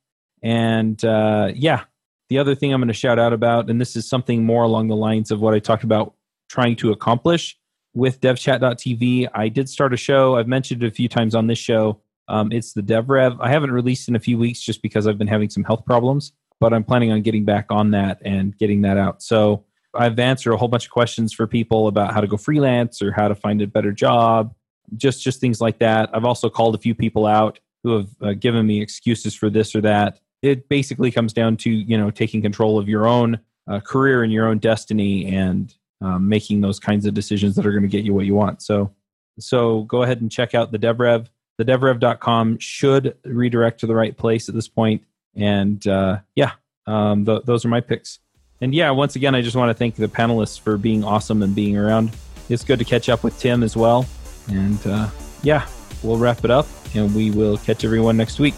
and 0.43 1.03
uh, 1.03 1.51
yeah, 1.53 1.83
the 2.29 2.39
other 2.39 2.55
thing 2.55 2.73
I'm 2.73 2.81
going 2.81 2.87
to 2.87 2.93
shout 2.93 3.19
out 3.19 3.33
about, 3.33 3.69
and 3.69 3.79
this 3.79 3.95
is 3.95 4.07
something 4.07 4.43
more 4.43 4.63
along 4.63 4.87
the 4.87 4.95
lines 4.95 5.31
of 5.31 5.41
what 5.41 5.53
I 5.53 5.59
talked 5.59 5.83
about 5.83 6.13
trying 6.49 6.75
to 6.77 6.91
accomplish 6.91 7.57
with 7.93 8.21
devchat.tv. 8.21 9.29
I 9.33 9.49
did 9.49 9.69
start 9.69 9.93
a 9.93 9.97
show. 9.97 10.37
I've 10.37 10.47
mentioned 10.47 10.83
it 10.83 10.87
a 10.87 10.91
few 10.91 11.09
times 11.09 11.35
on 11.35 11.47
this 11.47 11.57
show. 11.57 12.01
Um, 12.27 12.51
it's 12.51 12.73
the 12.73 12.81
DevRev. 12.81 13.37
I 13.39 13.49
haven't 13.49 13.71
released 13.71 14.09
in 14.09 14.15
a 14.15 14.19
few 14.19 14.37
weeks 14.37 14.59
just 14.59 14.81
because 14.81 15.07
I've 15.07 15.17
been 15.17 15.27
having 15.27 15.49
some 15.49 15.63
health 15.63 15.85
problems, 15.85 16.33
but 16.59 16.73
I'm 16.73 16.83
planning 16.83 17.11
on 17.11 17.21
getting 17.21 17.45
back 17.45 17.67
on 17.69 17.91
that 17.91 18.21
and 18.23 18.57
getting 18.57 18.81
that 18.81 18.97
out. 18.97 19.23
So 19.23 19.63
I've 19.93 20.19
answered 20.19 20.53
a 20.53 20.57
whole 20.57 20.67
bunch 20.67 20.85
of 20.85 20.91
questions 20.91 21.33
for 21.33 21.47
people 21.47 21.87
about 21.87 22.13
how 22.13 22.21
to 22.21 22.27
go 22.27 22.37
freelance 22.37 23.01
or 23.01 23.11
how 23.11 23.27
to 23.27 23.35
find 23.35 23.61
a 23.61 23.67
better 23.67 23.91
job, 23.91 24.53
just 24.95 25.21
just 25.21 25.41
things 25.41 25.59
like 25.59 25.79
that. 25.79 26.09
I've 26.13 26.25
also 26.25 26.49
called 26.49 26.75
a 26.75 26.77
few 26.77 26.95
people 26.95 27.25
out 27.25 27.59
who 27.83 27.97
have 27.97 28.09
uh, 28.21 28.33
given 28.33 28.65
me 28.65 28.81
excuses 28.81 29.35
for 29.35 29.49
this 29.49 29.75
or 29.75 29.81
that. 29.81 30.19
It 30.41 30.69
basically 30.69 31.11
comes 31.11 31.33
down 31.33 31.57
to 31.57 31.69
you 31.69 31.97
know 31.97 32.11
taking 32.11 32.41
control 32.41 32.79
of 32.79 32.87
your 32.87 33.07
own 33.07 33.39
uh, 33.67 33.79
career 33.79 34.23
and 34.23 34.31
your 34.31 34.47
own 34.47 34.59
destiny 34.59 35.25
and 35.35 35.73
um, 36.01 36.29
making 36.29 36.61
those 36.61 36.79
kinds 36.79 37.05
of 37.05 37.13
decisions 37.13 37.55
that 37.55 37.65
are 37.65 37.71
going 37.71 37.83
to 37.83 37.89
get 37.89 38.05
you 38.05 38.13
what 38.13 38.25
you 38.25 38.35
want. 38.35 38.61
So 38.61 38.93
so 39.39 39.83
go 39.83 40.03
ahead 40.03 40.21
and 40.21 40.31
check 40.31 40.55
out 40.55 40.71
the 40.71 40.79
devrev. 40.79 41.27
The 41.57 41.65
devrev.com 41.65 42.59
should 42.59 43.17
redirect 43.25 43.79
to 43.79 43.87
the 43.87 43.95
right 43.95 44.15
place 44.15 44.47
at 44.47 44.55
this 44.55 44.67
point. 44.67 45.03
And 45.35 45.85
uh, 45.87 46.19
yeah 46.35 46.51
um, 46.85 47.25
th- 47.25 47.43
those 47.43 47.65
are 47.65 47.69
my 47.69 47.81
picks. 47.81 48.19
And 48.61 48.73
yeah 48.73 48.91
once 48.91 49.15
again 49.15 49.35
i 49.35 49.41
just 49.41 49.55
want 49.55 49.69
to 49.69 49.73
thank 49.75 49.95
the 49.95 50.07
panelists 50.07 50.59
for 50.59 50.77
being 50.77 51.03
awesome 51.03 51.43
and 51.43 51.53
being 51.53 51.77
around. 51.77 52.11
It's 52.49 52.63
good 52.63 52.79
to 52.79 52.85
catch 52.85 53.09
up 53.09 53.23
with 53.23 53.37
tim 53.39 53.63
as 53.63 53.75
well 53.75 54.05
and 54.49 54.85
uh, 54.87 55.09
yeah 55.43 55.67
we'll 56.03 56.17
wrap 56.17 56.43
it 56.45 56.51
up 56.51 56.67
and 56.95 57.13
we 57.15 57.31
will 57.31 57.57
catch 57.57 57.83
everyone 57.83 58.15
next 58.15 58.39
week 58.39 58.53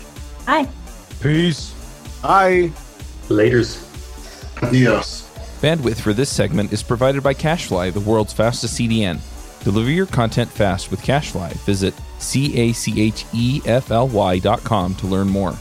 Hi. 0.50 0.68
Peace. 1.22 1.76
Bye. 2.24 2.72
Laters. 3.28 3.86
Adios. 4.64 5.30
Bandwidth 5.62 6.02
for 6.02 6.12
this 6.12 6.28
segment 6.28 6.74
is 6.74 6.82
provided 6.82 7.22
by 7.22 7.36
CacheFly, 7.36 7.94
the 7.94 8.00
world's 8.00 8.34
fastest 8.34 8.80
CDN. 8.80 9.20
Deliver 9.64 9.92
your 9.92 10.08
content 10.08 10.50
fast 10.50 10.90
with 10.90 11.04
CacheFly. 11.04 11.54
Visit 11.68 11.94
C 12.18 12.58
A 12.58 12.74
C 12.74 13.00
H 13.00 13.26
E 13.32 13.62
F 13.66 13.92
L 13.92 14.08
Y 14.08 14.40
dot 14.40 14.64
com 14.64 14.96
to 14.96 15.06
learn 15.06 15.28
more. 15.28 15.54